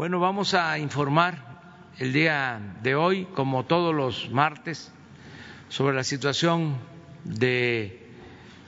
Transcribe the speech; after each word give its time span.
Bueno, 0.00 0.18
vamos 0.18 0.54
a 0.54 0.78
informar 0.78 1.44
el 1.98 2.14
día 2.14 2.58
de 2.82 2.94
hoy, 2.94 3.26
como 3.34 3.66
todos 3.66 3.94
los 3.94 4.30
martes, 4.30 4.90
sobre 5.68 5.94
la 5.94 6.04
situación 6.04 6.76
de 7.24 8.00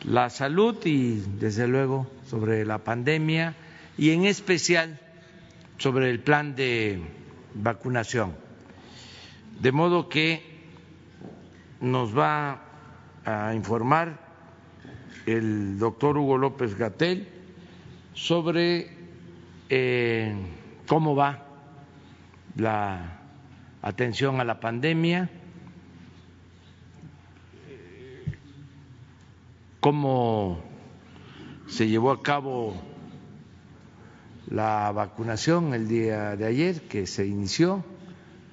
la 0.05 0.29
salud 0.29 0.77
y, 0.85 1.23
desde 1.39 1.67
luego, 1.69 2.07
sobre 2.27 2.67
la 2.67 2.85
pandemia 2.85 3.55
y, 3.97 4.11
en 4.11 4.27
especial, 4.27 5.01
sobre 5.79 6.11
el 6.11 6.21
plan 6.21 6.55
de 6.55 7.01
vacunación. 7.55 8.35
De 9.59 9.73
modo 9.73 10.11
que 10.11 10.43
nos 11.81 12.15
va 12.15 12.61
a 13.25 13.55
informar 13.55 14.19
el 15.25 15.79
doctor 15.79 16.19
Hugo 16.19 16.37
López 16.37 16.77
Gatel 16.77 17.27
sobre 18.13 18.91
eh, 19.71 20.35
cómo 20.93 21.17
va 21.17 21.39
la 22.55 23.19
atención 23.81 24.41
a 24.41 24.45
la 24.45 24.61
pandemia, 24.61 25.31
cómo 29.81 30.61
se 31.67 31.89
llevó 31.89 32.11
a 32.11 32.23
cabo 32.23 32.75
la 34.51 34.93
vacunación 34.93 35.73
el 35.73 35.89
día 35.89 36.37
de 36.37 36.45
ayer, 36.45 36.83
que 36.83 37.07
se 37.07 37.27
inició 37.27 37.83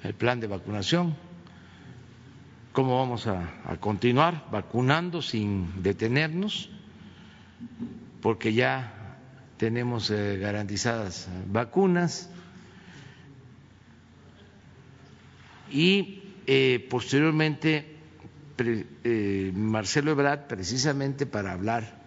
el 0.03 0.13
plan 0.13 0.39
de 0.39 0.47
vacunación, 0.47 1.17
cómo 2.71 2.99
vamos 2.99 3.27
a, 3.27 3.49
continuar 3.81 4.45
vacunando 4.49 5.21
sin 5.21 5.83
detenernos, 5.83 6.69
porque 8.21 8.53
ya 8.53 8.98
tenemos 9.59 10.09
eh, 10.09 10.37
garantizadas 10.37 11.27
vacunas. 11.47 12.29
Y 15.69 16.23
eh, 16.47 16.87
posteriormente 16.89 17.97
eh, 18.57 19.51
Marcelo 19.53 20.11
Ebrard, 20.11 20.47
precisamente 20.47 21.25
para 21.25 21.51
hablar 21.51 21.99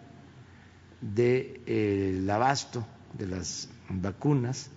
del 1.03 2.29
abasto 2.29 2.87
de 3.13 3.27
las 3.27 3.69
vacunas, 3.91 4.71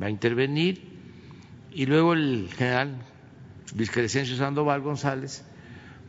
va 0.00 0.06
a 0.06 0.10
intervenir. 0.10 0.82
Y 1.72 1.86
luego 1.86 2.12
el 2.12 2.50
general 2.54 2.96
Crescencio 3.90 4.36
Sandoval 4.36 4.82
González 4.82 5.44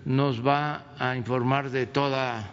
nos 0.04 0.46
va 0.46 0.94
a 1.00 1.16
informar 1.16 1.70
de 1.70 1.86
toda 1.86 2.52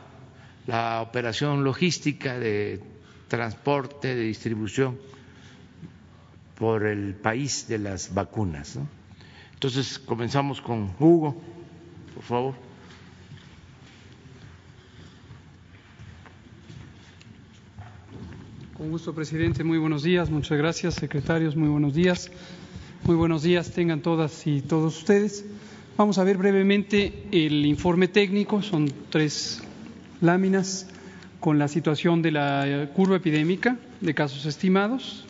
la 0.69 1.03
operación 1.03 1.65
logística 1.65 2.39
de 2.39 2.90
transporte, 3.31 4.15
de 4.15 4.23
distribución 4.25 4.99
por 6.59 6.85
el 6.85 7.15
país 7.15 7.67
de 7.69 7.79
las 7.79 8.13
vacunas. 8.13 8.79
Entonces 9.55 9.99
comenzamos 9.99 10.61
con 10.61 10.91
Hugo, 10.99 11.41
por 12.15 12.25
favor. 12.25 12.55
Con 18.77 18.91
gusto, 18.91 19.15
presidente. 19.15 19.63
Muy 19.63 19.79
buenos 19.79 20.03
días. 20.03 20.29
Muchas 20.29 20.59
gracias, 20.59 20.95
secretarios. 20.95 21.55
Muy 21.55 21.69
buenos 21.69 21.95
días. 21.95 22.31
Muy 23.05 23.15
buenos 23.15 23.43
días 23.43 23.71
tengan 23.71 24.03
todas 24.03 24.47
y 24.47 24.61
todos 24.61 24.99
ustedes. 24.99 25.45
Vamos 25.97 26.19
a 26.19 26.25
ver 26.25 26.37
brevemente 26.37 27.27
el 27.31 27.65
informe 27.65 28.09
técnico, 28.09 28.61
son 28.63 28.91
tres 29.11 29.63
láminas 30.21 30.87
con 31.41 31.59
la 31.59 31.69
situación 31.69 32.23
de 32.23 32.31
la 32.31 32.91
curva 32.95 33.17
epidémica 33.17 33.79
de 34.01 34.15
casos 34.15 34.45
estimados, 34.47 35.25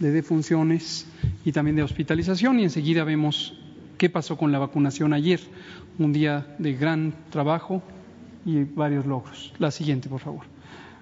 de 0.00 0.10
defunciones 0.10 1.06
y 1.44 1.52
también 1.52 1.76
de 1.76 1.84
hospitalización 1.84 2.58
y 2.58 2.64
enseguida 2.64 3.04
vemos 3.04 3.54
qué 3.96 4.10
pasó 4.10 4.36
con 4.36 4.50
la 4.50 4.58
vacunación 4.58 5.12
ayer, 5.12 5.40
un 5.98 6.12
día 6.12 6.54
de 6.58 6.74
gran 6.74 7.14
trabajo 7.30 7.82
y 8.44 8.64
varios 8.64 9.06
logros. 9.06 9.54
La 9.58 9.70
siguiente, 9.70 10.08
por 10.08 10.20
favor. 10.20 10.44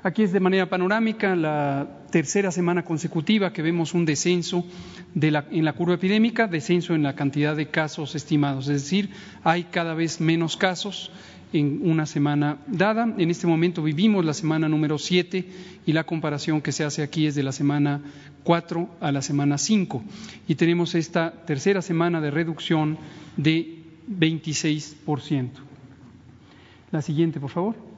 Aquí 0.02 0.22
es 0.22 0.32
de 0.32 0.40
manera 0.40 0.68
panorámica 0.68 1.36
la 1.36 1.86
tercera 2.10 2.50
semana 2.50 2.84
consecutiva 2.84 3.52
que 3.52 3.62
vemos 3.62 3.92
un 3.92 4.06
descenso 4.06 4.64
en 5.14 5.64
la 5.64 5.72
curva 5.72 5.94
epidémica, 5.94 6.46
descenso 6.46 6.94
en 6.94 7.02
la 7.02 7.14
cantidad 7.14 7.54
de 7.54 7.68
casos 7.68 8.14
estimados, 8.14 8.68
es 8.68 8.82
decir, 8.82 9.10
hay 9.44 9.64
cada 9.64 9.94
vez 9.94 10.20
menos 10.20 10.56
casos 10.56 11.10
en 11.52 11.80
una 11.82 12.06
semana 12.06 12.58
dada. 12.66 13.12
En 13.18 13.30
este 13.30 13.46
momento 13.46 13.82
vivimos 13.82 14.24
la 14.24 14.34
semana 14.34 14.68
número 14.68 14.98
siete 14.98 15.44
y 15.86 15.92
la 15.92 16.04
comparación 16.04 16.60
que 16.60 16.72
se 16.72 16.84
hace 16.84 17.02
aquí 17.02 17.26
es 17.26 17.34
de 17.34 17.42
la 17.42 17.52
semana 17.52 18.00
cuatro 18.44 18.88
a 19.00 19.12
la 19.12 19.22
semana 19.22 19.58
cinco. 19.58 20.02
Y 20.48 20.54
tenemos 20.54 20.94
esta 20.94 21.32
tercera 21.46 21.82
semana 21.82 22.20
de 22.20 22.30
reducción 22.30 22.98
de 23.36 23.78
26%. 24.08 25.50
La 26.90 27.02
siguiente, 27.02 27.38
por 27.38 27.50
favor. 27.50 27.90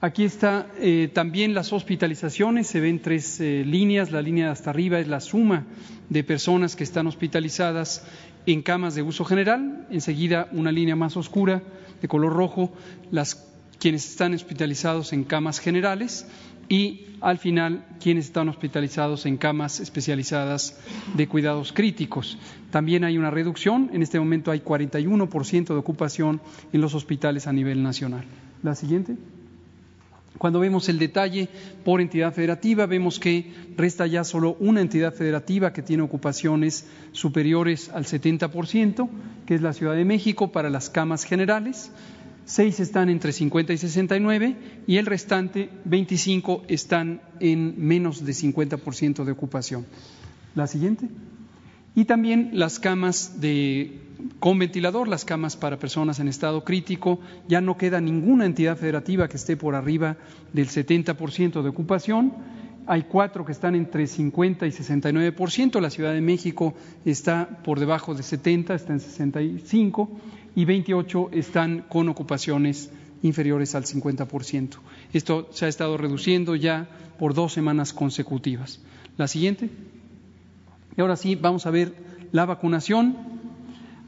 Aquí 0.00 0.24
está 0.24 0.68
eh, 0.78 1.10
también 1.12 1.54
las 1.54 1.72
hospitalizaciones, 1.72 2.66
se 2.66 2.80
ven 2.80 3.00
tres 3.00 3.40
eh, 3.40 3.64
líneas, 3.66 4.12
la 4.12 4.20
línea 4.20 4.46
de 4.46 4.52
hasta 4.52 4.70
arriba 4.70 5.00
es 5.00 5.08
la 5.08 5.20
suma 5.20 5.64
de 6.10 6.22
personas 6.22 6.76
que 6.76 6.84
están 6.84 7.06
hospitalizadas 7.06 8.06
en 8.44 8.62
camas 8.62 8.94
de 8.94 9.02
uso 9.02 9.24
general, 9.24 9.86
enseguida 9.90 10.48
una 10.52 10.70
línea 10.70 10.96
más 10.96 11.16
oscura 11.16 11.62
de 12.00 12.08
color 12.08 12.32
rojo, 12.32 12.72
las 13.10 13.46
quienes 13.78 14.08
están 14.08 14.34
hospitalizados 14.34 15.12
en 15.12 15.24
camas 15.24 15.58
generales 15.58 16.26
y 16.68 17.06
al 17.20 17.38
final 17.38 17.84
quienes 18.00 18.26
están 18.26 18.48
hospitalizados 18.48 19.26
en 19.26 19.36
camas 19.36 19.80
especializadas 19.80 20.78
de 21.14 21.28
cuidados 21.28 21.72
críticos. 21.72 22.38
También 22.70 23.04
hay 23.04 23.18
una 23.18 23.30
reducción, 23.30 23.90
en 23.92 24.02
este 24.02 24.18
momento 24.18 24.50
hay 24.50 24.60
41% 24.60 25.66
de 25.66 25.74
ocupación 25.74 26.40
en 26.72 26.80
los 26.80 26.94
hospitales 26.94 27.46
a 27.46 27.52
nivel 27.52 27.82
nacional. 27.82 28.24
La 28.62 28.74
siguiente. 28.74 29.16
Cuando 30.38 30.60
vemos 30.60 30.88
el 30.88 30.98
detalle 30.98 31.48
por 31.84 32.00
entidad 32.00 32.32
federativa, 32.32 32.86
vemos 32.86 33.18
que 33.18 33.52
resta 33.76 34.06
ya 34.06 34.24
solo 34.24 34.56
una 34.60 34.80
entidad 34.80 35.14
federativa 35.14 35.72
que 35.72 35.82
tiene 35.82 36.02
ocupaciones 36.02 36.86
superiores 37.12 37.88
al 37.90 38.04
70%, 38.04 39.08
que 39.46 39.54
es 39.54 39.62
la 39.62 39.72
Ciudad 39.72 39.94
de 39.94 40.04
México 40.04 40.52
para 40.52 40.70
las 40.70 40.90
camas 40.90 41.24
generales. 41.24 41.90
Seis 42.44 42.78
están 42.78 43.08
entre 43.08 43.32
50 43.32 43.72
y 43.72 43.78
69 43.78 44.56
y 44.86 44.98
el 44.98 45.06
restante, 45.06 45.68
25, 45.84 46.62
están 46.68 47.20
en 47.40 47.74
menos 47.76 48.24
de 48.24 48.32
50% 48.32 49.24
de 49.24 49.32
ocupación. 49.32 49.84
La 50.54 50.66
siguiente. 50.66 51.08
Y 51.96 52.04
también 52.04 52.50
las 52.52 52.78
camas 52.78 53.40
de 53.40 54.05
con 54.38 54.58
ventilador, 54.58 55.08
las 55.08 55.24
camas 55.24 55.56
para 55.56 55.78
personas 55.78 56.20
en 56.20 56.28
estado 56.28 56.64
crítico, 56.64 57.20
ya 57.48 57.60
no 57.60 57.76
queda 57.76 58.00
ninguna 58.00 58.46
entidad 58.46 58.76
federativa 58.76 59.28
que 59.28 59.36
esté 59.36 59.56
por 59.56 59.74
arriba 59.74 60.16
del 60.52 60.68
70% 60.68 61.62
de 61.62 61.68
ocupación. 61.68 62.32
Hay 62.86 63.02
cuatro 63.02 63.44
que 63.44 63.52
están 63.52 63.74
entre 63.74 64.06
50 64.06 64.66
y 64.66 64.70
69%. 64.70 65.80
La 65.80 65.90
Ciudad 65.90 66.12
de 66.12 66.20
México 66.20 66.74
está 67.04 67.48
por 67.64 67.80
debajo 67.80 68.14
de 68.14 68.22
70, 68.22 68.74
está 68.74 68.92
en 68.92 69.00
65 69.00 70.10
y 70.54 70.64
28 70.64 71.30
están 71.32 71.84
con 71.88 72.08
ocupaciones 72.08 72.90
inferiores 73.22 73.74
al 73.74 73.84
50%. 73.84 74.76
Esto 75.12 75.48
se 75.50 75.66
ha 75.66 75.68
estado 75.68 75.96
reduciendo 75.96 76.54
ya 76.54 76.88
por 77.18 77.34
dos 77.34 77.52
semanas 77.52 77.92
consecutivas. 77.92 78.80
La 79.16 79.28
siguiente. 79.28 79.70
Y 80.96 81.00
ahora 81.00 81.16
sí, 81.16 81.34
vamos 81.34 81.66
a 81.66 81.70
ver 81.70 81.94
la 82.32 82.44
vacunación. 82.44 83.16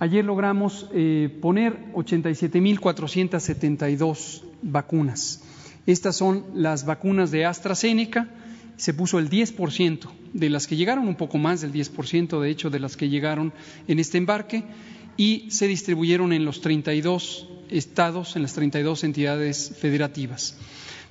Ayer 0.01 0.25
logramos 0.25 0.87
eh, 0.93 1.29
poner 1.41 1.77
87.472 1.93 4.43
vacunas. 4.63 5.43
Estas 5.87 6.15
son 6.15 6.45
las 6.55 6.87
vacunas 6.87 7.33
de 7.33 7.45
AstraZeneca. 7.45 8.29
Se 8.77 8.95
puso 8.95 9.19
el 9.19 9.29
10% 9.29 10.09
de 10.35 10.51
las 10.51 10.69
que 10.69 10.77
llegaron, 10.77 11.09
un 11.09 11.17
poco 11.17 11.39
más 11.39 11.63
del 11.63 11.73
10% 11.73 12.41
de 12.41 12.49
hecho 12.49 12.71
de 12.71 12.79
las 12.79 12.97
que 12.97 13.09
llegaron 13.09 13.53
en 13.89 13.99
este 13.99 14.19
embarque 14.19 14.62
y 15.17 15.50
se 15.50 15.67
distribuyeron 15.67 16.33
en 16.33 16.44
los 16.44 16.61
32 16.61 17.49
estados, 17.69 18.37
en 18.37 18.43
las 18.43 18.55
32 18.55 19.03
entidades 19.03 19.75
federativas. 19.81 20.56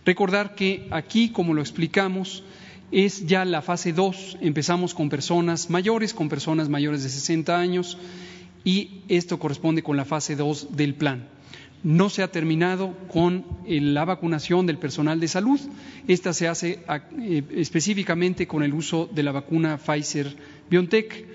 Recordar 0.06 0.56
que 0.56 0.88
aquí, 0.92 1.32
como 1.32 1.54
lo 1.54 1.60
explicamos, 1.60 2.46
es 2.94 3.26
ya 3.26 3.44
la 3.44 3.62
fase 3.62 3.92
2. 3.92 4.38
Empezamos 4.40 4.94
con 4.94 5.10
personas 5.10 5.70
mayores, 5.70 6.14
con 6.14 6.30
personas 6.30 6.70
mayores 6.70 7.04
de 7.04 7.10
60 7.10 7.60
años 7.60 7.98
y 8.68 9.04
esto 9.08 9.40
corresponde 9.40 9.82
con 9.82 9.96
la 9.96 10.04
fase 10.04 10.36
2 10.36 10.76
del 10.76 10.94
plan. 10.94 11.30
No 11.84 12.10
se 12.10 12.22
ha 12.22 12.34
terminado 12.34 12.98
con 13.08 13.46
eh, 13.66 13.80
la 13.80 14.04
vacunación 14.04 14.66
del 14.66 14.78
personal 14.78 15.22
de 15.22 15.30
salud. 15.30 15.58
Esta 16.10 16.34
se 16.34 16.50
hace 16.50 16.84
eh, 17.18 17.44
específicamente 17.56 18.46
con 18.46 18.64
el 18.64 18.74
uso 18.74 19.10
de 19.10 19.24
la 19.24 19.32
vacuna 19.32 19.78
Pfizer 19.78 20.36
BioNTech, 20.70 21.26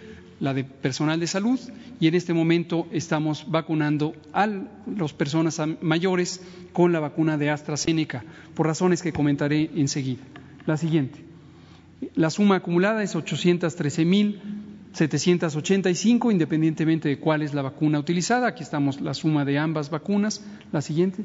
la 0.41 0.53
de 0.53 0.65
personal 0.65 1.21
de 1.21 1.27
salud, 1.27 1.59
y 1.99 2.07
en 2.07 2.17
este 2.17 2.35
momento 2.35 2.87
estamos 2.93 3.47
vacunando 3.51 4.13
a 4.35 4.47
las 4.47 5.15
personas 5.15 5.59
mayores 5.81 6.43
con 6.75 6.93
la 6.93 7.01
vacuna 7.01 7.39
de 7.39 7.49
AstraZeneca, 7.49 8.25
por 8.55 8.67
razones 8.67 9.01
que 9.01 9.15
comentaré 9.15 9.71
enseguida. 9.75 10.23
La 10.67 10.77
siguiente. 10.77 11.21
La 12.15 12.29
suma 12.29 12.57
acumulada 12.57 13.03
es 13.03 13.17
813.785, 14.93 16.31
independientemente 16.31 17.09
de 17.09 17.19
cuál 17.19 17.43
es 17.43 17.55
la 17.55 17.63
vacuna 17.63 17.99
utilizada. 17.99 18.49
Aquí 18.49 18.63
estamos 18.63 19.01
la 19.01 19.15
suma 19.15 19.45
de 19.45 19.59
ambas 19.59 19.91
vacunas. 19.91 20.45
La 20.71 20.83
siguiente. 20.83 21.25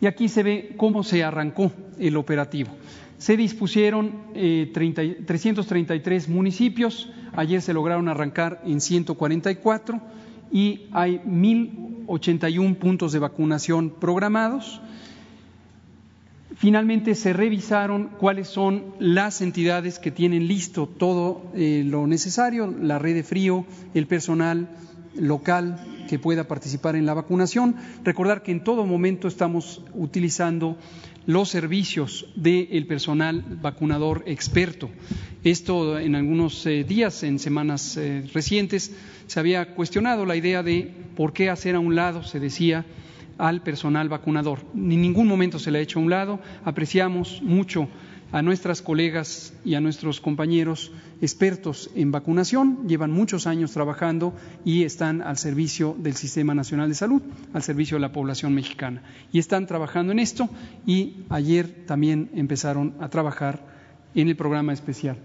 Y 0.00 0.06
aquí 0.06 0.28
se 0.28 0.42
ve 0.42 0.74
cómo 0.76 1.02
se 1.02 1.22
arrancó 1.22 1.72
el 1.98 2.16
operativo. 2.16 2.70
Se 3.18 3.36
dispusieron 3.36 4.12
eh, 4.34 4.70
30, 4.72 5.24
333 5.26 6.28
municipios, 6.28 7.10
ayer 7.32 7.62
se 7.62 7.72
lograron 7.72 8.08
arrancar 8.08 8.60
en 8.66 8.80
144 8.80 10.00
y 10.52 10.88
hay 10.92 11.20
1.081 11.20 12.76
puntos 12.76 13.12
de 13.12 13.18
vacunación 13.20 13.90
programados. 13.90 14.80
Finalmente 16.56 17.14
se 17.14 17.32
revisaron 17.32 18.10
cuáles 18.18 18.48
son 18.48 18.94
las 18.98 19.40
entidades 19.40 19.98
que 19.98 20.10
tienen 20.10 20.46
listo 20.46 20.86
todo 20.86 21.50
eh, 21.54 21.82
lo 21.84 22.06
necesario, 22.06 22.66
la 22.66 22.98
red 22.98 23.14
de 23.14 23.22
frío, 23.22 23.66
el 23.92 24.06
personal 24.06 24.68
local 25.16 25.78
que 26.08 26.18
pueda 26.18 26.44
participar 26.46 26.96
en 26.96 27.06
la 27.06 27.14
vacunación. 27.14 27.76
Recordar 28.04 28.42
que 28.42 28.52
en 28.52 28.62
todo 28.62 28.86
momento 28.86 29.26
estamos 29.26 29.82
utilizando 29.94 30.76
los 31.26 31.48
servicios 31.48 32.26
del 32.36 32.86
personal 32.86 33.42
vacunador 33.62 34.22
experto. 34.26 34.90
Esto 35.42 35.98
en 35.98 36.14
algunos 36.14 36.64
eh, 36.66 36.84
días, 36.84 37.22
en 37.22 37.38
semanas 37.38 37.96
eh, 37.96 38.24
recientes, 38.32 38.94
se 39.26 39.40
había 39.40 39.74
cuestionado 39.74 40.26
la 40.26 40.36
idea 40.36 40.62
de 40.62 40.92
por 41.16 41.32
qué 41.32 41.50
hacer 41.50 41.74
a 41.74 41.80
un 41.80 41.94
lado, 41.94 42.22
se 42.22 42.40
decía, 42.40 42.84
al 43.38 43.62
personal 43.62 44.08
vacunador. 44.08 44.60
En 44.74 45.00
ningún 45.00 45.26
momento 45.26 45.58
se 45.58 45.70
le 45.70 45.78
ha 45.78 45.82
hecho 45.82 45.98
a 45.98 46.02
un 46.02 46.10
lado. 46.10 46.40
Apreciamos 46.64 47.40
mucho 47.42 47.88
a 48.32 48.42
nuestras 48.42 48.82
colegas 48.82 49.52
y 49.64 49.74
a 49.74 49.80
nuestros 49.80 50.20
compañeros 50.20 50.90
expertos 51.20 51.88
en 51.94 52.10
vacunación, 52.10 52.88
llevan 52.88 53.12
muchos 53.12 53.46
años 53.46 53.70
trabajando 53.70 54.34
y 54.64 54.82
están 54.82 55.22
al 55.22 55.36
servicio 55.36 55.94
del 55.96 56.16
Sistema 56.16 56.52
Nacional 56.52 56.88
de 56.88 56.96
Salud, 56.96 57.22
al 57.52 57.62
servicio 57.62 57.96
de 57.96 58.00
la 58.00 58.12
población 58.12 58.52
mexicana. 58.52 59.02
Y 59.32 59.38
están 59.38 59.68
trabajando 59.68 60.10
en 60.10 60.18
esto 60.18 60.48
y 60.84 61.18
ayer 61.28 61.84
también 61.86 62.30
empezaron 62.34 62.94
a 62.98 63.08
trabajar 63.08 63.64
en 64.16 64.28
el 64.28 64.36
programa 64.36 64.72
especial. 64.72 65.16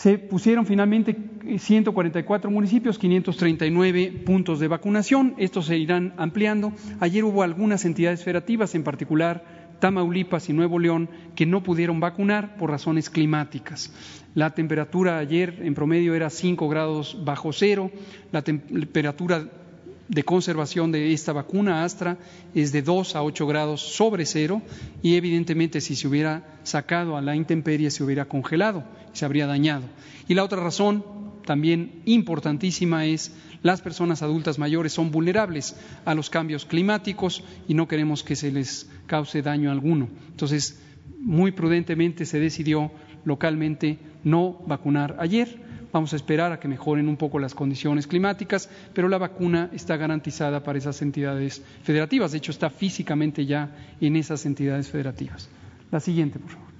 Se 0.00 0.16
pusieron 0.16 0.64
finalmente 0.64 1.14
144 1.58 2.50
municipios, 2.50 2.98
539 2.98 4.22
puntos 4.24 4.58
de 4.58 4.66
vacunación. 4.66 5.34
Estos 5.36 5.66
se 5.66 5.76
irán 5.76 6.14
ampliando. 6.16 6.72
Ayer 7.00 7.22
hubo 7.22 7.42
algunas 7.42 7.84
entidades 7.84 8.24
federativas, 8.24 8.74
en 8.74 8.82
particular 8.82 9.44
Tamaulipas 9.78 10.48
y 10.48 10.54
Nuevo 10.54 10.78
León, 10.78 11.10
que 11.34 11.44
no 11.44 11.62
pudieron 11.62 12.00
vacunar 12.00 12.56
por 12.56 12.70
razones 12.70 13.10
climáticas. 13.10 13.92
La 14.34 14.54
temperatura 14.54 15.18
ayer 15.18 15.58
en 15.60 15.74
promedio 15.74 16.14
era 16.14 16.30
5 16.30 16.66
grados 16.70 17.22
bajo 17.22 17.52
cero, 17.52 17.90
la 18.32 18.40
temperatura 18.40 19.50
de 20.10 20.24
conservación 20.24 20.90
de 20.90 21.12
esta 21.12 21.32
vacuna 21.32 21.84
Astra 21.84 22.18
es 22.52 22.72
de 22.72 22.82
2 22.82 23.14
a 23.14 23.22
8 23.22 23.46
grados 23.46 23.80
sobre 23.80 24.26
cero 24.26 24.60
y 25.02 25.14
evidentemente 25.14 25.80
si 25.80 25.94
se 25.94 26.08
hubiera 26.08 26.58
sacado 26.64 27.16
a 27.16 27.22
la 27.22 27.36
intemperie 27.36 27.92
se 27.92 28.02
hubiera 28.02 28.24
congelado, 28.24 28.82
se 29.12 29.24
habría 29.24 29.46
dañado. 29.46 29.84
Y 30.26 30.34
la 30.34 30.42
otra 30.42 30.60
razón 30.60 31.04
también 31.46 32.02
importantísima 32.06 33.06
es 33.06 33.32
las 33.62 33.82
personas 33.82 34.22
adultas 34.22 34.58
mayores 34.58 34.92
son 34.92 35.12
vulnerables 35.12 35.76
a 36.04 36.14
los 36.14 36.28
cambios 36.28 36.64
climáticos 36.64 37.44
y 37.68 37.74
no 37.74 37.86
queremos 37.86 38.24
que 38.24 38.34
se 38.34 38.50
les 38.50 38.90
cause 39.06 39.42
daño 39.42 39.70
alguno. 39.70 40.08
Entonces, 40.30 40.82
muy 41.20 41.52
prudentemente 41.52 42.26
se 42.26 42.40
decidió 42.40 42.90
localmente 43.24 43.98
no 44.24 44.60
vacunar 44.66 45.16
ayer. 45.20 45.69
Vamos 45.92 46.12
a 46.12 46.16
esperar 46.16 46.52
a 46.52 46.60
que 46.60 46.68
mejoren 46.68 47.08
un 47.08 47.16
poco 47.16 47.38
las 47.38 47.54
condiciones 47.54 48.06
climáticas, 48.06 48.68
pero 48.94 49.08
la 49.08 49.18
vacuna 49.18 49.70
está 49.72 49.96
garantizada 49.96 50.62
para 50.62 50.78
esas 50.78 51.02
entidades 51.02 51.62
federativas. 51.82 52.32
De 52.32 52.38
hecho, 52.38 52.52
está 52.52 52.70
físicamente 52.70 53.44
ya 53.44 53.70
en 54.00 54.16
esas 54.16 54.46
entidades 54.46 54.88
federativas. 54.88 55.48
La 55.90 56.00
siguiente, 56.00 56.38
por 56.38 56.50
favor. 56.50 56.70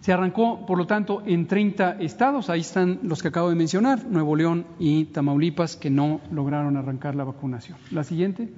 Se 0.00 0.12
arrancó, 0.12 0.66
por 0.66 0.78
lo 0.78 0.86
tanto, 0.86 1.22
en 1.26 1.46
30 1.46 1.98
estados, 2.00 2.50
ahí 2.50 2.60
están 2.60 2.98
los 3.04 3.22
que 3.22 3.28
acabo 3.28 3.50
de 3.50 3.54
mencionar, 3.54 4.04
Nuevo 4.04 4.34
León 4.34 4.66
y 4.80 5.04
Tamaulipas, 5.06 5.76
que 5.76 5.90
no 5.90 6.20
lograron 6.32 6.76
arrancar 6.76 7.14
la 7.14 7.22
vacunación. 7.22 7.78
La 7.92 8.02
siguiente. 8.02 8.48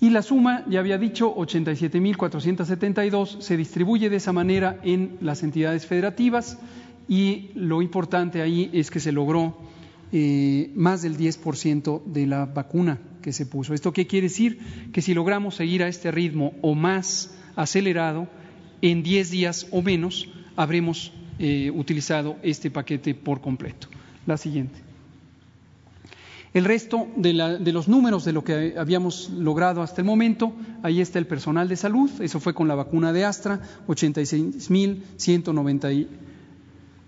Y 0.00 0.10
la 0.10 0.22
suma, 0.22 0.64
ya 0.68 0.80
había 0.80 0.98
dicho, 0.98 1.36
87.472, 1.36 3.40
se 3.40 3.56
distribuye 3.56 4.10
de 4.10 4.16
esa 4.16 4.32
manera 4.32 4.80
en 4.82 5.18
las 5.20 5.44
entidades 5.44 5.86
federativas 5.86 6.58
y 7.08 7.50
lo 7.54 7.80
importante 7.80 8.42
ahí 8.42 8.70
es 8.72 8.90
que 8.90 9.00
se 9.00 9.12
logró 9.12 9.56
eh, 10.12 10.70
más 10.74 11.02
del 11.02 11.16
10% 11.16 12.04
de 12.04 12.26
la 12.26 12.46
vacuna 12.46 12.98
que 13.22 13.32
se 13.32 13.46
puso. 13.46 13.74
¿Esto 13.74 13.92
qué 13.92 14.06
quiere 14.06 14.28
decir? 14.28 14.58
Que 14.92 15.02
si 15.02 15.14
logramos 15.14 15.56
seguir 15.56 15.82
a 15.82 15.88
este 15.88 16.10
ritmo 16.10 16.54
o 16.62 16.74
más 16.74 17.34
acelerado, 17.56 18.28
en 18.82 19.02
10 19.02 19.30
días 19.30 19.66
o 19.70 19.82
menos 19.82 20.28
habremos 20.56 21.12
eh, 21.38 21.70
utilizado 21.74 22.36
este 22.42 22.70
paquete 22.70 23.14
por 23.14 23.40
completo. 23.40 23.88
La 24.26 24.36
siguiente. 24.36 24.78
El 26.54 26.64
resto 26.64 27.08
de, 27.16 27.34
la, 27.34 27.58
de, 27.58 27.72
los 27.72 27.88
números 27.88 28.24
de 28.24 28.32
lo 28.32 28.42
que 28.42 28.74
habíamos 28.78 29.30
logrado 29.30 29.82
hasta 29.82 30.00
el 30.00 30.06
momento, 30.06 30.52
ahí 30.82 31.00
está 31.00 31.18
el 31.18 31.26
personal 31.26 31.68
de 31.68 31.76
salud, 31.76 32.10
eso 32.20 32.40
fue 32.40 32.54
con 32.54 32.68
la 32.68 32.74
vacuna 32.74 33.12
de 33.12 33.24
Astra, 33.24 33.60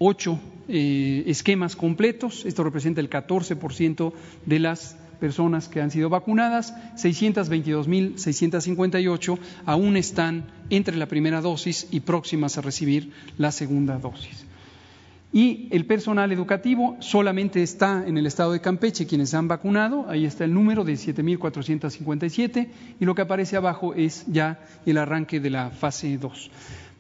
86.198 0.00 0.38
eh, 0.69 1.25
esquemas 1.26 1.75
completos, 1.76 2.44
esto 2.47 2.64
representa 2.64 3.00
el 3.00 3.08
14% 3.11 4.12
de 4.47 4.58
las 4.58 4.97
personas 5.20 5.69
que 5.69 5.81
han 5.82 5.91
sido 5.91 6.08
vacunadas, 6.08 6.75
622.658 6.97 9.38
aún 9.67 9.97
están 9.97 10.47
entre 10.70 10.97
la 10.97 11.06
primera 11.06 11.43
dosis 11.43 11.87
y 11.91 12.00
próximas 12.00 12.56
a 12.56 12.62
recibir 12.62 13.12
la 13.37 13.52
segunda 13.52 13.99
dosis. 13.99 14.47
Y 15.32 15.69
el 15.70 15.87
personal 15.87 16.32
educativo 16.32 16.97
solamente 16.99 17.62
está 17.62 18.05
en 18.05 18.19
el 18.19 18.26
estado 18.26 18.50
de 18.52 18.61
Campeche 18.61 19.06
quienes 19.06 19.32
han 19.35 19.47
vacunado, 19.47 20.06
ahí 20.08 20.25
está 20.25 20.44
el 20.44 20.52
número 20.52 20.82
de 20.82 20.94
7.457 20.94 22.67
y 22.99 23.05
lo 23.05 23.14
que 23.14 23.23
aparece 23.23 23.56
abajo 23.56 23.94
es 23.94 24.25
ya 24.26 24.58
el 24.87 24.99
arranque 24.99 25.38
de 25.38 25.50
la 25.50 25.70
fase 25.70 26.19
2. 26.19 26.50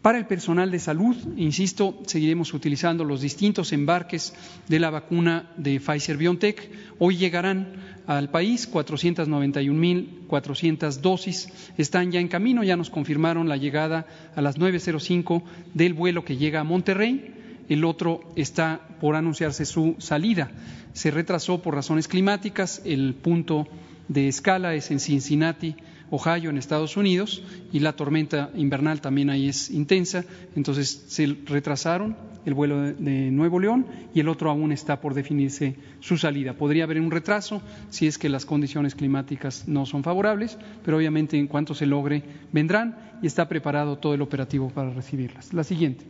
Para 0.02 0.16
el 0.16 0.26
personal 0.26 0.70
de 0.70 0.78
salud, 0.78 1.14
insisto, 1.36 1.98
seguiremos 2.06 2.54
utilizando 2.54 3.04
los 3.04 3.20
distintos 3.20 3.74
embarques 3.74 4.32
de 4.66 4.80
la 4.80 4.88
vacuna 4.88 5.52
de 5.58 5.78
Pfizer 5.78 6.16
BioNTech. 6.16 6.70
Hoy 6.98 7.18
llegarán 7.18 7.74
al 8.06 8.30
país 8.30 8.72
491.400 8.72 11.00
dosis. 11.00 11.50
Están 11.76 12.12
ya 12.12 12.20
en 12.20 12.28
camino, 12.28 12.64
ya 12.64 12.78
nos 12.78 12.88
confirmaron 12.88 13.46
la 13.46 13.58
llegada 13.58 14.06
a 14.34 14.40
las 14.40 14.58
9.05 14.58 15.42
del 15.74 15.92
vuelo 15.92 16.24
que 16.24 16.38
llega 16.38 16.60
a 16.60 16.64
Monterrey. 16.64 17.34
El 17.68 17.84
otro 17.84 18.22
está 18.36 18.80
por 19.02 19.16
anunciarse 19.16 19.66
su 19.66 19.96
salida. 19.98 20.50
Se 20.94 21.10
retrasó 21.10 21.60
por 21.60 21.74
razones 21.74 22.08
climáticas. 22.08 22.80
El 22.86 23.12
punto 23.12 23.68
de 24.08 24.28
escala 24.28 24.74
es 24.74 24.90
en 24.90 24.98
Cincinnati, 24.98 25.76
Ohio, 26.10 26.50
en 26.50 26.58
Estados 26.58 26.96
Unidos, 26.96 27.42
y 27.72 27.80
la 27.80 27.94
tormenta 27.94 28.50
invernal 28.54 29.00
también 29.00 29.30
ahí 29.30 29.48
es 29.48 29.70
intensa, 29.70 30.24
entonces 30.56 31.04
se 31.08 31.36
retrasaron 31.46 32.16
el 32.46 32.54
vuelo 32.54 32.80
de 32.80 33.30
Nuevo 33.30 33.60
León 33.60 33.84
y 34.14 34.20
el 34.20 34.28
otro 34.28 34.50
aún 34.50 34.72
está 34.72 35.00
por 35.00 35.14
definirse 35.14 35.76
su 36.00 36.16
salida. 36.16 36.54
Podría 36.54 36.84
haber 36.84 37.00
un 37.00 37.10
retraso 37.10 37.60
si 37.90 38.06
es 38.06 38.18
que 38.18 38.28
las 38.28 38.46
condiciones 38.46 38.94
climáticas 38.94 39.66
no 39.68 39.86
son 39.86 40.02
favorables, 40.02 40.58
pero 40.84 40.96
obviamente 40.96 41.38
en 41.38 41.46
cuanto 41.46 41.74
se 41.74 41.86
logre 41.86 42.22
vendrán 42.52 42.96
y 43.22 43.26
está 43.26 43.48
preparado 43.48 43.98
todo 43.98 44.14
el 44.14 44.22
operativo 44.22 44.70
para 44.70 44.90
recibirlas. 44.90 45.52
La 45.52 45.64
siguiente. 45.64 46.06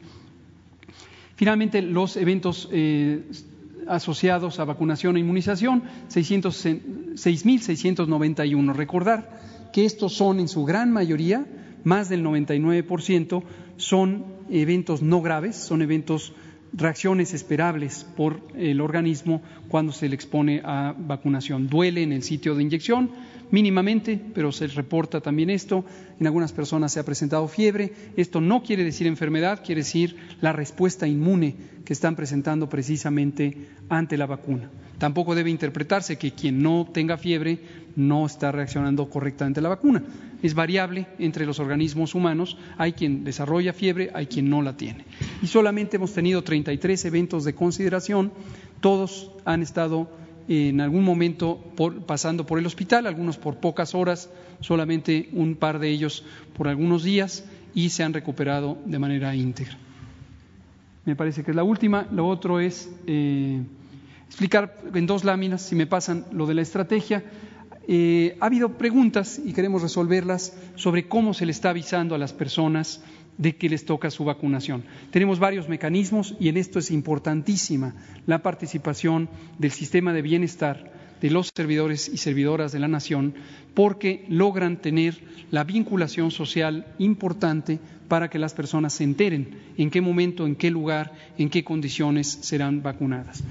Finalmente, 1.34 1.82
los 1.82 2.16
eventos 2.16 2.68
eh, 2.70 3.24
asociados 3.88 4.60
a 4.60 4.64
vacunación 4.64 5.16
e 5.16 5.20
inmunización, 5.20 5.82
6.691. 6.08 8.74
Recordar 8.74 9.40
que 9.72 9.84
estos 9.84 10.14
son 10.14 10.40
en 10.40 10.48
su 10.48 10.64
gran 10.64 10.92
mayoría, 10.92 11.46
más 11.84 12.08
del 12.08 12.24
99%, 12.24 13.42
son 13.76 14.24
eventos 14.50 15.02
no 15.02 15.22
graves, 15.22 15.56
son 15.56 15.82
eventos, 15.82 16.34
reacciones 16.72 17.34
esperables 17.34 18.06
por 18.16 18.40
el 18.56 18.80
organismo 18.80 19.42
cuando 19.68 19.92
se 19.92 20.08
le 20.08 20.14
expone 20.14 20.60
a 20.64 20.94
vacunación. 20.96 21.68
Duele 21.68 22.02
en 22.02 22.12
el 22.12 22.22
sitio 22.22 22.54
de 22.54 22.62
inyección, 22.62 23.10
mínimamente, 23.50 24.20
pero 24.34 24.52
se 24.52 24.66
reporta 24.68 25.20
también 25.20 25.50
esto. 25.50 25.84
En 26.18 26.26
algunas 26.26 26.52
personas 26.52 26.92
se 26.92 27.00
ha 27.00 27.04
presentado 27.04 27.48
fiebre. 27.48 27.92
Esto 28.16 28.40
no 28.40 28.62
quiere 28.62 28.84
decir 28.84 29.06
enfermedad, 29.06 29.62
quiere 29.64 29.80
decir 29.80 30.16
la 30.40 30.52
respuesta 30.52 31.06
inmune 31.06 31.56
que 31.84 31.92
están 31.92 32.14
presentando 32.16 32.68
precisamente 32.68 33.68
ante 33.88 34.16
la 34.16 34.26
vacuna. 34.26 34.70
Tampoco 34.98 35.34
debe 35.34 35.50
interpretarse 35.50 36.18
que 36.18 36.32
quien 36.32 36.62
no 36.62 36.86
tenga 36.92 37.16
fiebre 37.16 37.58
no 37.96 38.26
está 38.26 38.52
reaccionando 38.52 39.08
correctamente 39.08 39.60
la 39.60 39.68
vacuna. 39.68 40.02
Es 40.42 40.54
variable 40.54 41.06
entre 41.18 41.46
los 41.46 41.58
organismos 41.58 42.14
humanos, 42.14 42.56
hay 42.78 42.92
quien 42.92 43.24
desarrolla 43.24 43.72
fiebre, 43.72 44.10
hay 44.14 44.26
quien 44.26 44.48
no 44.48 44.62
la 44.62 44.76
tiene. 44.76 45.04
Y 45.42 45.46
solamente 45.46 45.96
hemos 45.96 46.12
tenido 46.12 46.42
33 46.42 47.04
eventos 47.04 47.44
de 47.44 47.54
consideración, 47.54 48.32
todos 48.80 49.30
han 49.44 49.62
estado 49.62 50.08
en 50.48 50.80
algún 50.80 51.04
momento 51.04 51.62
pasando 52.06 52.44
por 52.46 52.58
el 52.58 52.66
hospital, 52.66 53.06
algunos 53.06 53.36
por 53.36 53.58
pocas 53.58 53.94
horas, 53.94 54.30
solamente 54.60 55.28
un 55.32 55.54
par 55.54 55.78
de 55.78 55.88
ellos 55.90 56.24
por 56.56 56.68
algunos 56.68 57.04
días 57.04 57.44
y 57.74 57.90
se 57.90 58.02
han 58.02 58.12
recuperado 58.12 58.78
de 58.84 58.98
manera 58.98 59.34
íntegra. 59.34 59.76
Me 61.04 61.16
parece 61.16 61.44
que 61.44 61.52
es 61.52 61.56
la 61.56 61.62
última. 61.62 62.06
Lo 62.10 62.26
otro 62.26 62.60
es 62.60 62.90
eh, 63.06 63.60
explicar 64.26 64.76
en 64.94 65.06
dos 65.06 65.24
láminas, 65.24 65.62
si 65.62 65.74
me 65.74 65.86
pasan 65.86 66.24
lo 66.32 66.46
de 66.46 66.54
la 66.54 66.62
estrategia. 66.62 67.24
Eh, 67.92 68.36
ha 68.38 68.46
habido 68.46 68.78
preguntas 68.78 69.40
y 69.44 69.52
queremos 69.52 69.82
resolverlas 69.82 70.56
sobre 70.76 71.08
cómo 71.08 71.34
se 71.34 71.44
le 71.44 71.50
está 71.50 71.70
avisando 71.70 72.14
a 72.14 72.18
las 72.18 72.32
personas 72.32 73.02
de 73.36 73.56
que 73.56 73.68
les 73.68 73.84
toca 73.84 74.12
su 74.12 74.24
vacunación. 74.24 74.84
Tenemos 75.10 75.40
varios 75.40 75.68
mecanismos 75.68 76.36
y 76.38 76.50
en 76.50 76.56
esto 76.56 76.78
es 76.78 76.92
importantísima 76.92 77.96
la 78.28 78.44
participación 78.44 79.28
del 79.58 79.72
sistema 79.72 80.12
de 80.12 80.22
bienestar 80.22 80.92
de 81.20 81.30
los 81.30 81.50
servidores 81.52 82.08
y 82.08 82.18
servidoras 82.18 82.70
de 82.70 82.78
la 82.78 82.86
nación 82.86 83.34
porque 83.74 84.24
logran 84.28 84.80
tener 84.80 85.20
la 85.50 85.64
vinculación 85.64 86.30
social 86.30 86.86
importante 87.00 87.80
para 88.06 88.30
que 88.30 88.38
las 88.38 88.54
personas 88.54 88.92
se 88.92 89.02
enteren 89.02 89.58
en 89.76 89.90
qué 89.90 90.00
momento, 90.00 90.46
en 90.46 90.54
qué 90.54 90.70
lugar, 90.70 91.12
en 91.38 91.50
qué 91.50 91.64
condiciones 91.64 92.38
serán 92.40 92.84
vacunadas. 92.84 93.42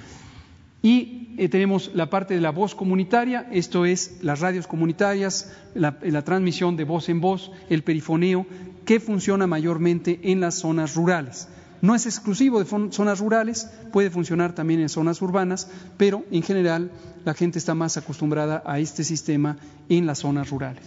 Y 0.82 1.28
eh, 1.40 1.48
tenemos 1.48 1.92
la 1.94 2.10
parte 2.10 2.34
de 2.34 2.42
la 2.42 2.52
voz 2.52 2.76
comunitaria, 2.76 3.48
esto 3.52 3.86
es 3.86 4.20
las 4.22 4.42
radios 4.42 4.68
comunitarias, 4.68 5.52
la, 5.74 5.98
la, 6.02 6.24
transmisión 6.24 6.76
de 6.76 6.84
voz 6.84 7.08
en 7.08 7.22
voz, 7.22 7.52
el 7.70 7.84
perifoneo, 7.84 8.46
que 8.84 9.00
funciona 9.00 9.48
mayormente 9.48 10.20
en 10.24 10.42
las 10.42 10.56
zonas 10.56 10.96
rurales. 10.96 11.48
No 11.82 11.96
es 11.96 12.06
exclusivo 12.06 12.62
de 12.62 12.92
zonas 12.92 13.20
rurales, 13.20 13.72
puede 13.94 14.10
funcionar 14.10 14.54
también 14.54 14.82
en 14.82 14.90
zonas 14.90 15.22
urbanas, 15.22 15.72
pero 15.96 16.26
en 16.30 16.44
general 16.44 16.92
la 17.24 17.34
gente 17.34 17.58
está 17.58 17.74
más 17.74 17.96
acostumbrada 17.96 18.62
a 18.66 18.80
este 18.80 19.06
sistema 19.06 19.58
en 19.88 20.06
las 20.06 20.20
zonas 20.20 20.50
rurales. 20.50 20.84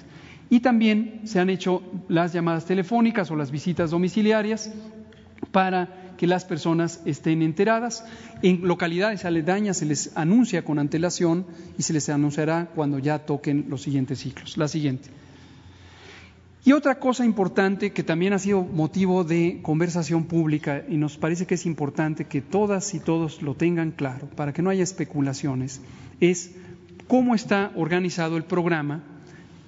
Y 0.50 0.60
también 0.60 1.22
se 1.24 1.40
han 1.40 1.48
hecho 1.48 1.82
las 2.08 2.34
llamadas 2.34 2.66
telefónicas 2.66 3.30
o 3.30 3.36
las 3.36 3.50
visitas 3.50 3.90
domiciliarias 3.90 4.70
para 5.50 6.01
que 6.22 6.28
las 6.28 6.44
personas 6.44 7.00
estén 7.04 7.42
enteradas. 7.42 8.04
En 8.42 8.62
localidades 8.62 9.24
aledañas 9.24 9.78
se 9.78 9.86
les 9.86 10.16
anuncia 10.16 10.64
con 10.64 10.78
antelación 10.78 11.44
y 11.76 11.82
se 11.82 11.92
les 11.92 12.08
anunciará 12.10 12.70
cuando 12.76 13.00
ya 13.00 13.18
toquen 13.18 13.66
los 13.68 13.82
siguientes 13.82 14.20
ciclos. 14.20 14.56
La 14.56 14.68
siguiente. 14.68 15.08
Y 16.64 16.74
otra 16.74 17.00
cosa 17.00 17.24
importante 17.24 17.92
que 17.92 18.04
también 18.04 18.34
ha 18.34 18.38
sido 18.38 18.62
motivo 18.62 19.24
de 19.24 19.58
conversación 19.62 20.26
pública 20.26 20.84
y 20.88 20.96
nos 20.96 21.18
parece 21.18 21.44
que 21.44 21.56
es 21.56 21.66
importante 21.66 22.26
que 22.26 22.40
todas 22.40 22.94
y 22.94 23.00
todos 23.00 23.42
lo 23.42 23.56
tengan 23.56 23.90
claro 23.90 24.28
para 24.36 24.52
que 24.52 24.62
no 24.62 24.70
haya 24.70 24.84
especulaciones, 24.84 25.80
es 26.20 26.52
cómo 27.08 27.34
está 27.34 27.72
organizado 27.74 28.36
el 28.36 28.44
programa 28.44 29.02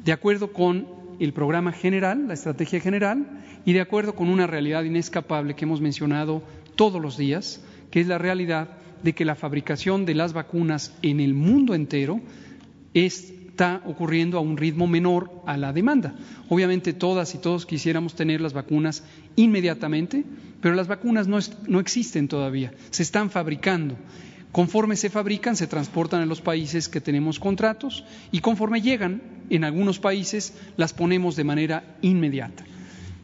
de 0.04 0.12
acuerdo 0.12 0.52
con 0.52 0.86
el 1.20 1.32
programa 1.32 1.72
general, 1.72 2.28
la 2.28 2.34
estrategia 2.34 2.80
general, 2.80 3.26
y 3.64 3.72
de 3.72 3.80
acuerdo 3.80 4.14
con 4.14 4.28
una 4.28 4.46
realidad 4.46 4.84
inescapable 4.84 5.54
que 5.54 5.64
hemos 5.64 5.80
mencionado 5.80 6.42
todos 6.76 7.00
los 7.00 7.16
días, 7.16 7.62
que 7.90 8.00
es 8.00 8.06
la 8.06 8.18
realidad 8.18 8.68
de 9.02 9.14
que 9.14 9.24
la 9.24 9.34
fabricación 9.34 10.06
de 10.06 10.14
las 10.14 10.32
vacunas 10.32 10.96
en 11.02 11.20
el 11.20 11.34
mundo 11.34 11.74
entero 11.74 12.20
está 12.94 13.82
ocurriendo 13.84 14.38
a 14.38 14.40
un 14.40 14.56
ritmo 14.56 14.86
menor 14.86 15.42
a 15.46 15.56
la 15.56 15.72
demanda. 15.72 16.14
Obviamente 16.48 16.92
todas 16.92 17.34
y 17.34 17.38
todos 17.38 17.66
quisiéramos 17.66 18.14
tener 18.14 18.40
las 18.40 18.52
vacunas 18.52 19.04
inmediatamente, 19.36 20.24
pero 20.60 20.74
las 20.74 20.88
vacunas 20.88 21.28
no, 21.28 21.38
no 21.68 21.80
existen 21.80 22.28
todavía, 22.28 22.72
se 22.90 23.02
están 23.02 23.30
fabricando. 23.30 23.96
Conforme 24.54 24.94
se 24.94 25.10
fabrican, 25.10 25.56
se 25.56 25.66
transportan 25.66 26.22
a 26.22 26.26
los 26.26 26.40
países 26.40 26.88
que 26.88 27.00
tenemos 27.00 27.40
contratos 27.40 28.04
y 28.30 28.38
conforme 28.38 28.80
llegan, 28.80 29.20
en 29.50 29.64
algunos 29.64 29.98
países 29.98 30.54
las 30.76 30.92
ponemos 30.92 31.34
de 31.34 31.42
manera 31.42 31.96
inmediata. 32.02 32.64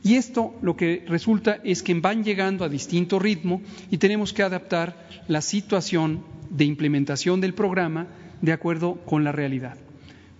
Y 0.02 0.16
esto 0.16 0.56
lo 0.60 0.76
que 0.76 1.04
resulta 1.06 1.60
es 1.62 1.84
que 1.84 1.94
van 1.94 2.24
llegando 2.24 2.64
a 2.64 2.68
distinto 2.68 3.20
ritmo 3.20 3.62
y 3.92 3.98
tenemos 3.98 4.32
que 4.32 4.42
adaptar 4.42 5.06
la 5.28 5.40
situación 5.40 6.24
de 6.50 6.64
implementación 6.64 7.40
del 7.40 7.54
programa 7.54 8.08
de 8.42 8.52
acuerdo 8.52 8.96
con 9.06 9.22
la 9.22 9.30
realidad. 9.30 9.76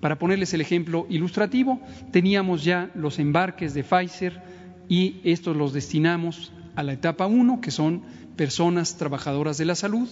Para 0.01 0.19
ponerles 0.19 0.55
el 0.55 0.61
ejemplo 0.61 1.07
ilustrativo, 1.09 1.81
teníamos 2.11 2.65
ya 2.65 2.91
los 2.97 3.21
embarques 3.21 3.75
de 3.75 3.85
Pfizer 3.85 4.43
y 4.89 5.21
estos 5.23 5.57
los 5.57 5.73
destinamos 5.73 6.53
a 6.77 6.83
la 6.83 6.93
etapa 6.93 7.27
1, 7.27 7.61
que 7.61 7.71
son 7.71 8.03
personas 8.37 8.97
trabajadoras 8.97 9.59
de 9.59 9.65
la 9.65 9.75
salud, 9.75 10.09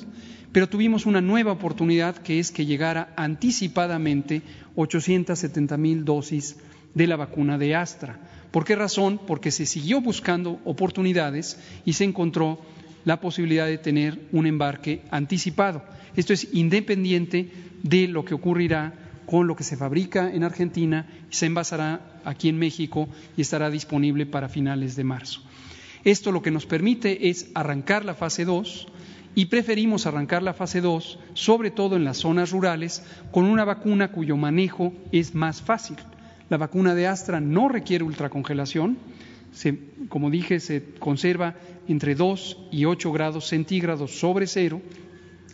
pero 0.53 0.69
tuvimos 0.69 1.07
una 1.07 1.21
nueva 1.21 1.53
oportunidad 1.53 2.17
que 2.17 2.39
es 2.39 2.51
que 2.51 2.67
llegara 2.67 3.13
anticipadamente 3.17 4.43
870 4.77 5.77
mil 5.77 6.05
dosis 6.05 6.57
de 6.95 7.07
la 7.07 7.17
vacuna 7.17 7.59
de 7.59 7.75
Astra. 7.75 8.19
¿Por 8.51 8.65
qué 8.65 8.77
razón? 8.77 9.21
Porque 9.27 9.51
se 9.51 9.67
siguió 9.67 10.01
buscando 10.01 10.61
oportunidades 10.65 11.59
y 11.85 11.95
se 11.95 12.05
encontró 12.05 12.61
la 13.05 13.21
posibilidad 13.21 13.67
de 13.67 13.79
tener 13.79 14.29
un 14.33 14.47
embarque 14.47 15.03
anticipado. 15.11 15.83
Esto 16.17 16.33
es 16.33 16.49
independiente 16.53 17.51
de 17.83 18.09
lo 18.09 18.25
que 18.25 18.35
ocurrirá 18.35 18.95
con 19.29 19.47
lo 19.47 19.55
que 19.57 19.65
se 19.65 19.77
fabrica 19.77 20.33
en 20.33 20.43
Argentina 20.43 21.07
se 21.29 21.45
envasará 21.45 22.21
aquí 22.25 22.49
en 22.49 22.59
México 22.59 23.11
y 23.37 23.43
estará 23.43 23.69
disponible 23.69 24.25
para 24.25 24.49
finales 24.49 24.97
de 24.97 25.05
marzo. 25.05 25.43
Esto 26.09 26.33
lo 26.33 26.41
que 26.41 26.51
nos 26.51 26.65
permite 26.65 27.29
es 27.29 27.51
arrancar 27.53 28.07
la 28.07 28.15
fase 28.15 28.47
2 28.47 28.89
y 29.35 29.45
preferimos 29.45 30.07
arrancar 30.07 30.43
la 30.43 30.55
fase 30.55 30.81
2, 30.81 31.19
sobre 31.35 31.71
todo 31.71 31.97
en 31.97 32.05
las 32.05 32.17
zonas 32.17 32.51
rurales, 32.51 33.03
con 33.31 33.45
una 33.45 33.67
vacuna 33.67 34.11
cuyo 34.11 34.39
manejo 34.39 34.95
es 35.13 35.35
más 35.35 35.61
fácil. 35.61 35.99
La 36.49 36.57
vacuna 36.57 36.95
de 36.95 37.07
Astra 37.07 37.41
no 37.41 37.69
requiere 37.69 38.05
ultracongelación, 38.05 38.97
como 40.09 40.31
dije, 40.31 40.61
se 40.61 40.83
conserva 40.99 41.57
entre 41.89 42.15
2 42.15 42.69
y 42.71 42.87
8 42.87 43.13
grados 43.13 43.47
centígrados 43.47 44.19
sobre 44.19 44.47
cero 44.47 44.81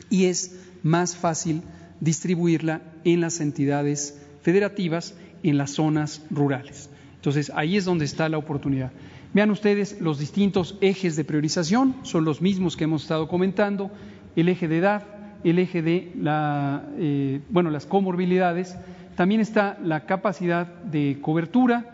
y 0.09 0.27
es 0.27 0.57
más 0.85 1.17
fácil 1.17 1.63
distribuirla 1.99 2.81
en 3.03 3.21
las 3.21 3.41
entidades 3.41 4.23
federativas 4.43 5.17
en 5.43 5.59
las 5.59 5.73
zonas 5.73 6.23
rurales. 6.31 6.91
Entonces, 7.17 7.51
ahí 7.57 7.77
es 7.77 7.85
donde 7.85 8.05
está 8.05 8.29
la 8.29 8.39
oportunidad. 8.39 8.93
Vean 9.35 9.51
ustedes 9.51 10.01
los 10.01 10.21
distintos 10.21 10.79
ejes 10.81 11.17
de 11.17 11.25
priorización, 11.25 11.97
son 12.05 12.25
los 12.25 12.41
mismos 12.41 12.77
que 12.77 12.85
hemos 12.85 13.03
estado 13.03 13.27
comentando, 13.27 13.91
el 14.37 14.49
eje 14.49 14.69
de 14.69 14.79
edad, 14.79 15.03
el 15.43 15.59
eje 15.59 15.83
de 15.83 16.13
la, 16.17 16.85
eh, 16.99 17.41
las 17.53 17.85
comorbilidades, 17.85 18.77
también 19.17 19.41
está 19.41 19.77
la 19.83 20.07
capacidad 20.07 20.67
de 20.67 21.19
cobertura 21.21 21.91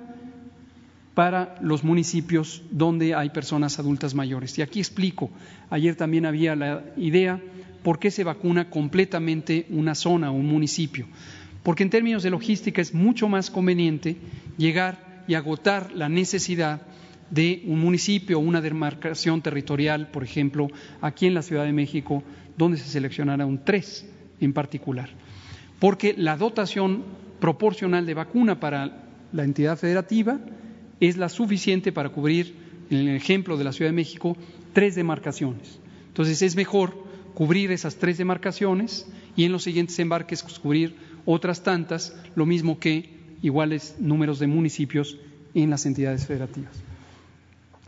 para 1.14 1.56
los 1.62 1.82
municipios 1.82 2.62
donde 2.70 3.14
hay 3.14 3.30
personas 3.30 3.78
adultas 3.78 4.14
mayores. 4.14 4.58
Y 4.58 4.62
aquí 4.62 4.78
explico, 4.78 5.30
ayer 5.70 5.96
también 5.96 6.26
había 6.26 6.54
la 6.54 6.84
idea, 6.98 7.40
¿por 7.82 7.98
qué 7.98 8.10
se 8.10 8.22
vacuna 8.22 8.68
completamente 8.68 9.66
una 9.70 9.94
zona 9.94 10.30
o 10.30 10.34
un 10.34 10.46
municipio? 10.46 11.06
Porque 11.62 11.84
en 11.84 11.90
términos 11.90 12.22
de 12.22 12.30
logística 12.30 12.82
es 12.82 12.92
mucho 12.92 13.28
más 13.28 13.50
conveniente 13.50 14.18
llegar 14.58 15.24
y 15.26 15.34
agotar 15.34 15.90
la 15.92 16.10
necesidad 16.10 16.82
de 17.30 17.62
un 17.66 17.80
municipio 17.80 18.38
o 18.38 18.42
una 18.42 18.60
demarcación 18.60 19.40
territorial, 19.42 20.10
por 20.10 20.24
ejemplo, 20.24 20.68
aquí 21.00 21.26
en 21.26 21.34
la 21.34 21.42
Ciudad 21.42 21.64
de 21.64 21.72
México, 21.72 22.22
donde 22.56 22.78
se 22.78 22.88
seleccionara 22.88 23.46
un 23.46 23.64
tres 23.64 24.08
en 24.40 24.52
particular. 24.52 25.10
Porque 25.78 26.14
la 26.16 26.36
dotación 26.36 27.04
proporcional 27.40 28.04
de 28.04 28.14
vacuna 28.14 28.60
para 28.60 29.06
la 29.32 29.44
entidad 29.44 29.78
federativa 29.78 30.40
es 30.98 31.16
la 31.16 31.28
suficiente 31.28 31.92
para 31.92 32.10
cubrir, 32.10 32.54
en 32.90 33.08
el 33.08 33.16
ejemplo 33.16 33.56
de 33.56 33.64
la 33.64 33.72
Ciudad 33.72 33.90
de 33.90 33.96
México, 33.96 34.36
tres 34.72 34.94
demarcaciones. 34.94 35.78
Entonces 36.08 36.42
es 36.42 36.56
mejor 36.56 37.04
cubrir 37.34 37.70
esas 37.70 37.96
tres 37.96 38.18
demarcaciones 38.18 39.06
y 39.36 39.44
en 39.44 39.52
los 39.52 39.62
siguientes 39.62 39.98
embarques 39.98 40.42
cubrir 40.42 40.96
otras 41.24 41.62
tantas, 41.62 42.16
lo 42.34 42.46
mismo 42.46 42.78
que 42.78 43.10
iguales 43.42 43.96
números 44.00 44.38
de 44.38 44.48
municipios 44.48 45.16
en 45.54 45.70
las 45.70 45.86
entidades 45.86 46.26
federativas. 46.26 46.89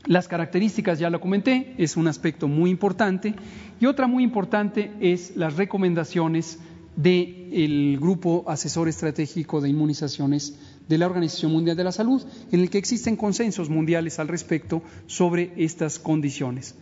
Las 0.06 0.26
características 0.26 0.99
ya 0.99 1.11
lo 1.11 1.21
comenté, 1.21 1.75
es 1.78 1.97
un 1.97 2.09
aspecto 2.09 2.49
muy 2.49 2.71
importante. 2.71 3.35
Y 3.80 3.87
otra 3.87 4.06
muy 4.09 4.25
importante 4.25 4.90
es 5.00 5.37
las 5.37 5.56
recomendaciones 5.56 6.59
del 6.97 7.99
Grupo 8.00 8.44
Asesor 8.49 8.88
Estratégico 8.88 9.61
de 9.61 9.68
Inmunizaciones 9.68 10.59
de 10.88 10.99
la 10.99 11.06
Organización 11.06 11.52
Mundial 11.52 11.76
de 11.76 11.85
la 11.85 11.92
Salud, 11.92 12.23
en 12.50 12.61
el 12.61 12.68
que 12.68 12.78
existen 12.78 13.16
consensos 13.16 13.71
mundiales 13.71 14.18
al 14.18 14.28
respecto 14.28 14.82
sobre 15.06 15.52
estas 15.56 15.99
condiciones. 15.99 16.75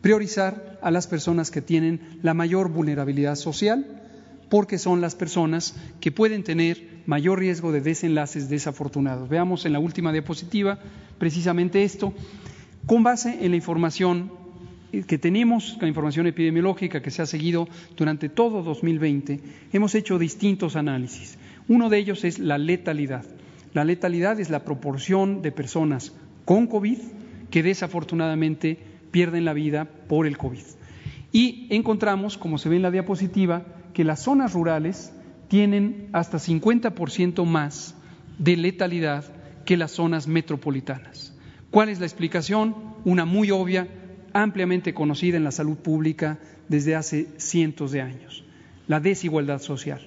Priorizar 0.00 0.78
a 0.80 0.92
las 0.92 1.08
personas 1.08 1.50
que 1.50 1.60
tienen 1.60 2.20
la 2.22 2.32
mayor 2.32 2.70
vulnerabilidad 2.70 3.34
social, 3.34 3.84
porque 4.48 4.78
son 4.78 5.00
las 5.00 5.16
personas 5.16 5.74
que 6.00 6.12
pueden 6.12 6.44
tener 6.44 7.02
mayor 7.06 7.40
riesgo 7.40 7.72
de 7.72 7.80
desenlaces 7.80 8.48
desafortunados. 8.48 9.28
Veamos 9.28 9.66
en 9.66 9.72
la 9.72 9.80
última 9.80 10.12
diapositiva 10.12 10.78
precisamente 11.18 11.82
esto. 11.82 12.14
Con 12.88 13.02
base 13.02 13.44
en 13.44 13.50
la 13.50 13.58
información 13.58 14.32
que 15.06 15.18
tenemos, 15.18 15.76
la 15.78 15.88
información 15.88 16.26
epidemiológica 16.26 17.02
que 17.02 17.10
se 17.10 17.20
ha 17.20 17.26
seguido 17.26 17.68
durante 17.98 18.30
todo 18.30 18.62
2020, 18.62 19.40
hemos 19.74 19.94
hecho 19.94 20.18
distintos 20.18 20.74
análisis. 20.74 21.36
Uno 21.68 21.90
de 21.90 21.98
ellos 21.98 22.24
es 22.24 22.38
la 22.38 22.56
letalidad. 22.56 23.26
La 23.74 23.84
letalidad 23.84 24.40
es 24.40 24.48
la 24.48 24.64
proporción 24.64 25.42
de 25.42 25.52
personas 25.52 26.14
con 26.46 26.66
COVID 26.66 26.96
que 27.50 27.62
desafortunadamente 27.62 28.78
pierden 29.10 29.44
la 29.44 29.52
vida 29.52 29.84
por 29.84 30.26
el 30.26 30.38
COVID. 30.38 30.64
Y 31.30 31.66
encontramos, 31.68 32.38
como 32.38 32.56
se 32.56 32.70
ve 32.70 32.76
en 32.76 32.82
la 32.82 32.90
diapositiva, 32.90 33.66
que 33.92 34.04
las 34.04 34.22
zonas 34.22 34.54
rurales 34.54 35.12
tienen 35.48 36.08
hasta 36.14 36.38
50% 36.38 37.44
más 37.44 37.94
de 38.38 38.56
letalidad 38.56 39.26
que 39.66 39.76
las 39.76 39.90
zonas 39.90 40.26
metropolitanas. 40.26 41.34
¿Cuál 41.70 41.88
es 41.88 42.00
la 42.00 42.06
explicación? 42.06 42.74
Una 43.04 43.24
muy 43.24 43.50
obvia, 43.50 43.88
ampliamente 44.32 44.94
conocida 44.94 45.36
en 45.36 45.44
la 45.44 45.50
salud 45.52 45.76
pública 45.76 46.38
desde 46.68 46.94
hace 46.94 47.28
cientos 47.36 47.92
de 47.92 48.02
años, 48.02 48.44
la 48.86 49.00
desigualdad 49.00 49.60
social. 49.60 50.06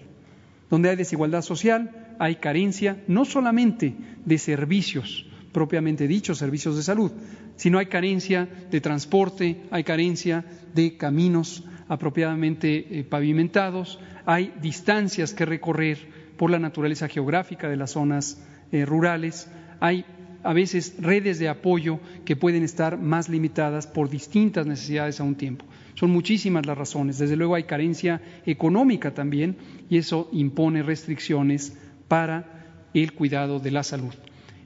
Donde 0.69 0.89
hay 0.89 0.95
desigualdad 0.95 1.41
social 1.41 2.01
hay 2.21 2.35
carencia 2.35 3.01
no 3.07 3.25
solamente 3.25 3.95
de 4.25 4.37
servicios 4.37 5.25
propiamente 5.51 6.07
dichos, 6.07 6.37
servicios 6.37 6.75
de 6.77 6.83
salud, 6.83 7.11
sino 7.55 7.79
hay 7.79 7.87
carencia 7.87 8.47
de 8.69 8.79
transporte, 8.79 9.63
hay 9.71 9.83
carencia 9.83 10.45
de 10.75 10.97
caminos 10.97 11.63
apropiadamente 11.87 12.99
eh, 12.99 13.03
pavimentados, 13.03 13.99
hay 14.25 14.53
distancias 14.61 15.33
que 15.33 15.45
recorrer 15.45 15.97
por 16.37 16.51
la 16.51 16.59
naturaleza 16.59 17.07
geográfica 17.07 17.69
de 17.69 17.77
las 17.77 17.91
zonas 17.91 18.41
eh, 18.71 18.85
rurales, 18.85 19.49
hay 19.79 20.05
a 20.43 20.53
veces 20.53 20.95
redes 20.99 21.39
de 21.39 21.49
apoyo 21.49 21.99
que 22.25 22.35
pueden 22.35 22.63
estar 22.63 22.97
más 22.97 23.29
limitadas 23.29 23.87
por 23.87 24.09
distintas 24.09 24.65
necesidades 24.65 25.19
a 25.19 25.23
un 25.23 25.35
tiempo. 25.35 25.65
Son 25.95 26.09
muchísimas 26.09 26.65
las 26.65 26.77
razones. 26.77 27.17
Desde 27.17 27.35
luego 27.35 27.55
hay 27.55 27.63
carencia 27.63 28.21
económica 28.45 29.13
también 29.13 29.57
y 29.89 29.97
eso 29.97 30.29
impone 30.31 30.83
restricciones 30.83 31.77
para 32.07 32.89
el 32.93 33.13
cuidado 33.13 33.59
de 33.59 33.71
la 33.71 33.83
salud. 33.83 34.13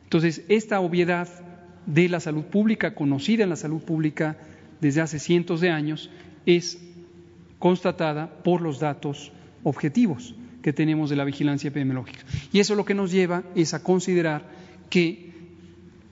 Entonces, 0.03 0.43
esta 0.49 0.79
obviedad 0.79 1.27
de 1.85 2.09
la 2.09 2.19
salud 2.19 2.43
pública, 2.45 2.95
conocida 2.95 3.43
en 3.43 3.49
la 3.49 3.55
salud 3.55 3.81
pública 3.81 4.37
desde 4.81 5.01
hace 5.01 5.19
cientos 5.19 5.61
de 5.61 5.69
años, 5.69 6.09
es 6.45 6.79
constatada 7.59 8.29
por 8.43 8.61
los 8.61 8.79
datos 8.79 9.31
objetivos 9.63 10.35
que 10.61 10.73
tenemos 10.73 11.09
de 11.09 11.15
la 11.15 11.25
vigilancia 11.25 11.67
epidemiológica. 11.67 12.21
Y 12.51 12.59
eso 12.59 12.75
lo 12.75 12.85
que 12.85 12.95
nos 12.95 13.11
lleva 13.11 13.43
es 13.55 13.73
a 13.73 13.83
considerar 13.83 14.49
que 14.89 15.34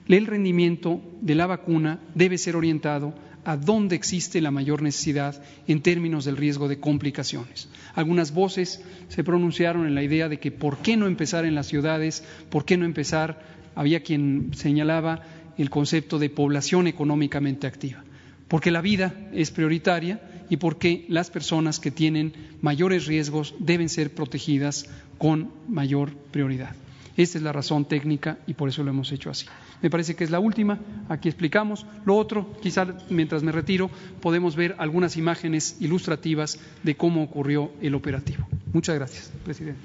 el 0.08 0.26
rendimiento 0.26 1.00
de 1.20 1.34
la 1.34 1.46
vacuna 1.46 2.00
debe 2.14 2.38
ser 2.38 2.56
orientado 2.56 3.14
a 3.44 3.56
dónde 3.56 3.94
existe 3.94 4.40
la 4.40 4.50
mayor 4.50 4.82
necesidad 4.82 5.42
en 5.66 5.82
términos 5.82 6.24
del 6.24 6.36
riesgo 6.36 6.68
de 6.68 6.80
complicaciones. 6.80 7.68
Algunas 7.94 8.32
voces 8.32 8.82
se 9.08 9.24
pronunciaron 9.24 9.86
en 9.86 9.94
la 9.94 10.02
idea 10.02 10.28
de 10.28 10.38
que 10.38 10.50
por 10.50 10.78
qué 10.78 10.96
no 10.96 11.06
empezar 11.06 11.44
en 11.44 11.54
las 11.54 11.66
ciudades, 11.66 12.24
por 12.50 12.64
qué 12.64 12.76
no 12.76 12.84
empezar, 12.84 13.42
había 13.74 14.02
quien 14.02 14.50
señalaba 14.54 15.22
el 15.58 15.70
concepto 15.70 16.18
de 16.18 16.30
población 16.30 16.86
económicamente 16.86 17.66
activa, 17.66 18.02
porque 18.48 18.70
la 18.70 18.80
vida 18.80 19.14
es 19.32 19.50
prioritaria 19.50 20.20
y 20.48 20.56
porque 20.56 21.04
las 21.08 21.30
personas 21.30 21.80
que 21.80 21.90
tienen 21.90 22.32
mayores 22.60 23.06
riesgos 23.06 23.54
deben 23.58 23.88
ser 23.88 24.14
protegidas 24.14 24.86
con 25.18 25.50
mayor 25.68 26.14
prioridad. 26.30 26.74
Esta 27.16 27.38
es 27.38 27.44
la 27.44 27.52
razón 27.52 27.84
técnica 27.84 28.38
y 28.46 28.54
por 28.54 28.68
eso 28.68 28.82
lo 28.82 28.90
hemos 28.90 29.12
hecho 29.12 29.30
así. 29.30 29.46
Me 29.82 29.90
parece 29.90 30.16
que 30.16 30.24
es 30.24 30.30
la 30.30 30.40
última, 30.40 30.78
aquí 31.08 31.28
explicamos. 31.28 31.86
Lo 32.04 32.16
otro, 32.16 32.56
quizá 32.60 32.86
mientras 33.08 33.42
me 33.42 33.52
retiro, 33.52 33.90
podemos 34.20 34.56
ver 34.56 34.74
algunas 34.78 35.16
imágenes 35.16 35.76
ilustrativas 35.80 36.58
de 36.82 36.96
cómo 36.96 37.22
ocurrió 37.22 37.70
el 37.80 37.94
operativo. 37.94 38.46
Muchas 38.72 38.96
gracias, 38.96 39.32
presidente. 39.44 39.80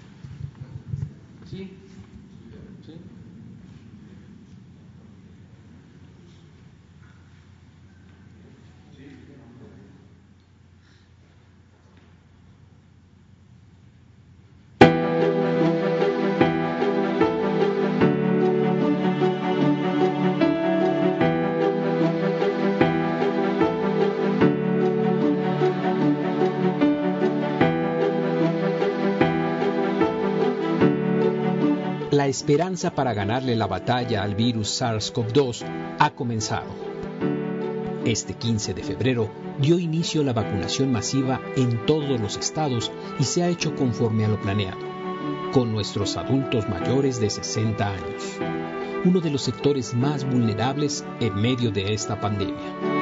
Esperanza 32.30 32.92
para 32.92 33.14
ganarle 33.14 33.56
la 33.56 33.68
batalla 33.68 34.24
al 34.24 34.36
virus 34.36 34.82
SARS-CoV-2 34.82 35.98
ha 36.00 36.10
comenzado. 36.12 36.68
Este 38.06 38.34
15 38.34 38.74
de 38.74 38.84
febrero 38.84 39.30
dio 39.60 39.78
inicio 39.78 40.24
la 40.24 40.34
vacunación 40.34 40.92
masiva 40.92 41.42
en 41.58 41.86
todos 41.86 42.20
los 42.20 42.38
estados 42.38 42.92
y 43.20 43.24
se 43.24 43.44
ha 43.44 43.50
hecho 43.50 43.76
conforme 43.76 44.26
a 44.26 44.30
lo 44.30 44.40
planeado, 44.40 44.80
con 45.52 45.72
nuestros 45.72 46.16
adultos 46.18 46.70
mayores 46.70 47.20
de 47.20 47.30
60 47.30 47.88
años, 47.88 48.40
uno 49.04 49.20
de 49.20 49.32
los 49.32 49.42
sectores 49.42 49.94
más 49.94 50.24
vulnerables 50.24 51.04
en 51.20 51.36
medio 51.36 51.72
de 51.72 51.94
esta 51.94 52.20
pandemia. 52.20 52.99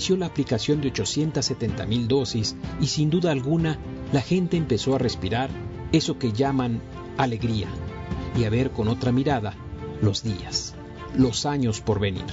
Inició 0.00 0.16
la 0.16 0.28
aplicación 0.28 0.80
de 0.80 0.88
870 0.88 1.84
mil 1.84 2.08
dosis 2.08 2.56
y 2.80 2.86
sin 2.86 3.10
duda 3.10 3.32
alguna 3.32 3.78
la 4.14 4.22
gente 4.22 4.56
empezó 4.56 4.94
a 4.94 4.98
respirar 4.98 5.50
eso 5.92 6.18
que 6.18 6.32
llaman 6.32 6.80
alegría 7.18 7.68
y 8.34 8.44
a 8.44 8.48
ver 8.48 8.70
con 8.70 8.88
otra 8.88 9.12
mirada 9.12 9.52
los 10.00 10.22
días, 10.22 10.74
los 11.14 11.44
años 11.44 11.82
por 11.82 12.00
venir. 12.00 12.24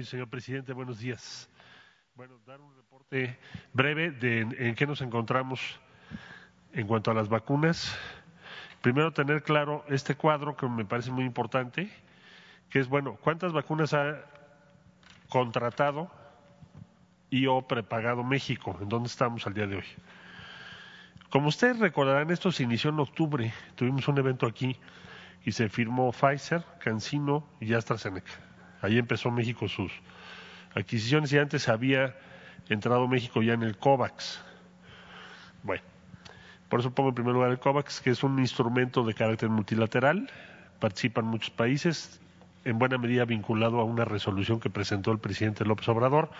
Señor 0.00 0.28
presidente, 0.28 0.72
buenos 0.72 0.98
días. 0.98 1.50
Bueno, 2.14 2.38
dar 2.46 2.62
un 2.62 2.74
reporte 2.74 3.38
breve 3.74 4.10
de 4.10 4.40
en 4.40 4.74
qué 4.74 4.86
nos 4.86 5.02
encontramos 5.02 5.78
en 6.72 6.86
cuanto 6.86 7.10
a 7.10 7.14
las 7.14 7.28
vacunas. 7.28 7.94
Primero, 8.80 9.12
tener 9.12 9.42
claro 9.42 9.84
este 9.88 10.16
cuadro 10.16 10.56
que 10.56 10.66
me 10.66 10.86
parece 10.86 11.10
muy 11.10 11.24
importante, 11.24 11.90
que 12.70 12.78
es, 12.78 12.88
bueno, 12.88 13.18
¿cuántas 13.20 13.52
vacunas 13.52 13.92
ha 13.92 14.24
contratado 15.28 16.10
y 17.28 17.46
o 17.46 17.60
prepagado 17.68 18.24
México? 18.24 18.76
¿En 18.80 18.88
dónde 18.88 19.08
estamos 19.08 19.46
al 19.46 19.52
día 19.52 19.66
de 19.66 19.76
hoy? 19.76 19.86
Como 21.28 21.48
ustedes 21.48 21.78
recordarán, 21.78 22.30
esto 22.30 22.50
se 22.50 22.62
inició 22.62 22.90
en 22.90 22.98
octubre. 22.98 23.52
Tuvimos 23.74 24.08
un 24.08 24.18
evento 24.18 24.46
aquí 24.46 24.74
y 25.44 25.52
se 25.52 25.68
firmó 25.68 26.12
Pfizer, 26.12 26.64
CanSino 26.80 27.46
y 27.60 27.74
AstraZeneca. 27.74 28.51
Ahí 28.82 28.98
empezó 28.98 29.30
México 29.30 29.68
sus 29.68 29.92
adquisiciones 30.74 31.32
y 31.32 31.38
antes 31.38 31.68
había 31.68 32.16
entrado 32.68 33.08
México 33.08 33.42
ya 33.42 33.54
en 33.54 33.62
el 33.62 33.76
COVAX. 33.78 34.42
Bueno, 35.62 35.82
por 36.68 36.80
eso 36.80 36.92
pongo 36.92 37.10
en 37.10 37.14
primer 37.14 37.32
lugar 37.32 37.50
el 37.50 37.58
COVAX, 37.58 38.00
que 38.00 38.10
es 38.10 38.22
un 38.22 38.38
instrumento 38.38 39.04
de 39.04 39.14
carácter 39.14 39.48
multilateral. 39.48 40.28
Participan 40.80 41.26
muchos 41.26 41.50
países, 41.50 42.20
en 42.64 42.78
buena 42.78 42.98
medida 42.98 43.24
vinculado 43.24 43.80
a 43.80 43.84
una 43.84 44.04
resolución 44.04 44.58
que 44.58 44.68
presentó 44.68 45.12
el 45.12 45.18
presidente 45.18 45.64
López 45.64 45.88
Obrador 45.88 46.30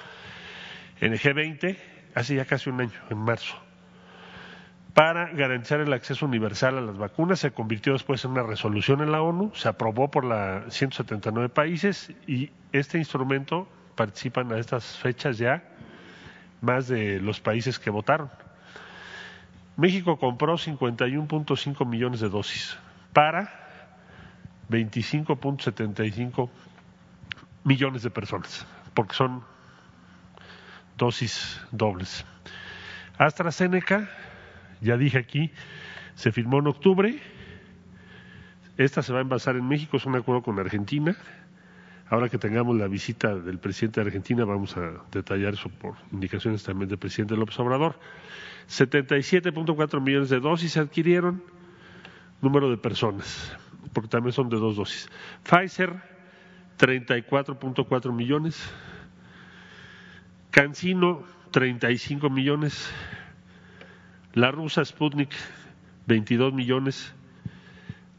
en 1.01 1.13
el 1.13 1.21
G20 1.21 1.77
hace 2.15 2.35
ya 2.35 2.45
casi 2.45 2.71
un 2.71 2.81
año, 2.81 3.01
en 3.11 3.19
marzo 3.19 3.62
para 4.95 5.31
garantizar 5.33 5.81
el 5.81 5.93
acceso 5.93 6.27
universal 6.27 6.77
a 6.77 6.81
las 6.81 6.99
vacunas. 6.99 7.41
Se 7.41 7.53
convirtió 7.53 7.95
después 7.95 8.25
en 8.25 8.33
una 8.33 8.43
resolución 8.43 9.01
en 9.01 9.13
la 9.13 9.23
ONU, 9.23 9.53
se 9.55 9.69
aprobó 9.69 10.11
por 10.11 10.25
la 10.25 10.65
179 10.69 11.49
países 11.49 12.13
y 12.27 12.51
este 12.73 12.99
instrumento 12.99 13.69
participan 13.95 14.53
a 14.53 14.59
estas 14.59 14.99
fechas 14.99 15.39
ya 15.39 15.63
más 16.61 16.89
de 16.89 17.21
los 17.21 17.41
países 17.41 17.79
que 17.79 17.91
votaron. 17.91 18.31
México 19.77 20.19
compró 20.19 20.55
51.5 20.55 21.87
millones 21.87 22.21
de 22.21 22.29
dosis 22.29 22.77
para 23.13 23.51
25.75 24.69 26.51
millones 27.65 28.03
de 28.03 28.11
personas, 28.11 28.67
porque 28.95 29.15
son 29.15 29.43
dosis 30.99 31.61
dobles. 31.71 32.25
AstraZeneca 33.19 34.09
ya 34.83 34.97
dije 34.97 35.19
aquí, 35.19 35.51
se 36.15 36.33
firmó 36.33 36.59
en 36.59 36.67
octubre. 36.67 37.19
Esta 38.77 39.03
se 39.03 39.13
va 39.13 39.21
a 39.21 39.23
envasar 39.23 39.57
en 39.57 39.67
México, 39.67 39.97
es 39.97 40.07
un 40.07 40.17
acuerdo 40.17 40.43
con 40.43 40.59
Argentina. 40.59 41.17
Ahora 42.09 42.29
que 42.29 42.37
tengamos 42.37 42.77
la 42.77 42.89
visita 42.89 43.35
del 43.35 43.59
presidente 43.59 44.01
de 44.01 44.07
Argentina, 44.09 44.45
vamos 44.45 44.77
a 44.77 45.03
detallar 45.11 45.55
eso 45.55 45.71
por 45.71 45.95
indicaciones 46.11 46.63
también 46.63 46.89
del 46.89 46.99
presidente 46.99 47.37
López 47.37 47.59
Obrador. 47.59 47.99
77.4 48.69 50.01
millones 50.01 50.29
de 50.29 50.41
dosis 50.41 50.73
se 50.73 50.81
adquirieron, 50.81 51.43
número 52.43 52.69
de 52.71 52.77
personas, 52.77 53.57
porque 53.93 54.09
también 54.09 54.33
son 54.33 54.49
de 54.49 54.57
dos 54.59 54.77
dosis. 54.77 55.09
Pfizer, 55.43 55.95
34.4 56.79 58.13
millones. 58.13 58.71
Cancino, 60.51 61.23
35 61.51 62.29
millones. 62.29 62.93
La 64.35 64.51
rusa 64.51 64.83
Sputnik, 64.83 65.35
22 66.07 66.55
millones. 66.55 67.15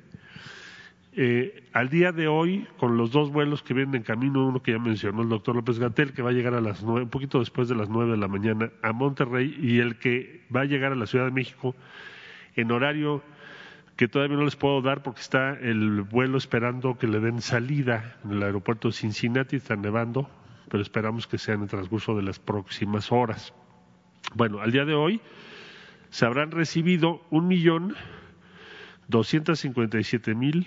Eh, 1.12 1.68
al 1.72 1.88
día 1.88 2.10
de 2.10 2.26
hoy, 2.26 2.66
con 2.78 2.96
los 2.96 3.12
dos 3.12 3.30
vuelos 3.30 3.62
que 3.62 3.74
vienen 3.74 3.94
en 3.94 4.02
camino, 4.02 4.44
uno 4.44 4.60
que 4.60 4.72
ya 4.72 4.78
mencionó 4.80 5.22
el 5.22 5.28
doctor 5.28 5.54
López 5.54 5.78
Gatel, 5.78 6.12
que 6.12 6.22
va 6.22 6.30
a 6.30 6.32
llegar 6.32 6.54
a 6.54 6.60
las 6.60 6.82
nueve, 6.82 7.04
un 7.04 7.10
poquito 7.10 7.38
después 7.38 7.68
de 7.68 7.76
las 7.76 7.88
nueve 7.88 8.10
de 8.10 8.16
la 8.16 8.26
mañana 8.26 8.72
a 8.82 8.92
Monterrey, 8.92 9.56
y 9.62 9.78
el 9.78 10.00
que 10.00 10.42
va 10.54 10.62
a 10.62 10.64
llegar 10.64 10.90
a 10.90 10.96
la 10.96 11.06
Ciudad 11.06 11.26
de 11.26 11.30
México 11.30 11.76
en 12.56 12.72
horario 12.72 13.22
que 13.96 14.08
todavía 14.08 14.36
no 14.36 14.44
les 14.44 14.56
puedo 14.56 14.82
dar 14.82 15.02
porque 15.02 15.20
está 15.20 15.54
el 15.54 16.02
vuelo 16.02 16.36
esperando 16.36 16.98
que 16.98 17.06
le 17.06 17.18
den 17.18 17.40
salida 17.40 18.16
en 18.24 18.32
el 18.32 18.42
aeropuerto 18.42 18.88
de 18.88 18.92
Cincinnati, 18.92 19.56
está 19.56 19.74
nevando, 19.74 20.28
pero 20.68 20.82
esperamos 20.82 21.26
que 21.26 21.38
sea 21.38 21.54
en 21.54 21.62
el 21.62 21.68
transcurso 21.68 22.14
de 22.14 22.22
las 22.22 22.38
próximas 22.38 23.10
horas. 23.10 23.54
Bueno, 24.34 24.60
al 24.60 24.70
día 24.70 24.84
de 24.84 24.94
hoy 24.94 25.20
se 26.10 26.26
habrán 26.26 26.50
recibido 26.50 27.22
un 27.30 27.48
millón 27.48 27.94
doscientos 29.08 29.60
cincuenta 29.60 29.98
y 29.98 30.04
siete 30.04 30.34
mil 30.34 30.66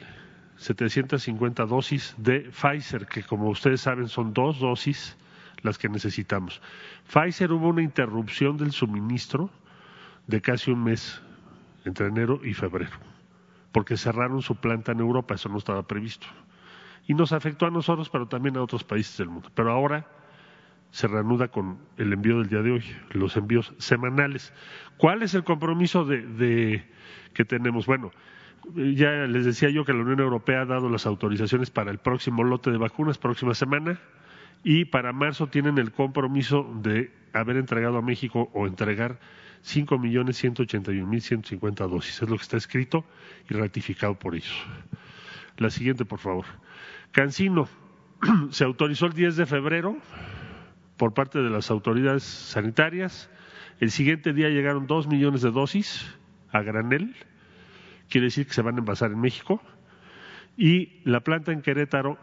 setecientos 0.55 1.23
cincuenta 1.23 1.65
dosis 1.65 2.15
de 2.17 2.49
Pfizer, 2.51 3.05
que 3.05 3.23
como 3.23 3.49
ustedes 3.49 3.81
saben 3.81 4.07
son 4.07 4.33
dos 4.33 4.59
dosis 4.59 5.17
las 5.61 5.77
que 5.77 5.87
necesitamos. 5.87 6.61
Pfizer 7.05 7.51
hubo 7.51 7.67
una 7.67 7.83
interrupción 7.83 8.57
del 8.57 8.71
suministro 8.71 9.51
de 10.25 10.41
casi 10.41 10.71
un 10.71 10.83
mes 10.83 11.21
entre 11.85 12.07
enero 12.07 12.41
y 12.43 12.53
febrero 12.53 12.97
porque 13.71 13.97
cerraron 13.97 14.41
su 14.41 14.55
planta 14.55 14.91
en 14.91 14.99
Europa, 14.99 15.35
eso 15.35 15.49
no 15.49 15.57
estaba 15.57 15.83
previsto. 15.83 16.27
Y 17.07 17.13
nos 17.13 17.31
afectó 17.31 17.65
a 17.65 17.71
nosotros, 17.71 18.09
pero 18.09 18.27
también 18.27 18.57
a 18.57 18.61
otros 18.61 18.83
países 18.83 19.17
del 19.17 19.29
mundo. 19.29 19.49
Pero 19.53 19.71
ahora 19.71 20.07
se 20.91 21.07
reanuda 21.07 21.49
con 21.49 21.77
el 21.97 22.13
envío 22.13 22.39
del 22.39 22.49
día 22.49 22.61
de 22.61 22.71
hoy, 22.71 22.83
los 23.11 23.37
envíos 23.37 23.73
semanales. 23.77 24.53
¿Cuál 24.97 25.23
es 25.23 25.33
el 25.33 25.43
compromiso 25.43 26.05
de, 26.05 26.83
que 27.33 27.45
tenemos? 27.45 27.85
Bueno, 27.85 28.11
ya 28.75 29.11
les 29.27 29.45
decía 29.45 29.69
yo 29.69 29.85
que 29.85 29.93
la 29.93 30.01
Unión 30.01 30.19
Europea 30.19 30.61
ha 30.61 30.65
dado 30.65 30.89
las 30.89 31.05
autorizaciones 31.05 31.69
para 31.69 31.91
el 31.91 31.99
próximo 31.99 32.43
lote 32.43 32.71
de 32.71 32.77
vacunas, 32.77 33.17
próxima 33.17 33.53
semana, 33.53 33.99
y 34.63 34.85
para 34.85 35.13
marzo 35.13 35.47
tienen 35.47 35.77
el 35.77 35.91
compromiso 35.91 36.69
de 36.81 37.11
haber 37.33 37.57
entregado 37.57 37.97
a 37.97 38.01
México 38.01 38.49
o 38.53 38.67
entregar 38.67 39.19
cinco 39.61 39.97
millones 39.97 40.37
ciento 40.37 40.63
ochenta 40.63 40.91
y 40.91 41.01
mil 41.01 41.21
ciento 41.21 41.49
cincuenta 41.49 41.87
dosis. 41.87 42.21
Es 42.21 42.29
lo 42.29 42.37
que 42.37 42.43
está 42.43 42.57
escrito 42.57 43.05
y 43.49 43.53
ratificado 43.53 44.15
por 44.17 44.35
ellos. 44.35 44.65
La 45.57 45.69
siguiente, 45.69 46.05
por 46.05 46.19
favor. 46.19 46.45
Cancino 47.11 47.67
se 48.51 48.63
autorizó 48.63 49.07
el 49.07 49.13
10 49.13 49.35
de 49.35 49.45
febrero 49.45 49.97
por 50.97 51.13
parte 51.13 51.39
de 51.39 51.49
las 51.49 51.71
autoridades 51.71 52.23
sanitarias. 52.23 53.29
El 53.79 53.91
siguiente 53.91 54.33
día 54.33 54.49
llegaron 54.49 54.87
dos 54.87 55.07
millones 55.07 55.41
de 55.41 55.51
dosis 55.51 56.05
a 56.51 56.61
granel. 56.61 57.15
Quiere 58.09 58.25
decir 58.25 58.47
que 58.47 58.53
se 58.53 58.61
van 58.61 58.75
a 58.75 58.79
envasar 58.79 59.11
en 59.11 59.19
México. 59.19 59.61
Y 60.57 60.99
la 61.03 61.21
planta 61.21 61.51
en 61.51 61.61
Querétaro 61.61 62.17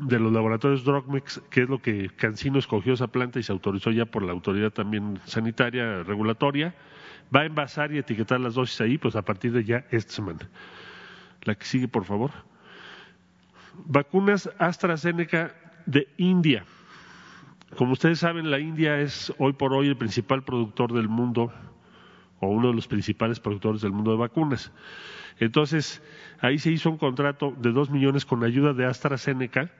de 0.00 0.18
los 0.18 0.32
laboratorios 0.32 0.84
Drogmex, 0.84 1.42
que 1.50 1.62
es 1.62 1.68
lo 1.68 1.80
que 1.80 2.08
Cancino 2.16 2.58
escogió 2.58 2.94
esa 2.94 3.08
planta 3.08 3.38
y 3.38 3.42
se 3.42 3.52
autorizó 3.52 3.90
ya 3.90 4.06
por 4.06 4.22
la 4.22 4.32
autoridad 4.32 4.70
también 4.70 5.20
sanitaria 5.26 6.02
regulatoria, 6.02 6.74
va 7.34 7.40
a 7.40 7.44
envasar 7.44 7.92
y 7.92 7.98
etiquetar 7.98 8.40
las 8.40 8.54
dosis 8.54 8.80
ahí, 8.80 8.96
pues 8.96 9.14
a 9.14 9.22
partir 9.22 9.52
de 9.52 9.62
ya 9.62 9.84
esta 9.90 10.12
semana. 10.12 10.48
La 11.42 11.54
que 11.54 11.66
sigue, 11.66 11.86
por 11.86 12.04
favor. 12.04 12.30
Vacunas 13.84 14.50
AstraZeneca 14.58 15.54
de 15.84 16.08
India. 16.16 16.64
Como 17.76 17.92
ustedes 17.92 18.18
saben, 18.18 18.50
la 18.50 18.58
India 18.58 19.00
es 19.00 19.32
hoy 19.38 19.52
por 19.52 19.74
hoy 19.74 19.88
el 19.88 19.96
principal 19.96 20.42
productor 20.42 20.92
del 20.92 21.08
mundo 21.08 21.52
o 22.40 22.48
uno 22.48 22.68
de 22.68 22.74
los 22.74 22.88
principales 22.88 23.38
productores 23.38 23.82
del 23.82 23.92
mundo 23.92 24.12
de 24.12 24.16
vacunas. 24.16 24.72
Entonces, 25.38 26.02
ahí 26.40 26.58
se 26.58 26.70
hizo 26.70 26.90
un 26.90 26.96
contrato 26.96 27.54
de 27.58 27.70
dos 27.70 27.90
millones 27.90 28.24
con 28.24 28.44
ayuda 28.44 28.72
de 28.72 28.86
AstraZeneca 28.86 29.70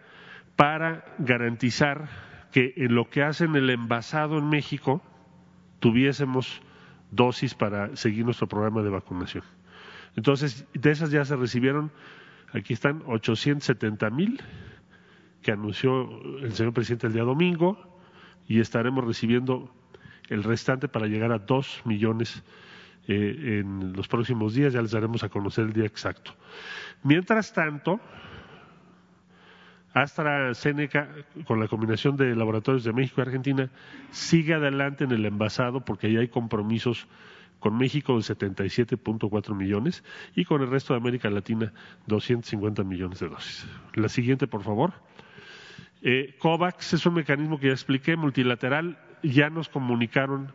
para 0.57 1.05
garantizar 1.19 2.09
que 2.53 2.75
en 2.77 2.95
lo 2.95 3.09
que 3.09 3.23
hacen 3.23 3.55
el 3.57 3.71
envasado 3.71 4.39
en 4.39 4.49
México 4.49 5.03
tuviésemos 5.79 6.61
dosis 7.11 7.55
para 7.55 7.97
seguir 7.97 8.25
nuestro 8.25 8.49
programa 8.49 8.83
de 8.83 8.91
vacunación. 8.91 9.45
Entonces, 10.17 10.67
de 10.75 10.91
esas 10.91 11.11
ya 11.11 11.25
se 11.25 11.37
recibieron, 11.37 11.91
aquí 12.53 12.73
están 12.73 13.03
870 13.07 14.11
mil 14.11 14.41
que 15.43 15.53
anunció 15.53 16.23
el 16.43 16.53
señor 16.53 16.73
presidente 16.73 17.07
el 17.07 17.15
día 17.15 17.23
domingo, 17.23 17.91
y 18.47 18.61
estaremos 18.61 19.05
recibiendo 19.05 19.73
el 20.29 20.43
restante 20.43 20.89
para 20.89 21.07
llegar 21.07 21.33
a 21.33 21.39
dos 21.39 21.81
millones 21.85 22.43
eh, 23.07 23.61
en 23.61 23.93
los 23.93 24.09
próximos 24.09 24.55
días, 24.55 24.73
ya 24.73 24.83
les 24.83 24.91
daremos 24.91 25.23
a 25.23 25.29
conocer 25.29 25.67
el 25.67 25.73
día 25.73 25.87
exacto. 25.87 26.35
Mientras 27.03 27.53
tanto, 27.53 28.01
AstraZeneca, 29.93 31.09
con 31.47 31.59
la 31.61 31.69
combinación 31.69 32.17
de 32.17 32.35
laboratorios 32.35 32.85
de 32.85 32.93
México 32.93 33.21
y 33.21 33.23
Argentina, 33.23 33.71
sigue 34.11 34.55
adelante 34.55 35.05
en 35.05 35.13
el 35.13 35.27
envasado 35.27 35.85
porque 35.85 36.13
ya 36.13 36.21
hay 36.21 36.29
compromisos 36.29 37.09
con 37.59 37.77
México 37.77 38.15
de 38.17 38.21
77.4 38.21 39.55
millones 39.55 40.03
y 40.35 40.45
con 40.45 40.63
el 40.63 40.71
resto 40.71 40.95
de 40.95 41.01
América 41.01 41.29
Latina 41.29 41.73
250 42.07 42.85
millones 42.85 43.21
de 43.21 43.29
dosis. 43.29 43.67
La 43.95 44.09
siguiente, 44.09 44.47
por 44.47 44.63
favor. 44.63 44.93
Eh, 46.03 46.37
COVAX 46.39 46.95
es 46.95 47.05
un 47.05 47.15
mecanismo 47.15 47.61
que 47.61 47.67
ya 47.67 47.73
expliqué, 47.73 48.17
multilateral. 48.17 48.99
Ya 49.23 49.51
nos 49.51 49.69
comunicaron 49.69 50.53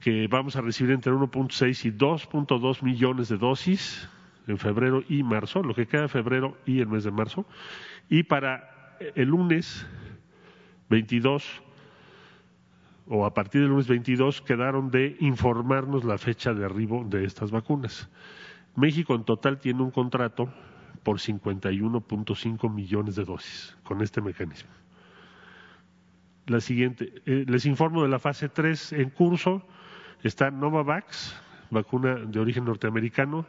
que 0.00 0.26
vamos 0.28 0.56
a 0.56 0.60
recibir 0.60 0.92
entre 0.92 1.12
1.6 1.12 1.84
y 1.84 1.92
2.2 1.92 2.82
millones 2.82 3.28
de 3.28 3.36
dosis 3.36 4.08
en 4.46 4.58
febrero 4.58 5.02
y 5.08 5.22
marzo, 5.22 5.62
lo 5.62 5.74
que 5.74 5.86
queda 5.86 6.02
de 6.02 6.08
febrero 6.08 6.56
y 6.66 6.80
el 6.80 6.88
mes 6.88 7.04
de 7.04 7.10
marzo. 7.10 7.46
Y 8.08 8.22
para 8.22 8.96
el 9.14 9.28
lunes 9.28 9.86
22 10.88 11.62
o 13.08 13.24
a 13.24 13.34
partir 13.34 13.60
del 13.60 13.70
lunes 13.70 13.86
22 13.86 14.42
quedaron 14.42 14.90
de 14.90 15.16
informarnos 15.20 16.04
la 16.04 16.18
fecha 16.18 16.54
de 16.54 16.64
arribo 16.64 17.04
de 17.08 17.24
estas 17.24 17.50
vacunas. 17.50 18.08
México 18.74 19.14
en 19.14 19.24
total 19.24 19.58
tiene 19.58 19.82
un 19.82 19.90
contrato 19.90 20.52
por 21.02 21.18
51.5 21.18 22.72
millones 22.72 23.14
de 23.14 23.24
dosis 23.24 23.76
con 23.84 24.02
este 24.02 24.20
mecanismo. 24.20 24.70
La 26.46 26.60
siguiente, 26.60 27.12
eh, 27.26 27.44
les 27.46 27.64
informo 27.66 28.02
de 28.02 28.08
la 28.08 28.18
fase 28.18 28.48
3 28.48 28.92
en 28.92 29.10
curso. 29.10 29.66
Está 30.22 30.50
Novavax, 30.50 31.36
vacuna 31.70 32.16
de 32.16 32.38
origen 32.38 32.64
norteamericano. 32.64 33.46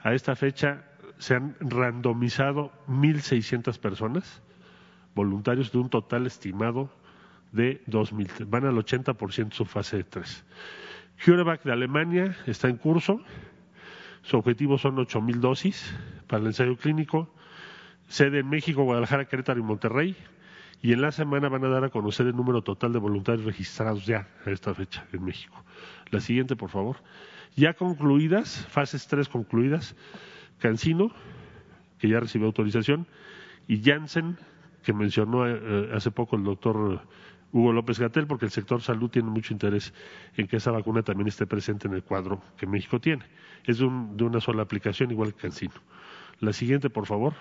A 0.00 0.14
esta 0.14 0.36
fecha 0.36 0.84
se 1.18 1.34
han 1.34 1.56
randomizado 1.60 2.72
1.600 2.88 3.78
personas, 3.78 4.42
voluntarios 5.14 5.72
de 5.72 5.78
un 5.78 5.90
total 5.90 6.26
estimado 6.26 6.90
de 7.52 7.84
2.000. 7.86 8.48
Van 8.48 8.64
al 8.64 8.76
80% 8.76 9.52
su 9.52 9.64
fase 9.64 10.04
3. 10.04 10.44
CureVac 11.24 11.64
de 11.64 11.72
Alemania 11.72 12.36
está 12.46 12.68
en 12.68 12.76
curso. 12.76 13.20
Su 14.22 14.36
objetivo 14.36 14.78
son 14.78 14.96
8.000 14.96 15.40
dosis 15.40 15.94
para 16.26 16.42
el 16.42 16.48
ensayo 16.48 16.76
clínico. 16.76 17.28
Sede 18.06 18.40
en 18.40 18.48
México, 18.48 18.84
Guadalajara, 18.84 19.26
Querétaro 19.26 19.58
y 19.58 19.62
Monterrey. 19.62 20.16
Y 20.80 20.92
en 20.92 21.02
la 21.02 21.10
semana 21.10 21.48
van 21.48 21.64
a 21.64 21.68
dar 21.68 21.84
a 21.84 21.90
conocer 21.90 22.26
el 22.26 22.36
número 22.36 22.62
total 22.62 22.92
de 22.92 23.00
voluntarios 23.00 23.44
registrados 23.44 24.06
ya 24.06 24.28
a 24.46 24.50
esta 24.50 24.72
fecha 24.74 25.04
en 25.12 25.24
México. 25.24 25.64
La 26.10 26.20
siguiente, 26.20 26.54
por 26.54 26.70
favor. 26.70 26.98
Ya 27.56 27.74
concluidas, 27.74 28.66
fases 28.70 29.06
3 29.06 29.28
concluidas, 29.28 29.96
Cancino, 30.58 31.10
que 31.98 32.08
ya 32.08 32.20
recibió 32.20 32.46
autorización, 32.46 33.06
y 33.66 33.82
Janssen, 33.82 34.38
que 34.82 34.92
mencionó 34.92 35.46
eh, 35.46 35.90
hace 35.92 36.10
poco 36.10 36.36
el 36.36 36.44
doctor 36.44 37.02
Hugo 37.52 37.72
López 37.72 37.98
Gatel, 37.98 38.26
porque 38.26 38.44
el 38.44 38.50
sector 38.50 38.80
salud 38.82 39.10
tiene 39.10 39.30
mucho 39.30 39.52
interés 39.52 39.92
en 40.36 40.46
que 40.46 40.56
esa 40.56 40.70
vacuna 40.70 41.02
también 41.02 41.28
esté 41.28 41.46
presente 41.46 41.88
en 41.88 41.94
el 41.94 42.02
cuadro 42.02 42.42
que 42.56 42.66
México 42.66 43.00
tiene. 43.00 43.24
Es 43.64 43.78
de, 43.78 43.84
una 43.86 44.40
sola 44.40 44.62
aplicación, 44.62 45.10
igual 45.10 45.34
que 45.34 45.42
Cancino. 45.42 45.74
La 46.40 46.52
siguiente, 46.52 46.90
por 46.90 47.06
favor. 47.06 47.34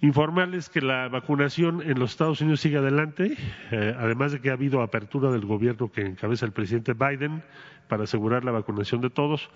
Informarles 0.00 0.68
que 0.68 0.80
la 0.80 1.08
vacunación 1.08 1.82
en 1.82 1.98
los 1.98 2.12
Estados 2.12 2.40
Unidos 2.40 2.60
sigue 2.60 2.76
adelante, 2.76 3.36
eh, 3.72 3.96
además 3.98 4.30
de 4.30 4.40
que 4.40 4.50
ha 4.50 4.52
habido 4.52 4.80
apertura 4.80 5.32
del 5.32 5.44
gobierno 5.44 5.90
que 5.90 6.02
encabeza 6.02 6.46
el 6.46 6.52
presidente 6.52 6.92
Biden 6.92 7.42
para 7.88 8.04
asegurar 8.04 8.44
la 8.44 8.52
vacunación 8.52 9.00
de 9.00 9.10
todos. 9.10 9.50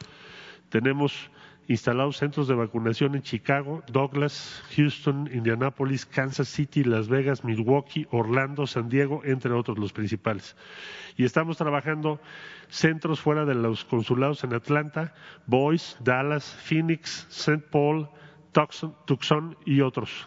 Tenemos 0.68 1.30
instalados 1.68 2.16
centros 2.16 2.48
de 2.48 2.54
vacunación 2.54 3.14
en 3.14 3.22
Chicago, 3.22 3.84
Douglas, 3.92 4.64
Houston, 4.74 5.30
Indianapolis, 5.32 6.06
Kansas 6.06 6.48
City, 6.48 6.82
Las 6.82 7.06
Vegas, 7.06 7.44
Milwaukee, 7.44 8.08
Orlando, 8.10 8.66
San 8.66 8.88
Diego, 8.88 9.22
entre 9.24 9.52
otros 9.52 9.78
los 9.78 9.92
principales. 9.92 10.56
Y 11.16 11.24
estamos 11.24 11.56
trabajando 11.56 12.20
centros 12.68 13.20
fuera 13.20 13.44
de 13.44 13.54
los 13.54 13.84
consulados 13.84 14.42
en 14.42 14.54
Atlanta, 14.54 15.14
Boise, 15.46 15.96
Dallas, 16.00 16.52
Phoenix, 16.64 17.28
St. 17.30 17.64
Paul, 17.70 18.08
Tucson, 18.52 19.56
y 19.64 19.80
otros. 19.80 20.26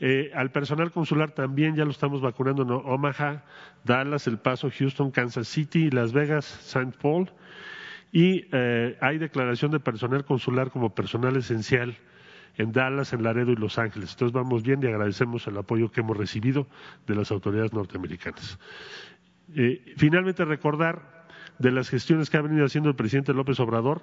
Eh, 0.00 0.30
al 0.34 0.52
personal 0.52 0.92
consular 0.92 1.32
también 1.32 1.74
ya 1.74 1.84
lo 1.84 1.90
estamos 1.90 2.20
vacunando 2.20 2.62
en 2.62 2.70
Omaha, 2.70 3.44
Dallas, 3.84 4.28
El 4.28 4.38
Paso, 4.38 4.70
Houston, 4.70 5.10
Kansas 5.10 5.48
City, 5.48 5.90
Las 5.90 6.12
Vegas, 6.12 6.60
St. 6.60 6.96
Paul 7.02 7.28
y 8.12 8.46
eh, 8.52 8.96
hay 9.00 9.18
declaración 9.18 9.72
de 9.72 9.80
personal 9.80 10.24
consular 10.24 10.70
como 10.70 10.94
personal 10.94 11.36
esencial 11.36 11.96
en 12.56 12.72
Dallas, 12.72 13.12
en 13.12 13.22
Laredo 13.22 13.52
y 13.52 13.56
Los 13.56 13.78
Ángeles. 13.78 14.12
Entonces 14.12 14.32
vamos 14.32 14.62
bien 14.62 14.80
y 14.82 14.86
agradecemos 14.86 15.46
el 15.46 15.56
apoyo 15.58 15.90
que 15.90 16.00
hemos 16.00 16.16
recibido 16.16 16.66
de 17.06 17.14
las 17.14 17.30
autoridades 17.30 17.72
norteamericanas. 17.72 18.58
Eh, 19.54 19.94
finalmente 19.96 20.44
recordar 20.44 21.17
de 21.58 21.70
las 21.70 21.88
gestiones 21.88 22.30
que 22.30 22.36
ha 22.36 22.42
venido 22.42 22.64
haciendo 22.64 22.88
el 22.88 22.96
presidente 22.96 23.34
López 23.34 23.58
Obrador 23.60 24.02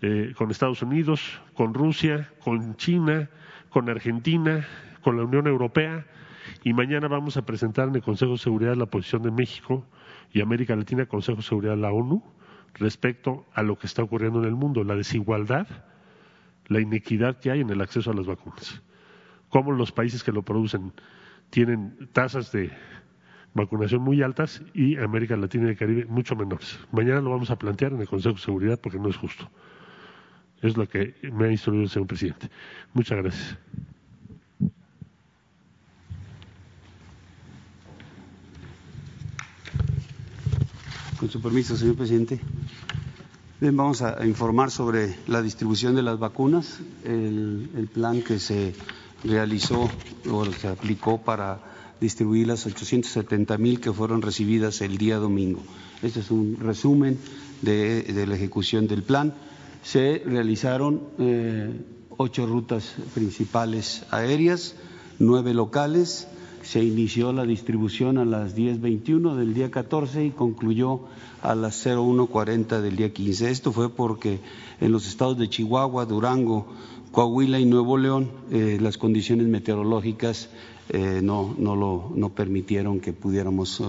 eh, 0.00 0.32
con 0.36 0.50
Estados 0.50 0.82
Unidos, 0.82 1.40
con 1.54 1.74
Rusia, 1.74 2.30
con 2.40 2.76
China, 2.76 3.30
con 3.68 3.88
Argentina, 3.90 4.66
con 5.02 5.16
la 5.16 5.24
Unión 5.24 5.46
Europea 5.46 6.06
y 6.64 6.72
mañana 6.72 7.08
vamos 7.08 7.36
a 7.36 7.42
presentar 7.42 7.88
en 7.88 7.96
el 7.96 8.02
Consejo 8.02 8.32
de 8.32 8.38
Seguridad 8.38 8.76
la 8.76 8.86
posición 8.86 9.22
de 9.22 9.30
México 9.30 9.86
y 10.32 10.40
América 10.40 10.76
Latina, 10.76 11.06
Consejo 11.06 11.36
de 11.38 11.42
Seguridad 11.42 11.74
de 11.74 11.82
la 11.82 11.92
ONU, 11.92 12.22
respecto 12.74 13.46
a 13.54 13.62
lo 13.62 13.76
que 13.78 13.86
está 13.86 14.02
ocurriendo 14.02 14.40
en 14.40 14.46
el 14.46 14.54
mundo, 14.54 14.84
la 14.84 14.94
desigualdad, 14.94 15.66
la 16.66 16.80
inequidad 16.80 17.38
que 17.38 17.50
hay 17.50 17.60
en 17.60 17.70
el 17.70 17.80
acceso 17.80 18.10
a 18.10 18.14
las 18.14 18.26
vacunas. 18.26 18.82
Cómo 19.48 19.72
los 19.72 19.92
países 19.92 20.22
que 20.22 20.32
lo 20.32 20.42
producen 20.42 20.92
tienen 21.50 22.08
tasas 22.12 22.52
de 22.52 22.70
vacunación 23.54 24.02
muy 24.02 24.22
altas 24.22 24.62
y 24.74 24.96
América 24.96 25.36
Latina 25.36 25.66
y 25.66 25.70
el 25.70 25.76
Caribe 25.76 26.04
mucho 26.06 26.36
menores. 26.36 26.78
Mañana 26.92 27.20
lo 27.20 27.30
vamos 27.30 27.50
a 27.50 27.56
plantear 27.56 27.92
en 27.92 28.00
el 28.00 28.08
Consejo 28.08 28.36
de 28.36 28.40
Seguridad 28.40 28.78
porque 28.80 28.98
no 28.98 29.08
es 29.08 29.16
justo. 29.16 29.48
Es 30.62 30.76
lo 30.76 30.88
que 30.88 31.14
me 31.32 31.46
ha 31.46 31.50
instruido 31.50 31.84
el 31.84 31.88
señor 31.90 32.08
presidente. 32.08 32.50
Muchas 32.92 33.18
gracias. 33.18 33.58
Con 41.18 41.28
su 41.28 41.40
permiso, 41.42 41.76
señor 41.76 41.96
presidente. 41.96 42.40
Bien, 43.60 43.76
vamos 43.76 44.02
a 44.02 44.24
informar 44.24 44.70
sobre 44.70 45.16
la 45.26 45.42
distribución 45.42 45.96
de 45.96 46.02
las 46.02 46.16
vacunas, 46.20 46.78
el, 47.04 47.90
plan 47.92 48.22
que 48.22 48.38
se 48.38 48.72
realizó 49.24 49.90
o 50.30 50.44
se 50.44 50.68
aplicó 50.68 51.20
para 51.20 51.58
distribuir 52.00 52.46
las 52.46 52.66
870 52.66 53.58
mil 53.58 53.80
que 53.80 53.92
fueron 53.92 54.22
recibidas 54.22 54.80
el 54.80 54.98
día 54.98 55.16
domingo. 55.16 55.60
Este 56.02 56.20
es 56.20 56.30
un 56.30 56.56
resumen 56.60 57.18
de, 57.62 58.24
la 58.26 58.34
ejecución 58.34 58.86
del 58.86 59.02
plan. 59.02 59.34
Se 59.82 60.22
realizaron 60.24 61.02
eh, 61.18 61.72
ocho 62.16 62.46
rutas 62.46 62.94
principales 63.14 64.04
aéreas, 64.10 64.74
nueve 65.18 65.54
locales, 65.54 66.28
se 66.62 66.84
inició 66.84 67.32
la 67.32 67.46
distribución 67.46 68.18
a 68.18 68.26
las 68.26 68.54
10.21 68.54 69.36
del 69.36 69.54
día 69.54 69.70
14 69.70 70.26
y 70.26 70.30
concluyó 70.30 71.00
a 71.40 71.54
las 71.54 71.86
01.40 71.86 72.80
del 72.82 72.96
día 72.96 73.12
15. 73.12 73.50
Esto 73.50 73.72
fue 73.72 73.88
porque 73.88 74.40
en 74.80 74.92
los 74.92 75.06
estados 75.06 75.38
de 75.38 75.48
Chihuahua, 75.48 76.04
Durango, 76.04 76.66
Coahuila 77.12 77.58
y 77.58 77.64
Nuevo 77.64 77.96
León 77.96 78.30
eh, 78.50 78.78
las 78.80 78.98
condiciones 78.98 79.46
meteorológicas 79.46 80.48
eh, 80.90 81.20
no, 81.22 81.54
no, 81.58 81.76
lo, 81.76 82.12
no 82.14 82.30
permitieron 82.30 83.00
que 83.00 83.12
pudiéramos 83.12 83.82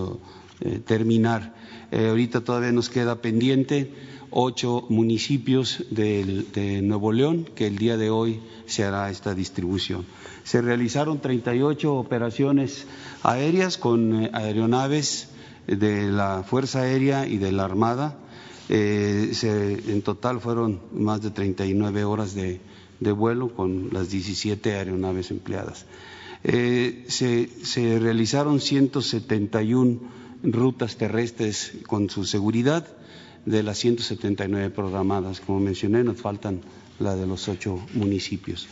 eh, 0.61 0.79
terminar. 0.85 1.55
ahorita 1.91 2.41
todavía 2.41 2.71
nos 2.71 2.89
queda 2.89 3.21
pendiente 3.21 3.93
ocho 4.31 4.85
municipios 4.89 5.85
de 5.89 6.81
Nuevo 6.83 7.11
León 7.11 7.49
que 7.55 7.67
el 7.67 7.77
día 7.77 7.97
de 7.97 8.09
hoy 8.09 8.41
se 8.65 8.83
hará 8.83 9.09
esta 9.09 9.33
distribución. 9.33 10.05
Se 10.43 10.61
realizaron 10.61 11.19
38 11.19 11.95
operaciones 11.95 12.85
aéreas 13.23 13.77
con 13.77 14.29
aeronaves 14.35 15.29
de 15.67 16.11
la 16.11 16.43
Fuerza 16.43 16.81
Aérea 16.81 17.25
y 17.27 17.37
de 17.37 17.51
la 17.51 17.65
Armada. 17.65 18.19
En 18.69 20.01
total 20.03 20.41
fueron 20.41 20.79
más 20.91 21.21
de 21.21 21.31
39 21.31 22.03
horas 22.03 22.35
de, 22.35 22.61
vuelo 22.99 23.53
con 23.53 23.89
las 23.91 24.09
17 24.09 24.75
aeronaves 24.75 25.31
empleadas. 25.31 25.85
Eh, 26.43 27.05
se, 27.07 27.49
se, 27.63 27.99
realizaron 27.99 28.59
171 28.61 29.99
rutas 30.43 30.95
terrestres 30.95 31.73
con 31.87 32.09
su 32.09 32.23
seguridad 32.23 32.87
de 33.45 33.63
las 33.63 33.77
179 33.79 34.69
programadas. 34.69 35.41
Como 35.41 35.59
mencioné, 35.59 36.03
nos 36.03 36.17
faltan 36.21 36.61
la 36.99 37.15
de 37.15 37.27
los 37.27 37.47
ocho 37.47 37.79
municipios. 37.93 38.67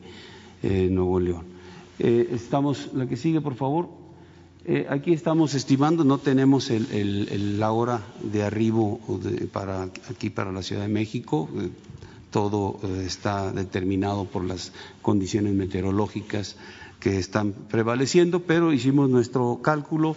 eh, 0.61 0.89
Nuevo 0.91 1.19
León. 1.19 1.45
Eh, 1.99 2.29
estamos, 2.31 2.89
la 2.93 3.07
que 3.07 3.15
sigue, 3.15 3.41
por 3.41 3.55
favor. 3.55 3.87
Eh, 4.65 4.87
aquí 4.89 5.13
estamos 5.13 5.53
estimando, 5.53 6.03
no 6.03 6.17
tenemos 6.17 6.71
la 6.71 7.71
hora 7.71 8.01
de 8.21 8.43
arribo 8.43 8.99
para 9.53 9.83
aquí 10.09 10.29
para 10.29 10.51
la 10.51 10.63
Ciudad 10.63 10.81
de 10.81 10.87
México. 10.87 11.47
todo 12.31 12.79
está 13.05 13.53
determinado 13.53 14.25
por 14.25 14.43
las 14.43 14.73
condiciones 15.01 15.53
meteorológicas 15.53 16.57
que 16.99 17.17
están 17.17 17.53
prevaleciendo, 17.53 18.41
pero 18.41 18.73
hicimos 18.73 19.09
nuestro 19.09 19.59
cálculo. 19.61 20.15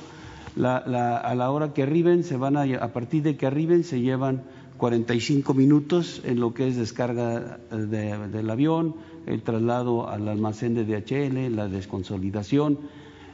a 0.56 1.34
la 1.36 1.50
hora 1.50 1.74
que 1.74 1.82
arriben, 1.82 2.24
se 2.24 2.36
van 2.36 2.56
a, 2.56 2.62
a 2.62 2.92
partir 2.92 3.22
de 3.22 3.36
que 3.36 3.46
arriben, 3.46 3.84
se 3.84 4.00
llevan 4.00 4.42
45 4.78 5.54
minutos 5.54 6.22
en 6.24 6.38
lo 6.38 6.54
que 6.54 6.68
es 6.68 6.76
descarga 6.76 7.58
del 7.70 8.48
avión, 8.48 8.94
el 9.26 9.42
traslado 9.42 10.08
al 10.08 10.28
almacén 10.28 10.74
de 10.74 10.84
DHL, 10.84 11.54
la 11.54 11.68
desconsolidación. 11.68 12.78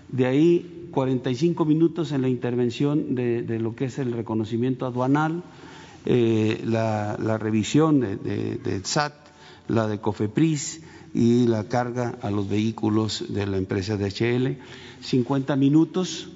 De 0.09 0.27
ahí 0.27 0.89
45 0.91 1.65
minutos 1.67 2.13
en 2.13 2.23
la 2.23 2.29
intervención 2.29 3.15
de, 3.15 3.59
lo 3.61 3.77
que 3.77 3.85
es 3.87 3.99
el 3.99 4.13
reconocimiento 4.13 4.87
aduanal, 4.87 5.43
eh, 6.07 6.63
la, 6.65 7.39
revisión 7.39 8.01
de, 8.01 8.81
SAT, 8.83 9.13
la 9.69 9.87
de 9.87 10.01
COFEPRIS 10.01 10.81
y 11.15 11.47
la 11.47 11.65
carga 11.69 12.19
a 12.23 12.31
los 12.31 12.49
vehículos 12.49 13.27
de 13.29 13.47
la 13.47 13.59
empresa 13.59 13.99
DHL. 13.99 14.57
50 15.01 15.57
minutos 15.57 16.31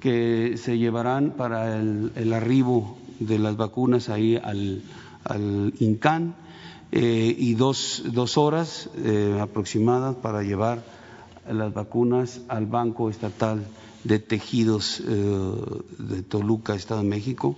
que 0.00 0.56
se 0.56 0.78
llevarán 0.78 1.34
para 1.36 1.78
el 1.78 2.32
arribo 2.32 3.03
de 3.20 3.38
las 3.38 3.56
vacunas 3.56 4.08
ahí 4.08 4.36
al, 4.36 4.82
al 5.24 5.74
INCAN 5.78 6.34
eh, 6.92 7.34
y 7.36 7.54
dos, 7.54 8.02
dos 8.12 8.38
horas 8.38 8.88
eh, 8.96 9.38
aproximadas 9.40 10.16
para 10.16 10.42
llevar 10.42 10.82
las 11.50 11.74
vacunas 11.74 12.40
al 12.48 12.66
Banco 12.66 13.10
Estatal 13.10 13.66
de 14.04 14.18
Tejidos 14.18 15.02
eh, 15.06 15.54
de 15.98 16.22
Toluca, 16.22 16.74
Estado 16.74 17.02
de 17.02 17.08
México. 17.08 17.56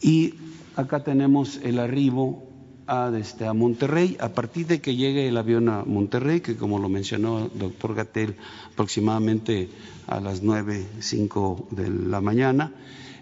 Y 0.00 0.34
acá 0.76 1.04
tenemos 1.04 1.60
el 1.62 1.78
arribo 1.78 2.42
a, 2.86 3.12
este, 3.16 3.46
a 3.46 3.52
Monterrey, 3.52 4.16
a 4.18 4.30
partir 4.30 4.66
de 4.66 4.80
que 4.80 4.96
llegue 4.96 5.28
el 5.28 5.36
avión 5.36 5.68
a 5.68 5.84
Monterrey, 5.84 6.40
que 6.40 6.56
como 6.56 6.78
lo 6.78 6.88
mencionó 6.88 7.44
el 7.44 7.58
doctor 7.58 7.94
Gatel, 7.94 8.36
aproximadamente 8.72 9.68
a 10.06 10.20
las 10.20 10.42
nueve, 10.42 10.86
cinco 11.00 11.68
de 11.70 11.88
la 11.88 12.20
mañana, 12.20 12.72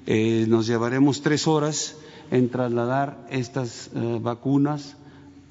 eh, 0.07 0.47
nos 0.49 0.67
llevaremos 0.67 1.23
tres 1.23 1.47
horas 1.47 1.97
en 2.31 2.49
trasladar 2.49 3.27
estas 3.31 3.91
eh, 3.95 4.19
vacunas 4.21 4.97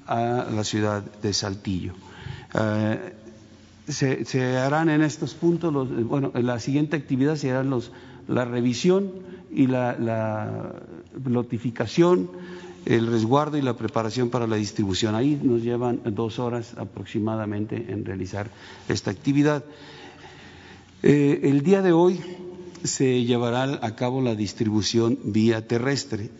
a 0.06 0.46
la 0.52 0.64
ciudad 0.64 1.02
de 1.22 1.32
Saltillo. 1.32 1.92
Eh, 2.54 3.14
se, 3.88 4.56
harán 4.56 4.88
en 4.88 5.02
estos 5.02 5.34
puntos, 5.34 5.72
bueno, 6.04 6.30
la 6.34 6.58
siguiente 6.58 6.96
actividad 6.96 7.36
será 7.36 7.62
los, 7.62 7.92
la 8.28 8.44
revisión 8.44 9.12
y 9.50 9.66
la, 9.66 9.96
la 9.98 10.74
notificación, 11.24 12.30
el 12.86 13.08
resguardo 13.08 13.56
y 13.56 13.62
la 13.62 13.76
preparación 13.76 14.30
para 14.30 14.46
la 14.46 14.56
distribución. 14.56 15.14
Ahí 15.14 15.38
nos 15.42 15.62
llevan 15.62 16.00
dos 16.04 16.38
horas 16.38 16.74
aproximadamente 16.76 17.86
en 17.88 18.04
realizar 18.04 18.48
esta 18.88 19.10
actividad. 19.10 19.64
el 21.02 21.62
día 21.62 21.82
de 21.82 21.92
hoy 21.92 22.20
se 22.84 23.24
llevará 23.24 23.78
a 23.82 23.96
cabo 23.96 24.20
la 24.20 24.34
distribución 24.34 25.18
vía 25.24 25.66
terrestre. 25.66 26.30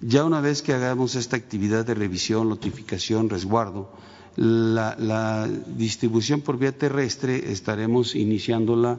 Ya 0.00 0.24
una 0.24 0.40
vez 0.40 0.62
que 0.62 0.74
hagamos 0.74 1.14
esta 1.14 1.36
actividad 1.36 1.86
de 1.86 1.94
revisión, 1.94 2.48
notificación, 2.48 3.30
resguardo, 3.30 3.90
la, 4.36 5.48
distribución 5.66 6.42
por 6.42 6.58
vía 6.58 6.76
terrestre 6.76 7.52
estaremos 7.52 8.14
iniciándola 8.14 8.98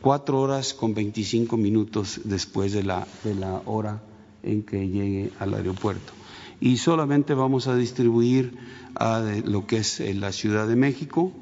cuatro 0.00 0.40
horas 0.40 0.74
con 0.74 0.94
veinticinco 0.94 1.56
minutos 1.56 2.20
después 2.24 2.72
de 2.72 2.82
la, 2.82 3.06
de 3.24 3.34
la 3.34 3.62
hora 3.64 4.02
en 4.42 4.62
que 4.62 4.88
llegue 4.88 5.30
al 5.38 5.54
aeropuerto. 5.54 6.12
Y 6.60 6.76
solamente 6.76 7.32
vamos 7.32 7.68
a 7.68 7.74
distribuir 7.74 8.58
a 8.94 9.24
lo 9.44 9.66
que 9.66 9.78
es 9.78 10.00
la 10.16 10.32
Ciudad 10.32 10.68
de 10.68 10.76
México, 10.76 11.32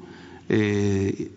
eh, 0.47 1.31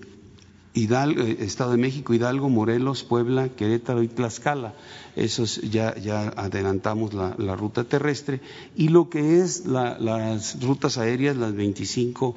Hidalgo, 0.75 1.23
eh, 1.23 1.39
Estado 1.41 1.73
de 1.73 1.77
México, 1.77 2.15
Hidalgo, 2.15 2.49
Morelos, 2.49 3.05
Puebla, 3.05 3.49
Querétaro 3.51 4.03
y 4.03 4.09
Tlaxcala. 4.09 4.75
Esos 5.17 5.61
ya, 5.61 5.95
adelantamos 6.37 7.13
la, 7.13 7.57
ruta 7.57 7.85
terrestre. 7.85 8.41
Y 8.77 8.89
lo 8.89 9.11
que 9.11 9.41
es 9.41 9.67
las 9.67 10.61
rutas 10.63 10.97
aéreas, 10.97 11.37
las 11.37 11.55
25, 11.55 12.35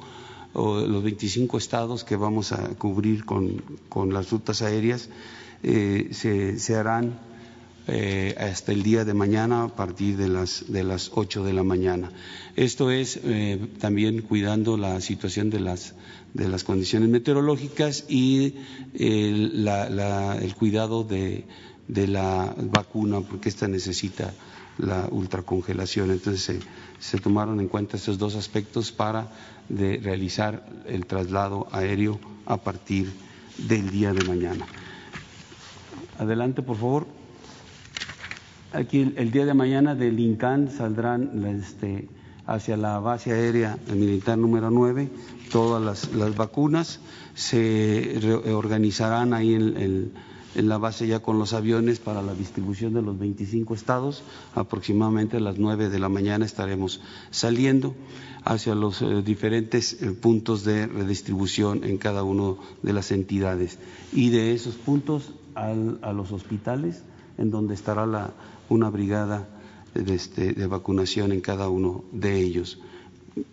los 0.54 1.02
25 1.02 1.56
estados 1.58 2.04
que 2.04 2.16
vamos 2.16 2.52
a 2.52 2.68
cubrir 2.74 3.24
con, 3.24 3.62
las 4.12 4.30
rutas 4.30 4.60
aéreas, 4.62 5.08
eh, 5.62 6.10
se, 6.12 6.76
harán 6.76 7.18
eh, 7.88 8.34
hasta 8.38 8.72
el 8.72 8.82
día 8.82 9.04
de 9.04 9.14
mañana 9.14 9.64
a 9.64 9.68
partir 9.68 10.16
de 10.16 10.28
las, 10.28 10.64
de 10.68 10.84
las 10.84 11.10
8 11.14 11.44
de 11.44 11.52
la 11.52 11.62
mañana. 11.62 12.10
Esto 12.56 12.90
es 12.90 13.20
también 13.78 14.22
cuidando 14.22 14.76
la 14.76 15.00
situación 15.00 15.50
de 15.50 15.60
las 15.60 15.94
de 16.36 16.48
las 16.48 16.64
condiciones 16.64 17.08
meteorológicas 17.08 18.04
y 18.08 18.54
el, 18.94 19.66
el 19.66 20.54
cuidado 20.54 21.02
de, 21.02 21.44
de, 21.88 22.06
la 22.06 22.54
vacuna, 22.58 23.20
porque 23.22 23.48
esta 23.48 23.68
necesita 23.68 24.34
la 24.78 25.08
ultracongelación. 25.10 26.10
Entonces 26.10 26.60
se, 26.98 27.18
tomaron 27.18 27.60
en 27.60 27.68
cuenta 27.68 27.96
estos 27.96 28.18
dos 28.18 28.36
aspectos 28.36 28.92
para 28.92 29.28
de 29.68 29.96
realizar 29.96 30.68
el 30.86 31.06
traslado 31.06 31.66
aéreo 31.72 32.20
a 32.44 32.58
partir 32.58 33.10
del 33.56 33.90
día 33.90 34.12
de 34.12 34.24
mañana. 34.24 34.66
Adelante, 36.18 36.62
por 36.62 36.76
favor. 36.76 37.06
Aquí 38.76 39.10
el, 39.16 39.30
día 39.30 39.46
de 39.46 39.54
mañana 39.54 39.94
del 39.94 40.20
INCAN 40.20 40.70
saldrán 40.70 41.46
este, 41.46 42.10
hacia 42.44 42.76
la 42.76 42.98
base 42.98 43.32
aérea 43.32 43.78
militar 43.90 44.36
número 44.36 44.70
9 44.70 45.08
todas 45.50 46.12
las, 46.12 46.36
vacunas, 46.36 47.00
se 47.32 48.20
organizarán 48.52 49.32
ahí 49.32 49.54
en, 49.54 50.12
en 50.54 50.68
la 50.68 50.76
base 50.76 51.06
ya 51.06 51.20
con 51.20 51.38
los 51.38 51.54
aviones 51.54 52.00
para 52.00 52.20
la 52.20 52.34
distribución 52.34 52.92
de 52.92 53.00
los 53.00 53.18
25 53.18 53.72
estados. 53.72 54.22
Aproximadamente 54.54 55.38
a 55.38 55.40
las 55.40 55.56
9 55.56 55.88
de 55.88 55.98
la 55.98 56.10
mañana 56.10 56.44
estaremos 56.44 57.00
saliendo 57.30 57.94
hacia 58.44 58.74
los 58.74 59.00
eh, 59.00 59.22
diferentes 59.22 60.02
eh, 60.02 60.12
puntos 60.12 60.64
de 60.64 60.86
redistribución 60.86 61.82
en 61.82 61.96
cada 61.96 62.24
una 62.24 62.56
de 62.82 62.92
las 62.92 63.10
entidades. 63.10 63.78
Y 64.12 64.28
de 64.28 64.52
esos 64.52 64.74
puntos 64.74 65.32
a 65.54 66.12
los 66.12 66.32
hospitales, 66.32 67.02
en 67.38 67.50
donde 67.50 67.72
estará 67.72 68.04
la, 68.04 68.34
una 68.68 68.90
brigada 68.90 69.48
de, 69.94 70.14
este, 70.14 70.52
de 70.52 70.66
vacunación 70.66 71.32
en 71.32 71.40
cada 71.40 71.68
uno 71.68 72.04
de 72.12 72.38
ellos 72.40 72.78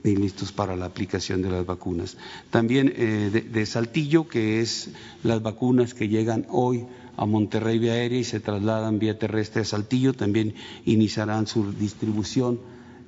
y 0.04 0.16
listos 0.16 0.52
para 0.52 0.76
la 0.76 0.86
aplicación 0.86 1.42
de 1.42 1.50
las 1.50 1.66
vacunas. 1.66 2.18
También 2.50 2.94
eh, 2.96 3.48
de, 3.52 3.66
Saltillo, 3.66 4.28
que 4.28 4.62
es 4.62 4.90
las 5.24 5.42
vacunas 5.42 5.94
que 5.94 6.08
llegan 6.08 6.46
hoy 6.50 6.86
a 7.18 7.26
Monterrey 7.26 7.80
vía 7.80 7.94
aérea 7.94 8.20
y 8.20 8.24
se 8.24 8.40
trasladan 8.40 9.00
vía 9.00 9.20
terrestre 9.20 9.62
a 9.62 9.66
Saltillo, 9.66 10.14
también 10.14 10.56
iniciarán 10.86 11.48
su 11.48 11.74
distribución 11.74 12.60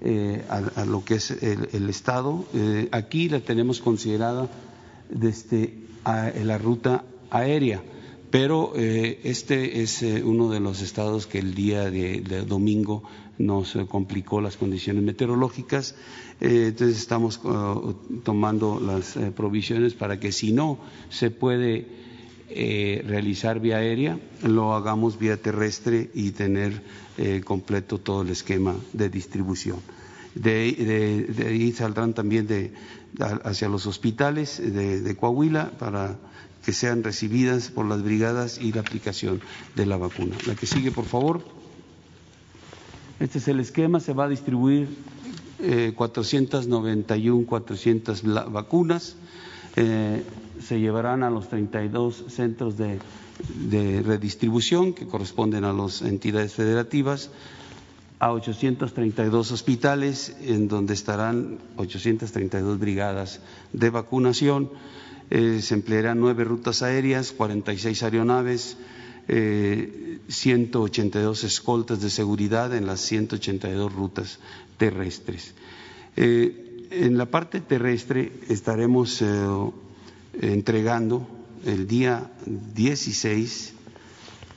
eh, 0.01 0.43
a, 0.49 0.85
lo 0.85 1.03
que 1.03 1.15
es 1.15 1.31
el, 1.31 1.89
Estado. 1.89 2.45
Eh, 2.53 2.89
aquí 2.91 3.29
la 3.29 3.39
tenemos 3.39 3.79
considerada 3.79 4.49
desde 5.09 5.73
la 6.05 6.57
ruta 6.57 7.03
aérea 7.31 7.81
pero 8.31 8.73
eh, 8.75 9.19
este 9.23 9.81
es 9.81 10.01
eh, 10.01 10.23
uno 10.23 10.49
de 10.49 10.59
los 10.59 10.81
estados 10.81 11.27
que 11.27 11.39
el 11.39 11.53
día 11.53 11.89
de, 11.89 12.21
domingo 12.47 13.03
nos 13.37 13.75
eh, 13.75 13.85
complicó 13.87 14.41
las 14.41 14.57
condiciones 14.57 15.03
meteorológicas, 15.03 15.95
entonces 16.39 16.97
estamos 16.97 17.39
tomando 18.23 18.79
las 18.79 19.17
provisiones 19.35 19.93
para 19.93 20.19
que 20.19 20.33
si 20.33 20.51
no 20.51 20.79
se 21.09 21.31
puede 21.31 21.87
realizar 23.05 23.61
vía 23.61 23.77
aérea, 23.77 24.19
lo 24.43 24.73
hagamos 24.73 25.17
vía 25.17 25.41
terrestre 25.41 26.11
y 26.13 26.31
tener 26.31 26.83
completo 27.45 27.99
todo 27.99 28.23
el 28.23 28.29
esquema 28.31 28.75
de 28.91 29.07
distribución. 29.09 29.77
De, 30.33 31.45
ahí 31.47 31.71
saldrán 31.71 32.13
también 32.13 32.73
hacia 33.45 33.69
los 33.69 33.87
hospitales 33.87 34.61
de 34.61 35.15
Coahuila 35.15 35.71
para 35.79 36.17
que 36.65 36.73
sean 36.73 37.03
recibidas 37.03 37.69
por 37.69 37.85
las 37.85 38.01
brigadas 38.01 38.57
y 38.59 38.73
la 38.73 38.81
aplicación 38.81 39.39
de 39.75 39.85
la 39.85 39.97
vacuna. 39.97 40.35
La 40.47 40.55
que 40.55 40.65
sigue, 40.65 40.91
por 40.91 41.05
favor. 41.05 41.43
Este 43.19 43.37
es 43.37 43.47
el 43.47 43.59
esquema, 43.59 43.99
se 43.99 44.13
va 44.13 44.25
a 44.25 44.29
distribuir 44.29 44.89
eh, 45.59 45.93
491, 45.95 47.45
400 47.45 48.23
vacunas, 48.51 49.15
eh, 49.75 50.23
se 50.61 50.79
llevarán 50.79 51.23
a 51.23 51.29
los 51.29 51.47
32 51.49 52.25
centros 52.29 52.75
de 52.77 54.01
redistribución 54.01 54.93
que 54.93 55.05
corresponden 55.05 55.63
a 55.65 55.71
las 55.73 56.01
entidades 56.01 56.53
federativas, 56.53 57.29
a 58.19 58.31
832 58.31 59.51
hospitales, 59.51 60.35
en 60.41 60.67
donde 60.67 60.93
estarán 60.93 61.59
832 61.77 62.79
brigadas 62.79 63.39
de 63.71 63.89
vacunación 63.89 64.69
eh, 65.29 65.59
se 65.61 65.73
emplearán 65.73 66.19
nueve 66.19 66.43
rutas 66.43 66.81
aéreas, 66.81 67.31
46 67.31 68.03
aeronaves, 68.03 68.77
eh, 69.27 70.19
182 70.27 71.43
escoltas 71.43 72.01
de 72.01 72.09
seguridad 72.09 72.75
en 72.75 72.85
las 72.85 72.99
182 73.01 73.93
rutas 73.93 74.39
terrestres. 74.77 75.53
Eh, 76.15 76.87
en 76.91 77.17
la 77.17 77.25
parte 77.25 77.59
terrestre 77.59 78.31
estaremos 78.49 79.21
eh, 79.21 79.25
entregando 80.41 81.27
el 81.65 81.87
día 81.87 82.31
16 82.45 83.73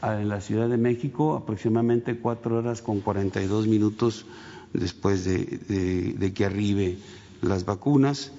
a 0.02 0.14
la 0.16 0.40
Ciudad 0.40 0.68
de 0.68 0.76
México 0.76 1.34
aproximadamente 1.34 2.18
cuatro 2.18 2.58
horas 2.58 2.82
con 2.82 3.00
42 3.00 3.66
minutos 3.66 4.26
después 4.74 5.24
de 5.24 6.32
que 6.34 6.44
arribe 6.44 6.98
las 7.40 7.64
vacunas 7.64 8.32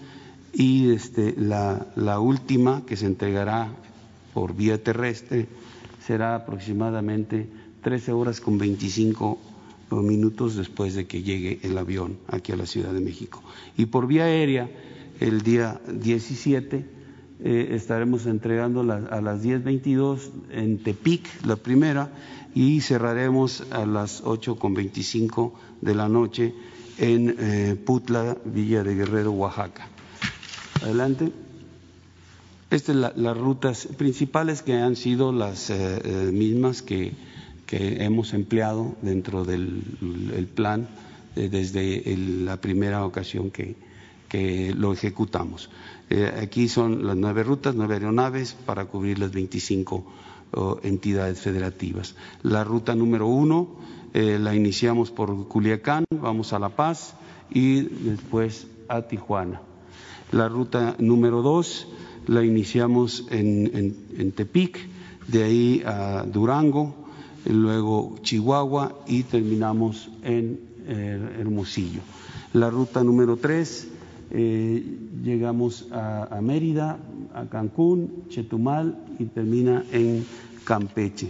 y 0.54 0.92
este, 0.92 1.36
la, 1.38 2.20
última 2.20 2.86
que 2.86 2.96
se 2.96 3.06
entregará 3.06 3.70
por 4.34 4.56
vía 4.56 4.82
terrestre 4.84 5.48
será 6.06 6.36
aproximadamente 6.36 7.48
13 7.82 8.12
horas 8.12 8.42
con 8.42 8.58
25 8.58 9.38
minutos 9.92 10.56
después 10.56 10.96
de 10.96 11.08
que 11.08 11.24
llegue 11.24 11.60
el 11.64 11.78
avión 11.78 12.18
aquí 12.28 12.52
a 12.52 12.56
la 12.56 12.66
Ciudad 12.66 12.94
de 12.94 13.02
México. 13.02 13.42
Y 13.78 13.88
por 13.88 14.08
vía 14.08 14.26
aérea, 14.26 14.70
el 15.20 15.42
día 15.42 15.82
17, 15.92 16.86
eh, 17.42 17.70
estaremos 17.72 18.26
entregando 18.26 18.82
a 18.82 19.22
las 19.22 19.44
10.22 19.44 20.30
en 20.52 20.84
Tepic, 20.84 21.46
la 21.46 21.56
primera, 21.56 22.12
y 22.54 22.82
cerraremos 22.82 23.64
a 23.72 23.86
las 23.86 24.24
8.25 24.24 25.54
de 25.82 25.96
la 25.96 26.10
noche 26.10 26.54
en 26.98 27.36
eh, 27.40 27.76
Putla, 27.76 28.38
Villa 28.46 28.84
de 28.84 28.96
Guerrero, 28.96 29.32
Oaxaca. 29.32 29.88
Adelante. 30.82 31.32
Estas 32.70 32.96
son 32.96 33.24
las 33.24 33.38
rutas 33.38 33.88
principales 33.98 34.62
que 34.62 34.76
han 34.76 34.96
sido 34.96 35.32
las 35.32 35.70
eh, 35.70 35.76
eh, 36.04 36.32
mismas 36.32 36.82
que, 36.82 37.14
hemos 37.72 38.34
empleado 38.34 38.96
dentro 39.04 39.46
del 39.46 39.84
plan 40.56 40.88
eh, 41.36 41.50
desde 41.50 42.18
la 42.18 42.60
primera 42.60 43.06
ocasión 43.06 43.52
que, 43.52 43.76
lo 44.76 44.94
ejecutamos. 44.94 45.72
aquí 46.42 46.68
son 46.68 47.06
las 47.08 47.16
nueve 47.16 47.44
rutas, 47.44 47.74
nueve 47.74 47.96
aeronaves 47.96 48.56
para 48.66 48.86
cubrir 48.86 49.18
las 49.18 49.32
25 49.32 50.06
entidades 50.84 51.40
federativas. 51.40 52.16
La 52.44 52.64
ruta 52.64 52.94
número 52.94 53.26
uno 53.26 53.70
la 54.14 54.54
iniciamos 54.54 55.10
por 55.10 55.48
Culiacán, 55.48 56.06
vamos 56.12 56.54
a 56.54 56.60
La 56.60 56.70
Paz 56.70 57.16
y 57.50 57.82
después 57.82 58.68
a 58.88 59.02
Tijuana. 59.02 59.62
La 60.32 60.48
ruta 60.48 60.96
número 61.00 61.42
dos 61.42 61.88
la 62.28 62.44
iniciamos 62.44 63.26
en, 63.32 64.32
Tepic, 64.36 64.78
de 65.28 65.44
ahí 65.44 65.84
a 65.84 66.24
Durango, 66.24 66.94
luego 67.48 68.16
Chihuahua 68.22 69.00
y 69.08 69.24
terminamos 69.24 70.12
en 70.22 70.60
eh, 70.86 71.38
Hermosillo. 71.40 72.02
La 72.54 72.70
ruta 72.70 73.04
número 73.04 73.38
tres 73.38 73.88
eh, 74.30 74.84
llegamos 75.24 75.88
a, 75.92 76.40
Mérida, 76.44 77.00
a 77.34 77.46
Cancún, 77.46 78.26
Chetumal 78.30 79.00
y 79.18 79.26
termina 79.26 79.84
en 79.92 80.24
Campeche. 80.64 81.30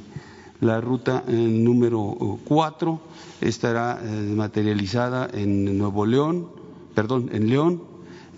La 0.60 0.82
ruta 0.82 1.24
eh, 1.26 1.32
número 1.32 2.38
cuatro 2.44 3.00
estará 3.40 4.02
materializada 4.36 5.30
en 5.32 5.78
Nuevo 5.78 6.06
León, 6.06 6.50
perdón, 6.94 7.30
en 7.32 7.50
León, 7.50 7.89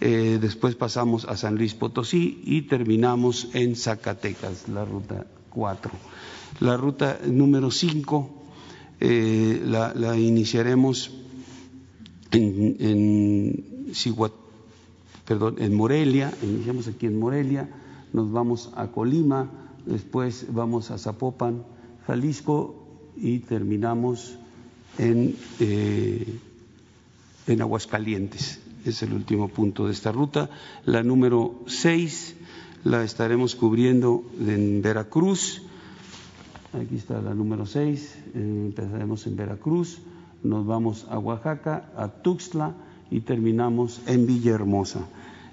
eh, 0.03 0.39
después 0.41 0.73
pasamos 0.73 1.25
a 1.25 1.37
San 1.37 1.57
Luis 1.57 1.75
Potosí 1.75 2.41
y 2.43 2.63
terminamos 2.63 3.49
en 3.53 3.75
Zacatecas, 3.75 4.67
la 4.67 4.83
ruta 4.83 5.27
4. 5.51 5.91
La 6.59 6.75
ruta 6.75 7.19
número 7.27 7.69
5 7.69 8.29
eh, 8.99 9.61
la, 9.63 10.17
iniciaremos 10.17 11.11
en, 12.31 12.77
en, 12.79 13.91
Morelia, 15.75 16.33
iniciamos 16.41 16.87
aquí 16.87 17.05
en 17.05 17.19
Morelia, 17.19 17.69
nos 18.11 18.31
vamos 18.31 18.71
a 18.75 18.87
Colima, 18.87 19.51
después 19.85 20.47
vamos 20.49 20.89
a 20.89 20.97
Zapopan, 20.97 21.63
Jalisco 22.07 22.87
y 23.17 23.37
terminamos 23.39 24.35
en, 24.97 25.35
eh, 25.59 26.39
en 27.45 27.61
Aguascalientes 27.61 28.61
es 28.85 29.03
el 29.03 29.13
último 29.13 29.47
punto 29.47 29.85
de 29.85 29.93
esta 29.93 30.11
ruta. 30.11 30.49
La 30.85 31.03
número 31.03 31.61
6 31.67 32.35
la 32.83 33.03
estaremos 33.03 33.55
cubriendo 33.55 34.23
en 34.39 34.81
Veracruz. 34.81 35.61
Aquí 36.73 36.95
está 36.95 37.21
la 37.21 37.33
número 37.33 37.65
6, 37.65 38.15
eh, 38.33 38.63
empezaremos 38.67 39.27
en 39.27 39.35
Veracruz, 39.35 39.99
nos 40.41 40.65
vamos 40.65 41.05
a 41.09 41.19
Oaxaca, 41.19 41.91
a 41.97 42.07
Tuxtla 42.07 42.73
y 43.11 43.19
terminamos 43.21 44.01
en 44.07 44.25
Villahermosa. 44.25 45.05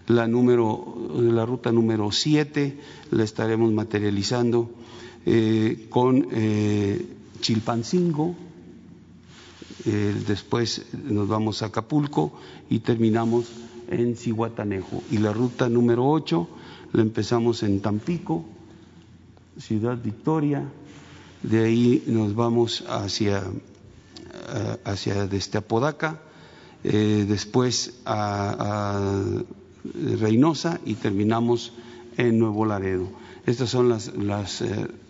La, 0.07 0.29
número, 0.29 1.11
la 1.17 1.45
ruta 1.45 1.73
número 1.73 2.13
7 2.13 2.79
la 3.11 3.25
estaremos 3.25 3.73
materializando 3.73 4.71
eh, 5.27 5.89
con 5.91 6.29
eh, 6.31 7.05
Chilpancingo, 7.41 8.37
eh, 9.87 10.15
después 10.27 10.87
nos 10.93 11.29
vamos 11.29 11.63
a 11.63 11.67
Acapulco 11.67 12.33
y 12.69 12.81
terminamos 12.81 13.47
en 13.89 14.17
Cihuatanejo. 14.17 15.03
Y 15.11 15.19
la 15.19 15.33
ruta 15.33 15.69
número 15.69 16.09
8 16.09 16.49
la 16.93 17.03
empezamos 17.03 17.63
en 17.63 17.81
Tampico, 17.81 18.45
Ciudad 19.59 19.99
Victoria, 20.03 20.65
de 21.43 21.65
ahí 21.65 22.03
nos 22.07 22.35
vamos 22.35 22.85
hacia, 22.89 23.39
eh, 23.39 24.77
hacia 24.85 25.27
desde 25.27 25.59
Apodaca, 25.59 26.23
eh, 26.85 27.25
después 27.29 28.01
a, 28.05 29.11
Reynosa 30.21 30.81
y 30.85 30.95
terminamos 30.95 31.73
en 32.17 32.39
Nuevo 32.39 32.67
Laredo. 32.67 33.09
Estas 33.47 33.71
son 33.71 33.89
las, 33.89 34.15
las 34.15 34.63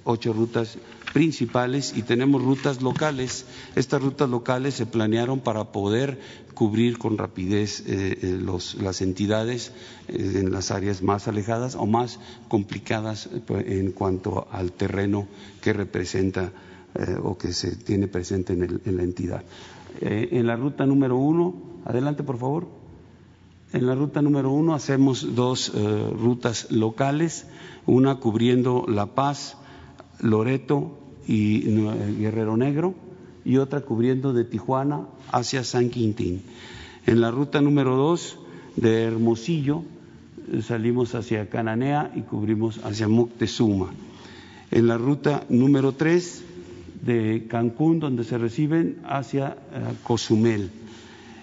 ocho 0.05 0.33
rutas 0.33 0.79
principales 1.12 1.96
y 1.96 2.02
tenemos 2.02 2.42
rutas 2.42 2.82
locales. 2.82 3.46
Estas 3.74 4.02
rutas 4.02 4.28
locales 4.28 4.74
se 4.74 4.86
planearon 4.86 5.40
para 5.40 5.72
poder 5.72 6.18
cubrir 6.54 6.98
con 6.98 7.18
rapidez 7.18 7.80
eh, 7.86 8.18
eh, 8.20 8.38
los, 8.40 8.74
las 8.74 9.00
entidades 9.00 9.72
eh, 10.09 10.40
en 10.40 10.50
las 10.50 10.72
áreas 10.72 11.02
más 11.02 11.28
alejadas 11.28 11.76
o 11.76 11.86
más 11.86 12.18
complicadas 12.48 13.28
pues, 13.46 13.66
en 13.68 13.92
cuanto 13.92 14.48
al 14.50 14.72
terreno 14.72 15.28
que 15.61 15.72
representa 15.72 16.52
o 17.22 17.38
que 17.38 17.52
se 17.52 17.76
tiene 17.76 18.09
presente 18.09 18.54
en, 18.54 18.96
la 18.96 19.02
entidad. 19.04 19.44
en 20.00 20.46
la 20.46 20.56
ruta 20.56 20.84
número 20.84 21.16
uno, 21.16 21.54
adelante 21.84 22.24
por 22.24 22.38
favor. 22.38 22.66
En 23.72 23.86
la 23.86 23.94
ruta 23.94 24.20
número 24.20 24.50
uno 24.50 24.74
hacemos 24.74 25.36
dos 25.36 25.70
rutas 25.74 26.72
locales, 26.72 27.46
una 27.86 28.16
cubriendo 28.16 28.84
La 28.88 29.14
Paz, 29.14 29.59
Loreto 30.21 30.99
y 31.27 31.61
Guerrero 32.19 32.57
Negro 32.57 32.95
y 33.45 33.57
otra 33.59 33.81
cubriendo 33.81 34.33
de 34.33 34.45
Tijuana 34.45 35.07
hacia 35.33 35.64
San 35.64 35.91
Quintín. 35.91 36.43
En 37.07 37.21
la 37.21 37.31
ruta 37.31 37.61
número 37.61 37.97
dos 37.97 38.39
de 38.77 39.05
Hermosillo 39.05 39.83
eh, 40.53 40.62
salimos 40.62 41.14
hacia 41.14 41.49
Cananea 41.49 42.12
y 42.14 42.21
cubrimos 42.21 42.79
hacia 42.85 43.09
Moctezuma. 43.09 43.91
En 44.71 44.87
la 44.87 44.99
ruta 44.99 45.45
número 45.49 45.93
tres 45.93 46.43
de 47.03 47.47
Cancún, 47.49 48.01
donde 48.01 48.25
se 48.25 48.37
reciben, 48.37 48.99
hacia 49.05 49.57
eh, 49.73 49.95
Cozumel. 50.03 50.71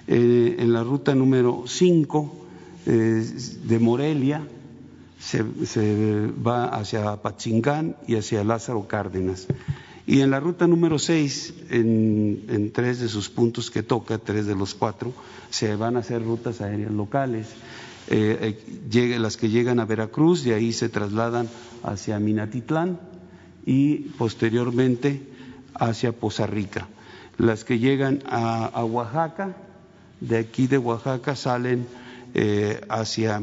Eh, 0.08 0.58
en 0.60 0.74
la 0.74 0.84
ruta 0.84 1.16
número 1.16 1.64
cinco 1.66 2.42
de 2.86 3.80
Morelia 3.80 4.48
se, 5.26 6.28
va 6.32 6.66
hacia 6.66 7.16
Pachingán 7.18 7.96
y 8.08 8.16
hacia 8.16 8.44
Lázaro 8.44 8.88
Cárdenas. 8.88 9.48
Y 10.06 10.22
en 10.22 10.30
la 10.30 10.40
ruta 10.40 10.68
número 10.68 11.00
6, 11.00 11.54
en, 11.72 12.72
tres 12.74 13.00
de 13.00 13.08
sus 13.08 13.30
puntos 13.30 13.72
que 13.72 13.82
toca, 13.82 14.20
tres 14.20 14.46
de 14.46 14.56
los 14.56 14.76
cuatro, 14.76 15.14
se 15.50 15.76
van 15.76 15.96
a 15.96 16.00
hacer 16.00 16.24
rutas 16.24 16.62
aéreas 16.62 16.92
locales. 16.92 17.48
Eh, 18.08 18.60
eh, 18.92 19.20
las 19.20 19.36
que 19.36 19.50
llegan 19.50 19.80
a 19.80 19.86
Veracruz, 19.86 20.44
de 20.44 20.54
ahí 20.54 20.72
se 20.74 20.90
trasladan 20.90 21.50
hacia 21.82 22.20
Minatitlán 22.20 23.00
y 23.66 24.10
posteriormente 24.20 25.24
hacia 25.74 26.12
Poza 26.12 26.46
Rica. 26.46 26.88
Las 27.40 27.64
que 27.66 27.80
llegan 27.80 28.22
a, 28.28 28.86
Oaxaca, 28.86 29.58
de 30.22 30.38
aquí 30.38 30.68
de 30.68 30.78
Oaxaca 30.78 31.36
salen 31.36 31.88
eh, 32.36 32.80
hacia, 32.90 33.42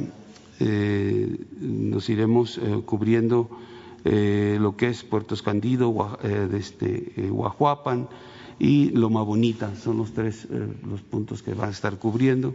nos 1.60 2.08
iremos 2.08 2.60
cubriendo 2.86 3.48
eh, 4.04 4.58
lo 4.60 4.76
que 4.76 4.88
es 4.88 5.04
Puerto 5.04 5.34
Escondido, 5.34 6.18
eh, 6.24 6.48
este, 6.54 7.12
eh, 7.16 7.28
Guajuapan 7.30 8.08
y 8.58 8.90
Loma 8.90 9.22
Bonita, 9.22 9.76
son 9.76 9.98
los 9.98 10.12
tres 10.12 10.48
los 10.88 11.02
puntos 11.02 11.42
que 11.42 11.54
va 11.54 11.66
a 11.66 11.70
estar 11.70 11.98
cubriendo. 11.98 12.54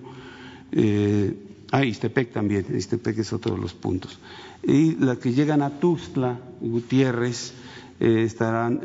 ah, 1.71 1.85
Istepec 1.85 2.33
también, 2.33 2.65
Istepec 2.73 3.17
es 3.19 3.33
otro 3.33 3.55
de 3.55 3.61
los 3.61 3.73
puntos. 3.73 4.19
Y 4.63 4.95
las 4.95 5.17
que 5.19 5.33
llegan 5.33 5.61
a 5.61 5.79
Tuxtla, 5.79 6.39
Gutiérrez, 6.61 7.53
estarán 7.99 8.81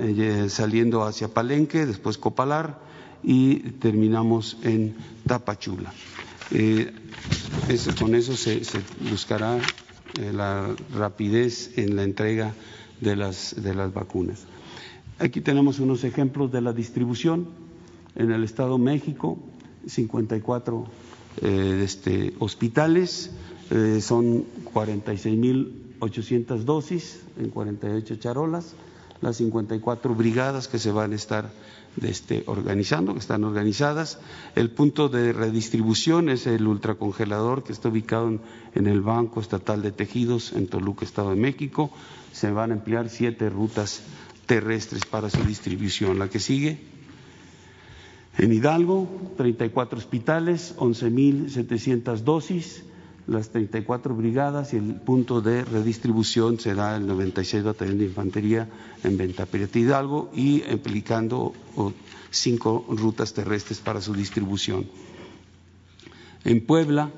saliendo 0.49 1.05
hacia 1.05 1.29
Palenque, 1.29 1.85
después 1.87 2.19
Copalar 2.19 2.81
y 3.23 3.57
terminamos 3.79 4.57
en 4.63 4.97
Tapachula. 5.27 5.93
Con 7.99 8.15
eso 8.15 8.37
se 8.37 8.63
buscará 9.11 9.59
eh, 10.19 10.33
la 10.33 10.75
rapidez 10.95 11.77
en 11.79 11.97
la 11.97 12.03
entrega 12.03 12.53
de 13.01 13.17
las, 13.17 13.55
de 13.63 13.75
las 13.75 13.95
vacunas. 13.95 14.45
Aquí 15.19 15.41
tenemos 15.41 15.79
unos 15.79 16.05
ejemplos 16.05 16.53
de 16.53 16.61
la 16.61 16.73
distribución. 16.75 17.49
En 18.15 18.31
el 18.31 18.45
Estado 18.45 18.77
de 18.77 18.85
México, 18.85 19.39
54 19.87 20.85
eh, 21.41 21.81
este, 21.83 22.35
hospitales, 22.41 23.31
eh, 23.71 24.01
son 24.03 24.45
46.800 24.75 26.59
dosis 26.65 27.21
en 27.39 27.49
48 27.49 28.17
charolas, 28.17 28.75
las 29.23 29.37
54 29.37 30.15
brigadas 30.15 30.69
que 30.69 30.79
se 30.79 30.91
van 30.91 31.13
a 31.13 31.15
estar 31.15 31.51
este, 32.03 32.43
organizando, 32.47 33.15
que 33.15 33.21
están 33.21 33.45
organizadas. 33.45 34.19
El 34.57 34.71
punto 34.71 35.09
de 35.09 35.33
redistribución 35.33 36.29
es 36.29 36.47
el 36.47 36.67
ultracongelador 36.67 37.63
que 37.63 37.73
está 37.73 37.89
ubicado 37.89 38.41
en, 38.75 38.87
el 38.87 39.01
Banco 39.01 39.41
Estatal 39.41 39.81
de 39.81 39.93
Tejidos 39.93 40.53
en 40.53 40.67
Toluca, 40.67 41.05
Estado 41.05 41.31
de 41.31 41.37
México. 41.37 41.91
Se 42.33 42.51
van 42.51 42.73
a 42.73 42.75
emplear 42.75 43.09
siete 43.09 43.49
rutas 43.49 44.03
terrestres 44.47 45.05
para 45.05 45.31
su 45.31 45.43
distribución. 45.45 46.19
La 46.19 46.29
que 46.29 46.41
sigue. 46.41 46.81
En 48.39 48.53
Hidalgo, 48.53 49.09
34 49.37 49.99
hospitales, 49.99 50.75
11.700 50.79 52.19
dosis 52.21 52.83
las 53.27 53.51
34 53.51 54.15
brigadas 54.15 54.75
y 54.75 54.77
el 54.79 54.95
punto 54.95 55.41
de 55.41 55.65
redistribución 55.65 56.59
será 56.59 56.97
el 56.97 57.07
96 57.07 57.63
Batallón 57.63 57.99
de 57.99 58.05
Infantería 58.07 58.69
en 59.05 59.17
Ventapiret 59.17 59.75
Hidalgo 59.77 60.31
y 60.35 60.63
aplicando 60.65 61.53
cinco 62.31 62.85
rutas 62.89 63.33
terrestres 63.33 63.79
para 63.79 64.01
su 64.01 64.13
distribución. 64.15 64.87
En 66.45 66.67
Puebla, 66.67 67.11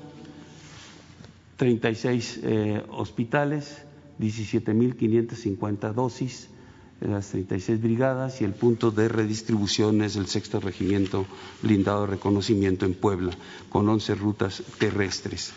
36 1.57 2.39
eh, 2.43 2.83
hospitales, 2.91 3.81
17.550 4.19 5.93
dosis, 5.93 6.49
las 7.01 7.29
36 7.29 7.81
brigadas 7.81 8.41
y 8.41 8.45
el 8.45 8.53
punto 8.53 8.91
de 8.91 9.09
redistribución 9.09 10.01
es 10.01 10.15
el 10.15 10.27
sexto 10.27 10.59
regimiento 10.59 11.25
blindado 11.61 12.01
de 12.01 12.07
reconocimiento 12.07 12.85
en 12.85 12.93
Puebla, 12.93 13.31
con 13.69 13.89
11 13.89 14.15
rutas 14.15 14.63
terrestres. 14.79 15.53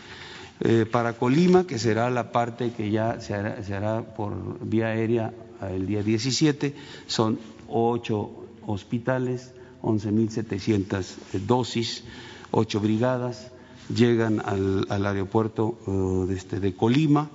Eh, 0.61 0.87
para 0.91 1.13
Colima, 1.13 1.67
que 1.67 1.79
será 1.79 2.11
la 2.11 2.33
parte 2.33 2.73
que 2.73 2.91
ya 2.91 3.21
se 3.21 3.35
hará, 3.35 4.03
por 4.17 4.59
vía 4.67 4.89
aérea 4.89 5.33
el 5.71 5.87
día 5.87 6.03
17, 6.03 6.75
son 7.07 7.39
ocho 7.69 8.31
hospitales, 8.67 9.53
11.700 9.83 11.05
dosis, 11.47 12.05
ocho 12.51 12.81
brigadas, 12.81 13.53
llegan 13.95 14.41
al, 14.45 15.07
aeropuerto 15.07 15.79
eh, 15.87 16.29
de, 16.29 16.35
este, 16.37 16.61
de 16.61 16.75
Colima 16.75 17.31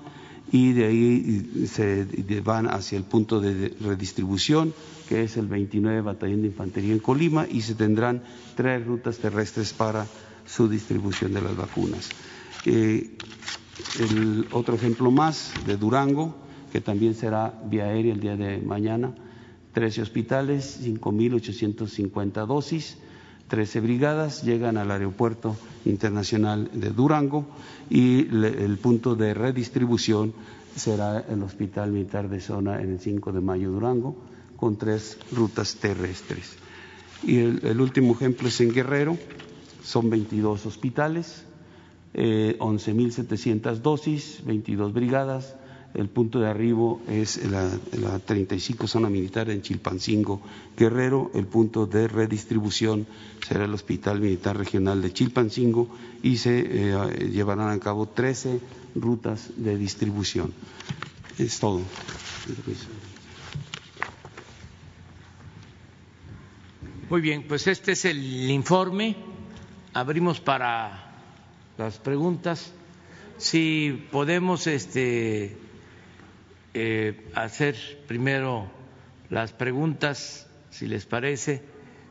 y 0.51 0.73
de 0.73 0.85
ahí 0.85 1.67
se 1.67 2.05
van 2.43 2.67
hacia 2.67 2.97
el 2.97 3.05
punto 3.05 3.39
de 3.39 3.73
redistribución, 3.79 4.73
que 5.07 5.23
es 5.23 5.37
el 5.37 5.47
29 5.47 6.01
Batallón 6.01 6.41
de 6.41 6.49
Infantería 6.49 6.93
en 6.93 6.99
Colima, 6.99 7.47
y 7.49 7.61
se 7.61 7.73
tendrán 7.73 8.21
tres 8.55 8.85
rutas 8.85 9.17
terrestres 9.17 9.73
para 9.73 10.05
su 10.45 10.67
distribución 10.67 11.33
de 11.33 11.41
las 11.41 11.55
vacunas. 11.55 12.09
Eh, 12.65 13.17
el 13.99 14.47
otro 14.51 14.75
ejemplo 14.75 15.11
más 15.11 15.51
de 15.65 15.77
Durango, 15.77 16.35
que 16.71 16.81
también 16.81 17.13
será 17.13 17.53
vía 17.65 17.85
aérea 17.85 18.13
el 18.13 18.19
día 18.19 18.35
de 18.35 18.59
mañana, 18.59 19.13
13 19.73 20.01
hospitales, 20.01 20.79
5.850 20.83 22.45
dosis, 22.45 22.97
13 23.47 23.81
brigadas 23.81 24.43
llegan 24.43 24.77
al 24.77 24.91
aeropuerto 24.91 25.55
internacional 25.85 26.69
de 26.73 26.89
Durango 26.89 27.45
y 27.89 28.21
el 28.21 28.77
punto 28.81 29.15
de 29.15 29.33
redistribución 29.33 30.33
será 30.75 31.19
el 31.19 31.43
Hospital 31.43 31.91
Militar 31.91 32.29
de 32.29 32.39
Zona 32.39 32.81
en 32.81 32.93
el 32.93 32.99
5 32.99 33.31
de 33.31 33.41
mayo 33.41 33.71
Durango, 33.71 34.15
con 34.55 34.77
tres 34.77 35.17
rutas 35.31 35.75
terrestres. 35.75 36.55
Y 37.21 37.37
el 37.37 37.79
último 37.79 38.13
ejemplo 38.13 38.47
es 38.47 38.59
en 38.61 38.73
Guerrero, 38.73 39.17
son 39.83 40.09
22 40.09 40.65
hospitales, 40.65 41.45
eh, 42.13 42.55
11.700 42.59 43.77
dosis, 43.81 44.41
22 44.45 44.93
brigadas. 44.93 45.55
El 45.93 46.09
punto 46.09 46.39
de 46.39 46.47
arribo 46.49 47.01
es 47.07 47.37
la, 47.51 47.69
la 48.01 48.17
35 48.17 48.87
zona 48.87 49.09
militar 49.09 49.51
en 49.51 49.61
Chilpancingo, 49.61 50.41
Guerrero. 50.75 51.29
El 51.35 51.45
punto 51.45 51.85
de 51.85 52.07
redistribución 52.07 53.05
será 53.47 53.65
el 53.65 53.73
Hospital 53.73 54.19
Militar 54.19 54.57
Regional 54.57 55.03
de 55.03 55.13
Chilpancingo 55.13 55.87
y 56.23 56.37
se 56.37 56.61
eh, 56.67 57.29
llevarán 57.31 57.69
a 57.69 57.79
cabo 57.79 58.07
13 58.07 58.59
rutas 58.95 59.51
de 59.55 59.77
distribución. 59.77 60.51
Es 61.37 61.59
todo. 61.59 61.81
Muy 67.09 67.21
bien, 67.21 67.45
pues 67.47 67.67
este 67.67 67.91
es 67.91 68.05
el 68.05 68.49
informe. 68.49 69.15
Abrimos 69.93 70.39
para 70.39 71.02
las 71.77 71.97
preguntas. 71.97 72.71
Si 73.37 74.07
podemos 74.11 74.67
este, 74.67 75.57
eh, 76.73 77.31
hacer 77.35 77.75
primero 78.07 78.69
las 79.29 79.53
preguntas, 79.53 80.47
si 80.69 80.87
les 80.87 81.05
parece, 81.05 81.63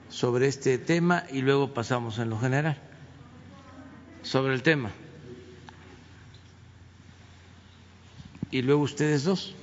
sobre 0.09 0.49
este 0.49 0.79
tema 0.79 1.25
y 1.31 1.41
luego 1.43 1.73
pasamos 1.75 2.19
en 2.19 2.31
lo 2.31 2.39
general. 2.39 2.77
Sobre 4.23 4.55
el 4.55 4.63
tema. 4.63 4.93
y 8.53 8.63
luego 8.63 8.83
ustedes 8.83 9.25
dos. 9.25 9.57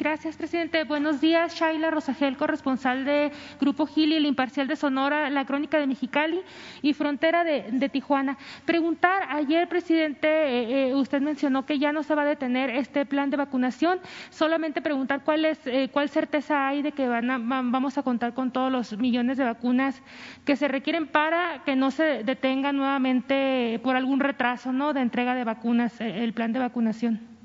Gracias, 0.00 0.38
presidente. 0.38 0.84
Buenos 0.84 1.20
días, 1.20 1.54
Shaila 1.54 1.90
Rosagel, 1.90 2.38
corresponsal 2.38 3.04
de 3.04 3.32
Grupo 3.60 3.84
Gili, 3.84 4.16
El 4.16 4.24
Imparcial 4.24 4.66
de 4.66 4.74
Sonora, 4.74 5.28
La 5.28 5.44
Crónica 5.44 5.78
de 5.78 5.86
Mexicali 5.86 6.40
y 6.80 6.94
Frontera 6.94 7.44
de, 7.44 7.88
Tijuana. 7.90 8.38
Preguntar, 8.64 9.24
ayer, 9.28 9.68
presidente, 9.68 10.26
eh, 10.26 10.88
eh, 10.88 10.94
usted 10.94 11.20
mencionó 11.20 11.66
que 11.66 11.78
ya 11.78 11.92
no 11.92 12.02
se 12.02 12.14
va 12.14 12.22
a 12.22 12.24
detener 12.24 12.70
este 12.70 13.04
plan 13.04 13.28
de 13.28 13.36
vacunación. 13.36 14.00
Solamente 14.30 14.80
preguntar 14.80 15.22
cuál, 15.22 15.44
es, 15.44 15.58
eh, 15.66 15.90
cuál 15.92 16.08
certeza 16.08 16.66
hay 16.66 16.80
de 16.80 16.92
que 16.92 17.06
van 17.06 17.28
vamos 17.70 17.98
a 17.98 18.02
contar 18.02 18.32
con 18.32 18.52
todos 18.52 18.72
los 18.72 18.96
millones 18.96 19.36
de 19.36 19.44
vacunas 19.44 20.00
que 20.46 20.56
se 20.56 20.66
requieren 20.66 21.08
para 21.08 21.62
que 21.64 21.76
no 21.76 21.90
se 21.90 22.24
detenga 22.24 22.72
nuevamente 22.72 23.78
por 23.82 23.96
algún 23.96 24.20
retraso 24.20 24.72
¿no? 24.72 24.94
de 24.94 25.02
entrega 25.02 25.34
de 25.34 25.44
vacunas 25.44 26.00
el 26.00 26.32
plan 26.32 26.54
de 26.54 26.58
vacunación. 26.58 27.39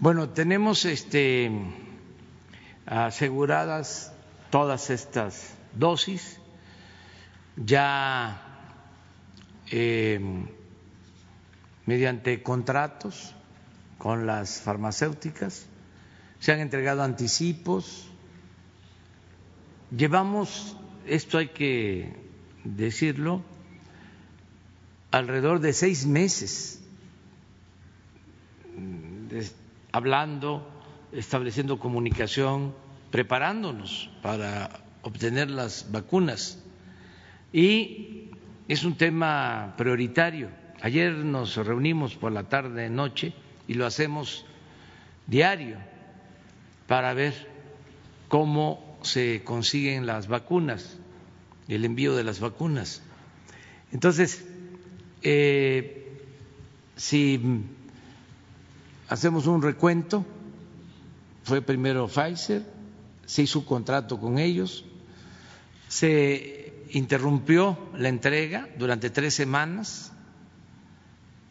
Bueno, 0.00 0.30
tenemos 0.30 0.86
este, 0.86 1.50
aseguradas 2.86 4.14
todas 4.48 4.88
estas 4.88 5.52
dosis, 5.74 6.40
ya 7.54 8.40
em, 9.70 10.46
mediante 11.84 12.42
contratos 12.42 13.34
con 13.98 14.26
las 14.26 14.62
farmacéuticas, 14.62 15.66
se 16.38 16.52
han 16.52 16.60
entregado 16.60 17.02
anticipos, 17.02 18.08
llevamos, 19.94 20.78
esto 21.04 21.36
hay 21.36 21.48
que 21.48 22.16
decirlo, 22.64 23.42
alrededor 25.10 25.60
de 25.60 25.74
seis 25.74 26.06
meses 26.06 26.80
hablando, 29.92 30.66
estableciendo 31.12 31.78
comunicación, 31.78 32.74
preparándonos 33.10 34.10
para 34.22 34.70
obtener 35.02 35.50
las 35.50 35.90
vacunas. 35.90 36.62
Y 37.52 38.30
es 38.68 38.84
un 38.84 38.96
tema 38.96 39.74
prioritario. 39.76 40.48
Ayer 40.82 41.12
nos 41.12 41.56
reunimos 41.56 42.14
por 42.14 42.32
la 42.32 42.44
tarde, 42.44 42.88
noche, 42.88 43.32
y 43.66 43.74
lo 43.74 43.86
hacemos 43.86 44.44
diario 45.26 45.76
para 46.86 47.14
ver 47.14 47.34
cómo 48.28 48.98
se 49.02 49.42
consiguen 49.44 50.06
las 50.06 50.28
vacunas, 50.28 50.98
el 51.68 51.84
envío 51.84 52.14
de 52.16 52.24
las 52.24 52.40
vacunas. 52.40 53.02
Entonces, 53.92 54.46
eh, 55.22 56.18
si 56.96 57.40
hacemos 59.10 59.48
un 59.48 59.60
recuento, 59.60 60.24
fue 61.42 61.60
primero 61.60 62.06
Pfizer, 62.06 62.62
se 63.26 63.42
hizo 63.42 63.58
un 63.58 63.64
contrato 63.64 64.20
con 64.20 64.38
ellos, 64.38 64.84
se 65.88 66.86
interrumpió 66.92 67.76
la 67.96 68.08
entrega 68.08 68.68
durante 68.78 69.10
tres 69.10 69.34
semanas 69.34 70.12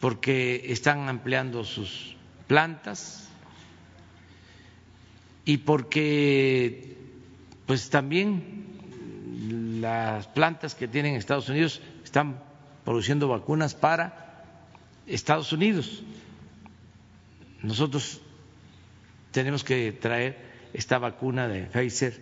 porque 0.00 0.72
están 0.72 1.10
ampliando 1.10 1.62
sus 1.64 2.16
plantas 2.46 3.28
y 5.44 5.58
porque 5.58 6.96
pues 7.66 7.90
también 7.90 9.80
las 9.82 10.26
plantas 10.28 10.74
que 10.74 10.88
tienen 10.88 11.14
Estados 11.14 11.50
Unidos 11.50 11.82
están 12.02 12.42
produciendo 12.86 13.28
vacunas 13.28 13.74
para 13.74 14.46
Estados 15.06 15.52
Unidos 15.52 16.02
nosotros 17.62 18.20
tenemos 19.32 19.64
que 19.64 19.92
traer 19.92 20.36
esta 20.72 20.98
vacuna 20.98 21.48
de 21.48 21.62
Pfizer 21.64 22.20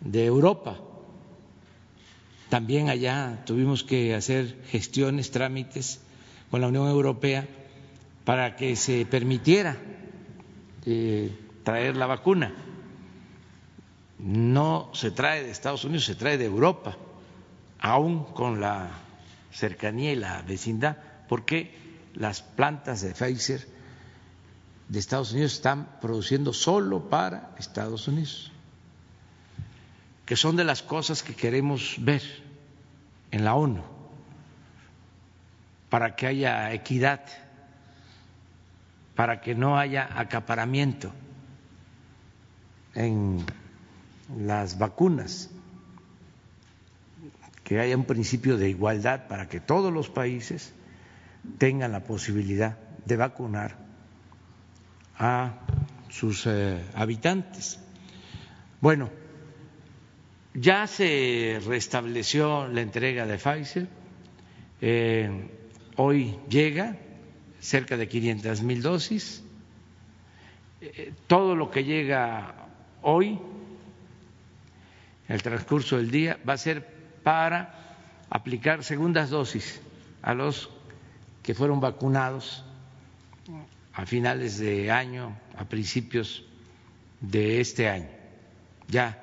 de 0.00 0.24
Europa. 0.26 0.78
También 2.48 2.88
allá 2.88 3.42
tuvimos 3.46 3.84
que 3.84 4.14
hacer 4.14 4.62
gestiones, 4.66 5.30
trámites 5.30 6.00
con 6.50 6.60
la 6.60 6.68
Unión 6.68 6.88
Europea 6.88 7.46
para 8.24 8.56
que 8.56 8.76
se 8.76 9.06
permitiera 9.06 9.76
eh, 10.84 11.30
traer 11.62 11.96
la 11.96 12.06
vacuna. 12.06 12.52
No 14.18 14.90
se 14.92 15.10
trae 15.10 15.42
de 15.44 15.50
Estados 15.50 15.84
Unidos, 15.84 16.04
se 16.04 16.14
trae 16.16 16.36
de 16.38 16.44
Europa, 16.44 16.96
aún 17.78 18.24
con 18.24 18.60
la 18.60 18.90
cercanía 19.52 20.12
y 20.12 20.16
la 20.16 20.42
vecindad, 20.42 20.98
porque 21.28 21.72
las 22.14 22.42
plantas 22.42 23.00
de 23.00 23.12
Pfizer 23.14 23.66
de 24.90 24.98
Estados 24.98 25.32
Unidos 25.32 25.52
están 25.52 25.86
produciendo 26.00 26.52
solo 26.52 27.08
para 27.08 27.54
Estados 27.58 28.08
Unidos, 28.08 28.50
que 30.26 30.34
son 30.34 30.56
de 30.56 30.64
las 30.64 30.82
cosas 30.82 31.22
que 31.22 31.36
queremos 31.36 31.94
ver 32.00 32.22
en 33.30 33.44
la 33.44 33.54
ONU, 33.54 33.84
para 35.90 36.16
que 36.16 36.26
haya 36.26 36.72
equidad, 36.72 37.20
para 39.14 39.40
que 39.40 39.54
no 39.54 39.78
haya 39.78 40.08
acaparamiento 40.18 41.12
en 42.96 43.46
las 44.36 44.76
vacunas, 44.76 45.50
que 47.62 47.78
haya 47.78 47.96
un 47.96 48.06
principio 48.06 48.56
de 48.56 48.68
igualdad 48.68 49.28
para 49.28 49.48
que 49.48 49.60
todos 49.60 49.92
los 49.92 50.10
países 50.10 50.74
tengan 51.58 51.92
la 51.92 52.02
posibilidad 52.02 52.76
de 53.06 53.16
vacunar 53.16 53.89
a 55.20 55.52
sus 56.08 56.46
eh, 56.46 56.82
habitantes. 56.94 57.78
Bueno, 58.80 59.10
ya 60.54 60.86
se 60.86 61.60
restableció 61.64 62.66
la 62.66 62.80
entrega 62.80 63.26
de 63.26 63.36
Pfizer, 63.36 63.86
eh, 64.80 65.50
hoy 65.96 66.38
llega 66.48 66.96
cerca 67.60 67.98
de 67.98 68.08
500 68.08 68.62
mil 68.62 68.80
dosis, 68.80 69.44
eh, 70.80 71.12
todo 71.26 71.54
lo 71.54 71.70
que 71.70 71.84
llega 71.84 72.54
hoy, 73.02 73.38
en 75.28 75.34
el 75.34 75.42
transcurso 75.42 75.98
del 75.98 76.10
día, 76.10 76.38
va 76.48 76.54
a 76.54 76.58
ser 76.58 76.86
para 77.22 78.06
aplicar 78.30 78.82
segundas 78.82 79.28
dosis 79.28 79.82
a 80.22 80.32
los 80.32 80.70
que 81.42 81.54
fueron 81.54 81.78
vacunados 81.80 82.64
a 83.92 84.06
finales 84.06 84.58
de 84.58 84.90
año, 84.90 85.36
a 85.56 85.64
principios 85.64 86.44
de 87.20 87.60
este 87.60 87.88
año. 87.88 88.08
Ya 88.88 89.22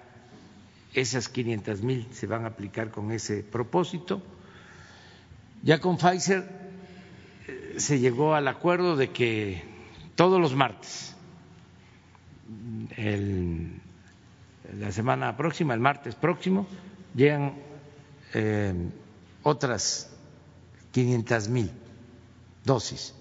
esas 0.93 1.30
500 1.30 1.82
mil 1.82 2.07
se 2.11 2.28
van 2.28 2.43
a 2.43 2.47
aplicar 2.47 2.91
con 2.91 3.11
ese 3.11 3.43
propósito. 3.43 4.22
Ya 5.63 5.80
con 5.80 5.97
Pfizer 5.97 6.47
eh, 7.47 7.76
se 7.78 7.99
llegó 7.99 8.36
al 8.36 8.47
acuerdo 8.47 8.95
de 8.95 9.11
que 9.11 9.63
todos 10.15 10.39
los 10.39 10.55
martes, 10.55 11.15
la 14.80 14.91
semana 14.91 15.38
próxima, 15.38 15.74
el 15.74 15.80
martes 15.80 16.15
próximo, 16.15 16.68
llegan 17.15 17.53
eh, 18.34 18.74
otras 19.43 20.11
500 20.91 21.49
mil 21.49 21.72
dosis 22.63 23.13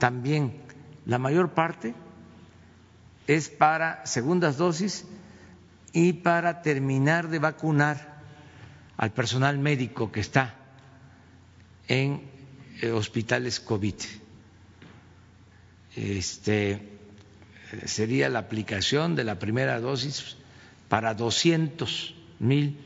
también 0.00 0.60
la 1.06 1.18
mayor 1.18 1.50
parte 1.50 1.94
es 3.28 3.48
para 3.48 4.04
segundas 4.06 4.56
dosis 4.56 5.06
y 5.92 6.14
para 6.14 6.62
terminar 6.62 7.28
de 7.28 7.38
vacunar 7.38 8.18
al 8.96 9.12
personal 9.12 9.58
médico 9.58 10.10
que 10.10 10.20
está 10.20 10.56
en 11.86 12.22
eh, 12.82 12.90
hospitales 12.90 13.60
COVID. 13.60 13.94
Este 15.94 16.98
sería 17.84 18.28
la 18.28 18.40
aplicación 18.40 19.14
de 19.14 19.24
la 19.24 19.38
primera 19.38 19.80
dosis 19.80 20.36
para 20.88 21.14
200 21.14 22.14
mil, 22.40 22.78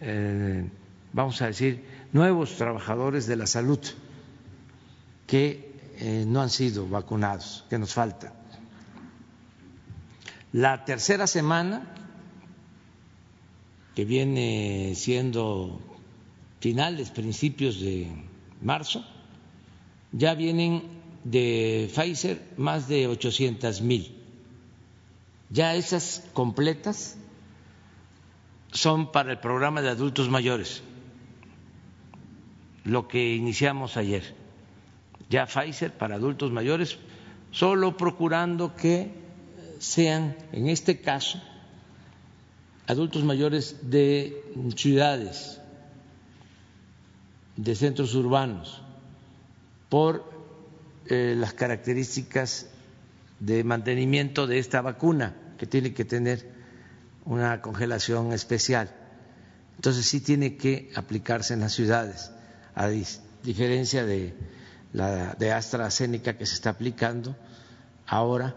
eh, 0.00 0.68
vamos 1.12 1.40
a 1.40 1.46
decir, 1.46 1.84
nuevos 2.12 2.56
trabajadores 2.56 3.26
de 3.26 3.36
la 3.36 3.46
salud 3.46 3.80
que 5.26 5.65
eh, 5.98 6.24
no 6.26 6.42
han 6.42 6.50
sido 6.50 6.88
vacunados, 6.88 7.64
que 7.70 7.78
nos 7.78 7.94
faltan. 7.94 8.32
La 10.52 10.84
tercera 10.84 11.26
semana, 11.26 11.86
que 13.94 14.04
viene 14.04 14.92
siendo 14.94 15.80
finales, 16.60 17.10
principios 17.10 17.80
de 17.80 18.08
marzo, 18.60 19.04
ya 20.12 20.34
vienen 20.34 20.82
de 21.24 21.90
Pfizer 21.94 22.42
más 22.56 22.88
de 22.88 23.08
800 23.08 23.80
mil. 23.80 24.14
Ya 25.50 25.74
esas 25.74 26.24
completas 26.32 27.16
son 28.72 29.12
para 29.12 29.32
el 29.32 29.38
programa 29.38 29.80
de 29.80 29.88
adultos 29.88 30.28
mayores, 30.28 30.82
lo 32.84 33.08
que 33.08 33.34
iniciamos 33.34 33.96
ayer 33.96 34.45
ya 35.28 35.46
Pfizer 35.46 35.92
para 35.92 36.16
adultos 36.16 36.52
mayores 36.52 36.98
solo 37.50 37.96
procurando 37.96 38.76
que 38.76 39.10
sean, 39.78 40.36
en 40.52 40.68
este 40.68 41.00
caso, 41.00 41.40
adultos 42.86 43.24
mayores 43.24 43.76
de 43.82 44.42
ciudades, 44.76 45.60
de 47.56 47.74
centros 47.74 48.14
urbanos, 48.14 48.82
por 49.88 50.30
eh, 51.06 51.34
las 51.36 51.54
características 51.54 52.68
de 53.40 53.64
mantenimiento 53.64 54.46
de 54.46 54.58
esta 54.58 54.80
vacuna, 54.80 55.34
que 55.58 55.66
tiene 55.66 55.94
que 55.94 56.04
tener 56.04 56.50
una 57.24 57.60
congelación 57.62 58.32
especial. 58.32 58.94
Entonces 59.76 60.06
sí 60.06 60.20
tiene 60.20 60.56
que 60.56 60.90
aplicarse 60.94 61.54
en 61.54 61.60
las 61.60 61.72
ciudades, 61.72 62.30
a 62.74 62.88
diferencia 62.88 64.04
de 64.04 64.34
la 64.96 65.34
de 65.34 65.52
AstraZeneca 65.52 66.38
que 66.38 66.46
se 66.46 66.54
está 66.54 66.70
aplicando 66.70 67.36
ahora, 68.06 68.56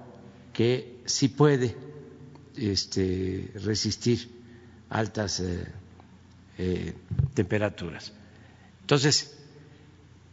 que 0.53 1.01
sí 1.05 1.27
puede 1.27 1.75
este, 2.55 3.51
resistir 3.55 4.31
altas 4.89 5.41
eh, 5.41 5.67
eh, 6.57 6.95
temperaturas. 7.33 8.13
Entonces, 8.79 9.37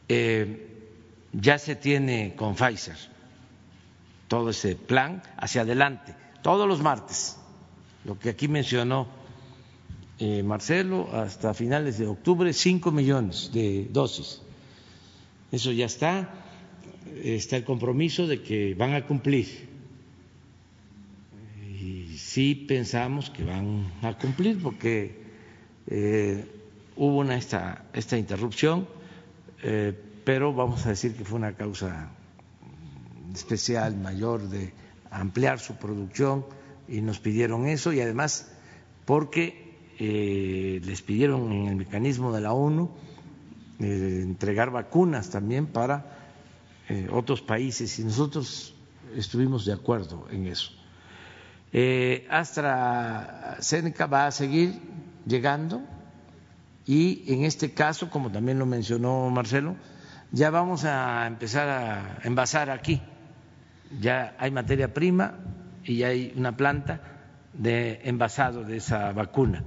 eh, 0.09 0.69
ya 1.33 1.59
se 1.59 1.75
tiene 1.75 2.37
con 2.37 2.55
Pfizer 2.55 2.97
todo 4.29 4.51
ese 4.51 4.77
plan 4.77 5.25
hacia 5.37 5.63
adelante, 5.63 6.15
todos 6.41 6.69
los 6.69 6.81
martes, 6.83 7.37
lo 8.05 8.17
que 8.17 8.31
aquí 8.31 8.47
mencionó 8.47 9.09
Marcelo, 10.45 11.11
hasta 11.13 11.53
finales 11.53 11.99
de 11.99 12.07
octubre, 12.07 12.51
cinco 12.55 12.91
millones 12.91 13.51
de 13.53 13.87
dosis. 13.91 14.41
Eso 15.53 15.73
ya 15.73 15.87
está, 15.87 16.29
está 17.23 17.57
el 17.57 17.65
compromiso 17.65 18.27
de 18.27 18.43
que 18.43 18.75
van 18.75 18.95
a 18.95 19.07
cumplir. 19.07 19.69
Sí 22.17 22.55
pensamos 22.55 23.31
que 23.31 23.45
van 23.45 23.91
a 24.03 24.15
cumplir 24.19 24.61
porque 24.61 25.23
eh, 25.87 26.45
hubo 26.97 27.19
una 27.19 27.37
esta, 27.37 27.87
esta 27.93 28.19
interrupción, 28.19 28.89
eh, 29.63 29.95
pero 30.25 30.53
vamos 30.53 30.85
a 30.87 30.91
decir 30.91 31.15
que 31.15 31.25
fue 31.25 31.39
una 31.39 31.53
causa 31.53 32.11
especial, 33.35 33.97
mayor, 33.97 34.49
de 34.49 34.73
ampliar 35.11 35.61
su 35.61 35.77
producción 35.77 36.45
y 36.89 37.01
nos 37.01 37.21
pidieron 37.21 37.67
eso 37.67 37.93
y 37.93 38.01
además 38.01 38.51
porque 39.05 39.75
eh, 39.99 40.81
les 40.85 41.03
pidieron 41.03 41.53
en 41.53 41.69
el 41.69 41.77
mecanismo 41.77 42.33
de 42.33 42.41
la 42.41 42.53
ONU 42.53 42.91
entregar 43.79 44.71
vacunas 44.71 45.31
también 45.31 45.67
para 45.67 46.05
otros 47.11 47.43
países 47.43 47.99
y 47.99 48.05
nosotros 48.05 48.75
estuvimos 49.15 49.65
de 49.65 49.73
acuerdo 49.73 50.27
en 50.31 50.47
eso. 50.47 50.73
Eh, 51.73 52.27
AstraZeneca 52.31 54.07
va 54.07 54.27
a 54.27 54.31
seguir 54.31 54.81
llegando 55.27 55.83
y 56.87 57.25
en 57.33 57.45
este 57.45 57.75
caso, 57.75 58.09
como 58.09 58.31
también 58.31 58.59
lo 58.59 58.67
mencionó 58.67 59.29
Marcelo, 59.31 59.77
ya 60.31 60.51
vamos 60.51 60.85
a 60.85 61.27
empezar 61.27 61.69
a 61.69 62.19
envasar 62.23 62.71
aquí. 62.71 63.03
Ya 64.01 64.37
hay 64.39 64.51
materia 64.51 64.93
prima 64.93 65.35
y 65.85 65.99
ya 65.99 66.09
hay 66.09 66.33
una 66.37 66.57
planta 66.57 67.01
de 67.53 68.01
envasado 68.05 68.63
de 68.65 68.77
esa 68.77 69.13
vacuna. 69.13 69.65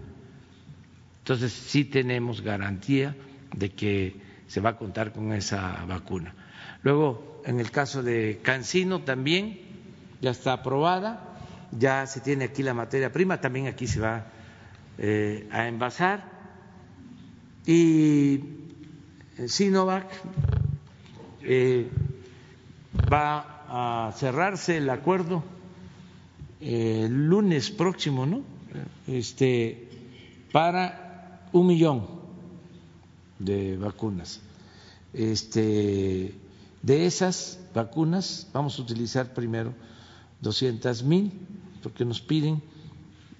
Entonces 1.19 1.51
sí 1.51 1.85
tenemos 1.85 2.41
garantía 2.41 3.15
de 3.55 3.71
que 3.71 4.21
se 4.47 4.61
va 4.61 4.71
a 4.71 4.77
contar 4.77 5.13
con 5.13 5.33
esa 5.33 5.85
vacuna. 5.85 6.33
Luego, 6.83 7.41
en 7.45 7.59
el 7.59 7.71
caso 7.71 8.03
de 8.03 8.39
Cancino 8.41 9.01
también 9.01 9.59
ya 10.21 10.31
está 10.31 10.53
aprobada 10.53 11.29
ya 11.71 12.05
se 12.07 12.21
tiene 12.21 12.45
aquí 12.45 12.63
la 12.63 12.73
materia 12.73 13.11
prima, 13.11 13.41
también 13.41 13.67
aquí 13.67 13.87
se 13.87 13.99
va 13.99 14.25
eh, 14.97 15.47
a 15.51 15.67
envasar. 15.67 16.23
Y 17.65 18.39
eh, 19.37 19.47
Sinovac 19.47 20.07
eh, 21.43 21.89
va 23.11 24.07
a 24.07 24.11
cerrarse 24.13 24.77
el 24.77 24.89
acuerdo 24.89 25.43
el 26.61 27.27
lunes 27.27 27.71
próximo, 27.71 28.25
¿no? 28.25 28.41
Este, 29.07 29.87
para 30.51 31.47
un 31.53 31.67
millón 31.67 32.18
de 33.39 33.77
vacunas. 33.77 34.41
Este, 35.13 36.33
de 36.83 37.05
esas 37.05 37.59
vacunas 37.73 38.47
vamos 38.53 38.77
a 38.77 38.81
utilizar 38.83 39.33
primero 39.33 39.73
doscientas 40.41 41.03
mil 41.03 41.31
porque 41.81 42.05
nos 42.05 42.21
piden 42.21 42.61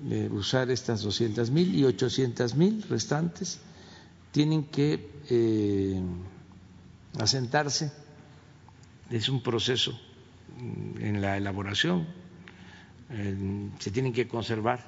eh, 0.10 0.30
usar 0.32 0.72
estas 0.72 1.02
200 1.02 1.52
mil 1.52 1.76
y 1.76 1.84
800 1.84 2.56
mil 2.56 2.84
restantes 2.90 3.60
tienen 4.32 4.64
que 4.66 5.10
eh, 5.30 6.02
asentarse. 7.20 7.92
Es 9.10 9.28
un 9.30 9.42
proceso 9.42 9.92
mm, 10.58 11.02
en 11.04 11.22
la 11.22 11.38
elaboración, 11.38 12.08
se 13.80 13.90
tienen 13.90 14.14
que 14.14 14.28
conservar 14.28 14.86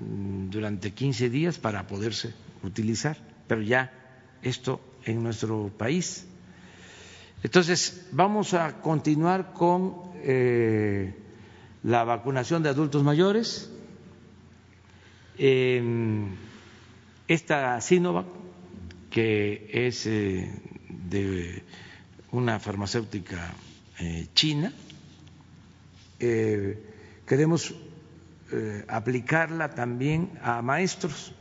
mm, 0.00 0.48
durante 0.50 0.92
15 0.92 1.28
días 1.28 1.58
para 1.58 1.86
poderse 1.88 2.32
utilizar, 2.62 3.18
pero 3.50 3.62
ya 3.62 3.90
esto 4.42 4.80
en 5.04 5.24
nuestro 5.24 5.72
país. 5.76 6.24
Entonces, 7.42 8.06
vamos 8.12 8.54
a 8.54 8.80
continuar 8.80 9.52
con 9.52 10.12
eh, 10.22 11.12
la 11.82 12.04
vacunación 12.04 12.62
de 12.62 12.68
adultos 12.68 13.02
mayores, 13.02 13.68
esta 17.26 17.80
Sinovac, 17.80 18.26
que 19.10 19.68
es 19.88 20.06
eh, 20.06 20.48
de 20.88 21.64
una 22.30 22.60
farmacéutica 22.60 23.52
eh, 23.98 24.28
china, 24.32 24.72
queremos 26.20 27.74
aplicarla 28.86 29.74
también 29.74 30.38
a 30.40 30.62
maestros 30.62 31.34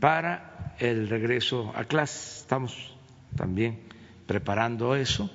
para 0.00 0.74
el 0.78 1.08
regreso 1.08 1.72
a 1.74 1.84
clase. 1.84 2.40
Estamos 2.40 2.96
también 3.36 3.80
preparando 4.26 4.94
eso 4.94 5.30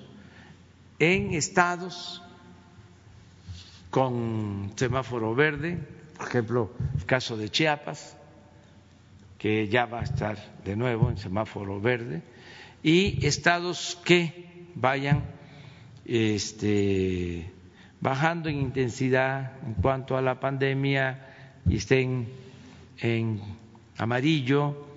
en 1.00 1.34
estados 1.34 2.22
con 3.90 4.72
semáforo 4.76 5.36
verde, 5.36 5.78
por 6.18 6.28
ejemplo, 6.28 6.72
el 6.98 7.06
caso 7.06 7.38
de 7.38 7.50
Chiapas, 7.50 8.18
que 9.38 9.68
ya 9.68 9.86
va 9.86 10.00
a 10.00 10.04
estar 10.04 10.38
de 10.64 10.76
nuevo 10.76 11.10
en 11.10 11.18
semáforo 11.18 11.80
verde, 11.82 12.22
y 12.82 13.26
estados 13.26 14.00
que 14.04 14.68
vayan 14.76 15.24
este, 16.06 17.52
bajando 18.02 18.50
en 18.50 18.58
intensidad 18.58 19.54
en 19.66 19.76
cuanto 19.76 20.18
a 20.18 20.22
la 20.22 20.40
pandemia 20.40 21.28
y 21.68 21.78
estén 21.78 22.28
en 23.00 23.42
amarillo, 23.98 24.88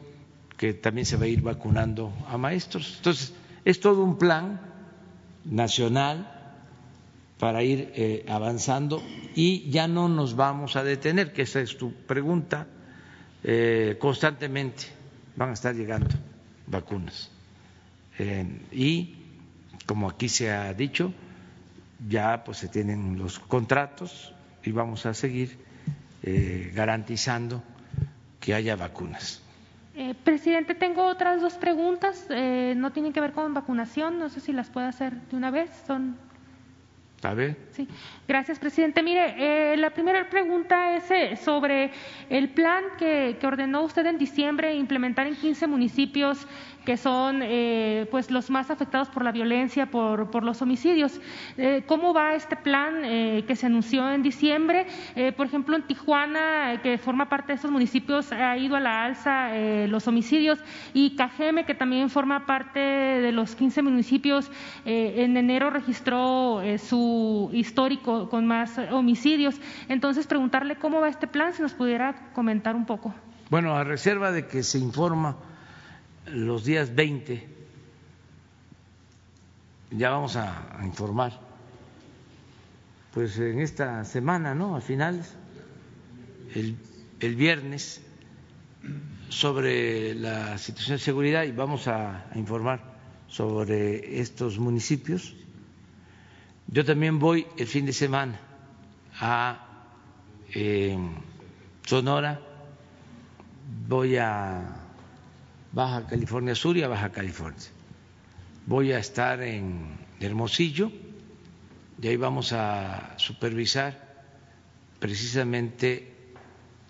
que 0.56 0.74
también 0.74 1.06
se 1.06 1.16
va 1.16 1.24
a 1.24 1.28
ir 1.28 1.42
vacunando 1.42 2.12
a 2.28 2.38
maestros. 2.38 2.94
Entonces, 2.98 3.34
es 3.64 3.80
todo 3.80 4.02
un 4.02 4.16
plan 4.16 4.60
nacional 5.44 6.32
para 7.38 7.62
ir 7.62 7.92
eh, 7.94 8.24
avanzando 8.28 9.02
y 9.34 9.68
ya 9.70 9.88
no 9.88 10.08
nos 10.08 10.36
vamos 10.36 10.76
a 10.76 10.84
detener, 10.84 11.32
que 11.32 11.42
esa 11.42 11.60
es 11.60 11.76
tu 11.76 11.92
pregunta, 11.92 12.66
eh, 13.44 13.96
constantemente 14.00 14.84
van 15.36 15.50
a 15.50 15.52
estar 15.52 15.74
llegando 15.74 16.14
vacunas. 16.66 17.30
Eh, 18.18 18.60
y 18.72 19.14
como 19.84 20.08
aquí 20.08 20.28
se 20.28 20.50
ha 20.50 20.72
dicho, 20.72 21.12
ya 22.08 22.42
pues 22.44 22.58
se 22.58 22.68
tienen 22.68 23.18
los 23.18 23.38
contratos 23.38 24.32
y 24.64 24.72
vamos 24.72 25.06
a 25.06 25.14
seguir 25.14 25.64
garantizando 26.74 27.62
que 28.46 28.54
haya 28.54 28.76
vacunas. 28.76 29.42
presidente, 30.22 30.76
tengo 30.76 31.04
otras 31.04 31.40
dos 31.40 31.54
preguntas, 31.54 32.28
no 32.30 32.92
tienen 32.92 33.12
que 33.12 33.20
ver 33.20 33.32
con 33.32 33.52
vacunación, 33.54 34.20
no 34.20 34.28
sé 34.28 34.38
si 34.38 34.52
las 34.52 34.70
puedo 34.70 34.86
hacer 34.86 35.14
de 35.14 35.36
una 35.36 35.50
vez, 35.50 35.68
son 35.84 36.16
A 37.24 37.34
ver. 37.34 37.56
Sí, 37.72 37.88
gracias, 38.28 38.60
presidente. 38.60 39.02
Mire, 39.02 39.72
eh, 39.72 39.76
la 39.76 39.90
primera 39.90 40.28
pregunta 40.30 40.94
es 40.94 41.10
eh, 41.10 41.34
sobre 41.34 41.90
el 42.30 42.50
plan 42.50 42.84
que, 42.98 43.36
que, 43.40 43.46
ordenó 43.48 43.82
usted 43.82 44.06
en 44.06 44.16
diciembre 44.16 44.76
implementar 44.76 45.26
en 45.26 45.34
15 45.34 45.66
municipios 45.66 46.46
que 46.86 46.96
son 46.96 47.40
eh, 47.42 48.06
pues 48.10 48.30
los 48.30 48.48
más 48.48 48.70
afectados 48.70 49.08
por 49.08 49.24
la 49.24 49.32
violencia, 49.32 49.90
por, 49.90 50.30
por 50.30 50.44
los 50.44 50.62
homicidios. 50.62 51.20
Eh, 51.58 51.82
¿Cómo 51.86 52.14
va 52.14 52.34
este 52.34 52.56
plan 52.56 53.04
eh, 53.04 53.44
que 53.46 53.56
se 53.56 53.66
anunció 53.66 54.10
en 54.10 54.22
diciembre? 54.22 54.86
Eh, 55.16 55.32
por 55.32 55.46
ejemplo, 55.46 55.76
en 55.76 55.82
Tijuana, 55.82 56.80
que 56.82 56.96
forma 56.96 57.28
parte 57.28 57.48
de 57.48 57.56
estos 57.56 57.70
municipios, 57.70 58.32
ha 58.32 58.56
ido 58.56 58.76
a 58.76 58.80
la 58.80 59.04
alza 59.04 59.50
los 59.88 60.06
homicidios 60.06 60.60
y 60.94 61.16
Cajeme, 61.16 61.66
que 61.66 61.74
también 61.74 62.08
forma 62.08 62.46
parte 62.46 62.78
de 62.78 63.32
los 63.32 63.56
15 63.56 63.82
municipios, 63.82 64.50
en 64.84 65.36
enero 65.36 65.70
registró 65.70 66.62
su 66.78 67.50
histórico 67.52 68.28
con 68.28 68.46
más 68.46 68.78
homicidios. 68.92 69.56
Entonces, 69.88 70.26
preguntarle 70.28 70.76
cómo 70.76 71.00
va 71.00 71.08
este 71.08 71.26
plan, 71.26 71.52
si 71.52 71.62
nos 71.62 71.74
pudiera 71.74 72.30
comentar 72.32 72.76
un 72.76 72.86
poco. 72.86 73.12
Bueno, 73.50 73.76
a 73.76 73.82
reserva 73.82 74.30
de 74.30 74.46
que 74.46 74.62
se 74.62 74.78
informa 74.78 75.36
los 76.26 76.64
días 76.64 76.94
20, 76.94 77.48
ya 79.92 80.10
vamos 80.10 80.36
a, 80.36 80.80
informar, 80.84 81.38
pues 83.12 83.38
en 83.38 83.60
esta 83.60 84.04
semana, 84.04 84.54
¿no? 84.54 84.76
A 84.76 84.80
finales, 84.80 85.34
el, 86.54 86.76
el 87.20 87.36
viernes, 87.36 88.02
sobre 89.28 90.14
la 90.14 90.58
situación 90.58 90.96
de 90.96 91.02
seguridad 91.02 91.44
y 91.44 91.52
vamos 91.52 91.88
a, 91.88 92.26
informar 92.34 92.80
sobre 93.28 94.20
estos 94.20 94.58
municipios. 94.58 95.34
Yo 96.68 96.84
también 96.84 97.18
voy 97.18 97.46
el 97.56 97.66
fin 97.66 97.86
de 97.86 97.92
semana 97.92 98.40
a 99.20 99.66
eh, 100.54 100.96
Sonora, 101.84 102.40
voy 103.88 104.16
a 104.16 104.75
Baja 105.72 106.06
California 106.06 106.54
Sur 106.54 106.76
y 106.76 106.82
a 106.82 106.88
Baja 106.88 107.10
California. 107.10 107.60
Voy 108.66 108.92
a 108.92 108.98
estar 108.98 109.42
en 109.42 109.98
Hermosillo 110.20 110.90
y 112.00 112.08
ahí 112.08 112.16
vamos 112.16 112.52
a 112.52 113.14
supervisar 113.18 114.24
precisamente 114.98 116.12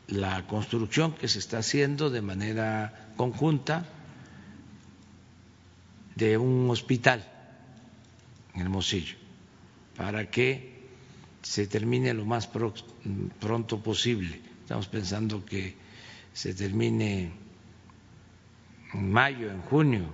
la 0.09 0.47
construcción 0.47 1.13
que 1.15 1.29
se 1.29 1.39
está 1.39 1.59
haciendo 1.59 2.11
de 2.11 2.23
manera 2.23 3.13
conjunta 3.17 3.85
de 6.15 6.39
un 6.39 6.71
hospital 6.71 7.25
en 8.55 8.63
Hermosillo 8.63 9.17
para 9.97 10.31
que 10.31 10.77
se 11.43 11.67
termine 11.67 12.13
lo 12.15 12.25
más 12.25 12.49
pronto 12.49 13.81
posible. 13.83 14.41
Estamos 14.63 14.89
pensando 14.89 15.45
que 15.45 15.77
se 16.33 16.55
termine 16.55 17.46
en 18.97 19.13
mayo, 19.13 19.51
en 19.51 19.61
junio, 19.63 20.07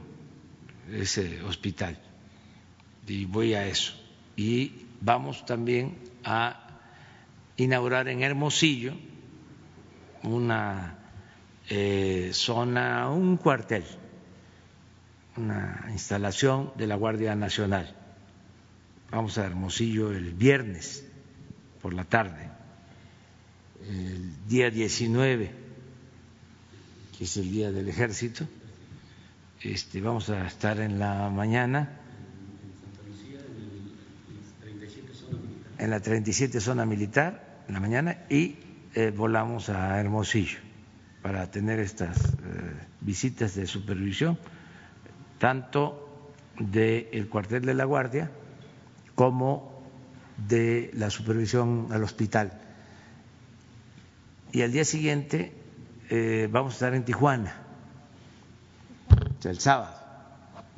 ese 0.91 1.43
hospital. 1.43 1.99
Y 3.07 3.25
voy 3.25 3.55
a 3.55 3.67
eso. 3.67 3.95
Y 4.37 4.87
vamos 5.01 5.47
también 5.47 5.99
a 6.25 6.69
inaugurar 7.57 8.09
en 8.09 8.23
Hermosillo 8.23 8.95
una 10.25 10.99
eh, 11.69 12.31
zona, 12.33 13.09
un 13.11 13.37
cuartel, 13.37 13.85
una 15.37 15.87
instalación 15.91 16.73
de 16.77 16.87
la 16.87 16.97
Guardia 16.97 17.35
Nacional. 17.37 17.95
Vamos 19.11 19.39
a 19.39 19.45
Hermosillo 19.45 20.11
el 20.13 20.33
viernes 20.33 21.07
por 21.81 21.93
la 21.93 22.05
tarde, 22.05 22.49
el 23.89 24.49
día 24.49 24.71
19, 24.71 25.51
que 27.19 27.25
es 27.25 27.37
el 27.37 27.51
día 27.51 27.71
del 27.71 27.89
ejército 27.89 28.47
este, 29.65 30.01
vamos 30.01 30.29
a 30.31 30.47
estar 30.47 30.81
en 30.81 30.99
la 30.99 31.31
mañana 31.31 31.99
en 35.79 35.91
la 35.91 36.01
37 36.01 36.61
zona 36.61 36.85
militar 36.85 37.63
en 37.69 37.75
la 37.75 37.81
mañana 37.81 38.19
y 38.29 38.57
eh, 38.95 39.13
volamos 39.15 39.69
a 39.69 39.99
Hermosillo 40.01 40.59
para 41.23 41.51
tener 41.51 41.79
estas 41.79 42.19
eh, 42.19 42.33
visitas 43.01 43.55
de 43.55 43.67
supervisión 43.67 44.39
tanto 45.39 46.33
del 46.59 47.29
cuartel 47.29 47.65
de 47.65 47.75
la 47.75 47.85
Guardia 47.85 48.31
como 49.15 49.83
de 50.49 50.91
la 50.95 51.11
supervisión 51.11 51.89
al 51.91 52.03
hospital. 52.03 52.61
Y 54.53 54.63
al 54.63 54.73
día 54.73 54.85
siguiente 54.85 55.53
eh, 56.11 56.49
vamos 56.51 56.73
a 56.73 56.77
estar 56.77 56.95
en 56.95 57.05
Tijuana 57.05 57.62
el 59.51 59.59
sábado. 59.59 60.03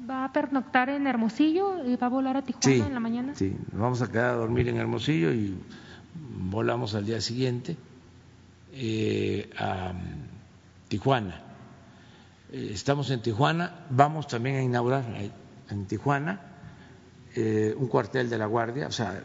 ¿Va 0.08 0.24
a 0.24 0.32
pernoctar 0.32 0.88
en 0.88 1.06
Hermosillo 1.06 1.84
y 1.86 1.96
va 1.96 2.08
a 2.08 2.10
volar 2.10 2.36
a 2.36 2.42
Tijuana 2.42 2.86
en 2.86 2.94
la 2.94 3.00
mañana? 3.00 3.34
Sí, 3.34 3.56
vamos 3.72 4.02
a 4.02 4.10
quedar 4.10 4.30
a 4.30 4.34
dormir 4.34 4.68
en 4.68 4.76
Hermosillo 4.76 5.32
y 5.32 5.56
volamos 6.14 6.94
al 6.94 7.06
día 7.06 7.20
siguiente 7.20 7.76
eh, 8.72 9.50
a 9.58 9.92
Tijuana. 10.88 11.40
Eh, 12.52 12.70
estamos 12.72 13.10
en 13.10 13.22
Tijuana, 13.22 13.86
vamos 13.90 14.26
también 14.26 14.56
a 14.56 14.62
inaugurar 14.62 15.04
en 15.70 15.86
Tijuana 15.86 16.40
eh, 17.34 17.74
un 17.76 17.88
cuartel 17.88 18.28
de 18.28 18.38
la 18.38 18.46
Guardia, 18.46 18.88
o 18.88 18.92
sea, 18.92 19.24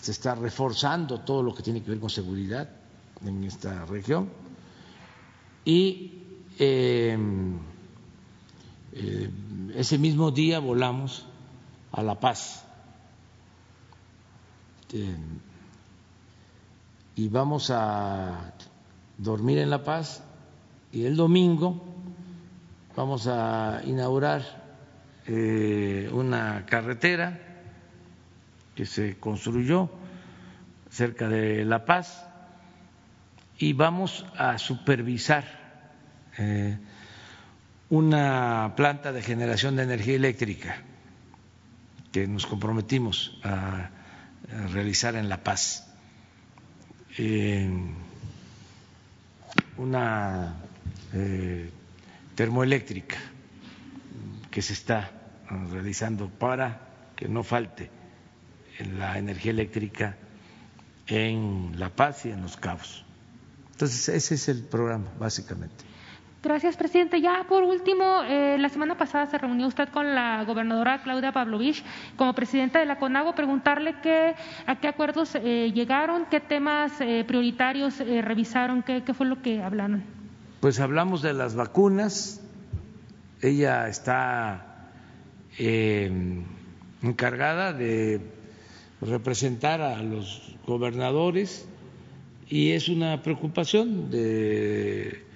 se 0.00 0.10
está 0.10 0.34
reforzando 0.34 1.20
todo 1.20 1.42
lo 1.42 1.54
que 1.54 1.62
tiene 1.62 1.82
que 1.82 1.90
ver 1.90 2.00
con 2.00 2.10
seguridad 2.10 2.68
en 3.24 3.44
esta 3.44 3.84
región 3.86 4.28
y 5.64 6.24
eh, 8.92 9.30
ese 9.74 9.98
mismo 9.98 10.30
día 10.30 10.58
volamos 10.58 11.26
a 11.92 12.02
La 12.02 12.18
Paz. 12.18 12.64
Eh, 14.92 15.16
y 17.16 17.28
vamos 17.28 17.70
a 17.70 18.52
dormir 19.18 19.58
en 19.58 19.70
La 19.70 19.84
Paz 19.84 20.22
y 20.92 21.04
el 21.04 21.16
domingo 21.16 21.84
vamos 22.96 23.26
a 23.28 23.82
inaugurar 23.84 24.42
eh, 25.26 26.10
una 26.12 26.64
carretera 26.66 27.38
que 28.74 28.86
se 28.86 29.18
construyó 29.18 29.90
cerca 30.88 31.28
de 31.28 31.64
La 31.64 31.84
Paz 31.84 32.26
y 33.58 33.74
vamos 33.74 34.24
a 34.36 34.58
supervisar 34.58 35.44
una 37.90 38.72
planta 38.76 39.12
de 39.12 39.20
generación 39.20 39.76
de 39.76 39.82
energía 39.82 40.14
eléctrica 40.14 40.76
que 42.12 42.26
nos 42.26 42.46
comprometimos 42.46 43.38
a, 43.44 43.90
realizar 44.72 45.14
en 45.14 45.28
La 45.28 45.44
Paz, 45.44 45.86
una 49.76 50.56
eh, 51.12 51.70
termoeléctrica 52.34 53.16
que 54.50 54.60
se 54.60 54.72
está 54.72 55.12
realizando 55.70 56.28
para 56.28 56.80
que 57.14 57.28
no 57.28 57.44
falte 57.44 57.90
la 58.96 59.18
energía 59.18 59.52
eléctrica 59.52 60.16
en 61.06 61.78
La 61.78 61.90
Paz 61.90 62.26
y 62.26 62.30
en 62.30 62.42
Los 62.42 62.56
Cabos. 62.56 63.04
Entonces, 63.72 64.08
ese 64.08 64.34
es 64.34 64.48
el 64.48 64.64
programa, 64.64 65.12
básicamente. 65.18 65.89
Gracias, 66.42 66.78
presidente. 66.78 67.20
Ya 67.20 67.44
por 67.46 67.64
último, 67.64 68.22
eh, 68.22 68.56
la 68.58 68.70
semana 68.70 68.96
pasada 68.96 69.26
se 69.26 69.36
reunió 69.36 69.66
usted 69.66 69.90
con 69.90 70.14
la 70.14 70.42
gobernadora 70.44 71.02
Claudia 71.02 71.32
Pavlovich 71.32 71.84
como 72.16 72.34
presidenta 72.34 72.78
de 72.78 72.86
la 72.86 72.98
CONAGO, 72.98 73.34
preguntarle 73.34 73.96
qué, 74.02 74.34
a 74.66 74.80
qué 74.80 74.88
acuerdos 74.88 75.34
eh, 75.34 75.70
llegaron, 75.74 76.24
qué 76.30 76.40
temas 76.40 76.98
eh, 77.00 77.24
prioritarios 77.28 77.98
revisaron, 77.98 78.82
qué, 78.82 79.02
qué 79.04 79.12
fue 79.12 79.26
lo 79.26 79.42
que 79.42 79.62
hablaron. 79.62 80.02
Pues 80.60 80.80
hablamos 80.80 81.20
de 81.20 81.34
las 81.34 81.54
vacunas. 81.54 82.40
Ella 83.42 83.88
está 83.88 84.66
encargada 87.02 87.74
de 87.74 88.20
representar 89.02 89.82
a 89.82 90.02
los 90.02 90.56
gobernadores 90.66 91.68
y 92.48 92.70
es 92.72 92.88
una 92.88 93.22
preocupación 93.22 94.10
de 94.10 95.29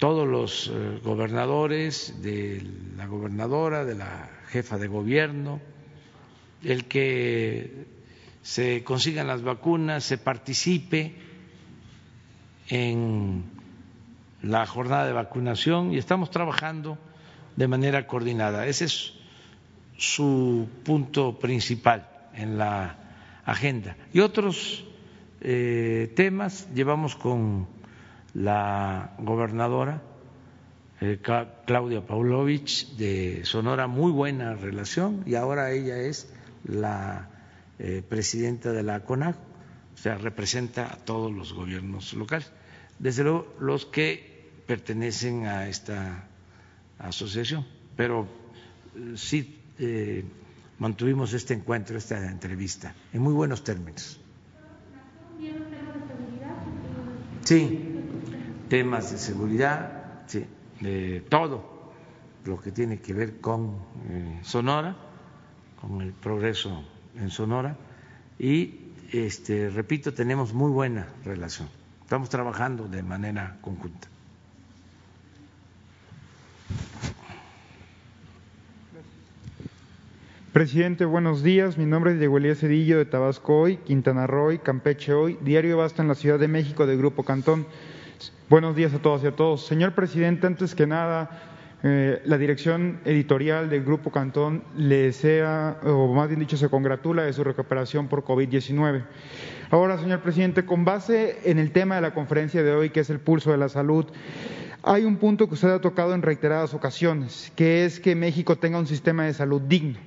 todos 0.00 0.26
los 0.26 0.66
eh, 0.66 0.98
gobernadores, 1.04 2.20
de 2.22 2.66
la 2.96 3.06
gobernadora, 3.06 3.84
de 3.84 3.94
la 3.94 4.28
jefa 4.48 4.78
de 4.78 4.88
gobierno, 4.88 5.60
el 6.64 6.86
que 6.86 7.86
se 8.42 8.82
consigan 8.82 9.28
las 9.28 9.42
vacunas, 9.42 10.02
se 10.02 10.18
participe 10.18 11.14
en 12.68 13.44
la 14.42 14.66
jornada 14.66 15.06
de 15.06 15.12
vacunación 15.12 15.92
y 15.92 15.98
estamos 15.98 16.30
trabajando 16.30 16.98
de 17.54 17.68
manera 17.68 18.08
coordinada. 18.08 18.66
Ese 18.66 18.86
es 18.86 19.12
su 19.96 20.68
punto 20.82 21.38
principal. 21.38 22.08
en 22.34 22.58
la 22.58 22.96
agenda. 23.44 23.96
Y 24.12 24.20
otros 24.20 24.84
eh, 25.40 26.12
temas 26.14 26.68
llevamos 26.74 27.16
con 27.16 27.66
la 28.34 29.14
gobernadora 29.18 30.02
eh, 31.00 31.18
Claudia 31.66 32.06
Pavlovich 32.06 32.94
de 32.96 33.40
Sonora, 33.44 33.86
muy 33.86 34.12
buena 34.12 34.54
relación, 34.54 35.22
y 35.24 35.34
ahora 35.34 35.72
ella 35.72 35.96
es 35.96 36.30
la 36.64 37.30
eh, 37.78 38.02
presidenta 38.06 38.72
de 38.72 38.82
la 38.82 39.00
CONAG, 39.00 39.34
o 39.94 39.96
sea, 39.96 40.18
representa 40.18 40.92
a 40.92 40.96
todos 40.96 41.32
los 41.32 41.54
gobiernos 41.54 42.12
locales, 42.12 42.52
desde 42.98 43.22
luego 43.22 43.54
los 43.60 43.86
que 43.86 44.50
pertenecen 44.66 45.46
a 45.46 45.68
esta 45.68 46.24
asociación, 46.98 47.66
pero 47.96 48.28
sí 49.16 49.56
mantuvimos 50.78 51.32
este 51.32 51.54
encuentro, 51.54 51.96
esta 51.96 52.30
entrevista, 52.30 52.94
en 53.14 53.22
muy 53.22 53.32
buenos 53.32 53.64
términos. 53.64 54.20
Sí, 57.44 57.89
temas 58.70 59.10
de 59.10 59.18
seguridad, 59.18 60.22
sí, 60.26 60.46
de 60.80 61.22
todo 61.28 61.92
lo 62.46 62.58
que 62.58 62.70
tiene 62.72 63.00
que 63.00 63.12
ver 63.12 63.40
con 63.40 63.74
eh, 64.08 64.38
Sonora, 64.42 64.96
con 65.80 66.00
el 66.00 66.12
progreso 66.12 66.82
en 67.16 67.28
Sonora 67.28 67.76
y, 68.38 68.92
este, 69.12 69.68
repito, 69.68 70.14
tenemos 70.14 70.54
muy 70.54 70.70
buena 70.70 71.08
relación. 71.24 71.68
Estamos 72.02 72.30
trabajando 72.30 72.88
de 72.88 73.02
manera 73.02 73.58
conjunta. 73.60 74.08
Presidente, 80.52 81.04
buenos 81.04 81.42
días. 81.42 81.76
Mi 81.76 81.86
nombre 81.86 82.12
es 82.12 82.18
Diego 82.18 82.38
Elías 82.38 82.58
Cedillo 82.58 82.98
de 82.98 83.04
Tabasco 83.04 83.60
Hoy, 83.60 83.76
Quintana 83.78 84.26
Roo, 84.26 84.58
Campeche 84.62 85.12
Hoy, 85.12 85.38
Diario 85.42 85.76
Basta 85.76 86.02
en 86.02 86.08
la 86.08 86.14
Ciudad 86.14 86.38
de 86.38 86.48
México 86.48 86.86
de 86.86 86.96
Grupo 86.96 87.24
Cantón. 87.24 87.66
Buenos 88.50 88.74
días 88.74 88.92
a 88.94 88.98
todos 88.98 89.22
y 89.22 89.28
a 89.28 89.30
todos. 89.30 89.64
Señor 89.64 89.94
presidente, 89.94 90.44
antes 90.48 90.74
que 90.74 90.84
nada, 90.84 91.30
eh, 91.84 92.20
la 92.24 92.36
dirección 92.36 92.98
editorial 93.04 93.70
del 93.70 93.84
Grupo 93.84 94.10
Cantón 94.10 94.64
le 94.76 95.02
desea, 95.02 95.78
o 95.84 96.12
más 96.12 96.26
bien 96.26 96.40
dicho, 96.40 96.56
se 96.56 96.68
congratula 96.68 97.22
de 97.22 97.32
su 97.32 97.44
recuperación 97.44 98.08
por 98.08 98.24
COVID-19. 98.24 99.04
Ahora, 99.70 99.98
señor 99.98 100.22
presidente, 100.22 100.64
con 100.64 100.84
base 100.84 101.38
en 101.44 101.60
el 101.60 101.70
tema 101.70 101.94
de 101.94 102.00
la 102.00 102.12
conferencia 102.12 102.64
de 102.64 102.72
hoy, 102.72 102.90
que 102.90 102.98
es 102.98 103.10
el 103.10 103.20
pulso 103.20 103.52
de 103.52 103.58
la 103.58 103.68
salud, 103.68 104.06
hay 104.82 105.04
un 105.04 105.18
punto 105.18 105.46
que 105.46 105.54
usted 105.54 105.70
ha 105.70 105.80
tocado 105.80 106.12
en 106.12 106.22
reiteradas 106.22 106.74
ocasiones, 106.74 107.52
que 107.54 107.84
es 107.84 108.00
que 108.00 108.16
México 108.16 108.56
tenga 108.56 108.80
un 108.80 108.88
sistema 108.88 109.26
de 109.26 109.32
salud 109.32 109.62
digno. 109.62 110.00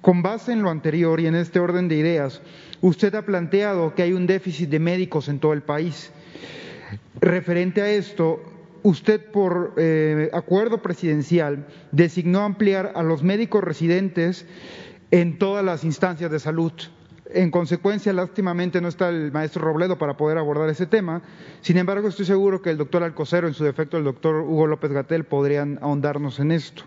Con 0.00 0.22
base 0.22 0.52
en 0.52 0.62
lo 0.62 0.70
anterior 0.70 1.18
y 1.18 1.26
en 1.26 1.34
este 1.34 1.58
orden 1.58 1.88
de 1.88 1.96
ideas, 1.96 2.40
usted 2.82 3.12
ha 3.16 3.26
planteado 3.26 3.96
que 3.96 4.02
hay 4.02 4.12
un 4.12 4.28
déficit 4.28 4.70
de 4.70 4.78
médicos 4.78 5.28
en 5.28 5.40
todo 5.40 5.54
el 5.54 5.62
país. 5.62 6.12
Referente 7.20 7.82
a 7.82 7.90
esto, 7.90 8.42
usted 8.82 9.30
por 9.30 9.74
eh, 9.76 10.30
acuerdo 10.32 10.82
presidencial 10.82 11.66
designó 11.92 12.40
ampliar 12.40 12.92
a 12.94 13.02
los 13.02 13.22
médicos 13.22 13.62
residentes 13.62 14.46
en 15.10 15.38
todas 15.38 15.64
las 15.64 15.84
instancias 15.84 16.30
de 16.30 16.38
salud. 16.38 16.72
En 17.32 17.50
consecuencia, 17.50 18.12
lástimamente 18.12 18.80
no 18.80 18.88
está 18.88 19.08
el 19.08 19.30
maestro 19.30 19.62
Robledo 19.62 19.98
para 19.98 20.16
poder 20.16 20.38
abordar 20.38 20.68
ese 20.68 20.86
tema. 20.86 21.22
Sin 21.60 21.76
embargo, 21.76 22.08
estoy 22.08 22.24
seguro 22.24 22.60
que 22.60 22.70
el 22.70 22.78
doctor 22.78 23.04
Alcocero, 23.04 23.46
en 23.46 23.54
su 23.54 23.62
defecto 23.62 23.96
el 23.98 24.04
doctor 24.04 24.36
Hugo 24.36 24.66
López 24.66 24.90
Gatel, 24.90 25.24
podrían 25.24 25.78
ahondarnos 25.80 26.40
en 26.40 26.50
esto. 26.50 26.82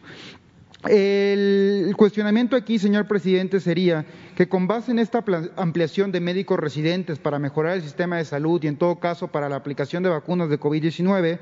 El 0.89 1.93
cuestionamiento 1.95 2.57
aquí, 2.57 2.77
señor 2.77 3.07
presidente, 3.07 3.61
sería 3.61 4.05
que 4.35 4.49
con 4.49 4.67
base 4.67 4.91
en 4.91 4.99
esta 4.99 5.23
ampliación 5.55 6.11
de 6.11 6.19
médicos 6.19 6.59
residentes 6.59 7.19
para 7.19 7.39
mejorar 7.39 7.77
el 7.77 7.83
sistema 7.83 8.17
de 8.17 8.25
salud 8.25 8.61
y 8.63 8.67
en 8.67 8.75
todo 8.75 8.99
caso 8.99 9.29
para 9.29 9.47
la 9.47 9.55
aplicación 9.55 10.03
de 10.03 10.09
vacunas 10.09 10.49
de 10.49 10.59
COVID-19, 10.59 11.39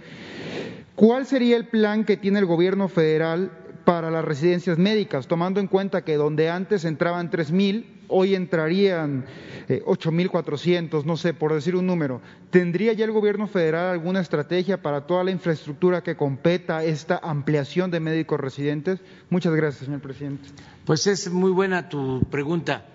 ¿cuál 0.96 1.26
sería 1.26 1.58
el 1.58 1.66
plan 1.66 2.06
que 2.06 2.18
tiene 2.18 2.38
el 2.38 2.46
gobierno 2.46 2.88
federal 2.88 3.52
para 3.86 4.12
las 4.12 4.24
residencias 4.24 4.78
médicas, 4.78 5.28
tomando 5.28 5.60
en 5.60 5.68
cuenta 5.68 6.04
que 6.04 6.16
donde 6.16 6.50
antes 6.50 6.86
entraban 6.86 7.30
tres 7.30 7.52
mil, 7.52 8.02
hoy 8.08 8.36
entrarían 8.36 9.26
eh, 9.68 9.82
ocho 9.86 10.12
mil 10.12 10.30
cuatrocientos, 10.30 11.06
no 11.06 11.18
sé, 11.18 11.34
por 11.34 11.54
decir 11.54 11.76
un 11.76 11.88
número. 11.88 12.22
¿Tendría 12.50 12.94
ya 12.94 13.06
el 13.06 13.12
gobierno 13.12 13.48
federal 13.48 13.90
alguna 13.90 14.20
estrategia 14.20 14.82
para 14.82 15.08
toda 15.08 15.24
la 15.24 15.32
infraestructura 15.32 16.04
que 16.04 16.16
competa 16.16 16.84
esta 16.84 17.20
ampliación 17.24 17.90
de 17.92 18.00
médicos 18.00 18.40
residentes? 18.40 19.00
Muchas 19.30 19.54
gracias, 19.54 19.86
señor 19.86 20.02
presidente. 20.02 20.50
Pues 20.86 21.08
es 21.08 21.32
muy 21.32 21.52
buena 21.52 21.90
tu 21.90 22.22
pregunta, 22.30 22.86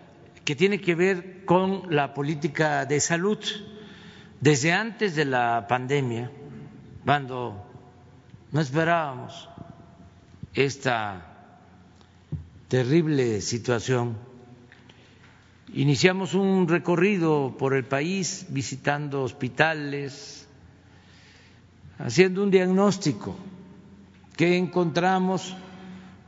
que 0.45 0.55
tiene 0.55 0.81
que 0.81 0.95
ver 0.95 1.45
con 1.45 1.83
la 1.95 2.15
política 2.15 2.85
de 2.85 3.01
salud. 3.01 3.39
Desde 4.41 4.73
antes 4.73 5.17
de 5.17 5.25
la 5.25 5.67
pandemia, 5.67 6.31
cuando 7.05 7.65
no 8.53 8.61
esperábamos 8.61 9.49
esta 10.57 11.23
terrible 12.69 13.43
situación, 13.43 14.17
iniciamos 15.75 16.33
un 16.33 16.67
recorrido 16.67 17.55
por 17.59 17.75
el 17.75 17.85
país 17.85 18.47
visitando 18.49 19.23
hospitales, 19.23 20.49
haciendo 21.99 22.43
un 22.43 22.51
diagnóstico. 22.51 23.37
Que 24.35 24.57
encontramos 24.57 25.55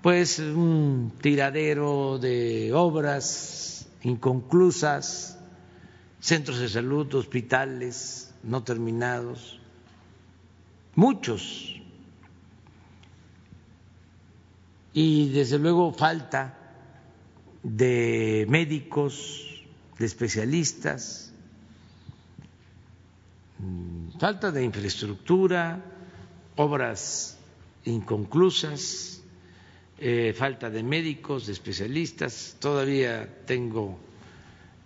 pues 0.03 0.39
un 0.39 1.13
tiradero 1.21 2.19
de 2.19 2.73
obras 2.73 3.87
inconclusas, 4.03 5.39
centros 6.21 6.59
de 6.59 6.69
salud, 6.69 7.15
hospitales 7.15 8.33
no 8.43 8.63
terminados, 8.63 9.61
muchos 10.95 11.78
y 15.01 15.29
desde 15.29 15.61
luego 15.61 15.93
falta 15.93 16.59
de 17.63 18.47
médicos, 18.49 19.15
de 19.97 20.05
especialistas, 20.05 21.33
mm, 23.61 24.19
falta 24.19 24.51
de 24.51 24.65
infraestructura, 24.65 25.81
obras 26.57 27.39
inconclusas, 27.85 29.23
eh, 29.99 30.35
falta 30.37 30.69
de 30.69 30.83
médicos, 30.83 31.47
de 31.47 31.53
especialistas. 31.53 32.57
Todavía 32.59 33.45
tengo 33.47 34.01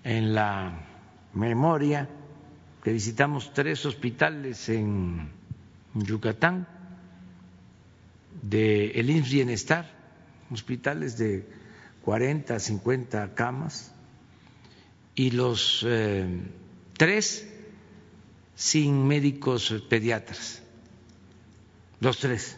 en 0.04 0.34
la 0.34 0.78
memoria 1.32 2.06
que 2.84 2.92
visitamos 2.92 3.54
tres 3.54 3.86
hospitales 3.86 4.68
en 4.68 5.30
Yucatán 5.94 6.68
de 8.42 8.90
el 8.90 9.08
IMSS 9.08 9.32
Bienestar, 9.32 10.01
hospitales 10.52 11.18
de 11.18 11.46
40, 12.04 12.58
50 12.58 13.34
camas, 13.34 13.92
y 15.14 15.30
los 15.30 15.84
eh, 15.86 16.26
tres 16.96 17.46
sin 18.54 19.06
médicos 19.06 19.74
pediatras, 19.88 20.62
los 22.00 22.18
tres. 22.18 22.56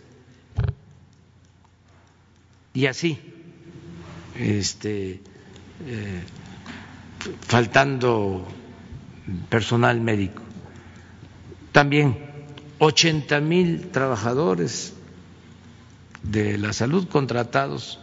Y 2.73 2.87
así, 2.87 3.19
este, 4.37 5.21
eh, 5.87 6.23
faltando 7.41 8.47
personal 9.49 10.01
médico. 10.01 10.43
También 11.73 12.19
80 12.79 13.41
mil 13.41 13.91
trabajadores 13.91 14.93
de 16.25 16.59
la 16.59 16.73
salud 16.73 17.07
contratados 17.09 18.01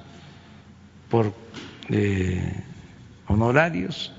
por 1.10 1.34
eh, 1.90 2.64
honorarios 3.28 4.14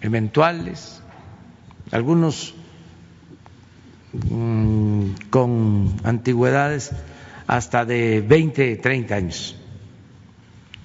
eventuales, 0.00 1.00
algunos 1.90 2.54
mm, 4.12 5.10
con 5.30 5.96
antigüedades 6.04 6.90
hasta 7.46 7.84
de 7.84 8.20
20, 8.20 8.76
30 8.76 9.14
años. 9.14 9.56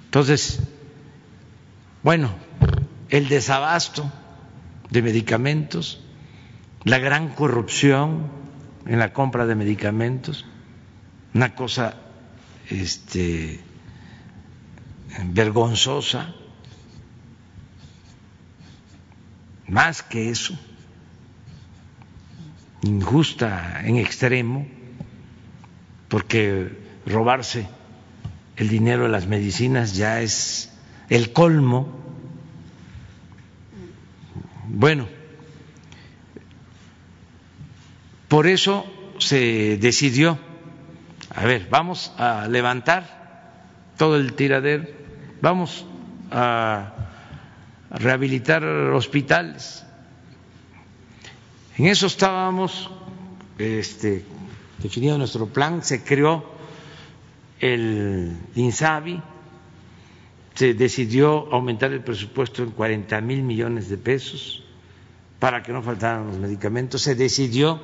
Entonces, 0.05 0.61
bueno, 2.03 2.29
el 3.09 3.27
desabasto 3.27 4.11
de 4.89 5.01
medicamentos, 5.01 6.01
la 6.83 6.99
gran 6.99 7.29
corrupción 7.29 8.29
en 8.85 8.99
la 8.99 9.13
compra 9.13 9.45
de 9.45 9.55
medicamentos, 9.55 10.45
una 11.33 11.55
cosa 11.55 11.95
este, 12.71 13.59
vergonzosa, 15.25 16.33
más 19.67 20.03
que 20.03 20.29
eso, 20.29 20.57
injusta 22.83 23.81
en 23.85 23.97
extremo, 23.97 24.67
porque 26.07 26.77
robarse 27.05 27.67
el 28.57 28.69
dinero 28.69 29.03
de 29.03 29.09
las 29.09 29.27
medicinas 29.27 29.95
ya 29.95 30.21
es 30.21 30.71
el 31.09 31.31
colmo. 31.31 31.99
Bueno, 34.67 35.07
por 38.27 38.47
eso 38.47 38.85
se 39.19 39.77
decidió, 39.77 40.39
a 41.33 41.45
ver, 41.45 41.67
vamos 41.69 42.11
a 42.17 42.47
levantar 42.47 43.93
todo 43.97 44.17
el 44.17 44.33
tiradero, 44.33 44.85
vamos 45.41 45.85
a 46.29 46.93
rehabilitar 47.89 48.63
hospitales. 48.65 49.85
En 51.77 51.87
eso 51.87 52.07
estábamos 52.07 52.89
este, 53.57 54.25
definido 54.79 55.17
nuestro 55.17 55.47
plan, 55.47 55.83
se 55.83 56.03
creó 56.03 56.43
el 57.59 58.37
INSABI, 58.55 59.21
se 60.53 60.73
decidió 60.73 61.47
aumentar 61.53 61.93
el 61.93 62.01
presupuesto 62.01 62.61
en 62.61 62.71
40 62.71 63.21
mil 63.21 63.41
millones 63.43 63.87
de 63.89 63.97
pesos 63.97 64.63
para 65.39 65.63
que 65.63 65.71
no 65.71 65.81
faltaran 65.81 66.27
los 66.27 66.37
medicamentos, 66.37 67.01
se 67.01 67.15
decidió 67.15 67.79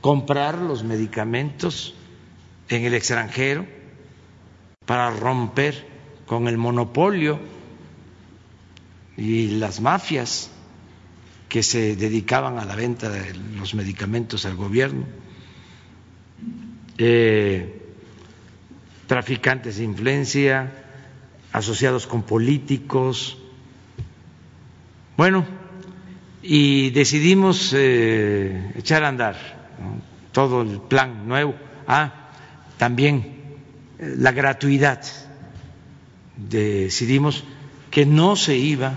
comprar 0.00 0.56
los 0.56 0.82
medicamentos 0.82 1.94
en 2.70 2.84
el 2.84 2.94
extranjero 2.94 3.66
para 4.86 5.10
romper 5.10 5.86
con 6.26 6.48
el 6.48 6.56
monopolio 6.56 7.38
y 9.16 9.58
las 9.58 9.80
mafias 9.80 10.50
que 11.48 11.64
se 11.64 11.96
dedicaban 11.96 12.58
a 12.58 12.64
la 12.64 12.76
venta 12.76 13.10
de 13.10 13.34
los 13.34 13.74
medicamentos 13.74 14.46
al 14.46 14.54
gobierno, 14.54 15.04
eh, 16.96 17.82
traficantes 19.08 19.78
de 19.78 19.84
influencia, 19.84 20.72
asociados 21.52 22.06
con 22.06 22.22
políticos. 22.22 23.36
Bueno, 25.16 25.44
y 26.40 26.90
decidimos 26.90 27.72
eh, 27.76 28.72
echar 28.76 29.02
a 29.02 29.08
andar 29.08 29.36
todo 30.30 30.62
el 30.62 30.80
plan 30.80 31.26
nuevo. 31.26 31.56
Ah, 31.88 32.19
también 32.80 33.34
eh, 33.98 34.14
la 34.16 34.32
gratuidad. 34.32 35.02
Decidimos 36.38 37.44
que 37.90 38.06
no 38.06 38.36
se 38.36 38.56
iba 38.56 38.94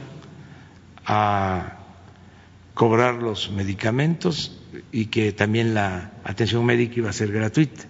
a 1.05 1.79
cobrar 2.73 3.15
los 3.15 3.51
medicamentos 3.51 4.57
y 4.93 5.07
que 5.07 5.33
también 5.33 5.73
la 5.73 6.13
atención 6.23 6.63
médica 6.65 6.93
iba 6.95 7.09
a 7.09 7.13
ser 7.13 7.33
gratuita. 7.33 7.83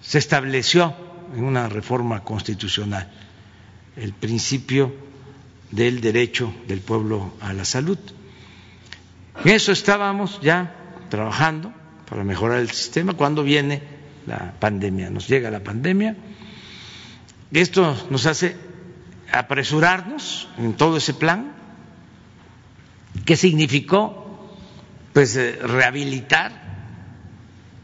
Se 0.00 0.18
estableció 0.18 0.92
en 1.36 1.44
una 1.44 1.68
reforma 1.68 2.24
constitucional 2.24 3.08
el 3.94 4.12
principio 4.12 4.92
del 5.70 6.00
derecho 6.00 6.52
del 6.66 6.80
pueblo 6.80 7.32
a 7.40 7.52
la 7.52 7.64
salud. 7.64 7.98
En 9.44 9.52
eso 9.52 9.70
estábamos 9.70 10.40
ya 10.40 10.74
trabajando 11.10 11.72
para 12.10 12.24
mejorar 12.24 12.58
el 12.58 12.70
sistema 12.70 13.12
cuando 13.12 13.44
viene 13.44 13.95
la 14.26 14.54
pandemia, 14.58 15.10
nos 15.10 15.28
llega 15.28 15.50
la 15.50 15.62
pandemia. 15.62 16.16
Esto 17.52 17.96
nos 18.10 18.26
hace 18.26 18.56
apresurarnos 19.32 20.48
en 20.58 20.74
todo 20.74 20.96
ese 20.96 21.14
plan 21.14 21.56
¿Qué 23.24 23.36
significó? 23.36 24.24
Pues 25.12 25.36
eh, 25.36 25.58
rehabilitar 25.62 26.52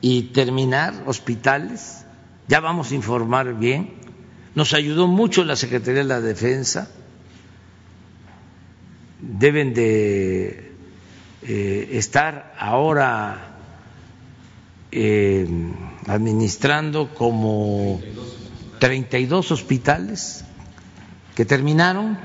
y 0.00 0.24
terminar 0.24 1.04
hospitales. 1.06 2.04
Ya 2.48 2.60
vamos 2.60 2.90
a 2.92 2.94
informar 2.94 3.58
bien. 3.58 3.94
Nos 4.54 4.74
ayudó 4.74 5.06
mucho 5.06 5.44
la 5.44 5.56
Secretaría 5.56 6.02
de 6.02 6.08
la 6.08 6.20
Defensa. 6.20 6.90
Deben 9.20 9.72
de 9.72 10.72
eh, 11.42 11.88
estar 11.92 12.54
ahora 12.58 13.56
eh, 14.90 15.46
administrando 16.06 17.14
como 17.14 18.00
32 18.78 19.52
hospitales 19.52 20.44
que 21.34 21.44
terminaron, 21.44 22.18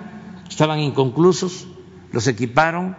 estaban 0.49 0.79
inconclusos 0.79 1.67
los 2.11 2.27
equiparon, 2.27 2.95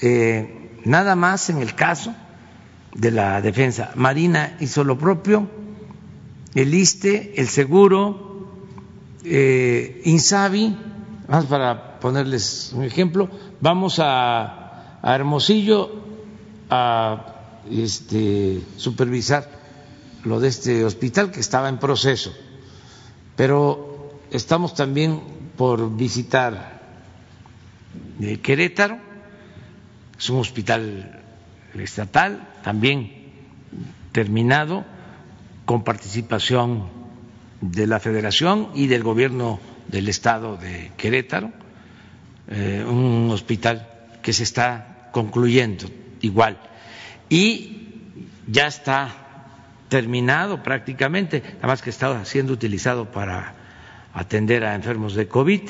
eh, 0.00 0.78
nada 0.84 1.16
más 1.16 1.50
en 1.50 1.58
el 1.58 1.74
caso 1.74 2.14
de 2.94 3.10
la 3.10 3.40
defensa. 3.40 3.92
Marina 3.94 4.56
hizo 4.60 4.84
lo 4.84 4.98
propio, 4.98 5.48
el 6.54 6.74
ISTE, 6.74 7.34
el 7.36 7.48
seguro, 7.48 8.48
eh, 9.24 10.02
Insabi, 10.04 10.76
más 11.28 11.46
para 11.46 11.98
ponerles 12.00 12.72
un 12.74 12.84
ejemplo, 12.84 13.28
vamos 13.60 13.98
a, 13.98 14.98
a 15.02 15.14
Hermosillo 15.14 15.90
a 16.68 17.39
este, 17.70 18.62
supervisar 18.76 19.48
lo 20.24 20.40
de 20.40 20.48
este 20.48 20.84
hospital 20.84 21.30
que 21.30 21.40
estaba 21.40 21.68
en 21.68 21.78
proceso, 21.78 22.32
pero 23.36 24.20
estamos 24.30 24.74
también 24.74 25.20
por 25.56 25.96
visitar 25.96 26.80
de 28.18 28.40
Querétaro, 28.40 28.98
es 30.18 30.30
un 30.30 30.38
hospital 30.40 31.20
estatal, 31.74 32.48
también 32.62 33.12
terminado, 34.12 34.84
con 35.64 35.84
participación 35.84 36.88
de 37.60 37.86
la 37.86 38.00
Federación 38.00 38.68
y 38.74 38.86
del 38.88 39.02
Gobierno 39.02 39.60
del 39.88 40.08
Estado 40.08 40.56
de 40.56 40.90
Querétaro, 40.96 41.50
eh, 42.48 42.84
un 42.86 43.30
hospital 43.30 43.88
que 44.22 44.32
se 44.32 44.42
está 44.42 45.08
concluyendo 45.12 45.86
igual. 46.20 46.58
Y 47.30 48.02
ya 48.46 48.66
está 48.66 49.14
terminado 49.88 50.62
prácticamente, 50.62 51.42
nada 51.56 51.68
más 51.68 51.80
que 51.80 51.90
está 51.90 52.24
siendo 52.26 52.52
utilizado 52.52 53.10
para 53.10 53.54
atender 54.12 54.64
a 54.64 54.74
enfermos 54.74 55.14
de 55.14 55.28
COVID 55.28 55.62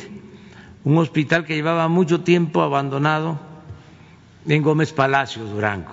un 0.85 0.99
hospital 0.99 1.45
que 1.45 1.55
llevaba 1.55 1.89
mucho 1.89 2.23
tiempo 2.23 2.63
abandonado 2.63 3.39
en 4.47 4.63
Gómez 4.63 4.93
Palacio, 4.93 5.45
Durango. 5.45 5.93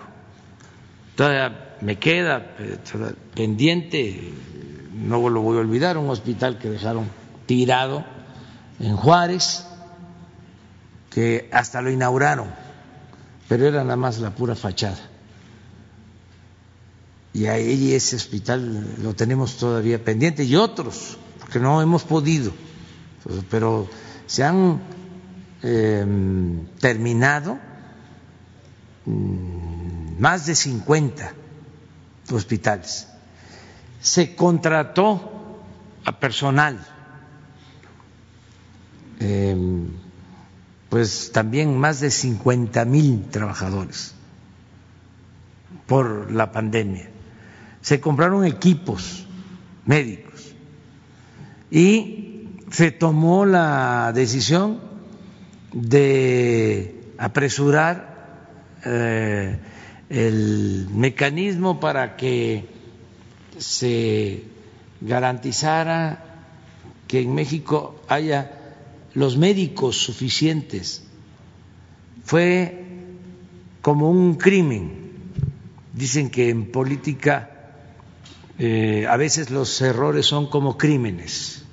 Todavía 1.15 1.75
me 1.81 1.97
queda 1.97 2.55
eh, 2.59 2.77
pendiente, 3.35 4.31
no 4.93 5.29
lo 5.29 5.41
voy 5.41 5.57
a 5.57 5.61
olvidar, 5.61 5.97
un 5.97 6.09
hospital 6.09 6.57
que 6.57 6.69
dejaron 6.69 7.09
tirado 7.45 8.05
en 8.79 8.95
Juárez, 8.95 9.67
que 11.09 11.49
hasta 11.51 11.81
lo 11.81 11.89
inauguraron, 11.89 12.47
pero 13.49 13.67
era 13.67 13.83
nada 13.83 13.97
más 13.97 14.19
la 14.19 14.31
pura 14.31 14.55
fachada. 14.55 15.06
Y 17.37 17.45
ahí 17.45 17.93
ese 17.93 18.15
hospital 18.15 18.95
lo 19.03 19.13
tenemos 19.13 19.57
todavía 19.57 20.03
pendiente 20.03 20.43
y 20.43 20.55
otros, 20.55 21.19
porque 21.39 21.59
no 21.59 21.83
hemos 21.83 22.03
podido, 22.03 22.51
pero 23.51 23.87
se 24.25 24.43
han 24.43 24.81
em, 25.61 26.65
terminado 26.79 27.59
mm, 29.05 30.19
más 30.19 30.47
de 30.47 30.55
50 30.55 31.31
hospitales. 32.31 33.07
Se 34.01 34.35
contrató 34.35 35.61
a 36.05 36.19
personal, 36.19 36.83
em, 39.19 39.91
pues 40.89 41.31
también 41.31 41.77
más 41.77 41.99
de 41.99 42.09
50 42.09 42.83
mil 42.85 43.25
trabajadores 43.29 44.15
por 45.85 46.31
la 46.31 46.51
pandemia. 46.51 47.11
Se 47.81 47.99
compraron 47.99 48.45
equipos 48.45 49.25
médicos 49.85 50.53
y 51.71 52.47
se 52.71 52.91
tomó 52.91 53.45
la 53.45 54.11
decisión 54.13 54.79
de 55.73 57.13
apresurar 57.17 58.17
eh, 58.85 59.57
el 60.09 60.87
mecanismo 60.91 61.79
para 61.79 62.15
que 62.15 62.65
se 63.57 64.43
garantizara 65.01 66.23
que 67.07 67.21
en 67.21 67.33
México 67.33 68.01
haya 68.07 68.51
los 69.13 69.37
médicos 69.37 69.97
suficientes. 69.97 71.03
Fue 72.23 72.85
como 73.81 74.09
un 74.09 74.35
crimen. 74.35 75.07
Dicen 75.93 76.29
que 76.29 76.49
en 76.49 76.71
política 76.71 77.56
eh, 78.59 79.05
a 79.07 79.17
veces 79.17 79.51
los 79.51 79.81
errores 79.81 80.25
son 80.25 80.49
como 80.49 80.77
crímenes 80.77 81.63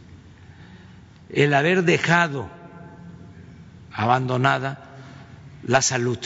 el 1.30 1.54
haber 1.54 1.84
dejado 1.84 2.48
abandonada 3.92 4.84
la 5.62 5.82
salud, 5.82 6.18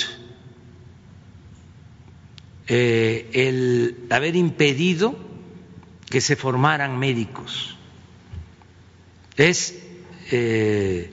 eh, 2.66 3.30
el 3.32 4.06
haber 4.10 4.36
impedido 4.36 5.16
que 6.10 6.20
se 6.20 6.36
formaran 6.36 6.98
médicos. 6.98 7.76
Es 9.36 9.78
eh, 10.30 11.10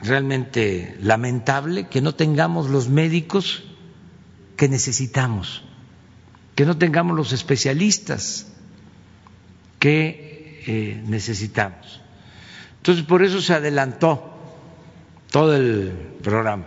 realmente 0.00 0.96
lamentable 1.00 1.88
que 1.88 2.00
no 2.00 2.14
tengamos 2.14 2.70
los 2.70 2.88
médicos 2.88 3.64
que 4.56 4.68
necesitamos, 4.68 5.64
que 6.58 6.66
no 6.66 6.76
tengamos 6.76 7.16
los 7.16 7.32
especialistas 7.32 8.48
que 9.78 10.60
eh, 10.66 11.00
necesitamos. 11.06 12.00
Entonces, 12.78 13.04
por 13.04 13.22
eso 13.22 13.40
se 13.40 13.54
adelantó 13.54 14.36
todo 15.30 15.54
el 15.54 15.92
programa. 16.20 16.66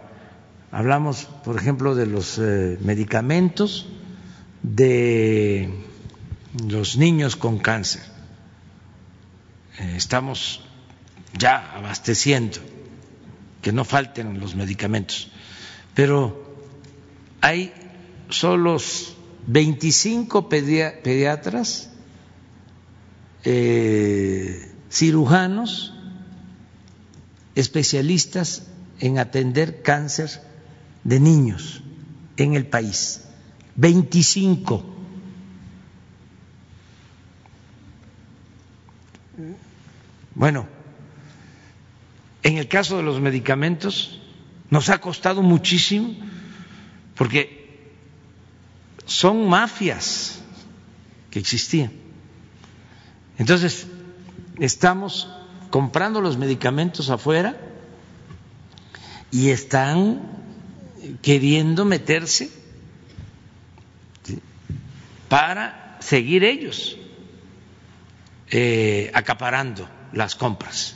Hablamos, 0.72 1.26
por 1.44 1.58
ejemplo, 1.58 1.94
de 1.94 2.06
los 2.06 2.40
eh, 2.40 2.78
medicamentos 2.80 3.90
de 4.64 5.70
los 6.70 6.96
niños 6.96 7.36
con 7.36 7.60
cáncer. 7.60 8.04
Eh, 9.78 9.96
estamos 9.98 10.64
ya 11.38 11.70
abasteciendo, 11.76 12.60
que 13.62 13.74
no 13.74 13.84
falten 13.84 14.40
los 14.40 14.56
medicamentos. 14.56 15.30
Pero 15.94 16.56
hay 17.42 17.74
solo 18.30 18.80
25 19.48 20.50
pediatras, 20.50 21.90
eh, 23.44 24.72
cirujanos, 24.90 25.94
especialistas 27.56 28.68
en 29.00 29.18
atender 29.20 29.82
cáncer 29.82 30.30
de 31.04 31.20
niños 31.20 31.82
en 32.38 32.54
el 32.54 32.68
país. 32.68 33.26
25. 33.76 34.86
Bueno, 40.36 40.68
en 42.44 42.58
el 42.58 42.68
caso 42.68 42.98
de 42.98 43.04
los 43.04 43.20
medicamentos 43.20 44.20
nos 44.70 44.90
ha 44.90 45.00
costado 45.00 45.42
muchísimo 45.42 46.16
porque 47.16 47.61
son 49.12 49.48
mafias 49.50 50.40
que 51.30 51.40
existían. 51.40 51.92
Entonces, 53.38 53.88
estamos 54.58 55.30
comprando 55.70 56.22
los 56.22 56.38
medicamentos 56.38 57.10
afuera 57.10 57.58
y 59.32 59.50
están 59.50 60.22
queriendo 61.22 61.84
meterse 61.84 62.52
para 65.28 65.98
seguir 66.00 66.46
ellos 66.46 66.98
eh, 68.50 69.12
acaparando 69.14 69.90
las 70.14 70.36
compras, 70.36 70.96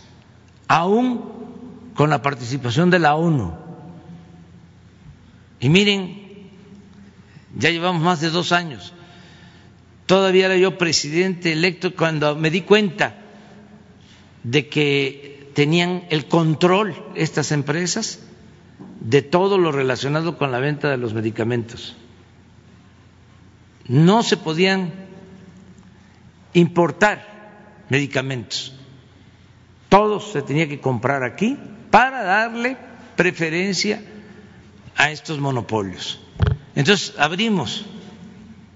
aún 0.70 1.92
con 1.96 2.10
la 2.10 2.22
participación 2.22 2.90
de 2.90 3.00
la 3.00 3.16
ONU. 3.16 3.54
Y 5.60 5.70
miren, 5.70 6.25
ya 7.56 7.70
llevamos 7.72 8.02
más 8.02 8.22
de 8.22 8.30
dos 8.30 8.52
años. 8.52 8.94
Todavía 10.06 10.46
era 10.46 10.58
yo 10.58 10.78
presidente 10.78 11.52
electo 11.52 11.96
cuando 11.96 12.36
me 12.36 12.52
di 12.52 12.62
cuenta 12.62 13.16
de 14.44 14.68
que 14.68 15.50
tenían 15.56 16.04
el 16.10 16.28
control 16.28 16.96
estas 17.16 17.52
empresas 17.52 18.20
de 19.00 19.22
todo 19.22 19.58
lo 19.58 19.72
relacionado 19.72 20.38
con 20.38 20.52
la 20.52 20.60
venta 20.60 20.90
de 20.90 20.98
los 20.98 21.14
medicamentos. 21.14 21.96
No 23.88 24.22
se 24.22 24.38
podían 24.38 24.92
importar 26.54 27.86
medicamentos. 27.90 28.76
Todo 29.90 30.20
se 30.20 30.42
tenía 30.42 30.68
que 30.68 30.80
comprar 30.80 31.24
aquí 31.24 31.58
para 31.90 32.24
darle 32.24 32.78
preferencia 33.16 34.04
a 34.96 35.12
estos 35.12 35.40
monopolios. 35.40 36.25
Entonces 36.76 37.16
abrimos 37.18 37.86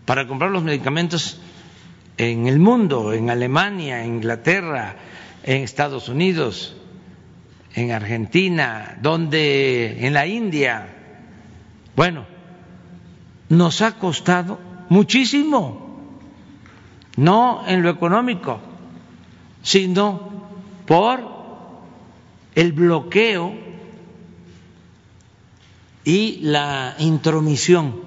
para 0.05 0.27
comprar 0.27 0.51
los 0.51 0.63
medicamentos 0.63 1.39
en 2.17 2.47
el 2.47 2.59
mundo, 2.59 3.13
en 3.13 3.29
Alemania, 3.29 4.03
en 4.03 4.15
Inglaterra, 4.15 4.95
en 5.43 5.63
Estados 5.63 6.09
Unidos, 6.09 6.75
en 7.75 7.91
Argentina, 7.91 8.97
donde 9.01 10.05
en 10.05 10.13
la 10.13 10.25
India. 10.25 10.95
Bueno, 11.95 12.25
nos 13.49 13.81
ha 13.81 13.93
costado 13.97 14.59
muchísimo, 14.89 15.99
no 17.17 17.63
en 17.67 17.83
lo 17.83 17.89
económico, 17.89 18.59
sino 19.61 20.49
por 20.85 21.19
el 22.55 22.71
bloqueo 22.71 23.68
y 26.03 26.39
la 26.41 26.95
intromisión 26.99 28.01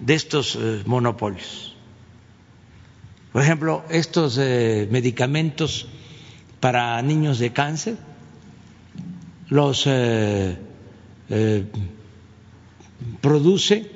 de 0.00 0.14
estos 0.14 0.56
eh, 0.56 0.82
monopolios. 0.86 1.76
Por 3.32 3.42
ejemplo, 3.42 3.84
estos 3.90 4.38
eh, 4.38 4.88
medicamentos 4.90 5.86
para 6.58 7.00
niños 7.02 7.38
de 7.38 7.52
cáncer 7.52 7.96
los 9.48 9.84
eh, 9.86 10.56
produce 13.20 13.90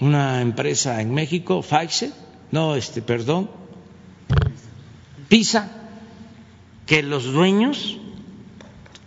una 0.00 0.40
empresa 0.40 1.00
en 1.00 1.12
México, 1.12 1.62
Pfizer, 1.62 2.12
no, 2.50 2.74
este, 2.74 3.02
perdón, 3.02 3.50
PISA, 5.28 5.70
que 6.86 7.02
los 7.02 7.24
dueños, 7.24 7.98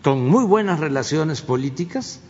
con 0.01 0.27
muy 0.27 0.45
buenas 0.45 0.79
relaciones 0.79 1.41
políticas, 1.41 2.21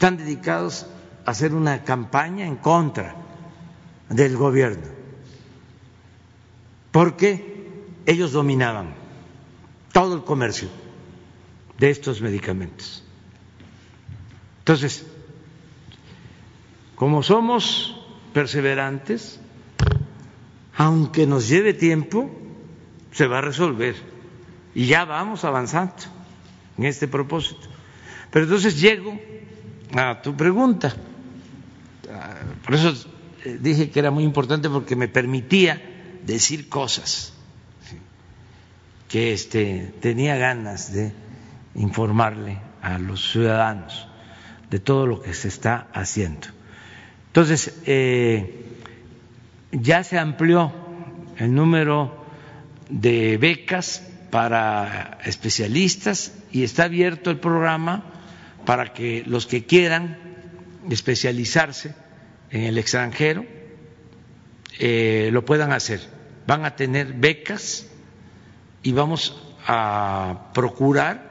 están 0.00 0.16
dedicados 0.16 0.86
a 1.26 1.32
hacer 1.32 1.52
una 1.52 1.84
campaña 1.84 2.46
en 2.46 2.56
contra 2.56 3.16
del 4.08 4.34
gobierno, 4.34 4.86
porque 6.90 7.84
ellos 8.06 8.32
dominaban 8.32 8.94
todo 9.92 10.14
el 10.14 10.24
comercio 10.24 10.70
de 11.76 11.90
estos 11.90 12.22
medicamentos. 12.22 13.04
Entonces, 14.60 15.04
como 16.94 17.22
somos 17.22 18.02
perseverantes, 18.32 19.38
aunque 20.78 21.26
nos 21.26 21.46
lleve 21.46 21.74
tiempo, 21.74 22.30
se 23.12 23.26
va 23.26 23.36
a 23.36 23.42
resolver. 23.42 23.96
Y 24.74 24.86
ya 24.86 25.04
vamos 25.04 25.44
avanzando 25.44 25.92
en 26.78 26.86
este 26.86 27.06
propósito. 27.06 27.68
Pero 28.30 28.46
entonces 28.46 28.80
llego 28.80 29.20
a 29.96 30.22
tu 30.22 30.36
pregunta. 30.36 30.94
Por 32.64 32.74
eso 32.74 32.94
eh, 33.44 33.58
dije 33.60 33.90
que 33.90 33.98
era 33.98 34.10
muy 34.10 34.24
importante 34.24 34.68
porque 34.68 34.96
me 34.96 35.08
permitía 35.08 35.80
decir 36.24 36.68
cosas 36.68 37.32
que 39.08 39.32
este, 39.32 39.92
tenía 40.00 40.36
ganas 40.36 40.92
de 40.92 41.12
informarle 41.74 42.58
a 42.82 42.98
los 42.98 43.32
ciudadanos 43.32 44.06
de 44.70 44.78
todo 44.78 45.06
lo 45.06 45.20
que 45.20 45.34
se 45.34 45.48
está 45.48 45.88
haciendo. 45.92 46.46
Entonces, 47.26 47.80
eh, 47.86 48.66
ya 49.72 50.04
se 50.04 50.18
amplió 50.18 50.72
el 51.38 51.54
número 51.54 52.24
de 52.88 53.36
becas 53.38 54.06
para 54.30 55.18
especialistas 55.24 56.32
y 56.52 56.62
está 56.62 56.84
abierto 56.84 57.30
el 57.30 57.38
programa 57.38 58.04
para 58.64 58.92
que 58.92 59.24
los 59.26 59.46
que 59.46 59.64
quieran 59.64 60.18
especializarse 60.88 61.94
en 62.50 62.62
el 62.64 62.78
extranjero 62.78 63.44
eh, 64.78 65.30
lo 65.32 65.44
puedan 65.44 65.72
hacer. 65.72 66.00
Van 66.46 66.64
a 66.64 66.76
tener 66.76 67.12
becas 67.12 67.86
y 68.82 68.92
vamos 68.92 69.40
a 69.66 70.50
procurar 70.54 71.30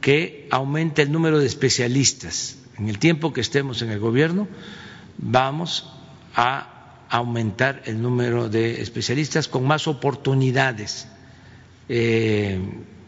que 0.00 0.48
aumente 0.50 1.02
el 1.02 1.12
número 1.12 1.38
de 1.38 1.46
especialistas. 1.46 2.58
En 2.76 2.88
el 2.88 2.98
tiempo 2.98 3.32
que 3.32 3.40
estemos 3.40 3.80
en 3.82 3.90
el 3.90 4.00
gobierno, 4.00 4.48
vamos 5.16 5.90
a 6.34 7.06
aumentar 7.08 7.82
el 7.86 8.02
número 8.02 8.48
de 8.48 8.82
especialistas 8.82 9.46
con 9.46 9.64
más 9.64 9.86
oportunidades 9.86 11.06
eh, 11.88 12.58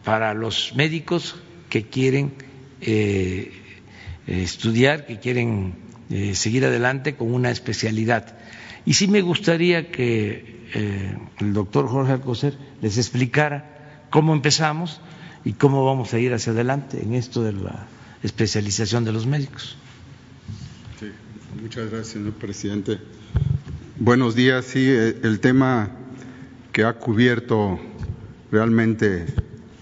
para 0.04 0.32
los 0.32 0.72
médicos 0.76 1.34
que 1.68 1.88
quieren 1.88 2.32
eh, 2.80 3.52
estudiar, 4.26 5.06
que 5.06 5.18
quieren 5.18 5.74
eh, 6.10 6.34
seguir 6.34 6.64
adelante 6.64 7.14
con 7.14 7.32
una 7.32 7.50
especialidad. 7.50 8.36
Y 8.84 8.94
sí 8.94 9.08
me 9.08 9.20
gustaría 9.20 9.90
que 9.90 10.56
el 11.38 11.52
doctor 11.52 11.88
Jorge 11.88 12.12
Alcocer 12.12 12.58
les 12.82 12.98
explicara 12.98 14.06
cómo 14.10 14.34
empezamos 14.34 15.00
y 15.44 15.52
cómo 15.52 15.84
vamos 15.84 16.12
a 16.12 16.18
ir 16.18 16.34
hacia 16.34 16.52
adelante 16.52 17.02
en 17.02 17.14
esto 17.14 17.42
de 17.42 17.52
la 17.52 17.86
especialización 18.22 19.04
de 19.04 19.12
los 19.12 19.26
médicos. 19.26 19.76
Sí, 20.98 21.06
muchas 21.62 21.90
gracias, 21.90 22.08
señor 22.08 22.32
presidente. 22.32 22.98
Buenos 23.98 24.34
días. 24.34 24.64
Sí, 24.64 24.84
eh, 24.88 25.20
el 25.22 25.40
tema 25.40 25.90
que 26.72 26.84
ha 26.84 26.94
cubierto 26.94 27.78
realmente 28.50 29.26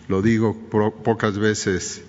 lo 0.09 0.21
digo 0.21 0.55
pocas 1.03 1.39
veces, 1.39 2.03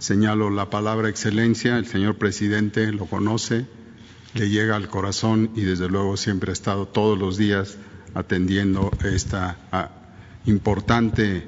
señalo 0.00 0.48
la 0.50 0.70
palabra 0.70 1.10
excelencia, 1.10 1.76
el 1.76 1.86
señor 1.86 2.16
presidente 2.16 2.90
lo 2.90 3.04
conoce, 3.04 3.66
le 4.34 4.48
llega 4.48 4.74
al 4.74 4.88
corazón 4.88 5.50
y 5.54 5.60
desde 5.60 5.88
luego 5.88 6.16
siempre 6.16 6.50
ha 6.50 6.52
estado 6.54 6.88
todos 6.88 7.18
los 7.18 7.36
días 7.36 7.76
atendiendo 8.14 8.90
esta 9.04 9.58
ah, 9.70 9.90
importante 10.46 11.44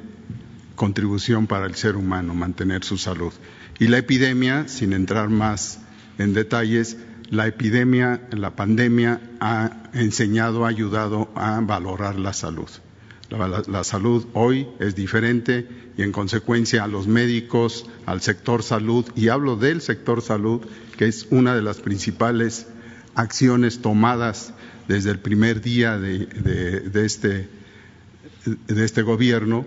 contribución 0.77 1.47
para 1.47 1.67
el 1.67 1.75
ser 1.75 1.97
humano, 1.97 2.35
mantener 2.35 2.85
su 2.85 2.99
salud. 2.99 3.33
Y 3.79 3.89
la 3.89 3.99
epidemia, 3.99 4.69
sin 4.69 4.93
entrar 4.93 5.31
más 5.31 5.81
en 6.19 6.35
detalles, 6.35 6.99
la 7.31 7.47
epidemia, 7.47 8.21
la 8.33 8.55
pandemia 8.55 9.21
ha 9.41 9.91
enseñado, 9.95 10.67
ha 10.67 10.69
ayudado 10.69 11.31
a 11.35 11.59
valorar 11.61 12.17
la 12.19 12.35
salud. 12.35 12.69
La, 13.33 13.83
salud 13.83 14.27
hoy 14.35 14.69
es 14.79 14.95
diferente 14.95 15.67
y 15.97 16.03
en 16.03 16.13
consecuencia 16.13 16.85
a 16.85 16.87
los 16.87 17.07
médicos, 17.07 17.87
al 18.05 18.21
sector 18.21 18.63
salud, 18.63 19.07
y 19.17 19.29
hablo 19.29 19.57
del 19.57 19.81
sector 19.81 20.21
salud, 20.21 20.61
que 20.99 21.07
es 21.07 21.29
una 21.31 21.55
de 21.55 21.63
las 21.63 21.81
principales 21.81 22.67
acciones 23.15 23.81
tomadas 23.81 24.53
desde 24.87 25.11
el 25.11 25.19
primer 25.19 25.63
día 25.63 25.99
de, 25.99 26.91
este, 26.95 27.49
este 28.69 29.01
gobierno, 29.01 29.65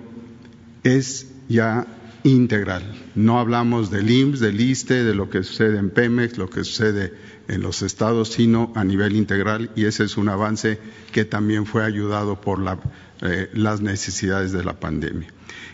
es 0.83 1.31
ya 1.49 1.87
integral. 2.25 2.83
No 3.13 3.39
hablamos 3.39 3.91
del 3.91 4.09
IMSS, 4.09 4.39
del 4.39 4.59
ISTE, 4.59 5.03
de 5.03 5.13
lo 5.13 5.29
que 5.29 5.43
sucede 5.43 5.77
en 5.77 5.91
Pemex, 5.91 6.37
lo 6.37 6.49
que 6.49 6.63
sucede 6.63 7.13
en 7.47 7.61
los 7.61 7.83
estados, 7.83 8.29
sino 8.29 8.73
a 8.75 8.83
nivel 8.83 9.15
integral 9.15 9.69
y 9.75 9.85
ese 9.85 10.03
es 10.03 10.17
un 10.17 10.29
avance 10.29 10.79
que 11.11 11.23
también 11.23 11.67
fue 11.67 11.85
ayudado 11.85 12.41
por 12.41 12.59
eh, 13.21 13.49
las 13.53 13.81
necesidades 13.81 14.51
de 14.51 14.63
la 14.63 14.79
pandemia. 14.79 15.27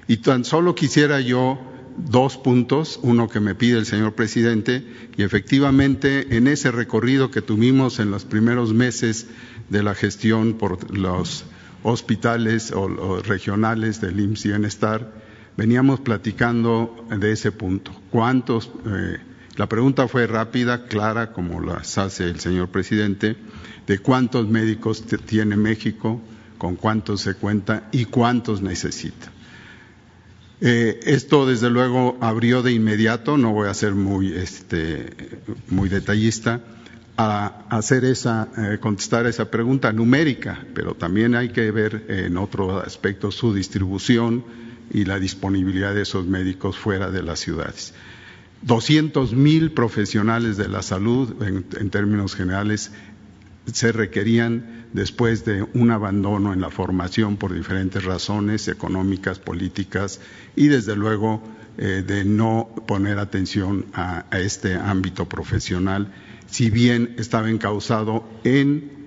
Y 0.07 0.17
tan 0.17 0.43
solo 0.43 0.75
quisiera 0.75 1.21
yo 1.21 1.57
dos 1.97 2.35
puntos, 2.37 2.99
uno 3.01 3.29
que 3.29 3.39
me 3.39 3.55
pide 3.55 3.77
el 3.77 3.85
señor 3.85 4.13
presidente, 4.13 4.85
y 5.15 5.23
efectivamente 5.23 6.35
en 6.35 6.47
ese 6.47 6.71
recorrido 6.71 7.31
que 7.31 7.41
tuvimos 7.41 7.99
en 7.99 8.11
los 8.11 8.25
primeros 8.25 8.73
meses 8.73 9.27
de 9.69 9.83
la 9.83 9.95
gestión 9.95 10.55
por 10.57 10.97
los 10.97 11.45
hospitales 11.83 12.73
o, 12.73 13.21
regionales 13.21 14.01
del 14.01 14.19
IMSS 14.19 14.43
Bienestar, 14.43 15.30
veníamos 15.57 15.99
platicando 15.99 17.05
de 17.09 17.31
ese 17.31 17.51
punto. 17.51 17.91
¿Cuántos? 18.09 18.71
Eh, 18.85 19.17
la 19.57 19.67
pregunta 19.67 20.07
fue 20.07 20.27
rápida, 20.27 20.85
clara, 20.85 21.33
como 21.33 21.59
las 21.61 21.97
hace 21.97 22.25
el 22.25 22.39
señor 22.39 22.69
presidente, 22.69 23.35
de 23.85 23.99
cuántos 23.99 24.47
médicos 24.47 25.03
tiene 25.25 25.57
México, 25.57 26.21
con 26.57 26.75
cuántos 26.75 27.21
se 27.21 27.35
cuenta 27.35 27.89
y 27.91 28.05
cuántos 28.05 28.61
necesita. 28.61 29.31
Eh, 30.61 30.99
esto, 31.03 31.47
desde 31.47 31.69
luego, 31.69 32.17
abrió 32.21 32.61
de 32.61 32.71
inmediato, 32.71 33.35
no 33.35 33.51
voy 33.51 33.67
a 33.67 33.73
ser 33.73 33.93
muy, 33.93 34.31
este, 34.31 35.09
muy 35.69 35.89
detallista, 35.89 36.61
a 37.17 37.65
hacer 37.69 38.05
esa, 38.05 38.47
eh, 38.57 38.77
contestar 38.79 39.25
esa 39.25 39.49
pregunta 39.51 39.91
numérica, 39.91 40.65
pero 40.73 40.93
también 40.93 41.35
hay 41.35 41.49
que 41.49 41.69
ver 41.71 42.05
en 42.07 42.37
otro 42.37 42.79
aspecto 42.79 43.31
su 43.31 43.53
distribución 43.53 44.43
y 44.93 45.05
la 45.05 45.19
disponibilidad 45.19 45.95
de 45.95 46.01
esos 46.01 46.25
médicos 46.27 46.77
fuera 46.77 47.09
de 47.09 47.23
las 47.23 47.39
ciudades. 47.39 47.93
200 48.63 49.33
mil 49.33 49.71
profesionales 49.71 50.57
de 50.57 50.67
la 50.67 50.81
salud, 50.81 51.41
en, 51.41 51.89
términos 51.89 52.35
generales, 52.35 52.91
se 53.71 53.91
requerían 53.91 54.85
después 54.93 55.45
de 55.45 55.65
un 55.73 55.91
abandono 55.91 56.53
en 56.53 56.61
la 56.61 56.69
formación 56.69 57.37
por 57.37 57.53
diferentes 57.53 58.03
razones 58.03 58.67
económicas, 58.67 59.39
políticas 59.39 60.19
y, 60.55 60.67
desde 60.67 60.95
luego, 60.95 61.41
eh, 61.77 62.03
de 62.05 62.25
no 62.25 62.69
poner 62.87 63.17
atención 63.17 63.85
a, 63.93 64.25
este 64.31 64.75
ámbito 64.75 65.27
profesional, 65.27 66.13
si 66.47 66.69
bien 66.69 67.15
estaba 67.17 67.49
encausado 67.49 68.27
en 68.43 69.00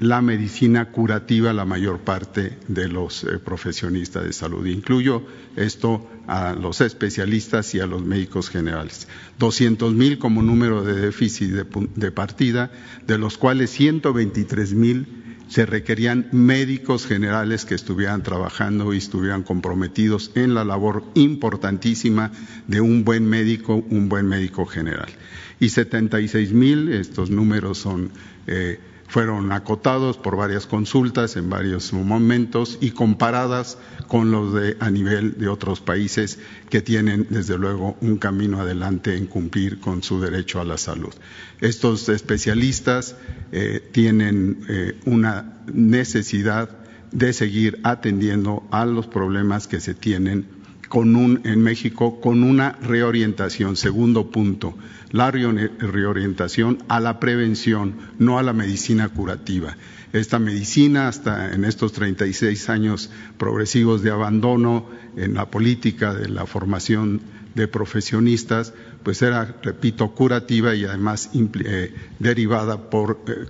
la 0.00 0.22
medicina 0.22 0.86
curativa 0.86 1.52
la 1.52 1.66
mayor 1.66 2.00
parte 2.00 2.56
de 2.68 2.88
los 2.88 3.22
eh, 3.22 3.38
profesionistas 3.38 4.24
de 4.24 4.32
salud. 4.32 4.66
Incluyo 4.66 5.22
esto 5.56 6.08
a 6.26 6.54
los 6.54 6.80
especialistas 6.80 7.74
y 7.74 7.80
a 7.80 7.86
los 7.86 8.02
médicos 8.02 8.48
generales. 8.48 9.08
200 9.38 9.92
mil 9.94 10.18
como 10.18 10.42
número 10.42 10.82
de 10.84 10.94
déficit 10.94 11.50
de, 11.50 12.10
partida, 12.12 12.70
de 13.06 13.18
los 13.18 13.36
cuales 13.36 13.70
123 13.70 14.72
mil 14.72 15.06
se 15.48 15.66
requerían 15.66 16.28
médicos 16.32 17.06
generales 17.06 17.66
que 17.66 17.74
estuvieran 17.74 18.22
trabajando 18.22 18.94
y 18.94 18.98
estuvieran 18.98 19.42
comprometidos 19.42 20.30
en 20.34 20.54
la 20.54 20.64
labor 20.64 21.04
importantísima 21.14 22.30
de 22.68 22.80
un 22.80 23.04
buen 23.04 23.28
médico, 23.28 23.84
un 23.90 24.08
buen 24.08 24.26
médico 24.26 24.64
general. 24.64 25.10
Y 25.58 25.68
76 25.68 26.52
mil, 26.52 26.88
estos 26.90 27.30
números 27.30 27.78
son 27.78 28.12
eh, 28.46 28.78
fueron 29.10 29.50
acotados 29.50 30.18
por 30.18 30.36
varias 30.36 30.66
consultas 30.66 31.34
en 31.34 31.50
varios 31.50 31.92
momentos 31.92 32.78
y 32.80 32.92
comparadas 32.92 33.76
con 34.06 34.30
los 34.30 34.54
de 34.54 34.76
a 34.78 34.88
nivel 34.88 35.36
de 35.36 35.48
otros 35.48 35.80
países 35.80 36.38
que 36.68 36.80
tienen 36.80 37.26
desde 37.28 37.58
luego 37.58 37.96
un 38.00 38.18
camino 38.18 38.60
adelante 38.60 39.16
en 39.16 39.26
cumplir 39.26 39.80
con 39.80 40.04
su 40.04 40.20
derecho 40.20 40.60
a 40.60 40.64
la 40.64 40.78
salud. 40.78 41.12
Estos 41.60 42.08
especialistas 42.08 43.16
eh, 43.50 43.82
tienen 43.90 44.64
eh, 44.68 44.96
una 45.06 45.60
necesidad 45.66 46.70
de 47.10 47.32
seguir 47.32 47.80
atendiendo 47.82 48.62
a 48.70 48.86
los 48.86 49.08
problemas 49.08 49.66
que 49.66 49.80
se 49.80 49.94
tienen 49.94 50.59
con 50.90 51.14
un, 51.14 51.42
en 51.44 51.62
México 51.62 52.20
con 52.20 52.42
una 52.42 52.72
reorientación. 52.82 53.76
Segundo 53.76 54.32
punto, 54.32 54.74
la 55.12 55.30
reorientación 55.30 56.78
a 56.88 56.98
la 56.98 57.20
prevención, 57.20 57.94
no 58.18 58.40
a 58.40 58.42
la 58.42 58.52
medicina 58.52 59.08
curativa. 59.08 59.76
Esta 60.12 60.40
medicina, 60.40 61.06
hasta 61.06 61.54
en 61.54 61.64
estos 61.64 61.92
36 61.92 62.68
años 62.70 63.08
progresivos 63.38 64.02
de 64.02 64.10
abandono 64.10 64.88
en 65.16 65.34
la 65.34 65.48
política 65.48 66.12
de 66.12 66.28
la 66.28 66.44
formación 66.44 67.20
de 67.54 67.68
profesionistas, 67.68 68.74
pues 69.04 69.22
era, 69.22 69.60
repito, 69.62 70.10
curativa 70.10 70.74
y 70.74 70.86
además 70.86 71.30
eh, 71.34 71.94
derivada 72.18 72.90
por 72.90 73.20
eh, 73.28 73.46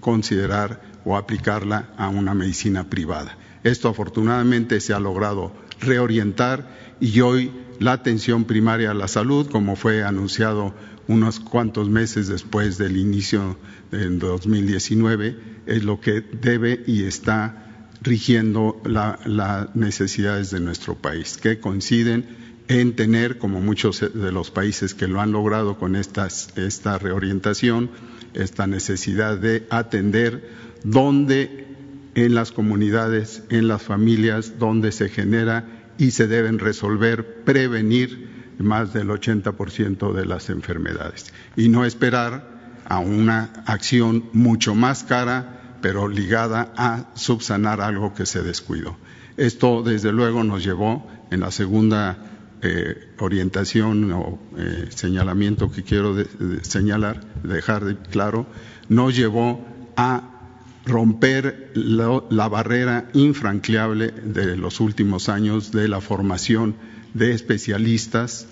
considerar 0.00 0.82
o 1.04 1.16
aplicarla 1.16 1.90
a 1.96 2.08
una 2.08 2.34
medicina 2.34 2.90
privada. 2.90 3.38
Esto 3.62 3.88
afortunadamente 3.88 4.80
se 4.80 4.92
ha 4.92 4.98
logrado 4.98 5.52
reorientar 5.80 6.68
y 7.00 7.20
hoy 7.20 7.50
la 7.78 7.92
atención 7.92 8.44
primaria 8.44 8.90
a 8.90 8.94
la 8.94 9.08
salud, 9.08 9.48
como 9.50 9.74
fue 9.74 10.04
anunciado 10.04 10.74
unos 11.08 11.40
cuantos 11.40 11.88
meses 11.88 12.28
después 12.28 12.78
del 12.78 12.96
inicio 12.96 13.56
del 13.90 14.18
2019, 14.18 15.36
es 15.66 15.82
lo 15.82 16.00
que 16.00 16.20
debe 16.20 16.84
y 16.86 17.04
está 17.04 17.88
rigiendo 18.02 18.80
las 18.84 19.74
necesidades 19.74 20.50
de 20.50 20.60
nuestro 20.60 20.94
país, 20.94 21.36
que 21.36 21.58
coinciden 21.58 22.28
en 22.68 22.94
tener, 22.94 23.38
como 23.38 23.60
muchos 23.60 24.00
de 24.00 24.30
los 24.30 24.50
países 24.50 24.94
que 24.94 25.08
lo 25.08 25.20
han 25.20 25.32
logrado 25.32 25.76
con 25.78 25.96
esta 25.96 26.98
reorientación, 26.98 27.90
esta 28.34 28.66
necesidad 28.66 29.38
de 29.38 29.66
atender 29.70 30.48
donde 30.84 31.69
en 32.14 32.34
las 32.34 32.52
comunidades, 32.52 33.44
en 33.50 33.68
las 33.68 33.82
familias, 33.82 34.58
donde 34.58 34.92
se 34.92 35.08
genera 35.08 35.64
y 35.98 36.12
se 36.12 36.26
deben 36.26 36.58
resolver, 36.58 37.42
prevenir 37.44 38.28
más 38.58 38.92
del 38.92 39.08
80% 39.08 40.12
de 40.12 40.26
las 40.26 40.50
enfermedades 40.50 41.32
y 41.56 41.68
no 41.68 41.84
esperar 41.84 42.48
a 42.86 42.98
una 42.98 43.50
acción 43.66 44.24
mucho 44.32 44.74
más 44.74 45.04
cara, 45.04 45.76
pero 45.80 46.08
ligada 46.08 46.72
a 46.76 47.10
subsanar 47.14 47.80
algo 47.80 48.14
que 48.14 48.26
se 48.26 48.42
descuidó. 48.42 48.96
Esto, 49.36 49.82
desde 49.82 50.12
luego, 50.12 50.44
nos 50.44 50.64
llevó 50.64 51.08
en 51.30 51.40
la 51.40 51.50
segunda 51.50 52.18
eh, 52.62 53.12
orientación 53.18 54.12
o 54.12 54.38
eh, 54.58 54.88
señalamiento 54.90 55.70
que 55.70 55.82
quiero 55.82 56.14
señalar, 56.62 57.20
dejar 57.42 57.96
claro, 58.10 58.46
nos 58.88 59.16
llevó 59.16 59.64
a 59.96 60.39
romper 60.86 61.70
la, 61.74 62.48
barrera 62.48 63.08
infranqueable 63.12 64.08
de 64.08 64.56
los 64.56 64.80
últimos 64.80 65.28
años 65.28 65.72
de 65.72 65.88
la 65.88 66.00
formación 66.00 66.74
de 67.14 67.32
especialistas 67.32 68.46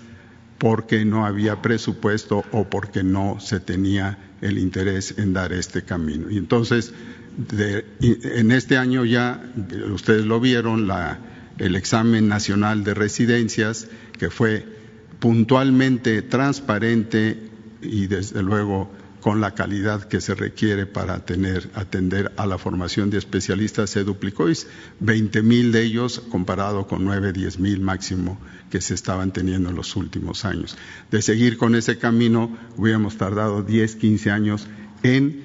porque 0.59 1.05
no 1.05 1.25
había 1.25 1.63
presupuesto 1.63 2.45
o 2.53 2.65
porque 2.65 3.03
no 3.03 3.39
se 3.41 3.61
tenía 3.61 4.19
el 4.41 4.59
interés 4.59 5.15
en 5.17 5.33
dar 5.33 5.53
este 5.53 5.83
camino. 5.83 6.31
Y 6.31 6.37
entonces, 6.37 6.93
en 8.01 8.53
este 8.53 8.77
año 8.77 9.05
ya, 9.05 9.41
ustedes 9.93 10.27
lo 10.27 10.41
vieron, 10.41 10.91
el 11.59 11.77
examen 11.77 12.29
nacional 12.29 12.85
de 12.85 12.95
residencias, 12.95 13.89
que 14.19 14.31
fue 14.31 14.67
puntualmente 15.21 16.23
transparente 16.23 17.39
y 17.81 18.07
desde 18.07 18.43
luego 18.43 18.91
con 19.29 19.43
la 19.43 19.51
calidad 19.51 20.05
que 20.05 20.23
se 20.23 20.35
requiere 20.35 20.87
para 20.87 21.13
atender 21.13 22.33
a 22.39 22.47
la 22.47 22.57
formación 22.57 23.11
de 23.11 23.19
especialistas 23.19 23.91
se 23.91 24.03
duplicó 24.03 24.49
y 24.49 24.57
20 25.01 25.43
mil 25.43 25.71
de 25.71 25.83
ellos 25.83 26.23
comparado 26.31 26.87
con 26.87 27.05
9, 27.05 27.35
10 27.35 27.59
mil 27.59 27.83
máximo 27.83 28.41
que 28.71 28.81
se 28.81 28.95
estaban 28.95 29.31
teniendo 29.31 29.69
en 29.69 29.77
los 29.77 29.97
últimos 29.97 30.47
años. 30.47 30.79
De 31.11 31.21
seguir 31.21 31.59
con 31.59 31.75
ese 31.75 31.99
camino, 31.99 32.57
hubiéramos 32.79 33.19
tardado 33.19 33.63
10, 33.63 33.97
15 33.97 34.31
años 34.31 34.67
en 35.03 35.45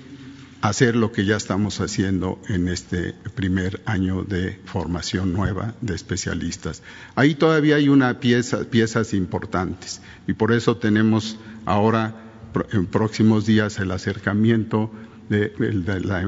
hacer 0.62 0.96
lo 0.96 1.12
que 1.12 1.26
ya 1.26 1.36
estamos 1.36 1.82
haciendo 1.82 2.40
en 2.48 2.70
este 2.70 3.14
primer 3.36 3.82
año 3.86 4.24
de 4.24 4.62
formación 4.64 5.34
nueva 5.34 5.76
de 5.82 5.94
especialistas. 5.94 6.84
Ahí 7.16 7.36
todavía 7.36 7.76
hay 7.76 7.90
una 7.90 8.22
pieza, 8.22 8.64
piezas 8.64 9.14
importantes 9.14 10.00
y 10.26 10.32
por 10.32 10.54
eso 10.54 10.78
tenemos 10.78 11.38
ahora 11.66 12.23
en 12.72 12.86
próximos 12.88 13.46
días 13.46 13.80
el 13.80 13.92
acercamiento 13.92 14.92
de, 15.30 15.50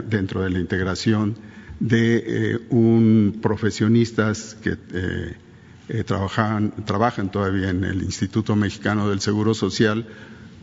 dentro 0.07 0.41
de 0.41 0.49
la 0.49 0.59
integración 0.59 1.35
de 1.79 2.23
eh, 2.25 2.59
un 2.69 3.39
profesionistas 3.41 4.55
que 4.61 4.77
eh, 4.93 5.35
eh, 5.87 6.03
trabajan, 6.03 6.73
trabajan 6.85 7.31
todavía 7.31 7.69
en 7.69 7.83
el 7.83 8.01
Instituto 8.01 8.55
Mexicano 8.55 9.09
del 9.09 9.19
Seguro 9.19 9.53
Social, 9.53 10.07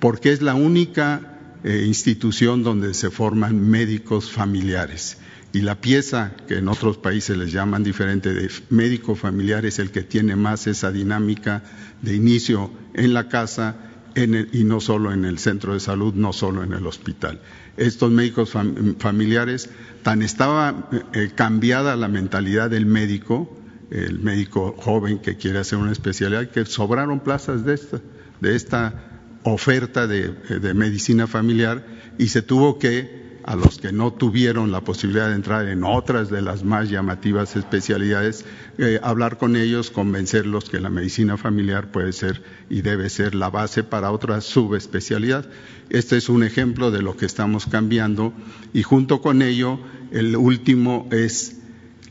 porque 0.01 0.33
es 0.33 0.43
la 0.43 0.55
única 0.55 1.33
eh, 1.63 1.85
institución 1.87 2.65
donde 2.65 2.93
se 2.93 3.11
forman 3.11 3.71
médicos 3.71 4.33
familiares. 4.33 5.19
Y 5.53 5.61
la 5.61 5.81
pieza, 5.81 6.33
que 6.49 6.57
en 6.57 6.67
otros 6.67 6.97
países 6.97 7.37
les 7.37 7.53
llaman 7.53 7.85
diferente, 7.85 8.35
de 8.35 8.51
médico 8.71 9.15
familiar 9.15 9.65
es 9.65 9.79
el 9.79 9.93
que 9.93 10.03
tiene 10.03 10.35
más 10.35 10.67
esa 10.67 10.91
dinámica 10.91 11.63
de 12.01 12.17
inicio 12.17 12.73
en 12.95 13.15
la 13.15 13.29
casa 13.29 13.92
y 14.15 14.65
no 14.65 14.81
solo 14.81 15.13
en 15.13 15.25
el 15.25 15.39
centro 15.39 15.75
de 15.75 15.81
salud, 15.81 16.15
no 16.15 16.33
solo 16.33 16.63
en 16.63 16.73
el 16.73 16.87
hospital. 16.87 17.41
Estos 17.77 18.11
médicos 18.11 18.53
familiares, 18.99 19.71
tan 20.03 20.23
estaba 20.23 20.89
eh, 21.13 21.31
cambiada 21.35 21.97
la 21.97 22.09
mentalidad 22.09 22.71
del 22.71 22.87
médico, 22.87 23.57
el 23.91 24.19
médico 24.21 24.75
joven 24.79 25.19
que 25.19 25.37
quiere 25.37 25.59
hacer 25.59 25.79
una 25.79 25.93
especialidad, 25.93 26.51
que 26.51 26.65
sobraron 26.67 27.21
plazas 27.21 27.65
de 27.65 27.75
esta, 27.75 28.01
de 28.41 28.57
esta 28.57 29.13
oferta 29.45 30.07
de, 30.07 30.35
medicina 30.75 31.27
familiar 31.27 31.85
y 32.19 32.29
se 32.29 32.43
tuvo 32.43 32.79
que, 32.79 33.22
a 33.45 33.57
los 33.57 33.79
que 33.79 33.93
no 33.93 34.13
tuvieron 34.13 34.73
la 34.73 34.83
posibilidad 34.83 35.29
de 35.29 35.35
entrar 35.35 35.67
en 35.69 35.85
otras 35.85 36.31
de 36.31 36.43
las 36.43 36.65
más 36.65 36.89
llamativas 36.89 37.57
especialidades, 37.57 38.45
eh, 38.79 39.01
hablar 39.03 39.39
con 39.39 39.57
ellos, 39.57 39.91
convencerlos 39.91 40.71
que 40.71 40.81
la 40.81 40.91
medicina 40.91 41.37
familiar 41.37 41.91
puede 41.91 42.13
ser 42.13 42.43
y 42.71 42.83
debe 42.83 43.11
ser 43.11 43.35
la 43.35 43.51
base 43.51 43.83
para 43.83 44.13
otra 44.13 44.41
subespecialidad. 44.41 45.49
Este 45.91 46.17
es 46.17 46.29
un 46.29 46.45
ejemplo 46.45 46.91
de 46.91 47.03
lo 47.03 47.17
que 47.17 47.27
estamos 47.27 47.67
cambiando 47.67 48.33
y 48.73 48.83
junto 48.83 49.21
con 49.21 49.43
ello, 49.43 49.79
el 50.11 50.37
último 50.37 51.09
es 51.11 51.59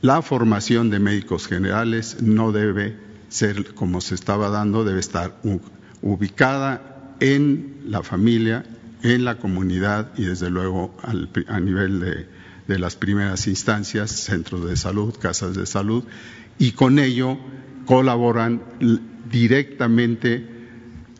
la 0.01 0.21
formación 0.21 0.89
de 0.89 0.99
médicos 0.99 1.47
generales 1.47 2.21
no 2.21 2.51
debe 2.51 2.97
ser 3.29 3.73
como 3.75 4.01
se 4.01 4.15
estaba 4.15 4.49
dando, 4.49 4.83
debe 4.83 4.99
estar 4.99 5.39
ubicada 6.01 7.15
en 7.19 7.77
la 7.85 8.01
familia, 8.01 8.65
en 9.03 9.25
la 9.25 9.37
comunidad 9.37 10.11
y 10.17 10.25
desde 10.25 10.49
luego 10.49 10.95
a 11.03 11.59
nivel 11.59 11.99
de, 11.99 12.79
las 12.79 12.95
primeras 12.95 13.47
instancias, 13.47 14.11
centros 14.11 14.65
de 14.65 14.77
salud, 14.77 15.13
casas 15.19 15.55
de 15.55 15.65
salud, 15.65 16.05
y 16.57 16.71
con 16.71 16.99
ello 16.99 17.37
colaboran 17.85 18.61
directamente 19.29 20.47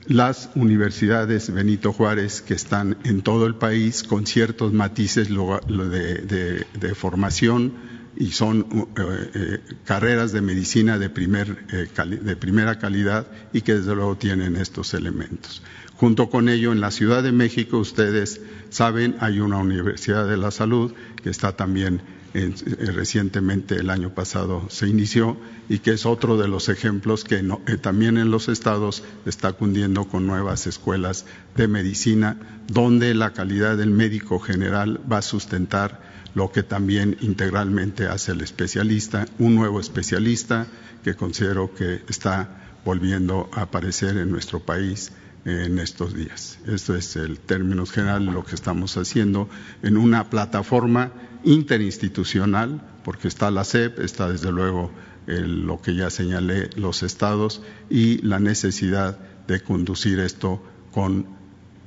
las 0.08 0.50
universidades 0.56 1.54
Benito 1.54 1.92
Juárez 1.92 2.42
que 2.42 2.54
están 2.54 2.98
en 3.04 3.22
todo 3.22 3.48
el 3.48 3.56
país 3.56 4.04
con 4.04 4.26
ciertos 4.26 4.72
matices 4.72 5.28
de, 5.28 6.66
de 6.74 6.96
formación 6.96 7.74
y 8.16 8.32
son 8.32 8.90
eh, 8.98 9.32
eh, 9.34 9.60
carreras 9.86 10.32
de 10.32 10.42
medicina 10.42 10.98
de, 10.98 11.10
primer, 11.10 11.66
eh, 11.72 11.88
de 12.22 12.36
primera 12.36 12.78
calidad 12.78 13.28
y 13.54 13.62
que 13.62 13.76
desde 13.76 13.96
luego 13.96 14.18
tienen 14.18 14.56
estos 14.56 14.94
elementos. 14.94 15.64
Junto 16.02 16.32
con 16.32 16.50
ello, 16.50 16.72
en 16.72 16.82
la 16.82 16.90
Ciudad 16.90 17.22
de 17.22 17.32
México, 17.32 17.78
ustedes 17.78 18.42
saben, 18.72 19.16
hay 19.20 19.40
una 19.40 19.60
Universidad 19.60 20.28
de 20.28 20.36
la 20.36 20.50
Salud 20.50 20.94
que 21.22 21.30
está 21.30 21.56
también 21.56 22.02
eh, 22.34 22.52
recientemente, 22.92 23.76
el 23.76 23.92
año 23.92 24.16
pasado, 24.16 24.66
se 24.72 24.88
inició 24.88 25.38
y 25.70 25.78
que 25.78 25.92
es 25.92 26.08
otro 26.08 26.38
de 26.38 26.48
los 26.48 26.70
ejemplos 26.70 27.24
que 27.24 27.36
eh, 27.36 27.78
también 27.78 28.18
en 28.18 28.32
los 28.32 28.50
estados 28.50 29.04
está 29.28 29.54
cundiendo 29.54 30.06
con 30.06 30.26
nuevas 30.26 30.66
escuelas 30.66 31.28
de 31.56 31.68
medicina, 31.68 32.36
donde 32.68 33.14
la 33.14 33.34
calidad 33.34 33.78
del 33.78 33.92
médico 33.92 34.40
general 34.40 35.00
va 35.10 35.20
a 35.20 35.22
sustentar 35.22 36.02
lo 36.34 36.52
que 36.52 36.64
también 36.64 37.16
integralmente 37.22 38.08
hace 38.08 38.32
el 38.32 38.42
especialista, 38.42 39.28
un 39.38 39.54
nuevo 39.54 39.80
especialista 39.80 40.66
que 41.04 41.14
considero 41.14 41.76
que 41.76 42.02
está 42.10 42.80
volviendo 42.84 43.52
a 43.54 43.62
aparecer 43.62 44.18
en 44.18 44.32
nuestro 44.32 44.62
país 44.62 45.12
en 45.46 45.80
estos 45.80 46.14
días. 46.14 46.60
Esto 46.68 46.96
es 46.96 47.16
el 47.16 47.40
término 47.40 47.86
general 47.86 48.26
lo 48.26 48.44
que 48.44 48.56
estamos 48.56 48.98
haciendo 48.98 49.50
en 49.82 49.98
una 49.98 50.30
plataforma 50.30 51.12
interinstitucional, 51.44 52.82
porque 53.04 53.28
está 53.28 53.50
la 53.50 53.64
CEP, 53.64 54.00
está 54.00 54.30
desde 54.30 54.52
luego 54.52 54.92
lo 55.26 55.82
que 55.82 55.96
ya 55.96 56.10
señalé, 56.10 56.70
los 56.76 57.04
estados, 57.04 57.62
y 57.90 58.20
la 58.22 58.40
necesidad 58.40 59.20
de 59.48 59.62
conducir 59.62 60.20
esto 60.20 60.62
con 60.92 61.26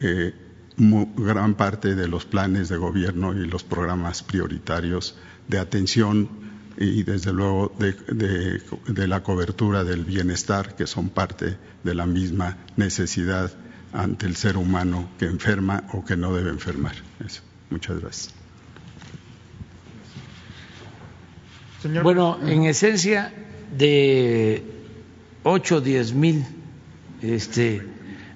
eh, 0.00 0.34
gran 0.76 1.54
parte 1.54 1.94
de 1.94 2.08
los 2.08 2.24
planes 2.24 2.68
de 2.68 2.76
gobierno 2.76 3.32
y 3.32 3.46
los 3.46 3.62
programas 3.62 4.22
prioritarios 4.22 5.16
de 5.48 5.58
atención 5.58 6.43
y 6.76 7.02
desde 7.04 7.32
luego 7.32 7.72
de, 7.78 9.06
la 9.06 9.22
cobertura 9.22 9.84
del 9.84 10.04
bienestar, 10.04 10.74
que 10.74 10.86
son 10.86 11.08
parte 11.08 11.56
de 11.82 11.94
la 11.94 12.06
misma 12.06 12.56
necesidad 12.76 13.52
ante 13.92 14.26
el 14.26 14.34
ser 14.34 14.56
humano 14.56 15.10
que 15.18 15.26
enferma 15.26 15.84
o 15.92 16.04
que 16.04 16.16
no 16.16 16.34
debe 16.34 16.50
enfermar. 16.50 16.94
Muchas 17.70 18.00
gracias. 18.00 18.34
Bueno, 22.02 22.38
en 22.42 22.64
esencia, 22.64 23.32
de 23.76 24.62
8 25.42 25.76
o 25.76 25.80
10 25.80 26.12
mil 26.14 26.44
este, 27.22 27.82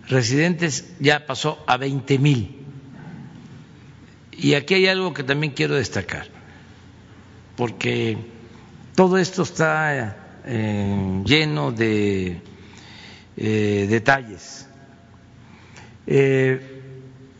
residentes 0.09 0.93
ya 1.01 1.27
pasó 1.27 1.63
a 1.67 1.77
20 1.77 2.19
mil. 2.19 2.57
Y 4.33 4.55
aquí 4.55 4.75
hay 4.75 4.87
algo 4.87 5.15
que 5.15 5.25
también 5.25 5.53
quiero 5.53 5.75
destacar 5.75 6.38
porque 7.59 8.17
todo 8.95 9.19
esto 9.19 9.43
está 9.43 10.41
eh, 10.45 11.23
lleno 11.25 11.73
de 11.73 12.41
eh, 13.37 13.87
detalles. 13.91 14.69
Eh, 16.07 16.81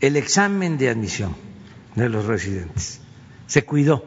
el 0.01 0.17
examen 0.17 0.77
de 0.77 0.89
admisión 0.89 1.33
de 1.95 2.09
los 2.09 2.25
residentes 2.25 2.99
se 3.47 3.63
cuidó 3.63 4.03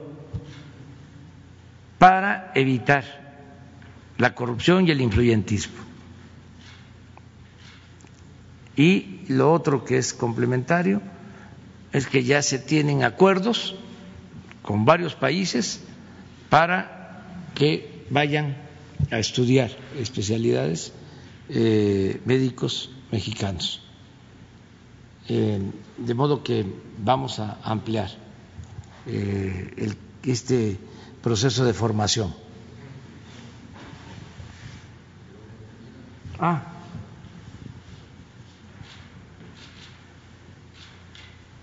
para 1.98 2.52
evitar 2.54 3.04
la 4.18 4.34
corrupción 4.34 4.86
y 4.86 4.90
el 4.90 5.00
influyentismo. 5.00 5.82
Y 8.76 9.22
lo 9.28 9.50
otro 9.50 9.82
que 9.82 9.96
es 9.96 10.12
complementario 10.12 11.00
es 11.90 12.06
que 12.06 12.22
ya 12.22 12.42
se 12.42 12.58
tienen 12.58 13.02
acuerdos 13.02 13.76
con 14.60 14.84
varios 14.84 15.14
países 15.14 15.86
para 16.52 17.24
que 17.54 18.04
vayan 18.10 18.60
a 19.10 19.16
estudiar 19.16 19.72
especialidades 19.96 20.92
eh, 21.48 22.20
médicos 22.28 22.92
mexicanos. 23.10 23.80
Eh, 25.32 25.64
de 25.96 26.12
modo 26.12 26.44
que 26.44 26.68
vamos 27.00 27.40
a 27.40 27.56
ampliar 27.64 28.12
eh, 29.08 29.96
este 30.24 30.76
proceso 31.24 31.64
de 31.64 31.72
formación. 31.72 32.36
Ah. 36.38 36.68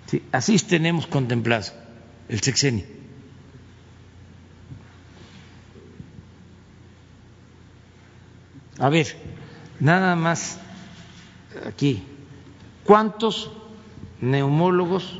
Sí, 0.08 0.24
así 0.32 0.58
tenemos 0.58 1.06
contemplado 1.06 1.78
el 2.28 2.42
sexenio. 2.42 2.99
A 8.80 8.90
ver, 8.90 9.08
nada 9.80 10.16
más 10.16 10.58
aquí. 11.66 12.04
¿Cuántos 12.86 13.52
neumólogos 14.22 15.20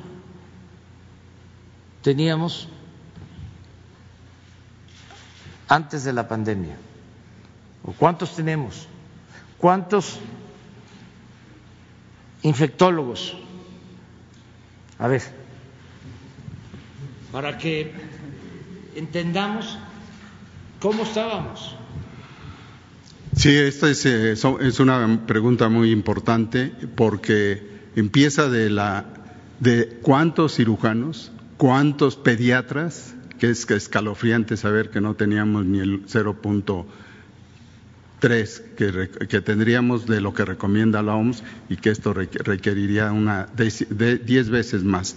teníamos 2.02 2.70
antes 5.68 6.04
de 6.06 6.14
la 6.14 6.28
pandemia? 6.28 6.78
¿O 7.84 7.92
cuántos 7.92 8.36
tenemos? 8.36 8.88
¿Cuántos 9.58 10.20
infectólogos? 12.42 13.36
A 14.98 15.08
ver, 15.08 15.22
para 17.32 17.58
que 17.58 17.94
entendamos 18.96 19.78
cómo 20.80 21.04
estábamos. 21.04 21.76
Sí, 23.40 23.56
esta 23.56 23.90
es, 23.90 24.06
eh, 24.06 24.34
es, 24.34 24.80
una 24.82 25.26
pregunta 25.26 25.70
muy 25.70 25.92
importante 25.92 26.74
porque 26.98 27.64
empieza 27.96 28.50
de 28.50 28.70
la 28.70 29.06
de 29.62 29.98
cuántos 30.02 30.58
cirujanos, 30.58 31.32
cuántos 31.56 32.18
pediatras, 32.18 33.16
que 33.40 33.50
es 33.50 33.72
escalofriante 33.72 34.58
saber 34.58 34.90
que 34.90 35.00
no 35.00 35.16
teníamos 35.16 35.64
ni 35.64 35.80
el 35.80 36.06
0.3 36.06 38.62
que, 38.76 39.10
que 39.30 39.40
tendríamos 39.40 40.06
de 40.06 40.20
lo 40.20 40.34
que 40.34 40.44
recomienda 40.44 41.02
la 41.02 41.16
OMS 41.16 41.42
y 41.70 41.78
que 41.78 41.92
esto 41.92 42.14
requeriría 42.14 43.14
una 43.14 43.48
de 43.56 44.18
10 44.18 44.50
veces 44.50 44.84
más. 44.84 45.16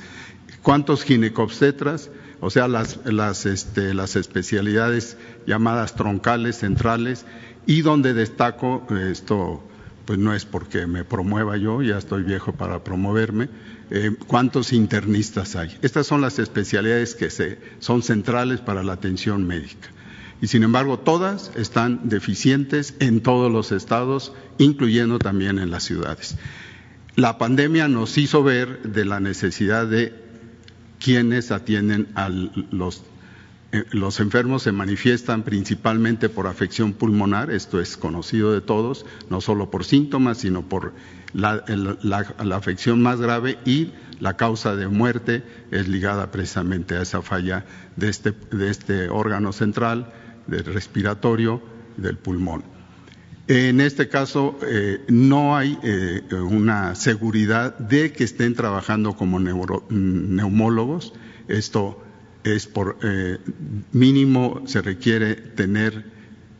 ¿Cuántos 0.62 1.02
ginecobstetras? 1.02 2.08
O 2.40 2.50
sea, 2.50 2.68
las, 2.68 3.00
las, 3.04 3.46
este, 3.46 3.94
las 3.94 4.14
especialidades 4.14 5.16
llamadas 5.44 5.96
troncales, 5.96 6.58
centrales, 6.58 7.26
y 7.66 7.82
donde 7.82 8.14
destaco, 8.14 8.86
esto 9.10 9.62
pues 10.04 10.18
no 10.18 10.34
es 10.34 10.44
porque 10.44 10.86
me 10.86 11.04
promueva 11.04 11.56
yo, 11.56 11.82
ya 11.82 11.98
estoy 11.98 12.22
viejo 12.22 12.52
para 12.52 12.82
promoverme, 12.82 13.48
eh, 13.90 14.10
cuántos 14.26 14.72
internistas 14.72 15.54
hay. 15.54 15.76
Estas 15.82 16.06
son 16.06 16.20
las 16.20 16.38
especialidades 16.38 17.14
que 17.14 17.30
se, 17.30 17.58
son 17.78 18.02
centrales 18.02 18.60
para 18.60 18.82
la 18.82 18.94
atención 18.94 19.46
médica. 19.46 19.88
Y 20.40 20.48
sin 20.48 20.64
embargo, 20.64 20.98
todas 20.98 21.52
están 21.54 22.08
deficientes 22.08 22.94
en 22.98 23.20
todos 23.20 23.50
los 23.50 23.70
estados, 23.70 24.32
incluyendo 24.58 25.20
también 25.20 25.60
en 25.60 25.70
las 25.70 25.84
ciudades. 25.84 26.36
La 27.14 27.38
pandemia 27.38 27.86
nos 27.86 28.18
hizo 28.18 28.42
ver 28.42 28.82
de 28.82 29.04
la 29.04 29.20
necesidad 29.20 29.86
de 29.86 30.14
quienes 30.98 31.52
atienden 31.52 32.08
a 32.14 32.28
los 32.28 32.98
eh, 32.98 33.11
los 33.90 34.20
enfermos 34.20 34.62
se 34.64 34.72
manifiestan 34.72 35.44
principalmente 35.44 36.28
por 36.28 36.46
afección 36.46 36.92
pulmonar, 36.92 37.50
esto 37.50 37.80
es 37.80 37.96
conocido 37.96 38.52
de 38.52 38.60
todos, 38.60 39.06
no 39.30 39.40
solo 39.40 39.70
por 39.70 39.84
síntomas, 39.84 40.38
sino 40.38 40.68
por 40.68 40.92
la, 41.32 41.64
afección 42.54 43.00
más 43.00 43.20
grave 43.20 43.58
y 43.64 43.92
la 44.20 44.36
causa 44.36 44.76
de 44.76 44.88
muerte 44.88 45.42
es 45.70 45.88
ligada 45.88 46.30
precisamente 46.30 46.96
a 46.96 47.02
esa 47.02 47.22
falla 47.22 47.64
de 47.96 48.10
este, 48.10 48.34
este 48.60 49.08
órgano 49.08 49.52
central, 49.52 50.12
del 50.46 50.64
respiratorio, 50.66 51.62
del 51.96 52.18
pulmón. 52.18 52.64
En 53.48 53.80
este 53.80 54.08
caso, 54.08 54.58
eh, 54.66 55.02
no 55.08 55.56
hay 55.56 55.78
eh, 55.82 56.22
una 56.32 56.94
seguridad 56.94 57.76
de 57.78 58.12
que 58.12 58.24
estén 58.24 58.54
trabajando 58.54 59.14
como 59.14 59.40
neumólogos. 59.40 61.12
Esto 61.48 62.01
es 62.44 62.66
por 62.66 62.98
eh, 63.02 63.38
mínimo 63.92 64.62
se 64.66 64.82
requiere 64.82 65.34
tener 65.34 66.04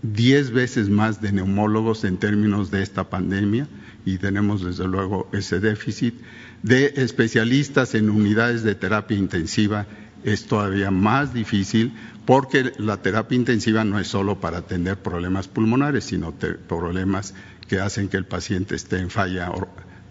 diez 0.03 0.51
veces 0.51 0.89
más 0.89 1.21
de 1.21 1.33
neumólogos 1.33 2.05
en 2.05 2.19
términos 2.19 2.71
de 2.71 2.83
esta 2.83 3.09
pandemia 3.09 3.69
y 4.05 4.19
tenemos 4.19 4.65
desde 4.65 4.87
luego 4.87 5.29
ese 5.33 5.61
déficit. 5.61 6.15
De 6.63 6.95
especialistas 6.97 7.95
en 7.95 8.11
unidades 8.11 8.63
de 8.63 8.75
terapia 8.75 9.17
intensiva 9.17 9.87
es 10.25 10.47
todavía 10.47 10.91
más 10.91 11.35
difícil 11.35 11.93
porque 12.25 12.73
la 12.79 13.03
terapia 13.03 13.37
intensiva 13.37 13.85
no 13.85 13.99
es 13.99 14.07
solo 14.07 14.41
para 14.41 14.59
atender 14.59 14.97
problemas 14.97 15.49
pulmonares, 15.49 16.05
sino 16.05 16.33
problemas 16.33 17.35
que 17.69 17.81
hacen 17.81 18.09
que 18.09 18.17
el 18.17 18.27
paciente 18.27 18.77
esté 18.77 18.99
en 18.99 19.11
falla 19.11 19.51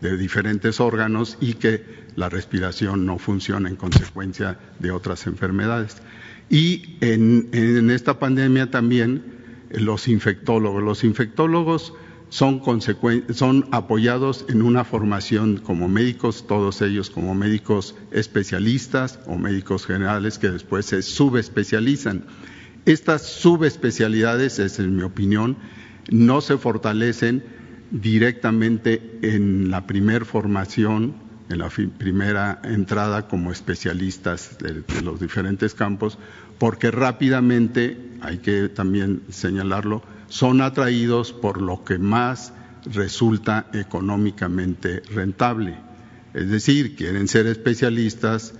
de 0.01 0.17
diferentes 0.17 0.79
órganos 0.79 1.37
y 1.39 1.53
que 1.53 1.85
la 2.15 2.27
respiración 2.27 3.05
no 3.05 3.17
funciona 3.17 3.69
en 3.69 3.75
consecuencia 3.75 4.59
de 4.79 4.91
otras 4.91 5.27
enfermedades. 5.27 6.01
Y 6.49 6.97
en, 6.99 7.89
esta 7.91 8.19
pandemia 8.19 8.69
también 8.71 9.23
los 9.69 10.07
infectólogos. 10.07 10.83
Los 10.83 11.03
infectólogos 11.05 11.93
son, 12.29 12.61
son 13.33 13.67
apoyados 13.71 14.45
en 14.49 14.61
una 14.61 14.83
formación 14.83 15.57
como 15.57 15.87
médicos, 15.87 16.45
todos 16.47 16.81
ellos 16.81 17.09
como 17.09 17.35
médicos 17.35 17.95
especialistas 18.11 19.19
o 19.27 19.37
médicos 19.37 19.85
generales 19.85 20.37
que 20.39 20.49
después 20.49 20.87
se 20.87 21.03
subespecializan. 21.03 22.25
Estas 22.85 23.21
subespecialidades, 23.21 24.59
es 24.59 24.79
en 24.79 24.95
mi 24.95 25.03
opinión, 25.03 25.55
no 26.09 26.41
se 26.41 26.57
fortalecen 26.57 27.60
directamente 27.91 29.19
en 29.21 29.69
la 29.69 29.85
primer 29.85 30.25
formación, 30.25 31.13
en 31.49 31.59
la 31.59 31.69
primera 31.69 32.61
entrada 32.63 33.27
como 33.27 33.51
especialistas 33.51 34.57
de, 34.59 34.83
los 35.01 35.19
diferentes 35.19 35.75
campos, 35.75 36.17
porque 36.57 36.89
rápidamente, 36.91 37.97
hay 38.21 38.37
que 38.37 38.69
también 38.69 39.23
señalarlo, 39.29 40.01
son 40.29 40.61
atraídos 40.61 41.33
por 41.33 41.61
lo 41.61 41.83
que 41.83 41.97
más 41.97 42.53
resulta 42.85 43.67
económicamente 43.73 45.01
rentable. 45.13 45.75
Es 46.33 46.49
decir, 46.49 46.95
quieren 46.95 47.27
ser 47.27 47.47
especialistas 47.47 48.53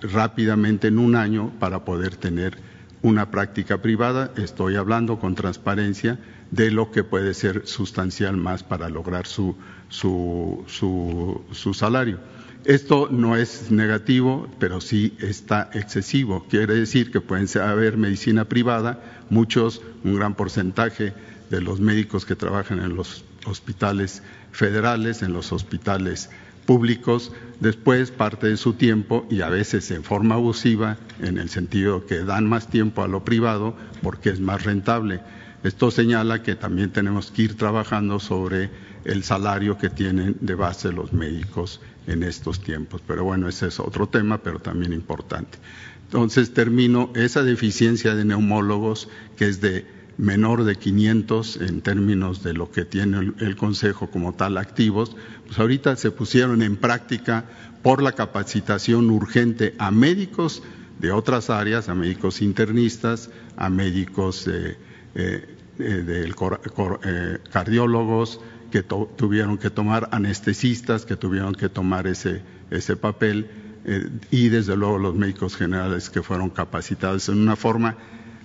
rápidamente 0.00 0.88
en 0.88 0.98
un 0.98 1.16
año 1.16 1.52
para 1.58 1.84
poder 1.84 2.16
tener 2.16 2.56
una 3.02 3.30
práctica 3.30 3.82
privada. 3.82 4.32
Estoy 4.36 4.76
hablando 4.76 5.18
con 5.18 5.34
transparencia 5.34 6.18
de 6.52 6.70
lo 6.70 6.90
que 6.90 7.02
puede 7.02 7.34
ser 7.34 7.66
sustancial 7.66 8.36
más 8.36 8.62
para 8.62 8.90
lograr 8.90 9.26
su, 9.26 9.56
su, 9.88 10.64
su, 10.68 11.74
salario. 11.74 12.18
Esto 12.64 13.08
no 13.10 13.36
es 13.36 13.70
negativo, 13.70 14.48
pero 14.60 14.80
sí 14.80 15.16
está 15.18 15.70
excesivo. 15.72 16.46
Quiere 16.48 16.74
decir 16.74 17.10
que 17.10 17.22
pueden 17.22 17.48
haber 17.60 17.96
medicina 17.96 18.44
privada, 18.44 19.02
muchos, 19.30 19.80
un 20.04 20.14
gran 20.14 20.34
porcentaje 20.34 21.14
de 21.50 21.60
los 21.62 21.80
médicos 21.80 22.26
que 22.26 22.36
trabajan 22.36 22.80
en 22.80 22.96
los 22.96 23.24
hospitales 23.46 24.22
federales, 24.52 25.22
en 25.22 25.32
los 25.32 25.52
hospitales 25.52 26.28
públicos, 26.66 27.32
después 27.60 28.10
parte 28.10 28.46
de 28.46 28.58
su 28.58 28.74
tiempo 28.74 29.26
y 29.30 29.40
a 29.40 29.48
veces 29.48 29.90
en 29.90 30.04
forma 30.04 30.34
abusiva, 30.34 30.98
en 31.20 31.38
el 31.38 31.48
sentido 31.48 32.06
que 32.06 32.22
dan 32.22 32.46
más 32.46 32.68
tiempo 32.68 33.02
a 33.02 33.08
lo 33.08 33.24
privado 33.24 33.74
porque 34.02 34.28
es 34.28 34.38
más 34.38 34.62
rentable 34.64 35.20
esto 35.64 35.90
señala 35.90 36.42
que 36.42 36.54
también 36.54 36.90
tenemos 36.90 37.30
que 37.30 37.42
ir 37.42 37.56
trabajando 37.56 38.18
sobre 38.18 38.70
el 39.04 39.22
salario 39.22 39.78
que 39.78 39.90
tienen 39.90 40.36
de 40.40 40.54
base 40.54 40.92
los 40.92 41.12
médicos 41.12 41.80
en 42.06 42.22
estos 42.22 42.60
tiempos. 42.60 43.02
Pero 43.06 43.24
bueno, 43.24 43.48
ese 43.48 43.68
es 43.68 43.80
otro 43.80 44.08
tema, 44.08 44.38
pero 44.38 44.58
también 44.58 44.92
importante. 44.92 45.58
Entonces 46.04 46.52
termino 46.52 47.10
esa 47.14 47.42
deficiencia 47.42 48.14
de 48.14 48.24
neumólogos, 48.24 49.08
que 49.36 49.48
es 49.48 49.60
de 49.60 49.86
menor 50.18 50.64
de 50.64 50.76
500 50.76 51.56
en 51.56 51.80
términos 51.80 52.42
de 52.42 52.52
lo 52.52 52.70
que 52.70 52.84
tiene 52.84 53.32
el, 53.38 53.56
Consejo 53.56 54.10
como 54.10 54.34
tal 54.34 54.58
activos, 54.58 55.16
pues 55.46 55.58
ahorita 55.58 55.96
se 55.96 56.10
pusieron 56.10 56.62
en 56.62 56.76
práctica 56.76 57.44
por 57.82 58.02
la 58.02 58.12
capacitación 58.12 59.10
urgente 59.10 59.74
a 59.78 59.90
médicos 59.90 60.62
de 60.98 61.12
otras 61.12 61.50
áreas, 61.50 61.88
a 61.88 61.94
médicos 61.94 62.42
internistas, 62.42 63.30
a 63.56 63.70
médicos 63.70 64.46
eh, 64.48 64.76
eh, 65.14 65.46
de 65.78 66.24
eh, 66.24 67.38
cardiólogos 67.50 68.40
que 68.70 68.82
tuvieron 68.82 69.58
que 69.58 69.70
tomar, 69.70 70.08
anestesistas 70.12 71.04
que 71.04 71.16
tuvieron 71.16 71.54
que 71.54 71.68
tomar 71.68 72.06
ese, 72.06 72.42
ese 72.70 72.96
papel 72.96 73.50
eh, 73.84 74.08
y 74.30 74.48
desde 74.48 74.76
luego 74.76 74.98
los 74.98 75.14
médicos 75.14 75.56
generales 75.56 76.08
que 76.08 76.22
fueron 76.22 76.50
capacitados 76.50 77.28
en 77.28 77.38
una 77.38 77.56
forma 77.56 77.96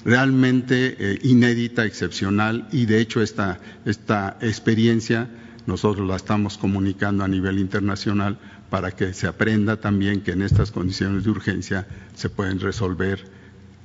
realmente 0.04 1.20
inédita, 1.24 1.86
excepcional 1.86 2.68
y 2.72 2.86
de 2.86 3.02
hecho 3.02 3.22
esta, 3.22 3.60
esta 3.86 4.38
experiencia 4.42 5.30
nosotros 5.66 6.08
la 6.08 6.16
estamos 6.16 6.58
comunicando 6.58 7.24
a 7.24 7.28
nivel 7.28 7.60
internacional 7.60 8.40
para 8.70 8.92
que 8.92 9.14
se 9.14 9.28
aprenda 9.28 9.78
también 9.78 10.22
que 10.22 10.32
en 10.32 10.42
estas 10.42 10.72
condiciones 10.72 11.26
de 11.26 11.30
urgencia 11.30 11.88
se 12.16 12.30
pueden 12.30 12.60
resolver 12.60 13.37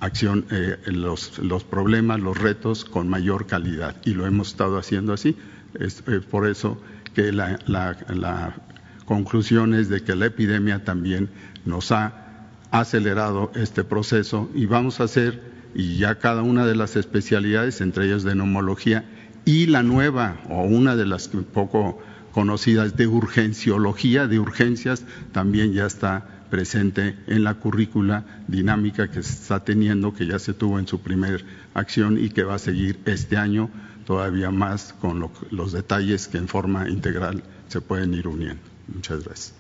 acción, 0.03 0.47
eh, 0.51 0.77
los, 0.87 1.39
los, 1.39 1.63
problemas, 1.63 2.21
los 2.21 2.37
retos 2.37 2.85
con 2.85 3.09
mayor 3.09 3.47
calidad. 3.47 3.97
Y 4.05 4.15
lo 4.15 4.27
hemos 4.27 4.49
estado 4.49 4.77
haciendo 4.77 5.13
así. 5.13 5.37
Es, 5.79 6.03
por 6.29 6.49
eso 6.49 6.81
que 7.15 7.33
la, 7.33 7.59
la, 7.67 7.97
la, 8.09 8.57
conclusión 9.05 9.75
es 9.75 9.89
de 9.89 10.03
que 10.03 10.15
la 10.15 10.27
epidemia 10.27 10.85
también 10.85 11.29
nos 11.65 11.93
ha 11.93 12.49
acelerado 12.71 13.53
este 13.55 13.85
proceso 13.85 14.49
y 14.55 14.67
vamos 14.67 15.01
a 15.01 15.05
hacer, 15.05 15.41
y 15.75 15.99
ya 15.99 16.17
cada 16.17 16.43
una 16.43 16.67
de 16.67 16.75
las 16.75 16.97
especialidades, 16.97 17.81
entre 17.81 18.07
ellas 18.07 18.23
de 18.23 18.35
neumología, 18.35 19.05
y 19.45 19.67
la 19.67 19.83
nueva 19.83 20.41
o 20.49 20.63
una 20.63 20.97
de 20.97 21.07
las 21.07 21.29
poco 21.29 22.01
conocidas 22.33 22.97
de 22.97 23.07
urgenciología, 23.07 24.27
de 24.27 24.39
urgencias, 24.39 25.05
también 25.33 25.73
ya 25.73 25.87
está 25.87 26.42
presente 26.53 27.17
en 27.29 27.45
la 27.45 27.55
currícula 27.55 28.27
dinámica 28.47 29.11
que 29.11 29.21
está 29.21 29.65
teniendo, 29.65 30.13
que 30.13 30.27
ya 30.27 30.39
se 30.39 30.53
tuvo 30.53 30.79
en 30.79 30.87
su 30.87 31.01
primer 31.01 31.47
acción 31.73 32.23
y 32.23 32.29
que 32.29 32.43
va 32.43 32.57
a 32.57 32.59
seguir 32.59 33.01
este 33.07 33.39
año 33.39 33.71
todavía 34.05 34.51
más 34.51 34.93
con 34.93 35.31
los 35.51 35.73
detalles 35.73 36.29
que 36.29 36.37
en 36.37 36.49
forma 36.49 36.91
integral 36.91 37.43
se 37.69 37.81
pueden 37.81 38.13
ir 38.13 38.29
uniendo. 38.29 38.61
Muchas 38.95 39.25
gracias. 39.25 39.55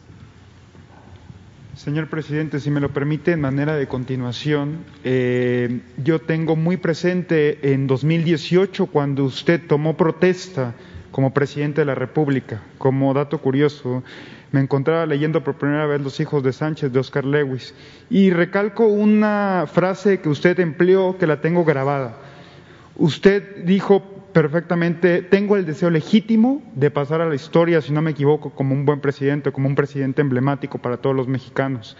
Señor 1.76 2.08
presidente, 2.08 2.60
si 2.60 2.70
me 2.70 2.78
lo 2.78 2.90
permite, 2.90 3.32
en 3.32 3.40
manera 3.40 3.74
de 3.74 3.88
continuación, 3.88 4.84
eh, 5.02 5.80
yo 5.96 6.18
tengo 6.18 6.56
muy 6.56 6.76
presente 6.76 7.72
en 7.72 7.86
2018 7.86 8.84
cuando 8.88 9.24
usted 9.24 9.66
tomó 9.66 9.96
protesta 9.96 10.74
como 11.10 11.32
presidente 11.32 11.80
de 11.80 11.86
la 11.86 11.94
República. 11.94 12.60
Como 12.76 13.14
dato 13.14 13.38
curioso, 13.38 14.02
me 14.52 14.60
encontraba 14.60 15.06
leyendo 15.06 15.42
por 15.42 15.56
primera 15.56 15.86
vez 15.86 16.00
Los 16.00 16.20
hijos 16.20 16.42
de 16.42 16.52
Sánchez 16.52 16.92
de 16.92 17.00
Oscar 17.00 17.24
Lewis 17.24 17.74
y 18.10 18.30
recalco 18.30 18.86
una 18.86 19.64
frase 19.66 20.20
que 20.20 20.28
usted 20.28 20.60
empleó 20.60 21.18
que 21.18 21.26
la 21.26 21.40
tengo 21.40 21.64
grabada. 21.64 22.16
Usted 22.96 23.64
dijo 23.64 24.02
perfectamente, 24.32 25.22
tengo 25.22 25.56
el 25.56 25.66
deseo 25.66 25.90
legítimo 25.90 26.62
de 26.74 26.90
pasar 26.90 27.20
a 27.20 27.28
la 27.28 27.34
historia, 27.34 27.80
si 27.80 27.92
no 27.92 28.02
me 28.02 28.12
equivoco, 28.12 28.50
como 28.50 28.74
un 28.74 28.84
buen 28.84 29.00
presidente, 29.00 29.52
como 29.52 29.68
un 29.68 29.74
presidente 29.74 30.22
emblemático 30.22 30.78
para 30.78 30.98
todos 30.98 31.16
los 31.16 31.28
mexicanos 31.28 31.96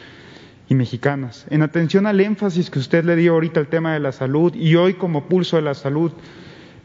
y 0.69 0.75
mexicanas. 0.75 1.47
En 1.51 1.63
atención 1.63 2.07
al 2.07 2.21
énfasis 2.21 2.71
que 2.71 2.79
usted 2.79 3.05
le 3.05 3.17
dio 3.17 3.33
ahorita 3.33 3.61
al 3.61 3.69
tema 3.69 3.93
de 3.93 4.01
la 4.01 4.13
salud 4.13 4.55
y 4.55 4.77
hoy 4.77 4.95
como 4.95 5.25
pulso 5.27 5.57
de 5.57 5.63
la 5.63 5.75
salud, 5.75 6.13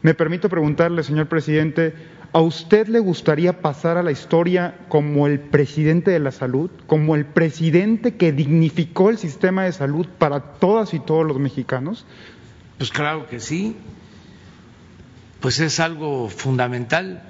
me 0.02 0.14
permito 0.14 0.48
preguntarle, 0.48 1.02
señor 1.02 1.26
presidente, 1.26 1.92
¿a 2.32 2.40
usted 2.40 2.88
le 2.88 2.98
gustaría 2.98 3.60
pasar 3.60 3.96
a 3.96 4.02
la 4.02 4.12
historia 4.12 4.78
como 4.88 5.26
el 5.26 5.40
presidente 5.40 6.10
de 6.10 6.18
la 6.18 6.30
salud, 6.30 6.70
como 6.86 7.14
el 7.14 7.24
presidente 7.26 8.16
que 8.16 8.32
dignificó 8.32 9.10
el 9.10 9.18
sistema 9.18 9.64
de 9.64 9.72
salud 9.72 10.06
para 10.18 10.40
todas 10.40 10.94
y 10.94 11.00
todos 11.00 11.26
los 11.26 11.38
mexicanos? 11.38 12.06
Pues 12.78 12.90
claro 12.90 13.26
que 13.26 13.40
sí 13.40 13.76
pues 15.40 15.60
es 15.60 15.80
algo 15.80 16.28
fundamental, 16.28 17.22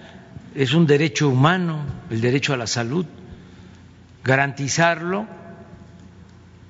es 0.55 0.73
un 0.75 0.87
derecho 0.87 1.29
humano, 1.29 1.81
el 2.11 2.21
derecho 2.21 2.55
a 2.55 2.57
la 2.57 2.67
salud. 2.67 3.07
Garantizarlo 4.25 5.27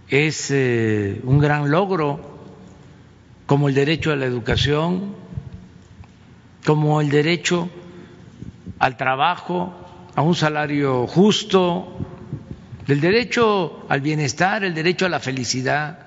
es 0.08 0.50
eh, 0.50 1.20
un 1.24 1.38
gran 1.38 1.70
logro, 1.70 2.38
como 3.46 3.68
el 3.68 3.74
derecho 3.74 4.12
a 4.12 4.16
la 4.16 4.26
educación, 4.26 5.14
como 6.66 7.00
el 7.00 7.08
derecho 7.08 7.70
al 8.78 8.96
trabajo, 8.96 9.72
a 10.14 10.22
un 10.22 10.34
salario 10.34 11.06
justo, 11.06 11.98
el 12.86 13.00
derecho 13.00 13.84
al 13.88 14.00
bienestar, 14.00 14.64
el 14.64 14.74
derecho 14.74 15.06
a 15.06 15.08
la 15.08 15.20
felicidad, 15.20 15.98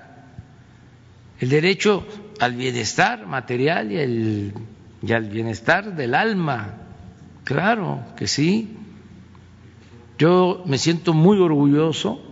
el 1.40 1.48
derecho 1.48 2.06
al 2.40 2.54
bienestar 2.54 3.26
material 3.26 3.92
y 3.92 3.96
el 3.98 4.54
y 5.02 5.12
al 5.12 5.28
bienestar 5.28 5.94
del 5.94 6.14
alma. 6.14 6.74
Claro 7.44 8.04
que 8.16 8.26
sí. 8.26 8.76
Yo 10.18 10.62
me 10.66 10.78
siento 10.78 11.12
muy 11.12 11.40
orgulloso 11.40 12.22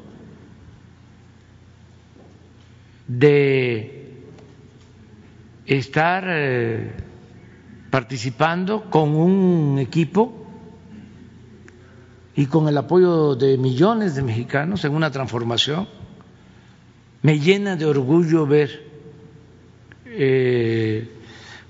de 3.09 4.23
estar 5.67 6.25
eh, 6.29 6.93
participando 7.91 8.89
con 8.89 9.15
un 9.15 9.79
equipo 9.79 10.47
y 12.37 12.47
con 12.47 12.69
el 12.69 12.79
apoyo 12.79 13.35
de 13.35 13.59
millones 13.59 14.15
de 14.15 14.23
mexicanos 14.23 14.85
en 14.85 14.95
una 14.95 15.11
transformación. 15.11 15.89
Me 17.23 17.39
llena 17.39 17.77
de 17.77 17.85
orgullo 17.85 18.47
ver 18.47 18.89
eh, 20.07 21.11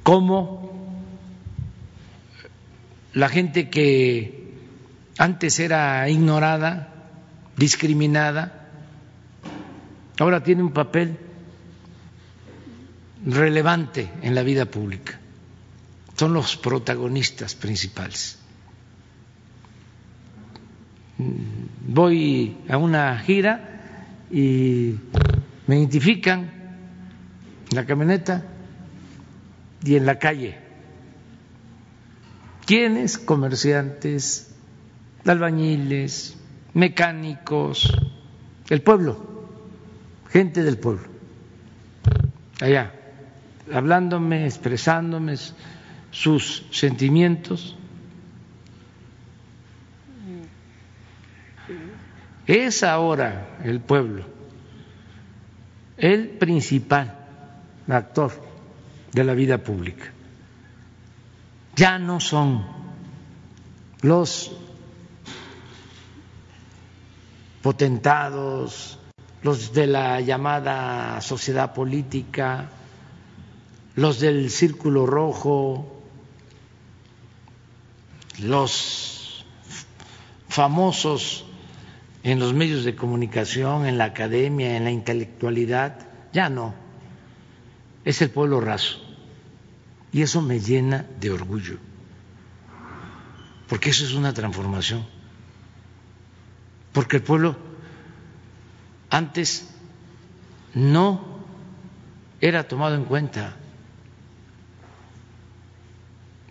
cómo 0.03 0.71
la 3.15 3.29
gente 3.29 3.69
que 3.69 4.55
antes 5.19 5.59
era 5.59 6.09
ignorada, 6.09 6.95
discriminada, 7.57 8.69
ahora 10.19 10.43
tiene 10.43 10.63
un 10.63 10.73
papel 10.73 11.19
relevante 13.27 14.11
en 14.23 14.35
la 14.35 14.43
vida 14.43 14.67
pública. 14.67 15.19
Son 16.21 16.35
los 16.35 16.59
protagonistas 16.59 17.55
principales. 17.55 18.39
Voy 21.17 22.59
a 22.69 22.77
una 22.77 23.19
gira 23.21 24.27
y 24.31 24.97
me 25.67 25.79
identifican 25.79 26.41
en 27.71 27.75
la 27.75 27.87
camioneta 27.87 28.45
y 29.83 29.97
en 29.97 30.05
la 30.05 30.19
calle 30.19 30.59
¿Quiénes? 32.67 33.17
Comerciantes, 33.17 34.55
albañiles, 35.25 36.37
mecánicos, 36.75 37.99
el 38.69 38.83
pueblo, 38.83 39.49
gente 40.29 40.63
del 40.65 40.77
pueblo, 40.77 41.09
allá, 42.61 42.93
hablándome, 43.73 44.45
expresándome 44.45 45.37
sus 46.11 46.65
sentimientos. 46.71 47.77
Es 52.47 52.83
ahora 52.83 53.59
el 53.65 53.81
pueblo 53.81 54.25
el 56.01 56.31
principal 56.31 57.15
actor 57.87 58.33
de 59.13 59.23
la 59.23 59.35
vida 59.35 59.59
pública 59.59 60.07
ya 61.77 61.99
no 61.99 62.21
son 62.21 62.65
los 64.03 64.51
potentados, 67.63 68.99
los 69.43 69.73
de 69.73 69.87
la 69.87 70.21
llamada 70.21 71.21
sociedad 71.21 71.75
política, 71.75 72.71
los 73.95 74.21
del 74.21 74.51
círculo 74.51 75.07
rojo, 75.07 76.00
los 78.43 79.45
famosos 80.49 81.45
en 82.23 82.39
los 82.39 82.53
medios 82.53 82.85
de 82.85 82.97
comunicación, 82.97 83.87
en 83.87 83.97
la 83.99 84.05
academia, 84.05 84.77
en 84.77 84.85
la 84.85 84.91
intelectualidad, 84.91 86.07
ya 86.33 86.51
no, 86.51 86.75
es 88.05 88.21
el 88.23 88.31
pueblo 88.31 88.61
raso. 88.61 88.99
Y 90.13 90.23
eso 90.23 90.43
me 90.43 90.61
llena 90.61 91.07
de 91.21 91.31
orgullo, 91.31 91.79
porque 93.69 93.91
eso 93.91 94.05
es 94.05 94.13
una 94.13 94.35
transformación. 94.35 95.07
Porque 96.93 97.19
el 97.19 97.23
pueblo 97.23 97.57
antes 99.09 99.69
no 100.75 101.25
era 102.41 102.67
tomado 102.67 102.97
en 102.97 103.05
cuenta, 103.05 103.57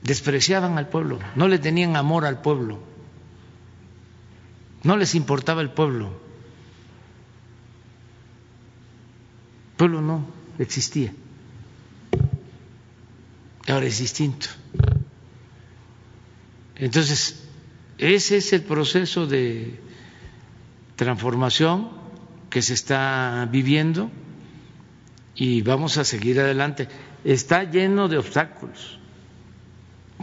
despreciaban 0.01 0.77
al 0.77 0.89
pueblo, 0.89 1.19
no 1.35 1.47
le 1.47 1.59
tenían 1.59 1.95
amor 1.95 2.26
al 2.26 2.41
pueblo, 2.41 2.80
no 4.84 4.97
les 4.97 5.15
importaba 5.15 5.61
el 5.61 5.71
pueblo. 5.71 6.27
El 9.71 9.77
pueblo 9.77 10.01
no 10.01 10.26
existía 10.57 11.13
ahora 13.71 13.85
es 13.85 13.99
distinto. 13.99 14.47
Entonces, 16.76 17.43
ese 17.97 18.38
es 18.38 18.53
el 18.53 18.61
proceso 18.61 19.27
de 19.27 19.80
transformación 20.95 21.89
que 22.49 22.61
se 22.61 22.73
está 22.73 23.47
viviendo 23.51 24.09
y 25.35 25.61
vamos 25.61 25.97
a 25.97 26.03
seguir 26.03 26.39
adelante. 26.39 26.88
Está 27.23 27.63
lleno 27.63 28.07
de 28.07 28.17
obstáculos 28.17 28.99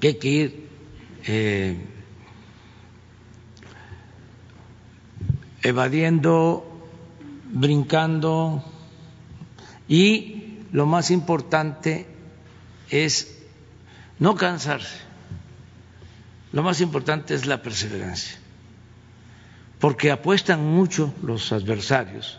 que 0.00 0.08
hay 0.08 0.14
que 0.14 0.28
ir 0.28 0.68
eh, 1.26 1.76
evadiendo, 5.62 6.64
brincando 7.52 8.62
y 9.88 10.58
lo 10.72 10.86
más 10.86 11.10
importante 11.10 12.06
es 12.90 13.38
no 14.18 14.34
cansarse. 14.34 15.06
Lo 16.52 16.62
más 16.62 16.80
importante 16.80 17.34
es 17.34 17.46
la 17.46 17.62
perseverancia, 17.62 18.38
porque 19.78 20.10
apuestan 20.10 20.64
mucho 20.64 21.12
los 21.22 21.52
adversarios, 21.52 22.38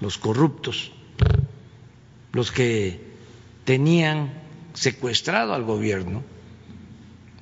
los 0.00 0.18
corruptos, 0.18 0.92
los 2.32 2.50
que 2.50 3.14
tenían 3.64 4.32
secuestrado 4.72 5.54
al 5.54 5.64
gobierno, 5.64 6.24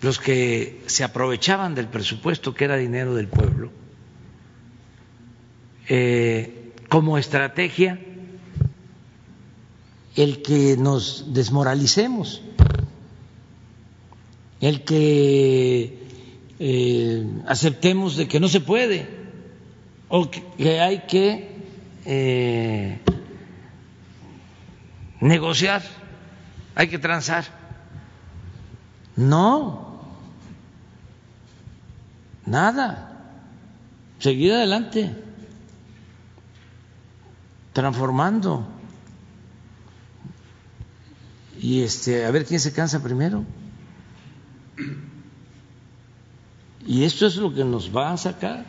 los 0.01 0.19
que 0.19 0.83
se 0.87 1.05
aprovechaban 1.05 1.75
del 1.75 1.89
presupuesto 1.89 2.55
que 2.55 2.65
era 2.65 2.77
dinero 2.77 3.15
del 3.15 3.29
pueblo, 3.29 3.71
eh, 5.89 6.73
como 6.89 7.19
estrategia 7.19 7.99
el 10.17 10.43
que 10.43 10.77
nos 10.77 11.33
desmoralicemos 11.33 12.43
el 14.61 14.85
que 14.85 15.99
eh, 16.59 17.27
aceptemos 17.47 18.17
de 18.17 18.27
que 18.27 18.41
no 18.41 18.49
se 18.49 18.61
puede, 18.61 19.09
o 20.09 20.31
que 20.31 20.81
hay 20.81 21.01
que 21.01 21.57
eh, 22.05 22.99
negociar, 25.21 25.83
hay 26.75 26.89
que 26.89 26.99
transar. 26.99 27.45
No, 29.17 29.88
nada, 32.49 33.13
seguir 34.19 34.53
adelante, 34.53 35.15
transformando. 37.73 38.67
Y 41.61 41.83
este, 41.83 42.25
a 42.25 42.31
ver 42.31 42.45
quién 42.45 42.61
se 42.61 42.73
cansa 42.73 43.03
primero. 43.03 43.45
Y 46.87 47.05
esto 47.05 47.27
es 47.27 47.37
lo 47.37 47.53
que 47.53 47.65
nos 47.65 47.95
va 47.95 48.13
a 48.13 48.17
sacar. 48.17 48.65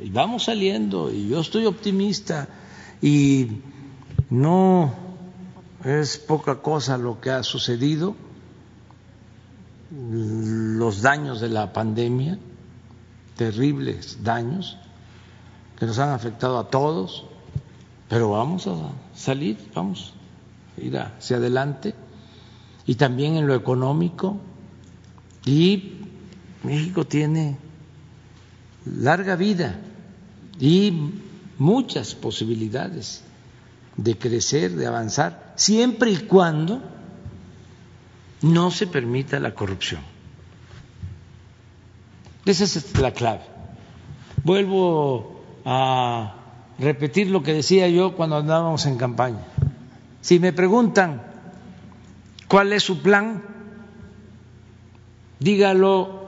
Y 0.00 0.10
vamos 0.10 0.44
saliendo, 0.44 1.12
y 1.12 1.28
yo 1.28 1.40
estoy 1.40 1.66
optimista, 1.66 2.48
y 3.02 3.60
no 4.30 4.94
es 5.84 6.16
poca 6.16 6.62
cosa 6.62 6.96
lo 6.96 7.20
que 7.20 7.30
ha 7.30 7.42
sucedido, 7.42 8.16
los 9.92 11.02
daños 11.02 11.40
de 11.40 11.48
la 11.48 11.72
pandemia, 11.72 12.38
terribles 13.36 14.22
daños 14.22 14.78
que 15.78 15.86
nos 15.86 15.98
han 15.98 16.10
afectado 16.10 16.58
a 16.58 16.70
todos, 16.70 17.24
pero 18.08 18.30
vamos 18.30 18.66
a 18.66 18.92
salir, 19.14 19.58
vamos 19.74 20.14
a 20.76 20.80
ir 20.80 20.96
hacia 20.98 21.36
adelante, 21.36 21.94
y 22.86 22.94
también 22.94 23.36
en 23.36 23.46
lo 23.46 23.54
económico, 23.54 24.38
y 25.44 25.98
México 26.62 27.04
tiene 27.04 27.58
larga 28.84 29.36
vida 29.36 29.78
y 30.58 31.10
muchas 31.58 32.14
posibilidades 32.14 33.24
de 33.96 34.16
crecer, 34.16 34.72
de 34.72 34.86
avanzar, 34.86 35.52
siempre 35.56 36.12
y 36.12 36.16
cuando 36.16 36.80
no 38.42 38.70
se 38.70 38.86
permita 38.86 39.38
la 39.40 39.54
corrupción. 39.54 40.00
Esa 42.44 42.64
es 42.64 42.98
la 42.98 43.12
clave. 43.12 43.42
Vuelvo 44.42 45.40
a 45.64 46.34
repetir 46.78 47.30
lo 47.30 47.42
que 47.42 47.54
decía 47.54 47.88
yo 47.88 48.16
cuando 48.16 48.36
andábamos 48.36 48.86
en 48.86 48.98
campaña. 48.98 49.44
Si 50.20 50.40
me 50.40 50.52
preguntan 50.52 51.22
cuál 52.48 52.72
es 52.72 52.82
su 52.82 53.00
plan, 53.00 53.42
dígalo 55.38 56.22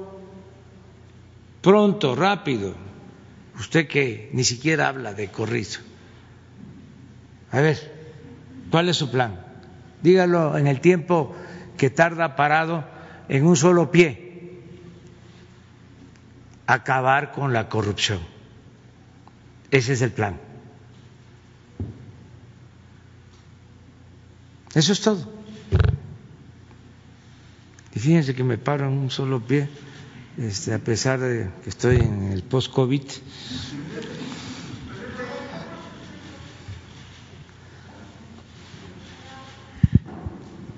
pronto, 1.63 2.15
rápido, 2.15 2.75
usted 3.59 3.89
que 3.89 4.31
ni 4.33 4.45
siquiera 4.45 4.89
habla 4.89 5.15
de 5.15 5.29
corrido. 5.29 5.81
A 7.51 7.61
ver, 7.61 7.93
¿cuál 8.71 8.89
es 8.89 8.97
su 8.97 9.11
plan? 9.11 9.41
Dígalo 10.03 10.57
en 10.59 10.67
el 10.67 10.81
tiempo 10.81 11.35
que 11.77 11.91
tarda 11.91 12.37
parado 12.37 12.85
en 13.29 13.45
un 13.45 13.57
solo 13.57 13.91
pie. 13.91 14.61
Acabar 16.67 17.33
con 17.33 17.53
la 17.53 17.69
corrupción. 17.69 18.21
Ese 19.71 19.93
es 19.93 20.03
el 20.03 20.13
plan. 20.13 20.41
Eso 24.75 24.93
es 24.93 25.01
todo. 25.01 25.33
Y 27.95 28.01
fíjense 28.01 28.35
que 28.35 28.43
me 28.43 28.59
paro 28.59 28.87
en 28.87 28.93
un 28.93 29.11
solo 29.11 29.41
pie 29.41 29.69
este, 30.37 30.75
a 30.75 30.79
pesar 30.81 31.21
de 31.21 31.49
que 31.63 31.71
estoy 31.71 31.97
en 31.97 32.33
el 32.33 32.43
post-COVID. 32.43 33.03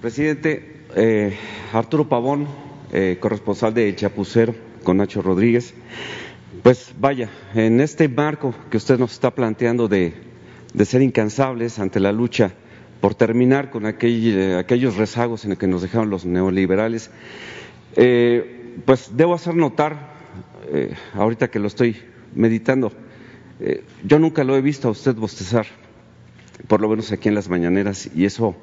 Presidente, 0.07 0.85
eh, 0.95 1.37
Arturo 1.73 2.09
Pavón, 2.09 2.47
eh, 2.93 3.19
corresponsal 3.19 3.75
de 3.75 3.93
Chapucero 3.97 4.55
con 4.85 4.99
Nacho 4.99 5.21
Rodríguez. 5.21 5.75
Pues 6.63 6.95
vaya, 6.97 7.29
en 7.57 7.81
este 7.81 8.09
marco 8.09 8.55
que 8.71 8.77
usted 8.77 9.01
nos 9.01 9.15
está 9.15 9.33
planteando 9.33 9.89
de, 9.89 10.15
ser 10.85 11.03
incansables 11.03 11.81
ante 11.81 11.99
la 11.99 12.13
lucha 12.13 12.53
por 13.01 13.17
terminar 13.17 13.71
con 13.71 13.85
aquellos 13.85 14.97
rezagos 14.97 15.43
en 15.43 15.51
los 15.51 15.59
que 15.59 15.67
nos 15.67 15.83
dejaron 15.83 16.09
los 16.09 16.25
neoliberales, 16.25 17.11
eh, 17.97 18.77
pues 18.85 19.11
debo 19.17 19.35
hacer 19.35 19.57
notar, 19.57 20.15
ahorita 21.15 21.51
que 21.51 21.59
lo 21.59 21.67
estoy 21.67 21.97
meditando, 22.33 22.93
yo 24.05 24.21
nunca 24.21 24.45
lo 24.45 24.57
he 24.57 24.61
visto 24.61 24.87
a 24.87 24.93
usted 24.93 25.17
bostezar, 25.17 25.67
por 26.69 26.81
lo 26.81 26.89
menos 26.89 27.11
aquí 27.11 27.29
en 27.29 27.35
las 27.35 27.49
mañaneras, 27.49 28.09
y 28.15 28.25
eso 28.25 28.55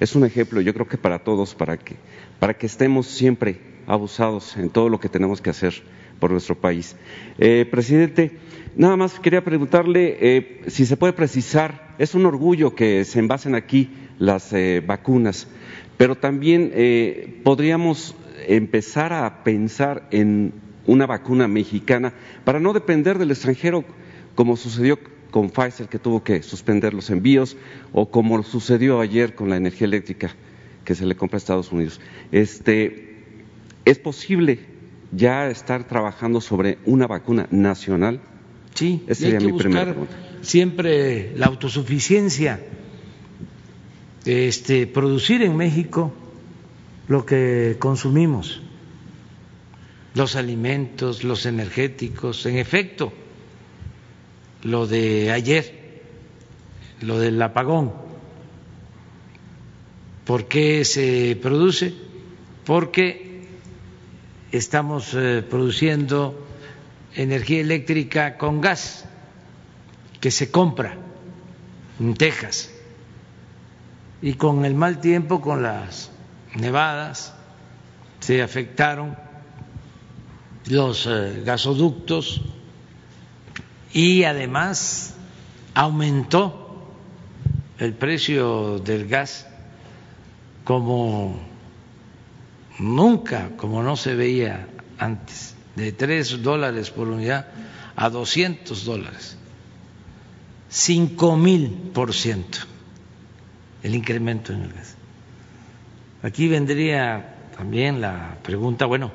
es 0.00 0.14
un 0.14 0.24
ejemplo, 0.24 0.60
yo 0.60 0.74
creo 0.74 0.86
que 0.86 0.98
para 0.98 1.18
todos, 1.20 1.54
para 1.54 1.76
que, 1.76 1.96
para 2.38 2.54
que 2.54 2.66
estemos 2.66 3.06
siempre 3.06 3.60
abusados 3.86 4.56
en 4.56 4.70
todo 4.70 4.88
lo 4.88 5.00
que 5.00 5.08
tenemos 5.08 5.40
que 5.40 5.50
hacer 5.50 5.74
por 6.20 6.30
nuestro 6.30 6.56
país. 6.56 6.96
Eh, 7.38 7.66
presidente, 7.70 8.38
nada 8.76 8.96
más 8.96 9.18
quería 9.20 9.44
preguntarle 9.44 10.62
si 10.66 10.84
se 10.86 10.96
puede 10.96 11.12
precisar, 11.12 11.94
es 11.98 12.14
un 12.14 12.26
orgullo 12.26 12.74
que 12.74 13.04
se 13.04 13.18
envasen 13.18 13.54
aquí 13.54 13.90
las 14.18 14.52
vacunas, 14.86 15.46
pero 15.96 16.16
también 16.16 17.40
podríamos 17.44 18.14
empezar 18.46 19.12
a 19.12 19.44
pensar 19.44 20.08
en 20.10 20.52
una 20.88 21.06
vacuna 21.06 21.46
mexicana 21.46 22.14
para 22.44 22.58
no 22.58 22.72
depender 22.72 23.18
del 23.18 23.30
extranjero 23.30 23.84
como 24.34 24.56
sucedió 24.56 24.98
con 25.30 25.50
Pfizer 25.50 25.88
que 25.88 25.98
tuvo 25.98 26.22
que 26.22 26.42
suspender 26.42 26.94
los 26.94 27.10
envíos 27.10 27.56
o 27.92 28.10
como 28.10 28.42
sucedió 28.42 29.00
ayer 29.00 29.34
con 29.34 29.50
la 29.50 29.56
energía 29.56 29.86
eléctrica 29.86 30.34
que 30.84 30.94
se 30.94 31.04
le 31.04 31.16
compra 31.16 31.36
a 31.36 31.38
Estados 31.38 31.70
Unidos. 31.70 32.00
Este, 32.32 33.24
¿Es 33.84 33.98
posible 33.98 34.60
ya 35.12 35.48
estar 35.48 35.86
trabajando 35.86 36.40
sobre 36.40 36.78
una 36.84 37.06
vacuna 37.06 37.46
nacional? 37.50 38.20
Sí, 38.74 39.02
Esa 39.06 39.22
sería 39.22 39.40
mi 39.40 39.52
primera 39.58 39.84
pregunta. 39.84 40.14
Siempre 40.40 41.36
la 41.36 41.46
autosuficiencia, 41.46 42.60
este, 44.24 44.86
producir 44.86 45.42
en 45.42 45.56
México 45.56 46.12
lo 47.08 47.26
que 47.26 47.76
consumimos, 47.78 48.62
los 50.14 50.36
alimentos, 50.36 51.24
los 51.24 51.46
energéticos, 51.46 52.46
en 52.46 52.58
efecto, 52.58 53.12
lo 54.62 54.86
de 54.86 55.30
ayer, 55.32 56.02
lo 57.00 57.18
del 57.18 57.40
apagón. 57.40 57.92
¿Por 60.24 60.46
qué 60.46 60.84
se 60.84 61.38
produce? 61.40 61.94
Porque 62.64 63.46
estamos 64.52 65.14
eh, 65.14 65.42
produciendo 65.48 66.46
energía 67.14 67.60
eléctrica 67.60 68.36
con 68.36 68.60
gas 68.60 69.04
que 70.20 70.30
se 70.30 70.50
compra 70.50 70.96
en 72.00 72.14
Texas 72.14 72.70
y 74.20 74.34
con 74.34 74.64
el 74.64 74.74
mal 74.74 75.00
tiempo, 75.00 75.40
con 75.40 75.62
las 75.62 76.10
nevadas, 76.56 77.34
se 78.20 78.42
afectaron 78.42 79.16
los 80.66 81.06
eh, 81.06 81.42
gasoductos 81.44 82.42
y 83.92 84.24
además 84.24 85.14
aumentó 85.74 86.68
el 87.78 87.94
precio 87.94 88.78
del 88.78 89.06
gas 89.08 89.46
como 90.64 91.38
nunca, 92.78 93.50
como 93.56 93.82
no 93.82 93.96
se 93.96 94.14
veía 94.14 94.68
antes, 94.98 95.54
de 95.76 95.92
tres 95.92 96.42
dólares 96.42 96.90
por 96.90 97.08
unidad 97.08 97.46
a 97.96 98.10
200 98.10 98.84
dólares, 98.84 99.36
cinco 100.68 101.36
mil 101.36 101.70
por 101.94 102.12
ciento 102.12 102.58
el 103.82 103.94
incremento 103.94 104.52
en 104.52 104.62
el 104.62 104.72
gas. 104.72 104.96
Aquí 106.22 106.48
vendría 106.48 107.36
también 107.56 108.00
la 108.00 108.38
pregunta, 108.42 108.86
bueno, 108.86 109.12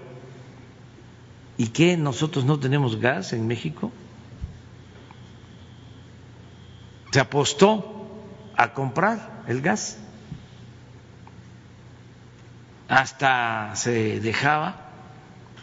¿y 1.57 1.67
qué 1.67 1.97
nosotros 1.97 2.45
no 2.45 2.59
tenemos 2.59 2.99
gas 2.99 3.33
en 3.33 3.45
México? 3.45 3.91
Se 7.13 7.19
apostó 7.19 8.09
a 8.57 8.73
comprar 8.73 9.43
el 9.47 9.61
gas. 9.61 9.99
Hasta 12.87 13.75
se 13.75 14.19
dejaba 14.19 14.89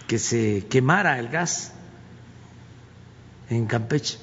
que 0.07 0.19
se 0.19 0.67
quemara 0.71 1.19
el 1.19 1.29
gas 1.29 1.73
en 3.49 3.67
Campeche. 3.67 4.19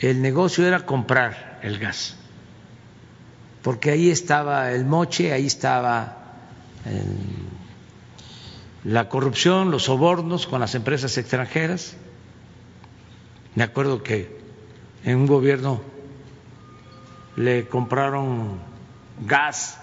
El 0.00 0.22
negocio 0.22 0.66
era 0.66 0.84
comprar 0.84 1.60
el 1.62 1.78
gas 1.78 2.18
porque 3.62 3.90
ahí 3.90 4.10
estaba 4.10 4.72
el 4.72 4.84
moche, 4.84 5.32
ahí 5.32 5.46
estaba 5.46 6.16
la 8.82 9.08
corrupción, 9.10 9.70
los 9.70 9.84
sobornos 9.84 10.46
con 10.46 10.60
las 10.60 10.74
empresas 10.74 11.18
extranjeras 11.18 11.94
Me 13.54 13.64
acuerdo 13.64 14.02
que 14.02 14.37
en 15.04 15.16
un 15.16 15.26
gobierno 15.26 15.80
le 17.36 17.68
compraron 17.68 18.58
gas 19.20 19.78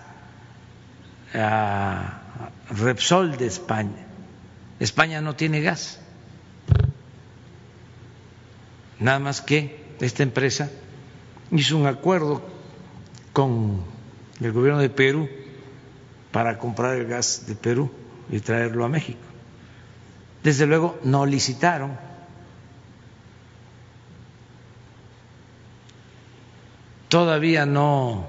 a 1.34 2.22
Repsol 2.70 3.38
de 3.38 3.48
España. 3.48 4.06
España 4.80 5.22
no 5.22 5.36
tiene 5.36 5.62
gas. 5.62 6.00
Nada 9.00 9.20
más 9.20 9.42
que 9.42 9.84
esta 10.00 10.24
empresa 10.24 10.70
hizo 11.52 11.78
un 11.78 11.88
acuerdo 11.88 12.42
con 13.34 13.84
el 14.42 14.52
gobierno 14.52 14.80
de 14.80 14.90
Perú 14.90 15.30
para 16.32 16.58
comprar 16.58 16.96
el 16.96 17.08
gas 17.08 17.46
de 17.48 17.56
Perú 17.56 17.92
y 18.30 18.40
traerlo 18.40 18.84
a 18.84 18.90
México. 18.90 19.20
Desde 20.44 20.66
luego 20.66 21.00
no 21.04 21.26
licitaron. 21.26 21.98
Todavía 27.10 27.66
no 27.66 28.28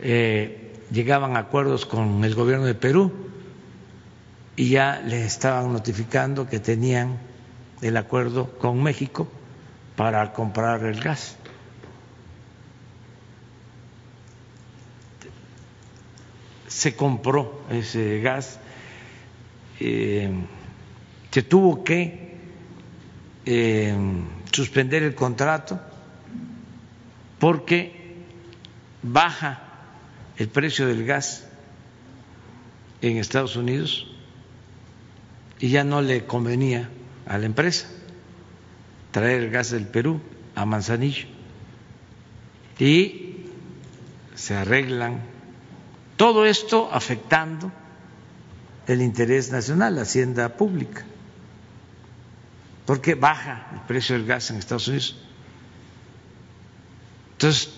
eh, 0.00 0.72
llegaban 0.90 1.36
a 1.36 1.40
acuerdos 1.40 1.86
con 1.86 2.24
el 2.24 2.34
gobierno 2.34 2.66
de 2.66 2.74
Perú 2.74 3.12
y 4.56 4.70
ya 4.70 5.00
les 5.00 5.26
estaban 5.26 5.72
notificando 5.72 6.48
que 6.48 6.58
tenían 6.58 7.18
el 7.80 7.96
acuerdo 7.96 8.50
con 8.58 8.82
México 8.82 9.28
para 9.96 10.32
comprar 10.32 10.84
el 10.84 11.00
gas. 11.00 11.36
Se 16.66 16.96
compró 16.96 17.62
ese 17.70 18.20
gas, 18.20 18.58
eh, 19.78 20.30
se 21.30 21.42
tuvo 21.42 21.84
que 21.84 22.36
eh, 23.44 23.94
suspender 24.50 25.02
el 25.04 25.14
contrato 25.14 25.91
porque 27.42 27.92
baja 29.02 29.58
el 30.36 30.46
precio 30.46 30.86
del 30.86 31.04
gas 31.04 31.44
en 33.00 33.16
Estados 33.16 33.56
Unidos 33.56 34.06
y 35.58 35.70
ya 35.70 35.82
no 35.82 36.02
le 36.02 36.24
convenía 36.24 36.88
a 37.26 37.38
la 37.38 37.46
empresa 37.46 37.88
traer 39.10 39.42
el 39.42 39.50
gas 39.50 39.72
del 39.72 39.88
Perú 39.88 40.20
a 40.54 40.64
Manzanillo 40.66 41.26
y 42.78 43.46
se 44.36 44.54
arreglan 44.54 45.22
todo 46.16 46.46
esto 46.46 46.90
afectando 46.92 47.72
el 48.86 49.02
interés 49.02 49.50
nacional, 49.50 49.96
la 49.96 50.02
hacienda 50.02 50.56
pública, 50.56 51.04
porque 52.86 53.16
baja 53.16 53.66
el 53.74 53.80
precio 53.80 54.14
del 54.14 54.26
gas 54.26 54.48
en 54.52 54.58
Estados 54.58 54.86
Unidos. 54.86 55.16
Entonces, 57.42 57.70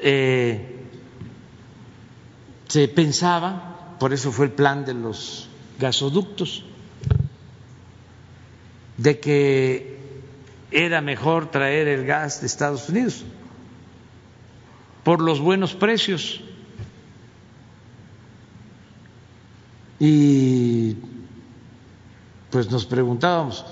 eh, 0.00 0.84
se 2.68 2.88
pensaba, 2.88 3.96
por 3.98 4.12
eso 4.12 4.30
fue 4.30 4.44
el 4.46 4.52
plan 4.52 4.84
de 4.84 4.92
los 4.92 5.48
gasoductos, 5.78 6.62
de 8.98 9.18
que 9.18 9.98
era 10.70 11.00
mejor 11.00 11.50
traer 11.50 11.88
el 11.88 12.04
gas 12.04 12.42
de 12.42 12.48
Estados 12.48 12.86
Unidos 12.90 13.24
por 15.04 15.22
los 15.22 15.40
buenos 15.40 15.72
precios. 15.72 16.42
Y 19.98 20.96
pues 22.50 22.70
nos 22.70 22.84
preguntábamos, 22.84 23.64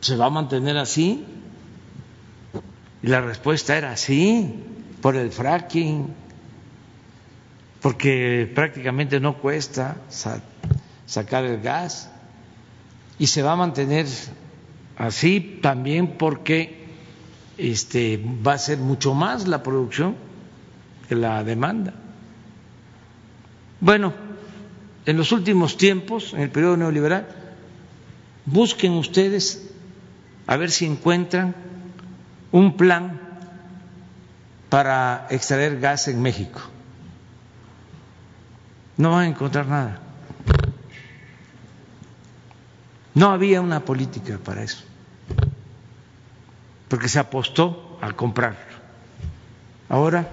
¿se 0.00 0.16
va 0.16 0.26
a 0.26 0.30
mantener 0.30 0.76
así? 0.76 1.24
Y 3.02 3.06
la 3.06 3.20
respuesta 3.20 3.76
era 3.76 3.96
sí, 3.96 4.54
por 5.00 5.16
el 5.16 5.30
fracking, 5.30 6.08
porque 7.80 8.50
prácticamente 8.54 9.20
no 9.20 9.38
cuesta 9.38 9.96
sacar 11.06 11.44
el 11.44 11.60
gas 11.60 12.10
y 13.18 13.28
se 13.28 13.42
va 13.42 13.52
a 13.52 13.56
mantener 13.56 14.06
así 14.96 15.60
también 15.62 16.18
porque 16.18 16.86
este, 17.56 18.22
va 18.46 18.54
a 18.54 18.58
ser 18.58 18.78
mucho 18.78 19.14
más 19.14 19.46
la 19.46 19.62
producción 19.62 20.16
que 21.08 21.14
la 21.14 21.42
demanda. 21.44 21.94
Bueno, 23.80 24.12
en 25.06 25.16
los 25.16 25.30
últimos 25.32 25.76
tiempos, 25.76 26.34
en 26.34 26.40
el 26.40 26.50
periodo 26.50 26.76
neoliberal, 26.76 27.28
busquen 28.44 28.92
ustedes 28.92 29.70
a 30.46 30.56
ver 30.56 30.70
si 30.70 30.84
encuentran 30.86 31.54
un 32.52 32.76
plan 32.76 33.20
para 34.68 35.26
extraer 35.30 35.80
gas 35.80 36.08
en 36.08 36.20
México. 36.20 36.60
No 38.96 39.12
van 39.12 39.24
a 39.24 39.28
encontrar 39.28 39.66
nada. 39.66 40.00
No 43.14 43.30
había 43.30 43.60
una 43.60 43.84
política 43.84 44.38
para 44.38 44.62
eso, 44.62 44.84
porque 46.88 47.08
se 47.08 47.18
apostó 47.18 47.98
a 48.00 48.12
comprarlo. 48.12 48.60
Ahora 49.88 50.28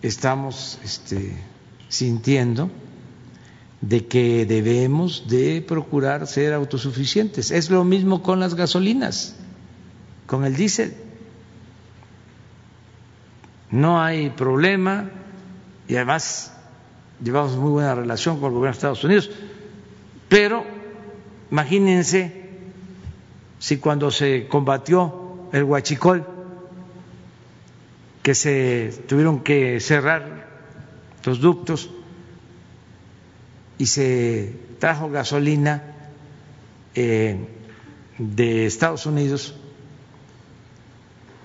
estamos 0.00 0.78
este, 0.82 1.36
sintiendo 1.88 2.70
de 3.80 4.06
que 4.06 4.46
debemos 4.46 5.28
de 5.28 5.62
procurar 5.66 6.26
ser 6.26 6.54
autosuficientes. 6.54 7.50
Es 7.50 7.68
lo 7.68 7.84
mismo 7.84 8.22
con 8.22 8.40
las 8.40 8.54
gasolinas, 8.54 9.36
con 10.26 10.44
el 10.44 10.56
diésel. 10.56 10.94
No 13.70 14.00
hay 14.02 14.30
problema 14.30 15.10
y 15.88 15.96
además 15.96 16.52
llevamos 17.22 17.56
muy 17.56 17.70
buena 17.70 17.94
relación 17.94 18.36
con 18.40 18.46
el 18.46 18.54
gobierno 18.54 18.72
de 18.72 18.76
Estados 18.76 19.04
Unidos, 19.04 19.30
pero 20.28 20.64
Imagínense 21.54 22.32
si 23.60 23.78
cuando 23.78 24.10
se 24.10 24.48
combatió 24.48 25.48
el 25.52 25.62
huachicol, 25.62 26.26
que 28.24 28.34
se 28.34 28.92
tuvieron 29.06 29.44
que 29.44 29.78
cerrar 29.78 30.48
los 31.24 31.40
ductos 31.40 31.90
y 33.78 33.86
se 33.86 34.52
trajo 34.80 35.10
gasolina 35.10 35.82
eh, 36.96 37.38
de 38.18 38.66
Estados 38.66 39.06
Unidos, 39.06 39.54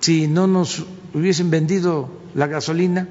si 0.00 0.26
no 0.26 0.46
nos 0.46 0.84
hubiesen 1.12 1.50
vendido 1.50 2.10
la 2.34 2.46
gasolina, 2.46 3.06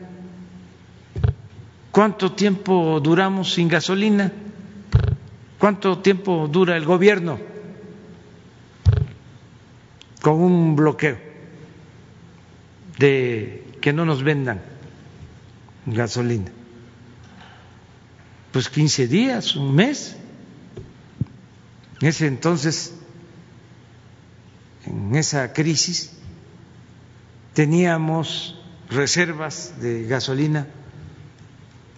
¿cuánto 1.92 2.34
tiempo 2.34 3.00
duramos 3.00 3.54
sin 3.54 3.68
gasolina? 3.68 4.32
¿Cuánto 5.60 6.00
tiempo 6.00 6.48
dura 6.48 6.78
el 6.78 6.86
gobierno 6.86 7.38
con 10.22 10.42
un 10.42 10.76
bloqueo 10.76 11.18
de 12.98 13.66
que 13.82 13.94
no 13.94 14.06
nos 14.06 14.24
vendan 14.24 14.62
gasolina? 15.86 16.52
Pues 18.52 18.70
15 18.70 19.08
días, 19.08 19.56
un 19.56 19.76
mes. 19.76 20.16
En 22.02 22.08
ese 22.08 22.28
entonces, 22.28 22.96
en 24.86 25.14
esa 25.16 25.52
crisis, 25.52 26.19
teníamos 27.60 28.56
reservas 28.90 29.82
de 29.82 30.08
gasolina 30.08 30.66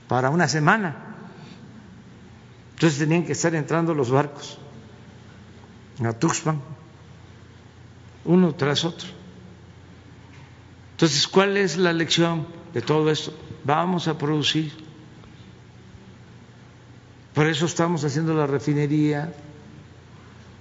para 0.08 0.32
una 0.32 0.48
semana. 0.48 0.96
Entonces 2.74 2.98
tenían 2.98 3.26
que 3.26 3.34
estar 3.34 3.54
entrando 3.54 3.94
los 3.94 4.10
barcos 4.10 4.58
a 6.04 6.14
Tuxpan, 6.14 6.60
uno 8.26 8.56
tras 8.56 8.84
otro. 8.86 9.08
Entonces, 10.94 11.28
¿cuál 11.28 11.56
es 11.58 11.78
la 11.78 11.94
lección 11.94 12.48
de 12.74 12.82
todo 12.82 13.12
esto? 13.12 13.32
Vamos 13.64 14.08
a 14.08 14.18
producir. 14.18 14.72
Por 17.36 17.46
eso 17.46 17.68
estamos 17.68 18.04
haciendo 18.04 18.34
la 18.34 18.48
refinería, 18.48 19.32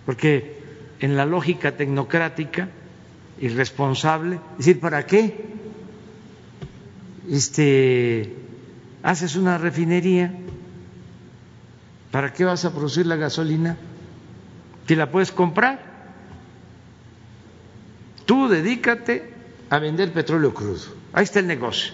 porque 0.04 0.62
en 1.00 1.16
la 1.16 1.24
lógica 1.24 1.74
tecnocrática 1.74 2.68
y 3.40 3.48
responsable, 3.48 4.38
es 4.52 4.58
decir, 4.58 4.80
¿para 4.80 5.06
qué? 5.06 5.44
Este, 7.28 8.36
haces 9.02 9.36
una 9.36 9.56
refinería 9.56 10.32
¿Para 12.10 12.32
qué 12.32 12.44
vas 12.44 12.64
a 12.64 12.72
producir 12.72 13.06
la 13.06 13.16
gasolina 13.16 13.76
si 14.86 14.96
la 14.96 15.10
puedes 15.10 15.30
comprar? 15.30 15.80
Tú 18.26 18.48
dedícate 18.48 19.32
a 19.70 19.78
vender 19.78 20.12
petróleo 20.12 20.52
crudo. 20.52 20.80
Ahí 21.12 21.24
está 21.24 21.38
el 21.38 21.46
negocio. 21.46 21.92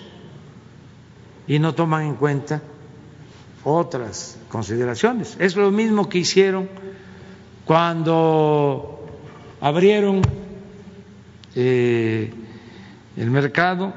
Y 1.47 1.59
no 1.59 1.75
toman 1.75 2.07
en 2.07 2.15
cuenta 2.15 2.63
otras 3.63 4.39
consideraciones. 4.49 5.37
Es 5.39 5.57
lo 5.57 5.71
mismo 5.71 6.09
que 6.09 6.19
hicieron 6.19 6.69
cuando 7.67 9.07
abrieron 9.61 10.23
eh, 11.57 12.31
el 13.17 13.31
mercado, 13.31 13.95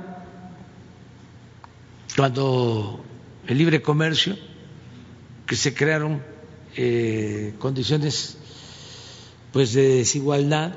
cuando 2.15 3.03
el 3.47 3.57
libre 3.57 3.81
comercio, 3.81 4.37
que 5.45 5.57
se 5.57 5.73
crearon 5.73 6.23
eh, 6.77 7.53
condiciones 7.59 8.37
pues 9.51 9.73
de 9.73 9.97
desigualdad, 9.97 10.73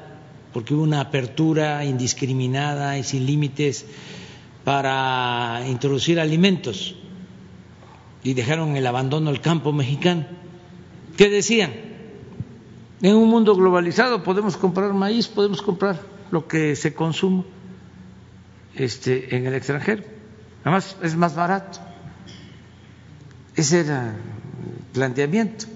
porque 0.53 0.75
hubo 0.75 0.83
una 0.83 1.01
apertura 1.01 1.85
indiscriminada 1.85 2.99
y 2.99 3.05
sin 3.05 3.27
límites 3.27 3.87
para 4.65 5.63
introducir 5.69 6.19
alimentos 6.19 6.97
y 8.25 8.35
dejaron 8.35 8.77
el 8.77 8.87
abandono 8.87 9.31
al 9.31 9.41
campo 9.41 9.73
mexicano. 9.73 10.27
¿Qué 11.17 11.29
decían? 11.29 11.73
En 13.03 13.15
un 13.15 13.29
mundo 13.29 13.55
globalizado 13.55 14.23
podemos 14.23 14.57
comprar 14.57 14.93
maíz, 14.95 15.29
podemos 15.29 15.63
comprar 15.63 16.12
lo 16.33 16.49
que 16.49 16.75
se 16.75 16.95
consume 16.95 17.45
este, 18.75 19.37
en 19.37 19.47
el 19.47 19.55
extranjero. 19.55 20.03
Además 20.65 20.97
es 21.03 21.15
más 21.15 21.37
barato. 21.37 21.79
Ese 23.55 23.81
era 23.81 24.09
el 24.09 24.85
planteamiento. 24.95 25.67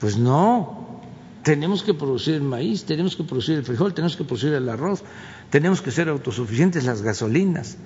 Pues 0.00 0.16
no, 0.16 1.02
tenemos 1.44 1.82
que 1.82 1.92
producir 1.92 2.34
el 2.34 2.42
maíz, 2.42 2.84
tenemos 2.84 3.14
que 3.14 3.22
producir 3.22 3.58
el 3.58 3.64
frijol, 3.64 3.92
tenemos 3.92 4.16
que 4.16 4.24
producir 4.24 4.54
el 4.54 4.68
arroz, 4.68 5.04
tenemos 5.50 5.82
que 5.82 5.90
ser 5.90 6.08
autosuficientes 6.08 6.84
las 6.84 7.02
gasolinas. 7.02 7.76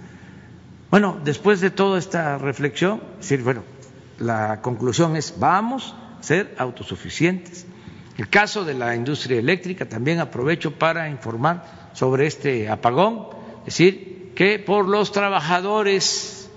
Bueno, 0.92 1.18
después 1.24 1.60
de 1.60 1.70
toda 1.70 1.98
esta 1.98 2.38
reflexión, 2.38 3.02
bueno, 3.42 3.64
la 4.20 4.62
conclusión 4.62 5.16
es 5.16 5.34
vamos 5.40 5.92
a 6.20 6.22
ser 6.22 6.54
autosuficientes. 6.58 7.66
El 8.18 8.28
caso 8.30 8.64
de 8.64 8.74
la 8.74 8.94
industria 8.96 9.38
eléctrica 9.38 9.86
también 9.86 10.20
aprovecho 10.20 10.72
para 10.72 11.08
informar 11.10 11.90
sobre 11.92 12.26
este 12.26 12.68
apagón, 12.68 13.26
es 13.60 13.66
decir, 13.66 14.32
que 14.34 14.58
por 14.58 14.88
los 14.88 15.12
trabajadores, 15.12 16.48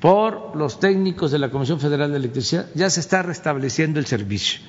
por 0.00 0.56
los 0.56 0.80
técnicos 0.80 1.30
de 1.30 1.38
la 1.38 1.50
Comisión 1.50 1.78
Federal 1.78 2.10
de 2.10 2.16
Electricidad, 2.18 2.68
ya 2.74 2.90
se 2.90 3.00
está 3.00 3.22
restableciendo 3.22 4.00
el 4.00 4.06
servicio. 4.06 4.60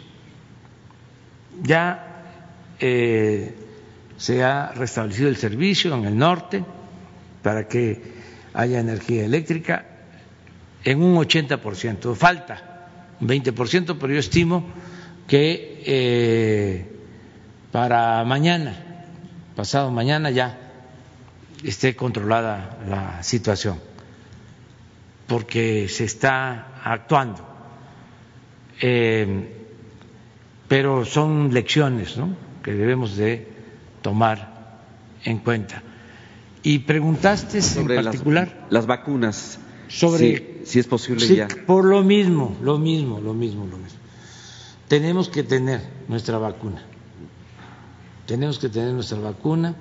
Ya 1.64 2.24
eh, 2.80 3.56
se 4.18 4.44
ha 4.44 4.72
restablecido 4.74 5.30
el 5.30 5.38
servicio 5.38 5.96
en 5.96 6.06
el 6.06 6.18
norte 6.18 6.64
para 7.42 7.68
que 7.68 8.02
haya 8.54 8.80
energía 8.80 9.26
eléctrica 9.26 9.86
en 10.84 11.02
un 11.02 11.16
80%. 11.16 12.16
Falta 12.16 12.90
un 13.20 13.28
20%, 13.28 13.98
pero 14.00 14.14
yo 14.14 14.20
estimo 14.20 14.66
que 15.28 15.82
eh, 15.86 16.86
para 17.72 18.24
mañana, 18.24 18.76
pasado 19.56 19.92
mañana 19.92 20.30
ya 20.30 20.58
esté 21.64 21.96
controlada 21.96 22.78
la 22.88 23.24
situación, 23.24 23.80
porque 25.28 25.88
se 25.90 26.06
está 26.06 26.82
actuando. 26.84 27.42
Eh, 28.82 29.52
pero 30.68 31.06
son 31.06 31.54
lecciones 31.54 32.18
¿no? 32.18 32.36
que 32.64 32.74
debemos 32.74 33.16
de 33.16 33.48
tomar 34.02 34.80
en 35.24 35.40
cuenta. 35.40 35.82
Y 36.62 36.80
preguntaste 36.80 37.62
sobre 37.62 37.98
en 37.98 38.04
particular 38.04 38.58
las, 38.64 38.72
las 38.72 38.86
vacunas, 38.88 39.60
sobre 39.88 40.64
si, 40.64 40.72
si 40.72 40.80
es 40.80 40.88
posible 40.88 41.26
sí, 41.26 41.36
ya. 41.36 41.48
Por 41.68 41.86
lo 41.86 42.04
mismo, 42.04 42.58
lo 42.62 42.80
mismo, 42.80 43.22
lo 43.22 43.34
mismo, 43.34 43.68
lo 43.68 43.78
mismo 43.78 44.05
tenemos 44.88 45.30
que 45.30 45.44
tener 45.44 45.82
nuestra 46.08 46.38
vacuna. 46.38 46.84
Tenemos 48.26 48.60
que 48.60 48.70
tener 48.70 48.94
nuestra 48.94 49.20
vacuna. 49.20 49.76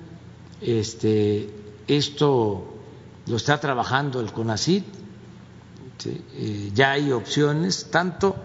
Este, 0.60 1.51
esto 1.86 2.74
lo 3.26 3.36
está 3.36 3.60
trabajando 3.60 4.20
el 4.20 4.32
CONACIT. 4.32 4.85
¿sí? 5.98 6.22
Eh, 6.35 6.70
ya 6.74 6.93
hay 6.93 7.12
opciones 7.12 7.89
tanto 7.90 8.36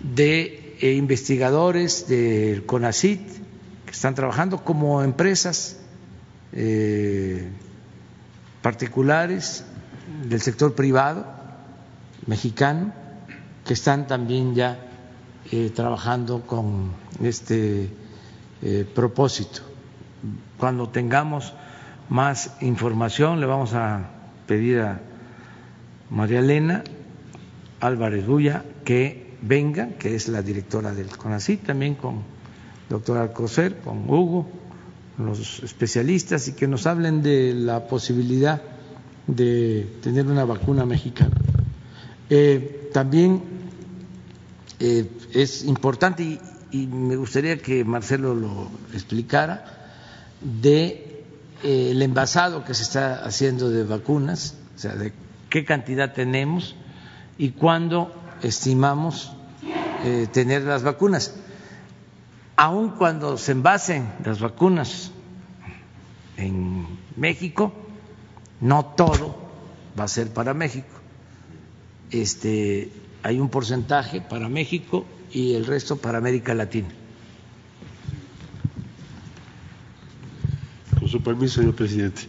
de 0.00 0.76
eh, 0.80 0.92
investigadores 0.94 2.08
del 2.08 2.66
CONACIT 2.66 3.20
que 3.86 3.92
están 3.92 4.14
trabajando 4.14 4.64
como 4.64 5.02
empresas 5.02 5.78
eh, 6.52 7.50
particulares 8.62 9.64
del 10.28 10.40
sector 10.40 10.74
privado 10.74 11.26
mexicano 12.26 12.92
que 13.64 13.74
están 13.74 14.06
también 14.06 14.54
ya 14.54 14.78
eh, 15.52 15.70
trabajando 15.74 16.42
con 16.42 16.92
este 17.22 17.90
eh, 18.62 18.86
propósito. 18.94 19.62
Cuando 20.58 20.88
tengamos 20.88 21.52
más 22.08 22.56
información 22.60 23.40
le 23.40 23.46
vamos 23.46 23.74
a 23.74 24.10
pedir 24.46 24.80
a 24.80 25.00
María 26.10 26.38
Elena 26.38 26.84
Álvarez 27.80 28.26
Bulla 28.26 28.64
que 28.84 29.36
venga, 29.42 29.90
que 29.98 30.14
es 30.14 30.28
la 30.28 30.42
directora 30.42 30.92
del 30.92 31.08
CONACYT, 31.08 31.66
también 31.66 31.94
con 31.94 32.22
doctor 32.88 33.18
Alcocer, 33.18 33.78
con 33.80 34.08
Hugo, 34.08 34.48
los 35.18 35.62
especialistas 35.62 36.48
y 36.48 36.52
que 36.52 36.68
nos 36.68 36.86
hablen 36.86 37.22
de 37.22 37.54
la 37.54 37.86
posibilidad 37.86 38.62
de 39.26 39.98
tener 40.02 40.26
una 40.26 40.44
vacuna 40.44 40.86
mexicana. 40.86 41.36
Eh, 42.30 42.90
también 42.92 43.55
eh, 44.78 45.10
es 45.32 45.64
importante 45.64 46.22
y, 46.70 46.86
me 46.86 47.16
gustaría 47.16 47.56
que 47.58 47.84
Marcelo 47.84 48.34
lo 48.34 48.68
explicara 48.92 49.64
de 50.42 51.24
eh, 51.62 51.90
el 51.92 52.02
envasado 52.02 52.64
que 52.64 52.74
se 52.74 52.82
está 52.82 53.24
haciendo 53.24 53.70
de 53.70 53.84
vacunas, 53.84 54.56
o 54.74 54.78
sea, 54.78 54.94
de 54.94 55.12
qué 55.48 55.64
cantidad 55.64 56.12
tenemos 56.12 56.76
y 57.38 57.50
cuándo 57.50 58.12
estimamos 58.42 59.32
eh, 60.04 60.26
tener 60.30 60.62
las 60.62 60.82
vacunas. 60.82 61.34
Aun 62.56 62.90
cuando 62.90 63.38
se 63.38 63.52
envasen 63.52 64.12
las 64.24 64.40
vacunas 64.40 65.12
en 66.36 66.86
México, 67.16 67.72
no 68.60 68.84
todo 68.96 69.36
va 69.98 70.04
a 70.04 70.08
ser 70.08 70.32
para 70.32 70.52
México. 70.52 70.88
Este, 72.10 72.90
hay 73.26 73.40
un 73.40 73.48
porcentaje 73.48 74.20
para 74.20 74.48
México 74.48 75.04
y 75.32 75.54
el 75.54 75.66
resto 75.66 75.96
para 75.96 76.18
América 76.18 76.54
Latina. 76.54 76.86
Con 80.96 81.08
su 81.08 81.20
permiso, 81.20 81.60
señor 81.60 81.74
presidente. 81.74 82.22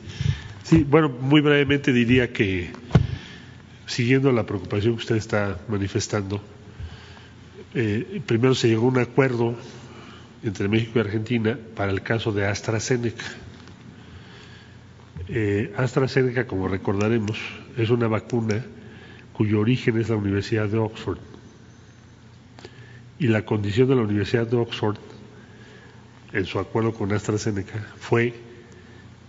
Sí, 0.64 0.84
bueno, 0.84 1.10
muy 1.10 1.42
brevemente 1.42 1.94
diría 1.94 2.34
que, 2.34 2.72
siguiendo 3.86 4.32
la 4.32 4.48
preocupación 4.48 4.96
que 4.96 5.02
usted 5.02 5.18
está 5.18 5.60
manifestando, 5.68 6.42
eh, 7.76 8.20
primero 8.26 8.56
se 8.56 8.68
llegó 8.68 8.88
a 8.88 8.90
un 8.90 8.98
acuerdo 8.98 9.54
entre 10.42 10.68
México 10.68 10.94
y 10.96 11.02
Argentina 11.02 11.60
para 11.76 11.92
el 11.92 12.02
caso 12.02 12.32
de 12.32 12.48
AstraZeneca. 12.48 13.24
Eh, 15.30 15.72
AstraZeneca, 15.78 16.48
como 16.48 16.68
recordaremos, 16.68 17.38
es 17.78 17.92
una 17.92 18.08
vacuna 18.08 18.66
cuyo 19.38 19.60
origen 19.60 20.02
es 20.02 20.10
la 20.10 20.16
Universidad 20.16 20.68
de 20.68 20.80
Oxford. 20.80 21.20
Y 23.20 23.28
la 23.28 23.46
condición 23.46 23.88
de 23.88 23.96
la 23.96 24.02
Universidad 24.02 24.48
de 24.48 24.58
Oxford, 24.58 24.98
en 26.34 26.46
su 26.46 26.58
acuerdo 26.58 26.92
con 26.92 27.14
AstraZeneca, 27.14 27.86
fue 28.00 28.34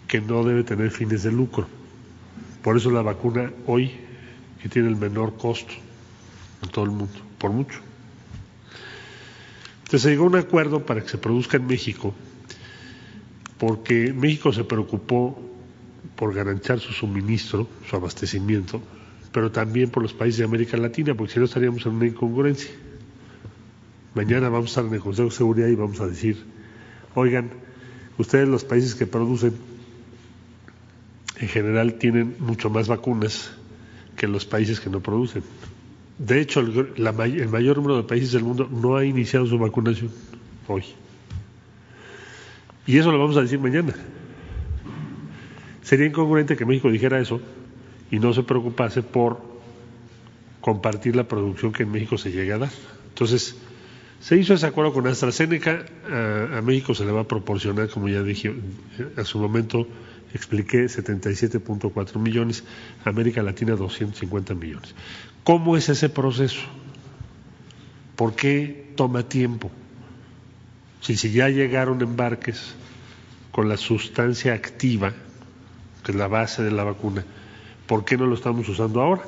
que 0.06 0.22
no 0.22 0.44
debe 0.44 0.64
tener 0.64 0.90
fines 0.90 1.24
de 1.24 1.30
lucro. 1.30 1.66
Por 2.62 2.78
eso 2.78 2.90
la 2.90 3.02
vacuna 3.02 3.52
hoy, 3.66 3.92
que 4.62 4.70
tiene 4.70 4.88
el 4.88 4.96
menor 4.96 5.36
costo 5.36 5.74
en 6.62 6.70
todo 6.70 6.86
el 6.86 6.90
mundo, 6.90 7.20
por 7.36 7.50
mucho. 7.50 7.78
Entonces 9.80 10.00
se 10.00 10.10
llegó 10.10 10.24
a 10.24 10.28
un 10.28 10.36
acuerdo 10.36 10.86
para 10.86 11.02
que 11.02 11.08
se 11.10 11.18
produzca 11.18 11.58
en 11.58 11.66
México, 11.66 12.14
porque 13.58 14.14
México 14.14 14.54
se 14.54 14.64
preocupó 14.64 15.38
por 16.16 16.32
garantizar 16.32 16.80
su 16.80 16.94
suministro, 16.94 17.68
su 17.88 17.94
abastecimiento, 17.94 18.80
pero 19.32 19.50
también 19.50 19.90
por 19.90 20.02
los 20.02 20.14
países 20.14 20.38
de 20.38 20.44
América 20.44 20.76
Latina, 20.76 21.14
porque 21.14 21.34
si 21.34 21.38
no 21.38 21.44
estaríamos 21.44 21.84
en 21.86 21.92
una 21.92 22.06
incongruencia. 22.06 22.70
Mañana 24.14 24.48
vamos 24.48 24.66
a 24.66 24.68
estar 24.68 24.84
en 24.86 24.94
el 24.94 25.00
Consejo 25.00 25.28
de 25.28 25.34
Seguridad 25.34 25.68
y 25.68 25.74
vamos 25.74 26.00
a 26.00 26.06
decir, 26.06 26.44
oigan, 27.14 27.50
ustedes 28.16 28.48
los 28.48 28.64
países 28.64 28.94
que 28.94 29.06
producen 29.06 29.54
en 31.36 31.48
general 31.48 31.94
tienen 31.94 32.36
mucho 32.40 32.70
más 32.70 32.88
vacunas 32.88 33.52
que 34.16 34.26
los 34.26 34.44
países 34.44 34.80
que 34.80 34.90
no 34.90 35.00
producen. 35.00 35.42
De 36.18 36.40
hecho, 36.40 36.60
el, 36.60 36.94
la, 36.96 37.10
el 37.10 37.48
mayor 37.48 37.76
número 37.76 37.96
de 37.96 38.02
países 38.02 38.32
del 38.32 38.42
mundo 38.42 38.68
no 38.68 38.96
ha 38.96 39.04
iniciado 39.04 39.46
su 39.46 39.58
vacunación 39.58 40.10
hoy. 40.66 40.84
Y 42.86 42.98
eso 42.98 43.12
lo 43.12 43.18
vamos 43.20 43.36
a 43.36 43.42
decir 43.42 43.60
mañana. 43.60 43.94
Sería 45.82 46.06
incongruente 46.06 46.56
que 46.56 46.64
México 46.64 46.90
dijera 46.90 47.20
eso 47.20 47.40
y 48.10 48.18
no 48.18 48.32
se 48.32 48.42
preocupase 48.42 49.02
por 49.02 49.40
compartir 50.60 51.16
la 51.16 51.24
producción 51.24 51.72
que 51.72 51.84
en 51.84 51.92
México 51.92 52.18
se 52.18 52.30
llega 52.30 52.56
a 52.56 52.58
dar. 52.58 52.70
Entonces, 53.08 53.56
Se 54.20 54.36
hizo 54.36 54.54
ese 54.54 54.66
acuerdo 54.66 54.92
con 54.92 55.06
AstraZeneca, 55.06 55.86
a, 56.10 56.58
a 56.58 56.62
México 56.62 56.94
se 56.94 57.04
le 57.04 57.12
va 57.12 57.20
a 57.20 57.28
proporcionar, 57.28 57.88
como 57.88 58.08
ya 58.08 58.22
dije, 58.22 58.52
a 59.16 59.24
su 59.24 59.38
momento 59.38 59.86
expliqué, 60.34 60.86
77.4 60.86 62.18
millones, 62.18 62.64
América 63.04 63.42
Latina 63.42 63.76
250 63.76 64.54
millones. 64.54 64.94
¿Cómo 65.44 65.76
es 65.76 65.88
ese 65.88 66.08
proceso? 66.08 66.60
¿Por 68.16 68.34
qué 68.34 68.92
toma 68.96 69.22
tiempo? 69.22 69.70
Si, 71.00 71.16
si 71.16 71.30
ya 71.30 71.48
llegaron 71.48 72.02
embarques 72.02 72.74
con 73.52 73.68
la 73.68 73.76
sustancia 73.76 74.52
activa, 74.52 75.12
que 76.04 76.10
es 76.10 76.18
la 76.18 76.26
base 76.26 76.64
de 76.64 76.72
la 76.72 76.82
vacuna, 76.82 77.24
¿por 77.88 78.04
qué 78.04 78.16
no 78.16 78.26
lo 78.26 78.36
estamos 78.36 78.68
usando 78.68 79.00
ahora? 79.00 79.22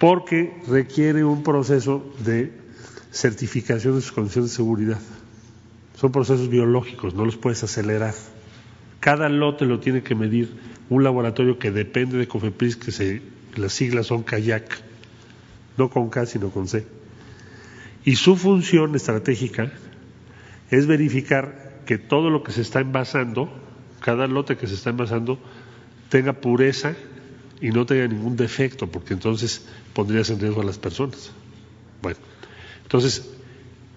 Porque 0.00 0.60
requiere 0.66 1.22
un 1.22 1.44
proceso 1.44 2.02
de 2.24 2.50
certificación 3.12 3.94
de 3.94 4.00
sus 4.00 4.10
condiciones 4.10 4.50
de 4.50 4.56
seguridad. 4.56 4.98
Son 5.94 6.10
procesos 6.10 6.48
biológicos, 6.48 7.14
no 7.14 7.24
los 7.24 7.36
puedes 7.36 7.62
acelerar. 7.62 8.14
Cada 8.98 9.28
lote 9.28 9.66
lo 9.66 9.78
tiene 9.78 10.02
que 10.02 10.16
medir 10.16 10.56
un 10.88 11.04
laboratorio 11.04 11.58
que 11.58 11.70
depende 11.70 12.18
de 12.18 12.26
COFEPRIS, 12.26 12.76
que 12.76 12.90
se, 12.90 13.22
las 13.54 13.72
siglas 13.72 14.06
son 14.06 14.22
CAYAC, 14.22 14.80
no 15.76 15.90
con 15.90 16.08
K, 16.08 16.26
sino 16.26 16.50
con 16.50 16.66
C. 16.66 16.86
Y 18.04 18.16
su 18.16 18.34
función 18.36 18.96
estratégica 18.96 19.70
es 20.70 20.86
verificar 20.86 21.82
que 21.86 21.98
todo 21.98 22.30
lo 22.30 22.42
que 22.42 22.52
se 22.52 22.62
está 22.62 22.80
envasando, 22.80 23.52
cada 24.00 24.26
lote 24.26 24.56
que 24.56 24.66
se 24.66 24.74
está 24.74 24.90
envasando, 24.90 25.38
tenga 26.12 26.34
pureza 26.34 26.94
y 27.62 27.70
no 27.70 27.86
tenga 27.86 28.06
ningún 28.06 28.36
defecto, 28.36 28.86
porque 28.86 29.14
entonces 29.14 29.64
pondrías 29.94 30.28
en 30.28 30.40
riesgo 30.40 30.60
a 30.60 30.64
las 30.64 30.76
personas. 30.76 31.32
Bueno, 32.02 32.18
entonces, 32.82 33.30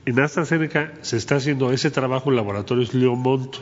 en 0.05 0.17
AstraZeneca 0.21 0.93
se 1.01 1.17
está 1.17 1.35
haciendo 1.35 1.73
ese 1.73 1.91
trabajo 1.91 2.29
en 2.29 2.37
laboratorios 2.37 2.93
Leomont. 2.93 3.57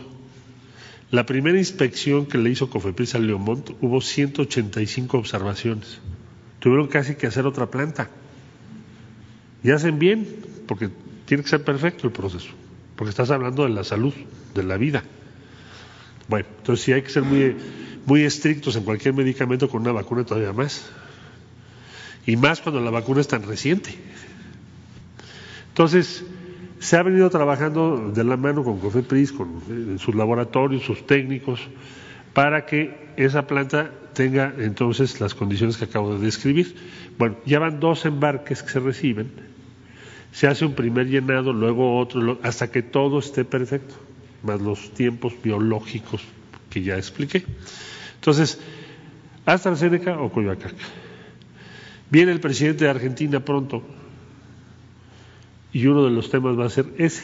La 1.10 1.26
primera 1.26 1.58
inspección 1.58 2.28
que 2.28 2.38
le 2.38 2.52
hizo 2.52 2.70
Cofepris 2.70 3.16
a 3.16 3.20
Leomont 3.20 3.72
hubo 3.82 4.02
185 4.02 5.18
observaciones. 5.18 5.98
Tuvieron 6.60 6.88
casi 6.90 7.16
que 7.16 7.26
hacer 7.26 7.48
otra 7.48 7.72
planta. 7.72 8.12
Y 9.64 9.72
hacen 9.72 9.98
bien, 9.98 10.28
porque 10.68 10.92
tiene 11.26 11.42
que 11.42 11.50
ser 11.50 11.64
perfecto 11.64 12.06
el 12.06 12.14
proceso, 12.14 12.52
porque 12.98 13.10
estás 13.10 13.32
hablando 13.32 13.64
de 13.64 13.70
la 13.70 13.84
salud, 13.84 14.14
de 14.54 14.62
la 14.62 14.78
vida. 14.78 15.04
Bueno, 16.28 16.46
entonces 16.60 16.86
sí 16.86 16.94
hay 16.94 17.02
que 17.02 17.10
ser 17.10 17.24
muy, 17.24 17.56
muy 18.06 18.24
estrictos 18.24 18.76
en 18.76 18.84
cualquier 18.84 19.14
medicamento 19.14 19.70
con 19.70 19.82
una 19.82 19.92
vacuna 19.92 20.26
todavía 20.26 20.54
más. 20.54 20.90
Y 22.26 22.36
más 22.36 22.62
cuando 22.62 22.82
la 22.82 22.92
vacuna 22.92 23.22
es 23.22 23.28
tan 23.28 23.44
reciente. 23.44 23.96
Entonces, 25.70 26.24
se 26.80 26.98
ha 26.98 27.04
venido 27.04 27.30
trabajando 27.30 28.12
de 28.14 28.24
la 28.24 28.38
mano 28.38 28.64
con 28.64 28.80
COFEPRIS, 28.80 29.32
con 29.32 29.62
eh, 29.70 29.96
sus 30.00 30.16
laboratorios, 30.16 30.84
sus 30.84 31.08
técnicos, 31.08 31.62
para 32.34 32.66
que 32.66 33.14
esa 33.18 33.48
planta 33.48 33.92
tenga 34.14 34.54
entonces 34.58 35.20
las 35.20 35.34
condiciones 35.34 35.78
que 35.78 35.86
acabo 35.86 36.16
de 36.16 36.26
describir. 36.26 36.76
Bueno, 37.18 37.38
ya 37.46 37.60
van 37.60 37.80
dos 37.80 38.06
embarques 38.06 38.64
que 38.64 38.70
se 38.70 38.80
reciben, 38.80 39.32
se 40.32 40.48
hace 40.48 40.66
un 40.66 40.74
primer 40.74 41.08
llenado, 41.08 41.54
luego 41.54 41.98
otro, 41.98 42.40
hasta 42.44 42.72
que 42.72 42.82
todo 42.82 43.20
esté 43.20 43.46
perfecto, 43.46 43.96
más 44.44 44.62
los 44.62 44.94
tiempos 44.94 45.34
biológicos 45.42 46.24
que 46.70 46.82
ya 46.82 46.98
expliqué. 46.98 47.46
Entonces, 48.24 48.58
AstraZeneca 49.46 50.18
o 50.18 50.32
Coyoacán. 50.32 50.72
Viene 52.10 52.32
el 52.32 52.40
presidente 52.40 52.86
de 52.86 52.90
Argentina 52.90 53.44
pronto 53.44 53.84
y 55.74 55.86
uno 55.88 56.06
de 56.06 56.12
los 56.12 56.30
temas 56.30 56.58
va 56.58 56.66
a 56.66 56.70
ser 56.70 56.86
ese, 57.00 57.22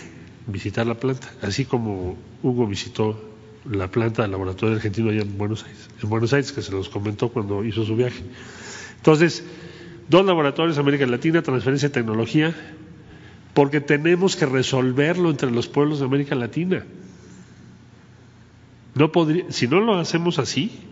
visitar 0.48 0.86
la 0.86 0.96
planta, 0.96 1.32
así 1.42 1.64
como 1.64 2.18
Hugo 2.44 2.68
visitó 2.68 3.18
la 3.64 3.88
planta 3.88 4.24
del 4.24 4.32
laboratorio 4.32 4.76
argentino 4.76 5.10
allá 5.10 5.22
en 5.22 5.38
Buenos 5.38 5.64
Aires, 5.64 5.90
en 6.04 6.10
Buenos 6.10 6.34
Aires, 6.34 6.52
que 6.52 6.62
se 6.62 6.74
los 6.74 6.90
comentó 6.90 7.30
cuando 7.30 7.64
hizo 7.64 7.86
su 7.86 7.96
viaje. 7.96 8.22
Entonces, 8.98 9.46
dos 10.10 10.26
laboratorios 10.26 10.78
América 10.80 11.06
Latina, 11.06 11.42
transferencia 11.42 11.88
de 11.88 11.94
tecnología, 11.94 12.54
porque 13.54 13.80
tenemos 13.80 14.36
que 14.36 14.48
resolverlo 14.48 15.30
entre 15.30 15.50
los 15.50 15.70
pueblos 15.70 16.00
de 16.00 16.08
América 16.08 16.36
Latina. 16.36 16.84
No 18.96 19.14
podría, 19.14 19.50
si 19.50 19.68
no 19.68 19.80
lo 19.80 19.98
hacemos 19.98 20.40
así, 20.40 20.89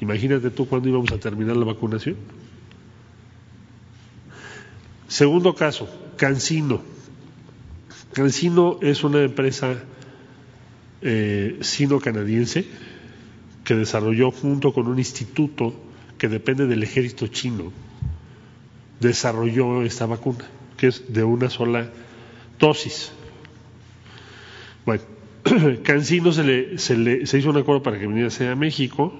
imagínate 0.00 0.50
tú 0.50 0.66
cuándo 0.66 0.88
íbamos 0.88 1.12
a 1.12 1.18
terminar 1.18 1.56
la 1.56 1.64
vacunación. 1.64 2.16
Segundo 5.08 5.54
caso, 5.54 5.88
Cancino. 6.16 6.82
Cancino 8.12 8.78
es 8.82 9.04
una 9.04 9.22
empresa 9.22 9.76
eh, 11.02 11.58
sino-canadiense 11.60 12.66
que 13.64 13.74
desarrolló 13.74 14.30
junto 14.30 14.72
con 14.72 14.86
un 14.88 14.98
instituto 14.98 15.74
que 16.18 16.28
depende 16.28 16.66
del 16.66 16.82
ejército 16.82 17.26
chino, 17.26 17.72
desarrolló 19.00 19.82
esta 19.82 20.06
vacuna, 20.06 20.46
que 20.76 20.88
es 20.88 21.12
de 21.12 21.24
una 21.24 21.50
sola 21.50 21.90
dosis. 22.58 23.12
Bueno, 24.86 25.02
Cancino 25.82 26.32
se, 26.32 26.44
le, 26.44 26.78
se, 26.78 26.96
le, 26.96 27.26
se 27.26 27.38
hizo 27.38 27.50
un 27.50 27.58
acuerdo 27.58 27.82
para 27.82 27.98
que 27.98 28.06
viniera 28.06 28.30
a 28.52 28.56
México, 28.56 29.12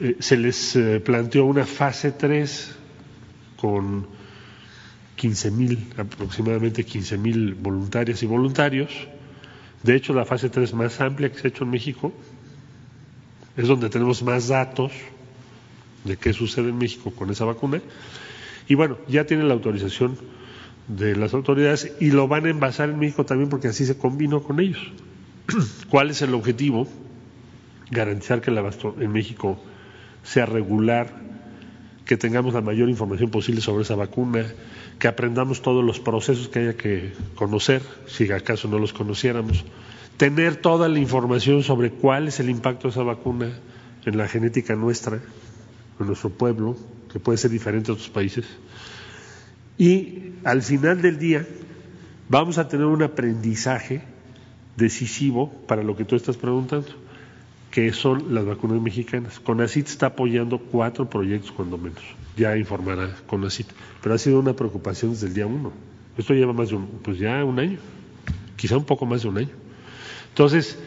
eh, 0.00 0.16
se 0.18 0.36
les 0.38 0.76
eh, 0.76 0.98
planteó 1.00 1.44
una 1.44 1.66
fase 1.66 2.12
3 2.12 2.74
con 3.56 4.06
15 5.16 5.50
mil, 5.50 5.92
aproximadamente 5.98 6.84
15 6.84 7.18
mil 7.18 7.54
voluntarias 7.54 8.22
y 8.22 8.26
voluntarios. 8.26 8.90
De 9.82 9.94
hecho, 9.94 10.14
la 10.14 10.24
fase 10.24 10.48
3 10.48 10.72
más 10.72 11.00
amplia 11.02 11.30
que 11.30 11.38
se 11.38 11.48
ha 11.48 11.50
hecho 11.50 11.64
en 11.64 11.70
México 11.70 12.14
es 13.58 13.68
donde 13.68 13.90
tenemos 13.90 14.22
más 14.22 14.48
datos 14.48 14.92
de 16.04 16.16
qué 16.16 16.32
sucede 16.32 16.70
en 16.70 16.78
México 16.78 17.10
con 17.10 17.28
esa 17.28 17.44
vacuna. 17.44 17.82
Y 18.68 18.76
bueno, 18.76 18.96
ya 19.06 19.26
tiene 19.26 19.44
la 19.44 19.52
autorización 19.52 20.16
de 20.88 21.14
las 21.14 21.34
autoridades 21.34 21.92
y 22.00 22.10
lo 22.10 22.26
van 22.26 22.46
a 22.46 22.50
envasar 22.50 22.88
en 22.88 22.98
México 22.98 23.26
también 23.26 23.50
porque 23.50 23.68
así 23.68 23.84
se 23.84 23.98
combinó 23.98 24.42
con 24.42 24.60
ellos. 24.60 24.80
¿Cuál 25.90 26.08
es 26.08 26.22
el 26.22 26.32
objetivo? 26.32 26.88
Garantizar 27.90 28.40
que 28.40 28.50
el 28.50 28.56
abasto 28.56 28.96
en 28.98 29.12
México 29.12 29.60
sea 30.22 30.46
regular, 30.46 31.08
que 32.04 32.16
tengamos 32.16 32.54
la 32.54 32.60
mayor 32.60 32.88
información 32.88 33.30
posible 33.30 33.60
sobre 33.60 33.84
esa 33.84 33.94
vacuna, 33.94 34.44
que 34.98 35.08
aprendamos 35.08 35.62
todos 35.62 35.84
los 35.84 36.00
procesos 36.00 36.48
que 36.48 36.58
haya 36.58 36.76
que 36.76 37.12
conocer, 37.34 37.82
si 38.06 38.30
acaso 38.32 38.68
no 38.68 38.78
los 38.78 38.92
conociéramos, 38.92 39.64
tener 40.16 40.56
toda 40.56 40.88
la 40.88 40.98
información 40.98 41.62
sobre 41.62 41.90
cuál 41.90 42.28
es 42.28 42.40
el 42.40 42.50
impacto 42.50 42.88
de 42.88 42.92
esa 42.92 43.02
vacuna 43.02 43.50
en 44.04 44.18
la 44.18 44.28
genética 44.28 44.74
nuestra, 44.74 45.20
en 46.00 46.06
nuestro 46.06 46.30
pueblo, 46.30 46.76
que 47.12 47.20
puede 47.20 47.38
ser 47.38 47.50
diferente 47.50 47.90
a 47.90 47.94
otros 47.94 48.10
países. 48.10 48.44
Y 49.78 50.32
al 50.44 50.62
final 50.62 51.00
del 51.00 51.18
día 51.18 51.46
vamos 52.28 52.58
a 52.58 52.68
tener 52.68 52.86
un 52.86 53.02
aprendizaje 53.02 54.02
decisivo 54.76 55.50
para 55.66 55.82
lo 55.82 55.96
que 55.96 56.04
tú 56.04 56.16
estás 56.16 56.36
preguntando, 56.36 56.88
que 57.70 57.92
son 57.92 58.34
las 58.34 58.44
vacunas 58.44 58.80
mexicanas. 58.80 59.38
CONACIT 59.40 59.86
está 59.86 60.06
apoyando 60.06 60.58
cuatro 60.58 61.08
proyectos 61.08 61.52
cuando 61.52 61.78
menos 61.78 62.02
ya 62.36 62.56
informará 62.56 63.14
con 63.26 63.42
la 63.42 63.50
cita. 63.50 63.74
Pero 64.02 64.14
ha 64.14 64.18
sido 64.18 64.40
una 64.40 64.54
preocupación 64.54 65.12
desde 65.12 65.28
el 65.28 65.34
día 65.34 65.46
uno. 65.46 65.72
Esto 66.16 66.34
lleva 66.34 66.52
más 66.52 66.70
de 66.70 66.76
un, 66.76 66.86
pues 67.02 67.18
ya 67.18 67.44
un 67.44 67.58
año, 67.58 67.78
quizá 68.56 68.76
un 68.76 68.84
poco 68.84 69.06
más 69.06 69.22
de 69.22 69.28
un 69.28 69.38
año. 69.38 69.50
Entonces, 70.30 70.78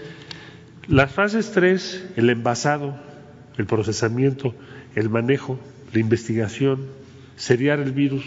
las 0.88 1.12
fases 1.12 1.52
tres, 1.52 2.06
el 2.16 2.30
envasado, 2.30 2.96
el 3.58 3.66
procesamiento, 3.66 4.54
el 4.96 5.10
manejo, 5.10 5.60
la 5.94 6.00
investigación, 6.00 6.88
seriar 7.36 7.80
el 7.80 7.92
virus, 7.92 8.26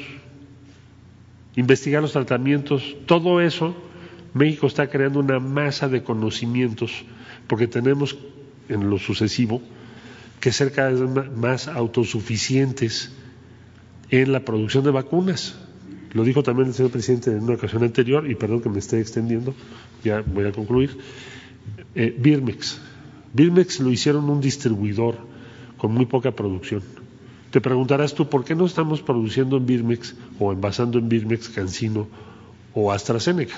investigar 1.57 2.03
los 2.03 2.13
tratamientos, 2.13 2.97
todo 3.07 3.41
eso, 3.41 3.75
México 4.35 4.67
está 4.67 4.89
creando 4.89 5.21
una 5.21 5.41
masa 5.41 5.89
de 5.89 6.03
conocimientos, 6.03 7.05
porque 7.47 7.67
tenemos 7.67 8.17
en 8.69 8.91
lo 8.91 8.99
sucesivo 8.99 9.61
que 10.41 10.53
ser 10.53 10.73
cada 10.73 10.91
vez 10.91 11.31
más 11.37 11.69
autosuficientes 11.69 13.11
en 14.11 14.33
la 14.33 14.45
producción 14.45 14.85
de 14.85 14.91
vacunas. 14.91 15.57
Lo 16.13 16.25
dijo 16.25 16.43
también 16.43 16.69
el 16.69 16.75
señor 16.75 16.93
presidente 16.93 17.31
en 17.31 17.43
una 17.43 17.55
ocasión 17.55 17.83
anterior, 17.83 18.31
y 18.31 18.35
perdón 18.35 18.63
que 18.63 18.69
me 18.69 18.79
esté 18.79 19.01
extendiendo, 19.01 19.55
ya 20.05 20.23
voy 20.23 20.47
a 20.47 20.53
concluir. 20.53 20.97
Eh, 21.95 22.15
Birmex. 22.17 22.81
Birmex 23.33 23.81
lo 23.81 23.91
hicieron 23.91 24.31
un 24.31 24.41
distribuidor 24.41 25.17
con 25.77 25.93
muy 25.93 26.07
poca 26.07 26.31
producción. 26.31 26.83
Te 27.51 27.61
preguntarás 27.61 28.15
tú, 28.15 28.29
¿por 28.29 28.45
qué 28.45 28.55
no 28.55 28.67
estamos 28.67 29.03
produciendo 29.03 29.57
en 29.57 29.67
Birmex 29.67 30.15
o 30.39 30.53
envasando 30.53 30.99
en 30.99 31.09
Birmex 31.09 31.49
Cancino 31.49 32.07
o 32.75 32.93
AstraZeneca? 32.93 33.57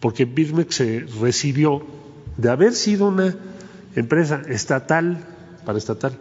Porque 0.00 0.24
Birmex 0.24 0.74
se 0.74 1.06
recibió 1.20 1.84
de 2.36 2.50
haber 2.50 2.72
sido 2.72 3.08
una 3.08 3.36
empresa 3.94 4.42
estatal, 4.48 5.18
paraestatal, 5.64 6.12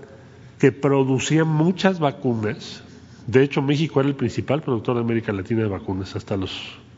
que 0.60 0.72
producía 0.72 1.44
muchas 1.44 2.00
vacunas, 2.00 2.84
De 3.28 3.44
hecho, 3.44 3.62
México 3.62 4.00
era 4.00 4.10
el 4.10 4.16
principal 4.16 4.62
productor 4.62 4.96
de 4.96 5.02
América 5.02 5.32
Latina 5.32 5.62
de 5.62 5.70
vacunas 5.70 6.16
hasta 6.16 6.36
los 6.36 6.52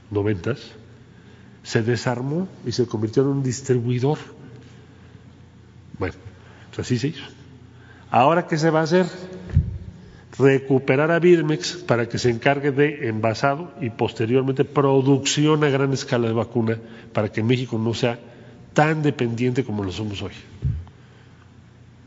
noventas. 0.09 0.71
Se 1.63 1.83
desarmó 1.83 2.47
y 2.65 2.71
se 2.71 2.87
convirtió 2.87 3.23
en 3.23 3.29
un 3.29 3.43
distribuidor. 3.43 4.17
Bueno, 5.99 6.15
pues 6.69 6.79
así 6.79 6.97
se 6.97 7.09
hizo. 7.09 7.23
Ahora, 8.09 8.47
¿qué 8.47 8.57
se 8.57 8.69
va 8.69 8.79
a 8.79 8.83
hacer? 8.83 9.05
Recuperar 10.37 11.11
a 11.11 11.19
Birmex 11.19 11.75
para 11.75 12.07
que 12.07 12.17
se 12.17 12.29
encargue 12.29 12.71
de 12.71 13.07
envasado 13.07 13.71
y 13.81 13.89
posteriormente 13.89 14.65
producción 14.65 15.63
a 15.63 15.69
gran 15.69 15.93
escala 15.93 16.27
de 16.27 16.33
vacuna 16.33 16.79
para 17.13 17.31
que 17.31 17.43
México 17.43 17.77
no 17.77 17.93
sea 17.93 18.19
tan 18.73 19.03
dependiente 19.03 19.63
como 19.63 19.83
lo 19.83 19.91
somos 19.91 20.21
hoy. 20.21 20.33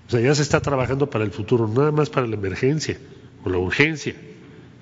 O 0.07 0.11
sea, 0.11 0.21
ya 0.21 0.35
se 0.35 0.43
está 0.43 0.61
trabajando 0.61 1.11
para 1.11 1.25
el 1.25 1.33
futuro, 1.33 1.67
nada 1.67 1.91
más 1.91 2.11
para 2.11 2.27
la 2.27 2.37
emergencia 2.37 2.99
o 3.45 3.49
la 3.49 3.59
urgencia, 3.59 4.15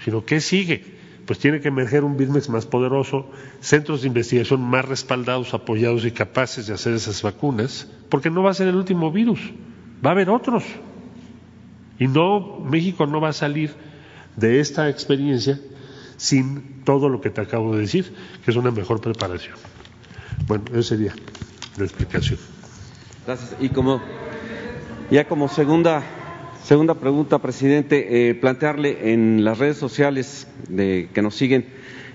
sino 0.04 0.24
¿qué 0.24 0.40
sigue? 0.40 0.84
Pues 1.26 1.38
tiene 1.38 1.60
que 1.60 1.68
emerger 1.68 2.04
un 2.04 2.18
Birmex 2.18 2.50
más 2.50 2.66
poderoso, 2.66 3.30
centros 3.60 4.02
de 4.02 4.08
investigación 4.08 4.60
más 4.60 4.84
respaldados, 4.84 5.54
apoyados 5.54 6.04
y 6.04 6.10
capaces 6.10 6.66
de 6.66 6.74
hacer 6.74 6.92
esas 6.92 7.22
vacunas, 7.22 7.88
porque 8.10 8.28
no 8.28 8.42
va 8.42 8.50
a 8.50 8.54
ser 8.54 8.68
el 8.68 8.76
último 8.76 9.10
virus, 9.10 9.40
va 10.04 10.10
a 10.10 10.12
haber 10.12 10.28
otros. 10.28 10.64
Y 11.98 12.06
no, 12.06 12.60
México 12.60 13.06
no 13.06 13.20
va 13.20 13.30
a 13.30 13.32
salir 13.32 13.72
de 14.36 14.60
esta 14.60 14.90
experiencia 14.90 15.58
sin 16.18 16.82
todo 16.84 17.08
lo 17.08 17.22
que 17.22 17.30
te 17.30 17.40
acabo 17.40 17.74
de 17.74 17.82
decir, 17.82 18.12
que 18.44 18.50
es 18.50 18.56
una 18.56 18.70
mejor 18.70 19.00
preparación. 19.00 19.56
Bueno, 20.46 20.64
esa 20.72 20.82
sería 20.82 21.14
la 21.76 21.84
explicación. 21.84 22.38
Gracias. 23.26 23.56
Y 23.60 23.68
como 23.68 24.00
ya 25.10 25.26
como 25.26 25.48
segunda 25.48 26.02
segunda 26.64 26.94
pregunta, 26.94 27.40
presidente, 27.40 28.30
eh, 28.30 28.34
plantearle 28.34 29.12
en 29.12 29.44
las 29.44 29.58
redes 29.58 29.76
sociales 29.76 30.48
de, 30.68 31.10
que 31.12 31.20
nos 31.20 31.34
siguen 31.34 31.66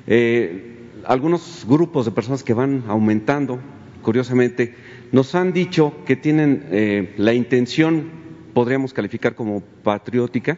eh, 0.08 0.88
algunos 1.06 1.66
grupos 1.68 2.06
de 2.06 2.12
personas 2.12 2.44
que 2.44 2.56
van 2.56 2.84
aumentando, 2.88 3.60
curiosamente, 4.02 4.76
nos 5.12 5.36
han 5.36 5.54
dicho 5.54 5.94
que 6.06 6.16
tienen 6.16 6.66
eh, 6.72 7.14
la 7.18 7.34
intención, 7.34 8.10
podríamos 8.56 8.92
calificar 8.92 9.36
como 9.36 9.62
patriótica, 9.62 10.58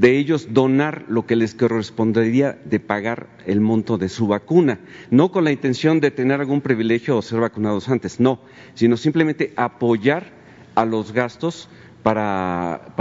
de 0.00 0.18
ellos 0.18 0.48
donar 0.50 1.06
lo 1.08 1.26
que 1.26 1.36
les 1.36 1.54
correspondería 1.54 2.58
de 2.64 2.80
pagar 2.80 3.28
el 3.46 3.60
monto 3.60 3.96
de 3.96 4.08
su 4.08 4.26
vacuna, 4.26 4.78
no 5.10 5.30
con 5.30 5.44
la 5.44 5.52
intención 5.52 6.00
de 6.00 6.10
tener 6.10 6.40
algún 6.40 6.60
privilegio 6.60 7.16
o 7.16 7.22
ser 7.22 7.40
vacunados 7.40 7.88
antes, 7.88 8.20
no, 8.20 8.40
sino 8.74 8.96
simplemente 8.96 9.52
apoyar 9.56 10.32
a 10.74 10.84
los 10.84 11.12
gastos 11.12 11.68
para, 12.02 12.92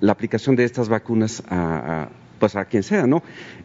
la 0.00 0.12
aplicación 0.12 0.56
de 0.56 0.64
estas 0.64 0.88
vacunas 0.88 1.42
a, 1.48 2.10
pues 2.38 2.54
a 2.54 2.66
quien 2.66 2.82
sea, 2.82 3.06
¿no? 3.06 3.22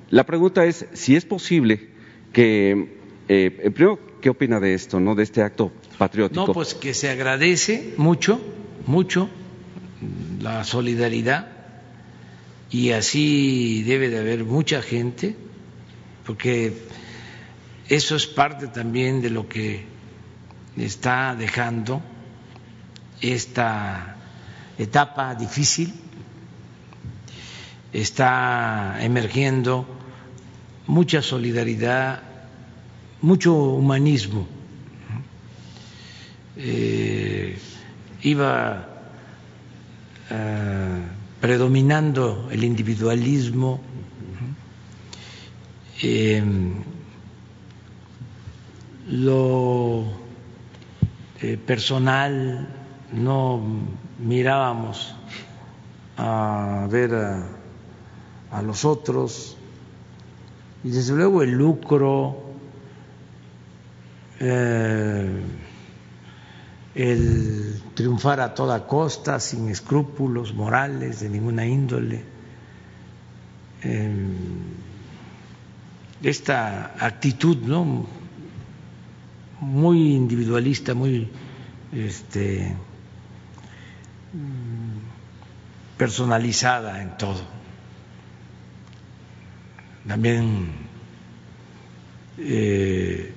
La 0.09 0.25
pregunta 0.25 0.65
es 0.65 0.85
si 0.93 1.15
es 1.15 1.25
posible 1.25 1.89
que, 2.31 2.97
eh, 3.27 3.71
primero, 3.73 3.99
¿qué 4.21 4.29
opina 4.29 4.59
de 4.59 4.73
esto, 4.73 4.99
no? 4.99 5.13
De 5.13 5.23
este 5.23 5.41
acto 5.41 5.71
patriótico. 5.97 6.47
No, 6.47 6.53
pues 6.53 6.73
que 6.73 6.93
se 6.93 7.09
agradece 7.09 7.93
mucho, 7.97 8.39
mucho 8.87 9.29
la 10.39 10.63
solidaridad 10.63 11.54
y 12.71 12.91
así 12.91 13.83
debe 13.83 14.09
de 14.09 14.19
haber 14.19 14.43
mucha 14.43 14.81
gente, 14.81 15.35
porque 16.25 16.73
eso 17.87 18.15
es 18.15 18.25
parte 18.25 18.67
también 18.67 19.21
de 19.21 19.29
lo 19.29 19.47
que 19.47 19.85
está 20.75 21.35
dejando 21.35 22.01
esta 23.21 24.17
etapa 24.77 25.35
difícil, 25.35 25.93
está 27.93 28.97
emergiendo 28.99 29.85
mucha 30.87 31.21
solidaridad, 31.21 32.21
mucho 33.21 33.53
humanismo. 33.53 34.47
Eh, 36.57 37.57
iba 38.23 38.87
eh, 40.29 41.01
predominando 41.45 42.47
el 42.49 42.63
individualismo, 42.63 43.79
eh, 46.01 46.43
lo 49.09 50.05
personal 51.67 52.67
no 53.13 53.61
mirábamos 54.17 55.15
a 56.17 56.87
ver 56.89 57.13
a, 57.13 58.61
los 58.63 58.83
otros. 58.83 59.55
Y 60.83 60.89
desde 60.89 61.13
luego 61.13 61.43
el 61.43 61.51
lucro, 61.51 62.41
eh, 64.39 65.29
el 66.95 67.81
triunfar 67.93 68.39
a 68.39 68.53
toda 68.53 68.87
costa, 68.87 69.39
sin 69.39 69.69
escrúpulos 69.69 70.53
morales 70.53 71.19
de 71.19 71.29
ninguna 71.29 71.65
índole. 71.65 72.23
Eh, 73.83 74.13
esta 76.23 76.95
actitud 76.97 77.57
¿no? 77.57 78.07
muy 79.59 80.15
individualista, 80.15 80.93
muy 80.93 81.29
este, 81.91 82.73
personalizada 85.97 87.01
en 87.01 87.17
todo. 87.17 87.41
También 90.07 90.69
eh, 92.37 93.33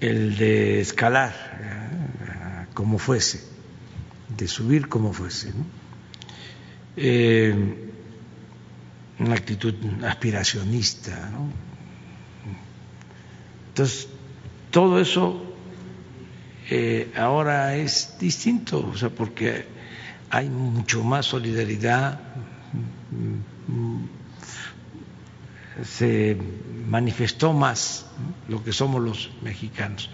el 0.00 0.36
de 0.36 0.80
escalar 0.80 1.81
como 2.74 2.98
fuese, 2.98 3.42
de 4.36 4.48
subir 4.48 4.88
como 4.88 5.12
fuese. 5.12 5.52
Eh, 6.96 7.88
una 9.18 9.34
actitud 9.34 9.74
aspiracionista. 10.04 11.30
Entonces, 13.68 14.08
todo 14.70 15.00
eso 15.00 15.52
ahora 17.16 17.76
es 17.76 18.16
distinto, 18.18 18.88
o 18.92 18.96
sea, 18.96 19.10
porque 19.10 19.66
hay 20.30 20.48
mucho 20.48 21.04
más 21.04 21.26
solidaridad, 21.26 22.18
se 25.84 26.36
manifestó 26.88 27.52
más 27.52 28.06
lo 28.48 28.62
que 28.64 28.72
somos 28.72 29.02
los 29.02 29.30
mexicanos, 29.42 30.10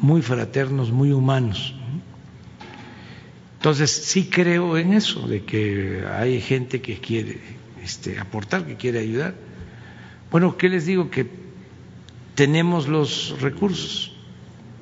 muy 0.00 0.22
fraternos, 0.22 0.90
muy 0.90 1.12
humanos. 1.12 1.74
Entonces 3.58 3.90
sí 3.90 4.30
creo 4.30 4.78
en 4.78 4.92
eso, 4.92 5.26
de 5.26 5.44
que 5.44 6.04
hay 6.08 6.40
gente 6.40 6.80
que 6.80 6.98
quiere 6.98 7.40
este, 7.82 8.18
aportar, 8.18 8.64
que 8.64 8.76
quiere 8.76 9.00
ayudar. 9.00 9.34
Bueno, 10.30 10.56
¿qué 10.56 10.68
les 10.68 10.86
digo? 10.86 11.10
Que 11.10 11.28
tenemos 12.34 12.86
los 12.86 13.40
recursos 13.40 14.12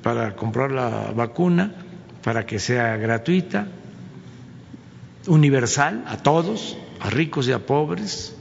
para 0.03 0.35
comprar 0.35 0.71
la 0.71 1.11
vacuna, 1.11 1.73
para 2.23 2.45
que 2.45 2.59
sea 2.59 2.97
gratuita, 2.97 3.67
universal 5.25 6.03
a 6.07 6.17
todos, 6.17 6.77
a 6.99 7.09
ricos 7.09 7.47
y 7.47 7.53
a 7.53 7.65
pobres, 7.65 8.35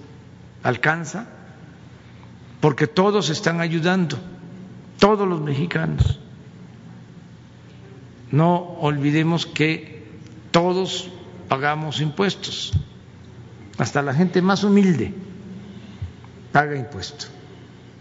alcanza, 0.62 1.28
porque 2.60 2.86
todos 2.86 3.30
están 3.30 3.60
ayudando, 3.60 4.18
todos 4.98 5.26
los 5.26 5.40
mexicanos. 5.40 6.20
No 8.30 8.76
olvidemos 8.80 9.46
que 9.46 10.06
todos 10.50 11.10
pagamos 11.48 12.00
impuestos, 12.00 12.72
hasta 13.78 14.02
la 14.02 14.14
gente 14.14 14.42
más 14.42 14.64
humilde 14.64 15.14
paga 16.52 16.76
impuestos. 16.76 17.28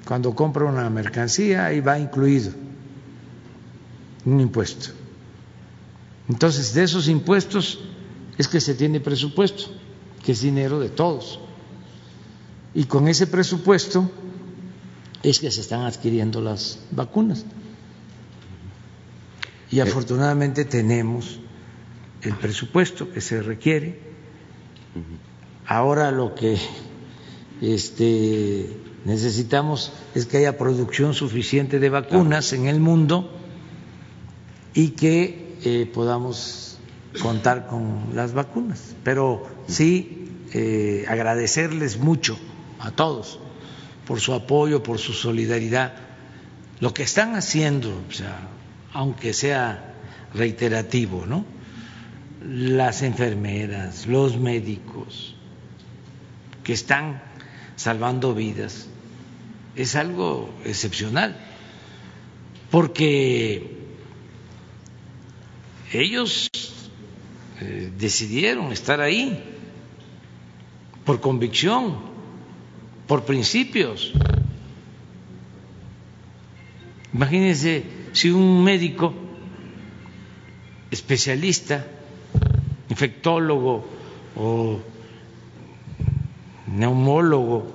Cuando 0.06 0.34
compra 0.36 0.66
una 0.66 0.90
mercancía, 0.90 1.66
ahí 1.66 1.82
va 1.82 2.00
incluido 2.00 2.52
un 4.26 4.40
impuesto. 4.40 4.90
Entonces, 6.30 6.74
de 6.74 6.84
esos 6.84 7.08
impuestos 7.08 7.80
es 8.38 8.48
que 8.48 8.62
se 8.62 8.74
tiene 8.74 9.00
presupuesto, 9.00 9.66
que 10.24 10.32
es 10.32 10.42
dinero 10.42 10.80
de 10.80 10.90
todos. 10.90 11.40
Y 12.74 12.86
con 12.86 13.08
ese 13.08 13.28
presupuesto 13.28 14.10
es 15.24 15.40
que 15.40 15.52
se 15.52 15.62
están 15.62 15.82
adquiriendo 15.82 16.42
las 16.42 16.80
vacunas. 16.92 17.46
Y 19.72 19.80
afortunadamente 19.80 20.66
tenemos 20.66 21.40
el 22.22 22.36
presupuesto 22.36 23.12
que 23.12 23.22
se 23.22 23.42
requiere. 23.42 24.00
Ahora 25.66 26.12
lo 26.12 26.36
que 26.36 26.58
este, 27.62 28.70
necesitamos 29.06 29.92
es 30.14 30.26
que 30.26 30.38
haya 30.38 30.58
producción 30.58 31.14
suficiente 31.14 31.80
de 31.80 31.90
vacunas 31.90 32.54
en 32.54 32.68
el 32.68 32.80
mundo 32.80 33.32
y 34.74 34.90
que 34.90 35.58
eh, 35.64 35.90
podamos 35.92 36.78
contar 37.22 37.68
con 37.68 38.10
las 38.14 38.34
vacunas. 38.34 38.96
Pero 39.04 39.48
sí 39.68 40.30
eh, 40.54 41.06
agradecerles 41.08 41.98
mucho 41.98 42.38
a 42.80 42.92
todos 42.92 43.40
por 44.06 44.20
su 44.20 44.34
apoyo, 44.34 44.84
por 44.84 45.00
su 45.00 45.14
solidaridad, 45.14 45.94
lo 46.80 46.94
que 46.94 47.04
están 47.04 47.36
haciendo, 47.36 47.90
o 48.08 48.12
sea, 48.12 48.50
aunque 48.96 49.34
sea 49.34 49.94
reiterativo, 50.34 51.26
¿no? 51.26 51.46
Las 52.42 53.02
enfermeras, 53.02 54.08
los 54.08 54.38
médicos 54.38 55.36
que 56.64 56.72
están 56.72 57.22
salvando 57.76 58.34
vidas, 58.34 58.88
es 59.76 59.98
algo 59.98 60.50
excepcional, 60.64 61.36
porque 62.72 63.70
ellos 65.92 66.50
eh, 67.60 67.92
decidieron 67.98 68.72
estar 68.72 69.02
ahí 69.02 69.44
por 71.04 71.20
convicción, 71.20 71.98
por 73.08 73.26
principios. 73.26 74.14
Imagínense 77.14 78.05
si 78.16 78.32
un 78.32 78.64
médico 78.64 79.14
especialista, 80.90 81.86
infectólogo 82.90 83.86
o 84.38 84.80
neumólogo, 86.68 87.68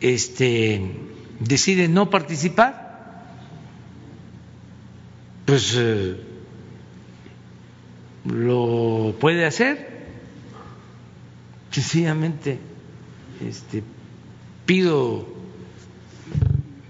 este, 0.00 0.92
decide 1.40 1.88
no 1.88 2.10
participar, 2.10 3.24
pues 5.46 5.74
eh, 5.78 6.20
lo 8.26 9.14
puede 9.18 9.46
hacer. 9.46 9.88
Sencillamente 11.70 12.58
este, 13.40 13.82
pido 14.66 15.39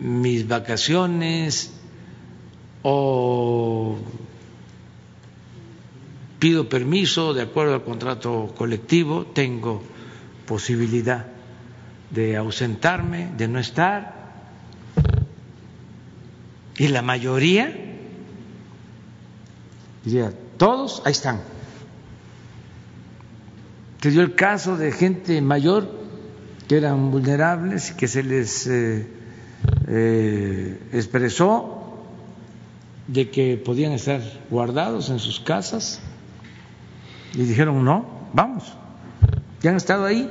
mis 0.01 0.48
vacaciones 0.48 1.72
o 2.82 3.98
pido 6.39 6.68
permiso 6.68 7.35
de 7.35 7.43
acuerdo 7.43 7.74
al 7.74 7.85
contrato 7.85 8.55
colectivo, 8.56 9.27
tengo 9.27 9.82
posibilidad 10.47 11.27
de 12.10 12.36
ausentarme, 12.36 13.31
de 13.36 13.47
no 13.47 13.59
estar. 13.59 14.18
Y 16.78 16.89
la 16.89 17.02
mayoría, 17.02 17.77
diría, 20.02 20.32
todos 20.56 21.02
ahí 21.05 21.12
están. 21.12 21.43
Se 24.01 24.10
dio 24.10 24.22
el 24.22 24.35
caso 24.35 24.78
de 24.78 24.93
gente 24.93 25.43
mayor 25.43 26.01
que 26.66 26.78
eran 26.78 27.10
vulnerables 27.10 27.90
y 27.90 27.94
que 27.97 28.09
se 28.09 28.22
les 28.22 28.66
eh, 28.66 29.19
eh, 29.93 30.79
expresó 30.93 31.99
de 33.09 33.29
que 33.29 33.57
podían 33.57 33.91
estar 33.91 34.21
guardados 34.49 35.11
en 35.11 35.19
sus 35.19 35.41
casas 35.41 36.01
y 37.35 37.43
dijeron 37.43 37.85
no, 37.85 38.07
vamos, 38.33 38.73
ya 39.61 39.71
han 39.71 39.77
estado 39.77 40.07
ahí 40.07 40.31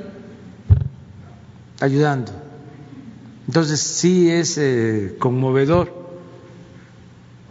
ayudando. 1.80 2.32
Entonces 3.46 3.80
sí 3.80 4.30
es 4.30 4.56
eh, 4.56 5.16
conmovedor 5.18 5.92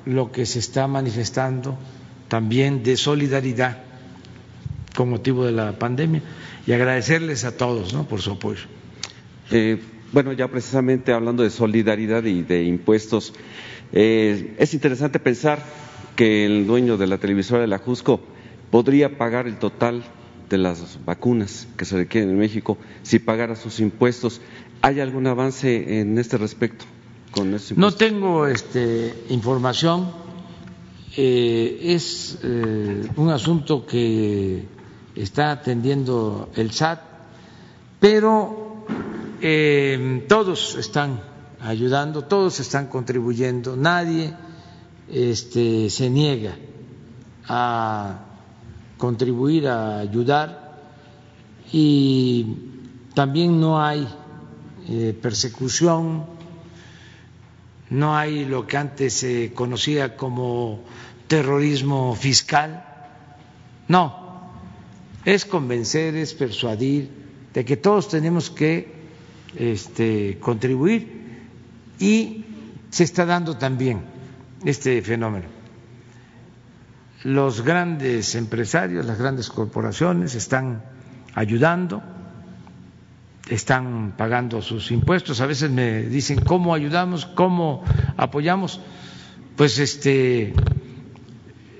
lo 0.05 0.31
que 0.31 0.47
se 0.47 0.57
está 0.57 0.87
manifestando 0.87 1.77
también 2.27 2.81
de 2.81 2.97
solidaridad 2.97 3.77
con 4.95 5.11
motivo 5.11 5.45
de 5.45 5.51
la 5.51 5.77
pandemia 5.77 6.23
y 6.65 6.71
agradecerles 6.71 7.45
a 7.45 7.55
todos 7.55 7.93
¿no? 7.93 8.05
por 8.07 8.21
su 8.21 8.31
apoyo. 8.31 8.63
Eh, 9.51 9.79
bueno, 10.11 10.33
ya 10.33 10.47
precisamente 10.47 11.13
hablando 11.13 11.43
de 11.43 11.49
solidaridad 11.49 12.23
y 12.23 12.41
de 12.43 12.63
impuestos, 12.63 13.33
eh, 13.91 14.55
es 14.57 14.73
interesante 14.73 15.19
pensar 15.19 15.59
que 16.15 16.45
el 16.45 16.67
dueño 16.67 16.97
de 16.97 17.07
la 17.07 17.17
televisora 17.17 17.61
de 17.61 17.67
la 17.67 17.77
Jusco 17.77 18.19
podría 18.71 19.17
pagar 19.17 19.47
el 19.47 19.57
total 19.57 20.03
de 20.49 20.57
las 20.57 20.99
vacunas 21.05 21.67
que 21.77 21.85
se 21.85 21.95
requieren 21.97 22.31
en 22.31 22.39
México 22.39 22.77
si 23.03 23.19
pagara 23.19 23.55
sus 23.55 23.79
impuestos. 23.79 24.41
¿Hay 24.81 24.99
algún 24.99 25.27
avance 25.27 25.99
en 25.99 26.17
este 26.17 26.37
respecto? 26.37 26.85
Con 27.31 27.55
no 27.75 27.91
tengo 27.91 28.47
este, 28.47 29.13
información 29.29 30.11
eh, 31.15 31.79
es 31.83 32.39
eh, 32.43 33.07
un 33.15 33.29
asunto 33.29 33.85
que 33.85 34.65
está 35.15 35.51
atendiendo 35.51 36.49
el 36.55 36.71
SAT, 36.71 37.01
pero 37.99 38.68
eh, 39.41 40.25
todos 40.27 40.75
están 40.75 41.21
ayudando, 41.61 42.23
todos 42.23 42.59
están 42.59 42.87
contribuyendo, 42.87 43.75
nadie 43.75 44.33
este, 45.11 45.89
se 45.89 46.09
niega 46.09 46.55
a 47.47 48.25
contribuir, 48.97 49.67
a 49.67 49.99
ayudar. 49.99 50.69
Y 51.71 52.55
también 53.13 53.59
no 53.59 53.81
hay 53.81 54.07
persecución, 55.21 56.25
no 57.89 58.15
hay 58.15 58.45
lo 58.45 58.65
que 58.65 58.77
antes 58.77 59.13
se 59.13 59.53
conocía 59.53 60.15
como 60.15 60.81
terrorismo 61.27 62.15
fiscal. 62.15 62.85
No, 63.87 64.51
es 65.25 65.45
convencer, 65.45 66.15
es 66.15 66.33
persuadir 66.33 67.09
de 67.53 67.65
que 67.65 67.77
todos 67.77 68.09
tenemos 68.09 68.49
que 68.49 68.98
este, 69.55 70.37
contribuir 70.39 71.19
y 71.99 72.45
se 72.89 73.03
está 73.03 73.25
dando 73.25 73.57
también 73.57 74.01
este 74.65 75.01
fenómeno. 75.01 75.45
Los 77.23 77.61
grandes 77.61 78.35
empresarios, 78.35 79.05
las 79.05 79.17
grandes 79.19 79.49
corporaciones 79.49 80.35
están 80.35 80.83
ayudando, 81.35 82.01
están 83.49 84.13
pagando 84.17 84.61
sus 84.61 84.91
impuestos. 84.91 85.41
A 85.41 85.45
veces 85.45 85.69
me 85.69 86.03
dicen 86.03 86.39
cómo 86.39 86.73
ayudamos, 86.73 87.25
cómo 87.25 87.83
apoyamos. 88.15 88.79
Pues 89.57 89.79
este 89.79 90.53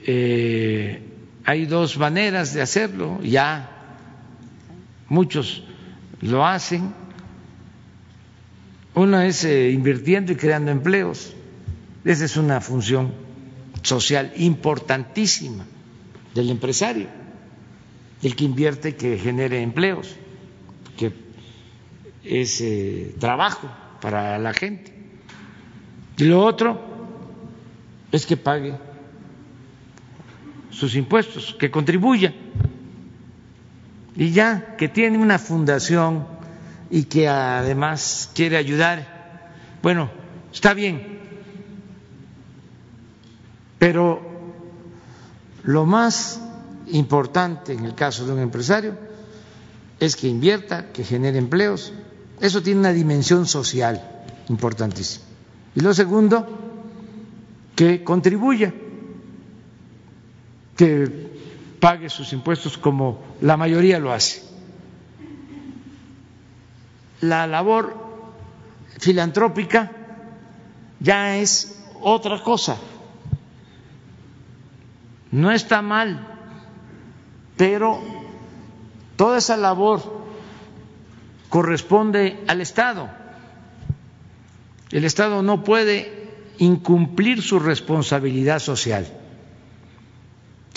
eh, 0.06 1.02
hay 1.46 1.66
dos 1.66 1.98
maneras 1.98 2.54
de 2.54 2.62
hacerlo, 2.62 3.20
ya 3.22 3.70
muchos 5.08 5.64
lo 6.22 6.46
hacen. 6.46 6.94
Una 8.96 9.28
es 9.28 9.44
eh, 9.44 9.72
invirtiendo 9.72 10.32
y 10.32 10.36
creando 10.36 10.72
empleos. 10.72 11.34
Esa 12.04 12.26
es 12.26 12.38
una 12.38 12.62
función 12.62 13.14
social 13.82 14.32
importantísima 14.38 15.66
del 16.34 16.50
empresario, 16.50 17.08
el 18.24 18.36
que 18.36 18.46
invierte 18.46 18.90
y 18.90 18.94
que 18.94 19.18
genere 19.18 19.62
empleos, 19.62 20.16
que 20.98 21.14
es 22.24 22.62
eh, 22.62 23.16
trabajo 23.20 23.70
para 24.02 24.38
la 24.38 24.54
gente. 24.54 24.94
Y 26.18 26.26
lo 26.26 26.44
otro 26.44 26.82
es 28.12 28.26
que 28.26 28.38
pague 28.38 28.74
sus 30.72 30.96
impuestos, 30.96 31.56
que 31.60 31.72
contribuya. 31.72 32.34
Y 34.16 34.32
ya 34.32 34.76
que 34.78 34.90
tiene 34.90 35.18
una 35.18 35.40
fundación 35.40 36.39
y 36.90 37.04
que 37.04 37.28
además 37.28 38.30
quiere 38.34 38.58
ayudar, 38.58 39.52
bueno, 39.82 40.10
está 40.52 40.74
bien. 40.74 41.20
Pero 43.78 44.22
lo 45.64 45.86
más 45.86 46.42
importante 46.88 47.74
en 47.74 47.86
el 47.86 47.96
caso 47.96 48.26
de 48.26 48.34
un 48.34 48.40
empresario 48.40 48.98
es 50.00 50.16
que 50.16 50.28
invierta, 50.28 50.92
que 50.92 51.04
genere 51.04 51.38
empleos. 51.38 51.94
Eso 52.42 52.62
tiene 52.62 52.80
una 52.80 52.94
dimensión 52.94 53.46
social 53.46 54.02
importantísima. 54.50 55.26
Y 55.76 55.82
lo 55.82 55.94
segundo, 55.94 56.48
que 57.76 58.04
contribuya 58.04 58.74
que 60.76 61.30
pague 61.80 62.10
sus 62.10 62.32
impuestos 62.34 62.78
como 62.78 63.22
la 63.42 63.58
mayoría 63.58 64.00
lo 64.00 64.14
hace. 64.14 64.49
La 67.22 67.48
labor 67.48 67.96
filantrópica 69.00 69.92
ya 71.00 71.38
es 71.38 71.84
otra 72.02 72.42
cosa. 72.44 72.78
No 75.32 75.52
está 75.52 75.82
mal, 75.82 76.28
pero 77.56 78.00
toda 79.16 79.38
esa 79.38 79.58
labor 79.58 80.24
corresponde 81.50 82.44
al 82.48 82.62
Estado. 82.62 83.10
El 84.92 85.06
Estado 85.06 85.44
no 85.44 85.64
puede 85.64 86.30
incumplir 86.58 87.42
su 87.42 87.60
responsabilidad 87.60 88.60
social 88.60 89.08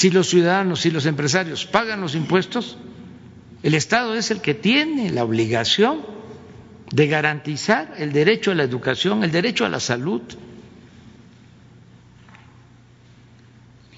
si 0.03 0.11
los 0.11 0.29
ciudadanos 0.29 0.85
y 0.85 0.91
los 0.91 1.07
empresarios 1.07 1.65
pagan 1.65 2.01
los 2.01 2.17
impuestos, 2.17 2.77
El 3.63 3.75
Estado 3.75 4.17
es 4.17 4.33
el 4.33 4.41
que 4.41 4.55
tiene 4.55 5.11
la 5.11 5.23
obligación 5.23 6.01
de 6.93 7.07
garantizar 7.07 7.95
el 7.97 8.13
derecho 8.13 8.53
a 8.53 8.55
la 8.55 8.63
educación, 8.63 9.25
el 9.25 9.33
derecho 9.33 9.65
a 9.65 9.71
la 9.71 9.81
salud, 9.81 10.21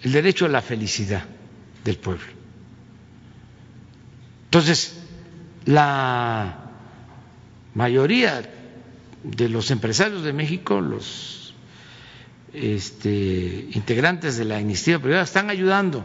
el 0.03 0.12
derecho 0.12 0.47
a 0.47 0.49
la 0.49 0.62
felicidad 0.62 1.25
del 1.85 1.97
pueblo. 1.99 2.25
Entonces, 4.45 4.97
la 5.65 6.71
mayoría 7.75 8.49
de 9.25 9.49
los 9.49 9.73
empresarios 9.73 10.23
de 10.23 10.33
México, 10.33 10.81
los 10.81 11.53
este, 12.53 13.71
integrantes 13.73 14.37
de 14.37 14.45
la 14.45 14.61
iniciativa 14.61 15.01
privada, 15.01 15.25
están 15.25 15.51
ayudando 15.51 16.05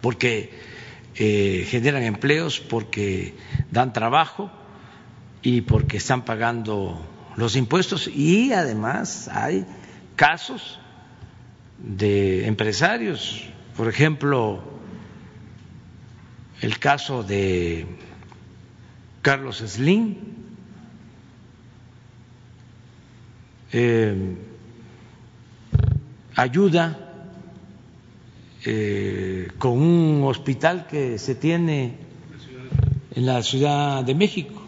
porque 0.00 0.50
eh, 1.16 1.66
generan 1.68 2.04
empleos, 2.04 2.58
porque 2.58 3.34
dan 3.70 3.92
trabajo 3.92 4.50
y 5.46 5.60
porque 5.60 5.98
están 5.98 6.24
pagando 6.24 7.00
los 7.36 7.54
impuestos. 7.54 8.08
Y 8.08 8.52
además 8.52 9.28
hay 9.28 9.64
casos 10.16 10.80
de 11.78 12.48
empresarios, 12.48 13.44
por 13.76 13.88
ejemplo, 13.88 14.60
el 16.62 16.80
caso 16.80 17.22
de 17.22 17.86
Carlos 19.22 19.58
Slim, 19.58 20.16
eh, 23.72 24.36
ayuda 26.34 26.98
eh, 28.64 29.52
con 29.58 29.78
un 29.80 30.24
hospital 30.24 30.88
que 30.88 31.20
se 31.20 31.36
tiene 31.36 31.98
en 33.14 33.26
la 33.26 33.44
Ciudad 33.44 34.02
de 34.02 34.16
México, 34.16 34.65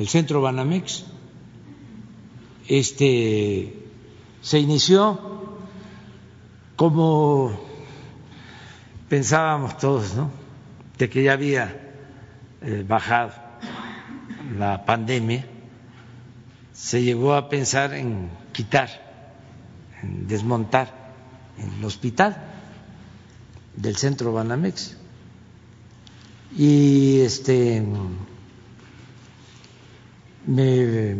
el 0.00 0.08
Centro 0.08 0.40
Banamex. 0.40 1.04
Este 2.66 3.76
se 4.40 4.58
inició 4.58 5.20
como 6.74 7.60
pensábamos 9.10 9.76
todos, 9.76 10.14
¿no? 10.14 10.30
De 10.96 11.10
que 11.10 11.22
ya 11.22 11.34
había 11.34 11.92
eh, 12.62 12.82
bajado 12.88 13.32
la 14.56 14.86
pandemia, 14.86 15.44
se 16.72 17.02
llegó 17.02 17.34
a 17.34 17.50
pensar 17.50 17.92
en 17.92 18.30
quitar, 18.54 18.88
en 20.02 20.26
desmontar 20.26 21.12
el 21.58 21.84
hospital 21.84 22.42
del 23.76 23.96
centro 23.96 24.32
Banamex. 24.32 24.96
Y 26.56 27.20
este 27.20 27.84
me 30.46 31.16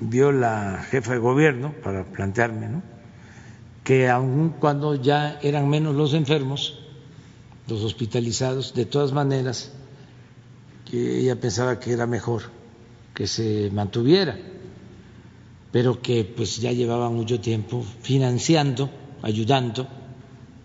vio 0.00 0.32
la 0.32 0.84
jefa 0.90 1.12
de 1.12 1.18
gobierno 1.18 1.72
para 1.82 2.04
plantearme, 2.04 2.68
¿no? 2.68 2.96
que 3.86 4.08
aun 4.08 4.50
cuando 4.58 4.96
ya 4.96 5.38
eran 5.42 5.68
menos 5.68 5.94
los 5.94 6.12
enfermos, 6.12 6.76
los 7.68 7.84
hospitalizados, 7.84 8.74
de 8.74 8.84
todas 8.84 9.12
maneras, 9.12 9.70
que 10.84 11.20
ella 11.20 11.38
pensaba 11.38 11.78
que 11.78 11.92
era 11.92 12.04
mejor 12.04 12.42
que 13.14 13.28
se 13.28 13.70
mantuviera, 13.72 14.36
pero 15.70 16.02
que 16.02 16.24
pues 16.24 16.60
ya 16.60 16.72
llevaba 16.72 17.10
mucho 17.10 17.38
tiempo 17.38 17.84
financiando, 18.02 18.90
ayudando 19.22 19.86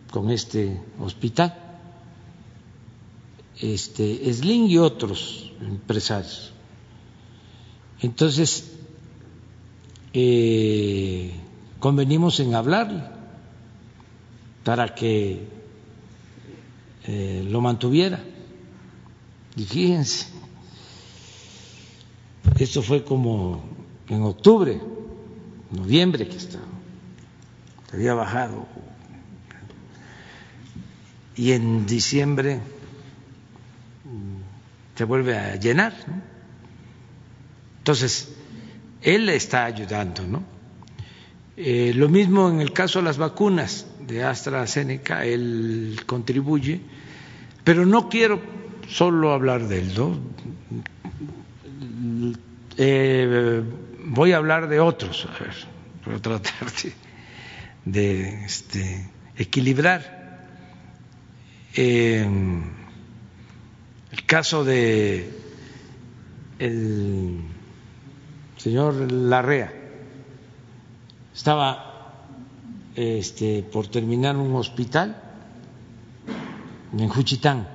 con 0.10 0.32
este 0.32 0.82
hospital. 1.00 1.54
Este 3.60 4.34
Sling 4.34 4.68
y 4.68 4.80
otros 4.80 5.54
empresarios. 5.62 6.54
Entonces, 8.02 8.72
eh, 10.14 11.32
convenimos 11.80 12.40
en 12.40 12.56
hablarle 12.56 13.04
para 14.64 14.94
que 14.96 15.48
eh, 17.04 17.48
lo 17.50 17.62
mantuviera. 17.62 18.20
Y 19.56 19.64
fíjense, 19.66 20.28
esto 22.58 22.82
fue 22.82 23.04
como 23.04 23.64
en 24.08 24.24
octubre, 24.24 24.82
noviembre 25.72 26.28
que 26.28 26.38
estaba, 26.38 26.66
había 27.94 28.14
bajado. 28.14 28.66
Y 31.36 31.54
en 31.54 31.86
diciembre 31.86 32.58
mm, 34.06 34.98
se 34.98 35.04
vuelve 35.04 35.38
a 35.38 35.56
llenar. 35.56 35.94
Entonces, 37.82 38.30
él 39.02 39.28
está 39.30 39.66
ayudando, 39.66 40.22
¿no? 40.22 40.44
Eh, 41.58 41.94
lo 41.96 42.10
mismo 42.10 42.48
en 42.48 42.62
el 42.62 42.74
caso 42.74 43.00
de 43.00 43.06
las 43.06 43.18
vacunas 43.18 43.88
de 44.06 44.24
AstraZeneca, 44.24 45.26
él 45.26 46.00
contribuye, 46.06 46.80
pero 47.64 47.88
no 47.88 48.08
quiero 48.08 48.40
solo 48.88 49.34
hablar 49.34 49.68
de 49.68 49.80
él, 49.80 49.94
¿no? 49.98 50.20
Eh, 52.78 53.64
voy 54.06 54.32
a 54.34 54.38
hablar 54.38 54.70
de 54.70 54.80
otros, 54.80 55.28
a 55.28 55.44
ver, 55.44 55.56
para 56.06 56.22
tratar 56.22 56.72
de, 57.86 58.46
este, 58.46 59.10
equilibrar. 59.38 60.46
Eh, 61.74 62.28
el 64.12 64.26
caso 64.28 64.64
de 64.64 65.32
el 66.60 67.40
señor 68.62 69.12
Larrea 69.12 69.74
estaba 71.34 72.14
este, 72.96 73.64
por 73.64 73.88
terminar 73.88 74.38
un 74.38 74.54
hospital 74.56 75.20
en 76.96 77.10
Juchitán. 77.10 77.68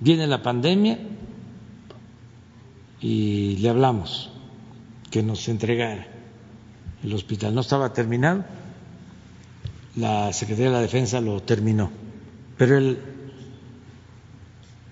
Viene 0.00 0.28
la 0.28 0.40
pandemia 0.40 1.00
y 3.00 3.56
le 3.56 3.68
hablamos 3.70 4.30
que 5.10 5.22
nos 5.24 5.48
entregara 5.48 6.06
el 7.02 7.12
hospital. 7.12 7.56
No 7.56 7.62
estaba 7.62 7.92
terminado, 7.92 8.44
la 9.96 10.32
Secretaría 10.32 10.70
de 10.70 10.76
la 10.76 10.80
Defensa 10.80 11.20
lo 11.20 11.42
terminó, 11.42 11.90
pero 12.56 12.78
él 12.78 13.00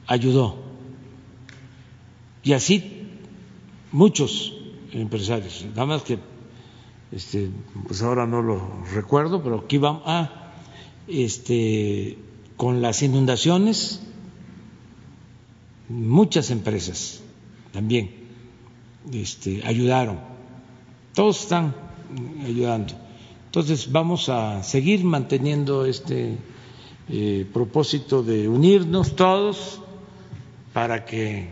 ayudó. 0.09 0.56
Y 2.43 2.55
así 2.55 3.02
muchos 3.93 4.55
empresarios, 4.93 5.64
nada 5.70 5.86
más 5.86 6.02
que 6.02 6.19
este, 7.12 7.51
pues 7.86 8.02
ahora 8.02 8.27
no 8.27 8.43
lo 8.43 8.85
recuerdo, 8.94 9.43
pero 9.43 9.60
aquí 9.60 9.78
vamos, 9.78 10.02
ah, 10.06 10.52
este, 11.06 12.19
con 12.56 12.81
las 12.81 13.02
inundaciones, 13.02 14.02
muchas 15.89 16.51
empresas 16.51 17.20
también 17.73 18.23
este, 19.12 19.62
ayudaron, 19.66 20.20
todos 21.14 21.43
están 21.43 21.74
ayudando. 22.44 22.94
Entonces 23.47 23.93
vamos 23.93 24.28
a 24.31 24.62
seguir 24.62 25.05
manteniendo 25.05 25.85
este 25.85 26.39
eh, 27.10 27.47
propósito 27.52 28.23
de 28.23 28.48
unirnos 28.48 29.16
todos 29.16 29.81
para 30.73 31.05
que 31.05 31.51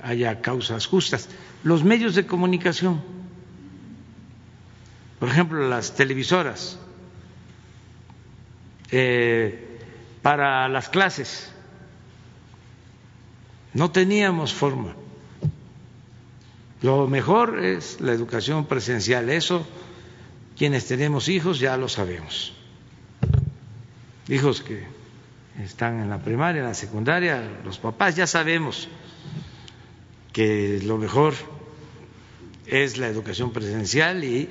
haya 0.00 0.40
causas 0.40 0.86
justas. 0.86 1.28
Los 1.66 1.82
medios 1.82 2.14
de 2.14 2.26
comunicación 2.26 3.02
por 5.18 5.28
ejemplo, 5.28 5.68
las 5.68 5.94
televisoras, 5.94 6.78
eh, 8.90 9.78
para 10.22 10.68
las 10.68 10.88
clases. 10.88 11.50
No 13.72 13.90
teníamos 13.90 14.52
forma. 14.52 14.94
Lo 16.82 17.08
mejor 17.08 17.64
es 17.64 18.00
la 18.00 18.12
educación 18.12 18.66
presencial. 18.66 19.30
Eso, 19.30 19.66
quienes 20.56 20.86
tenemos 20.86 21.28
hijos 21.28 21.58
ya 21.58 21.76
lo 21.76 21.88
sabemos. 21.88 22.54
Hijos 24.28 24.62
que 24.62 24.84
están 25.62 26.00
en 26.00 26.10
la 26.10 26.18
primaria, 26.18 26.60
en 26.60 26.68
la 26.68 26.74
secundaria, 26.74 27.42
los 27.64 27.78
papás 27.78 28.16
ya 28.16 28.26
sabemos 28.26 28.88
que 30.32 30.80
lo 30.84 30.98
mejor 30.98 31.34
es 32.66 32.98
la 32.98 33.08
educación 33.08 33.52
presencial 33.52 34.24
y 34.24 34.48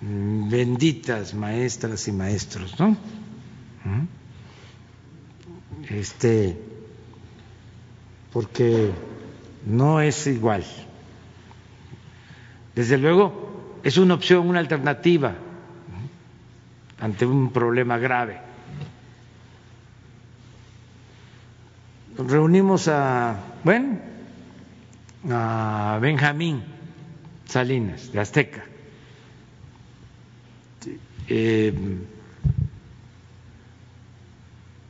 benditas 0.00 1.34
maestras 1.34 2.06
y 2.08 2.12
maestros, 2.12 2.78
¿no? 2.78 2.96
Este, 5.88 6.58
porque 8.32 8.90
no 9.64 10.00
es 10.00 10.26
igual. 10.26 10.64
Desde 12.74 12.98
luego, 12.98 13.78
es 13.82 13.96
una 13.96 14.14
opción, 14.14 14.48
una 14.48 14.60
alternativa 14.60 15.34
ante 17.00 17.26
un 17.26 17.52
problema 17.52 17.98
grave. 17.98 18.40
reunimos 22.18 22.88
a, 22.88 23.36
bueno, 23.62 23.98
a 25.30 25.98
Benjamín 26.00 26.75
Salinas, 27.46 28.12
de 28.12 28.20
Azteca. 28.20 28.64
Eh, 31.28 31.72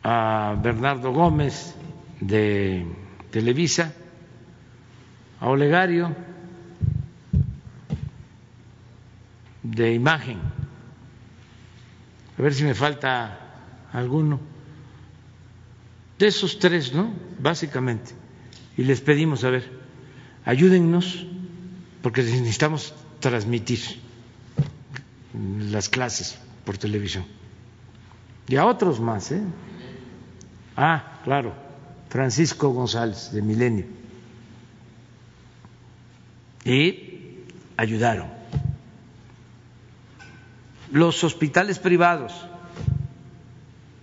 a 0.03 0.57
Bernardo 0.63 1.13
Gómez 1.13 1.75
de 2.21 2.87
Televisa, 3.31 3.95
a 5.41 5.49
Olegario 5.49 6.15
de 9.63 9.95
Imagen, 9.95 10.39
a 12.39 12.43
ver 12.43 12.55
si 12.55 12.65
me 12.65 12.75
falta 12.75 13.39
alguno. 13.93 14.41
De 16.19 16.29
esos 16.29 16.59
tres, 16.59 16.95
¿no? 16.95 17.13
Básicamente. 17.39 18.13
Y 18.77 18.85
les 18.85 19.01
pedimos, 19.01 19.45
a 19.45 19.51
ver, 19.51 19.71
ayúdennos, 20.45 21.27
porque 22.07 22.23
necesitamos 22.23 22.95
transmitir 23.19 23.81
las 25.73 25.89
clases 25.89 26.39
por 26.65 26.79
televisión. 26.79 27.25
Y 28.47 28.55
a 28.55 28.65
otros 28.65 29.01
más, 29.01 29.33
¿eh? 29.33 29.43
Ah, 30.77 31.21
claro, 31.25 31.53
Francisco 32.09 32.69
González, 32.69 33.33
de 33.33 33.43
Milenio. 33.43 33.87
Y 36.65 37.41
ayudaron. 37.77 38.29
Los 40.93 41.25
hospitales 41.25 41.81
privados, 41.81 42.33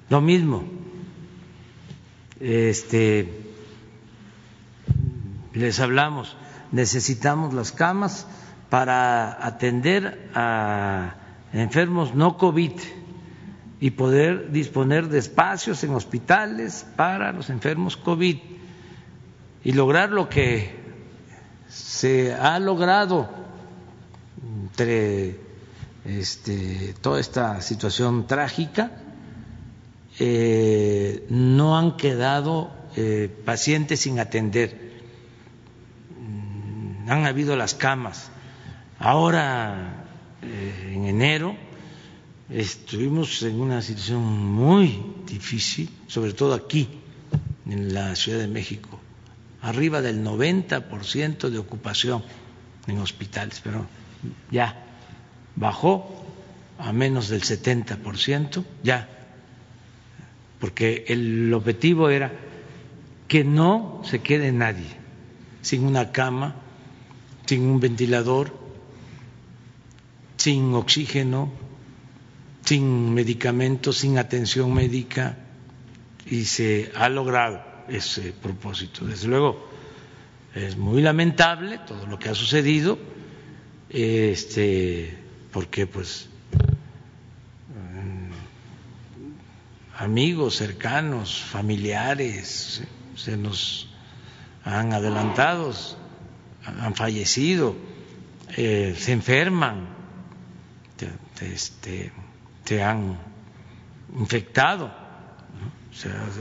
lo 0.09 0.19
mismo 0.19 0.65
este, 2.41 3.29
les 5.53 5.79
hablamos, 5.79 6.35
necesitamos 6.73 7.53
las 7.53 7.71
camas 7.71 8.27
para 8.69 9.45
atender 9.45 10.29
a 10.33 11.15
enfermos 11.53 12.15
no 12.15 12.37
COVID 12.37 12.71
y 13.79 13.91
poder 13.91 14.51
disponer 14.51 15.07
de 15.07 15.19
espacios 15.19 15.83
en 15.83 15.93
hospitales 15.93 16.85
para 16.95 17.31
los 17.31 17.49
enfermos 17.49 17.95
COVID 17.95 18.37
y 19.63 19.71
lograr 19.73 20.09
lo 20.11 20.27
que 20.27 20.75
se 21.69 22.33
ha 22.33 22.57
logrado 22.59 23.29
entre 24.41 25.39
este, 26.05 26.95
toda 27.01 27.19
esta 27.19 27.61
situación 27.61 28.25
trágica. 28.25 28.91
Eh, 30.19 31.25
no 31.29 31.77
han 31.77 31.97
quedado 31.97 32.71
eh, 32.95 33.29
pacientes 33.45 34.01
sin 34.01 34.19
atender, 34.19 34.82
han 37.07 37.25
habido 37.25 37.55
las 37.55 37.75
camas. 37.75 38.29
Ahora, 38.99 40.05
eh, 40.41 40.93
en 40.95 41.05
enero, 41.05 41.55
estuvimos 42.49 43.41
en 43.43 43.59
una 43.59 43.81
situación 43.81 44.21
muy 44.21 45.03
difícil, 45.25 45.89
sobre 46.07 46.33
todo 46.33 46.53
aquí, 46.53 46.87
en 47.67 47.93
la 47.93 48.15
Ciudad 48.15 48.39
de 48.39 48.47
México, 48.47 48.99
arriba 49.61 50.01
del 50.01 50.23
90% 50.23 51.49
de 51.49 51.57
ocupación 51.57 52.23
en 52.87 52.99
hospitales, 52.99 53.61
pero 53.63 53.85
ya 54.51 54.75
bajó 55.55 56.23
a 56.77 56.91
menos 56.91 57.29
del 57.29 57.41
70%, 57.41 58.63
ya 58.83 59.09
porque 60.59 61.05
el 61.07 61.53
objetivo 61.53 62.09
era 62.09 62.31
que 63.27 63.43
no 63.43 64.01
se 64.05 64.19
quede 64.19 64.51
nadie 64.51 65.03
sin 65.61 65.85
una 65.85 66.11
cama, 66.11 66.55
sin 67.45 67.63
un 67.63 67.79
ventilador, 67.79 68.57
sin 70.37 70.73
oxígeno, 70.73 71.51
sin 72.63 73.13
medicamentos, 73.13 73.97
sin 73.97 74.17
atención 74.17 74.73
médica 74.73 75.37
y 76.25 76.45
se 76.45 76.91
ha 76.95 77.09
logrado 77.09 77.61
ese 77.87 78.33
propósito. 78.33 79.05
Desde 79.05 79.27
luego 79.27 79.69
es 80.55 80.77
muy 80.77 81.01
lamentable 81.01 81.79
todo 81.85 82.05
lo 82.07 82.17
que 82.17 82.29
ha 82.29 82.35
sucedido, 82.35 82.97
este, 83.89 85.17
porque 85.51 85.87
pues 85.87 86.29
amigos 89.97 90.55
cercanos, 90.55 91.41
familiares, 91.41 92.81
se 93.15 93.37
nos 93.37 93.87
han 94.63 94.93
adelantado, 94.93 95.73
han 96.65 96.95
fallecido, 96.95 97.75
eh, 98.55 98.95
se 98.97 99.11
enferman, 99.11 99.87
este, 101.41 102.11
se 102.63 102.83
han 102.83 103.17
infectado. 104.17 104.91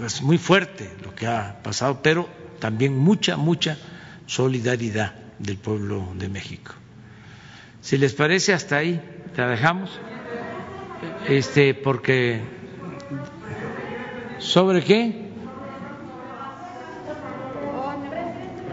es 0.05 0.23
muy 0.23 0.39
fuerte 0.39 0.91
lo 1.03 1.15
que 1.15 1.27
ha 1.27 1.63
pasado, 1.63 2.01
pero 2.03 2.29
también 2.59 2.97
mucha, 2.97 3.37
mucha 3.37 3.77
solidaridad 4.27 5.15
del 5.39 5.57
pueblo 5.57 6.13
de 6.17 6.29
México. 6.29 6.73
Si 7.81 7.99
les 7.99 8.15
parece, 8.15 8.53
hasta 8.53 8.77
ahí 8.77 9.01
la 9.37 9.49
dejamos, 9.49 9.91
este, 11.29 11.75
porque 11.75 12.43
¿Sobre 14.43 14.83
qué? 14.83 15.31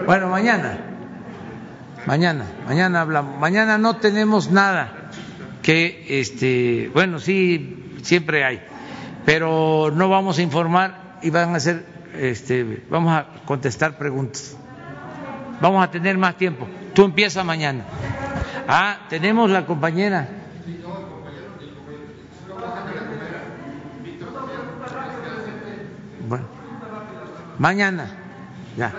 Bueno, 0.04 0.30
mañana. 0.30 0.89
Mañana, 2.10 2.46
mañana 2.66 3.02
hablamos. 3.02 3.38
Mañana 3.38 3.78
no 3.78 3.98
tenemos 3.98 4.50
nada 4.50 5.12
que, 5.62 6.08
este, 6.10 6.90
bueno, 6.92 7.20
sí, 7.20 8.00
siempre 8.02 8.44
hay, 8.44 8.64
pero 9.28 9.92
no 9.94 10.10
vamos 10.10 10.40
a 10.40 10.42
informar 10.42 11.20
y 11.22 11.30
van 11.30 11.54
a 11.54 11.58
hacer, 11.58 11.86
este, 12.16 12.84
vamos 12.90 13.14
a 13.14 13.28
contestar 13.46 14.00
preguntas. 14.00 14.58
Vamos 15.62 15.84
a 15.84 15.92
tener 15.92 16.18
más 16.18 16.36
tiempo. 16.36 16.68
Tú 16.96 17.04
empiezas 17.04 17.46
mañana. 17.46 17.84
Ah, 18.68 19.02
tenemos 19.08 19.52
la 19.52 19.68
compañera. 19.68 20.28
Mañana. 27.60 28.08
Ya. 28.76 28.92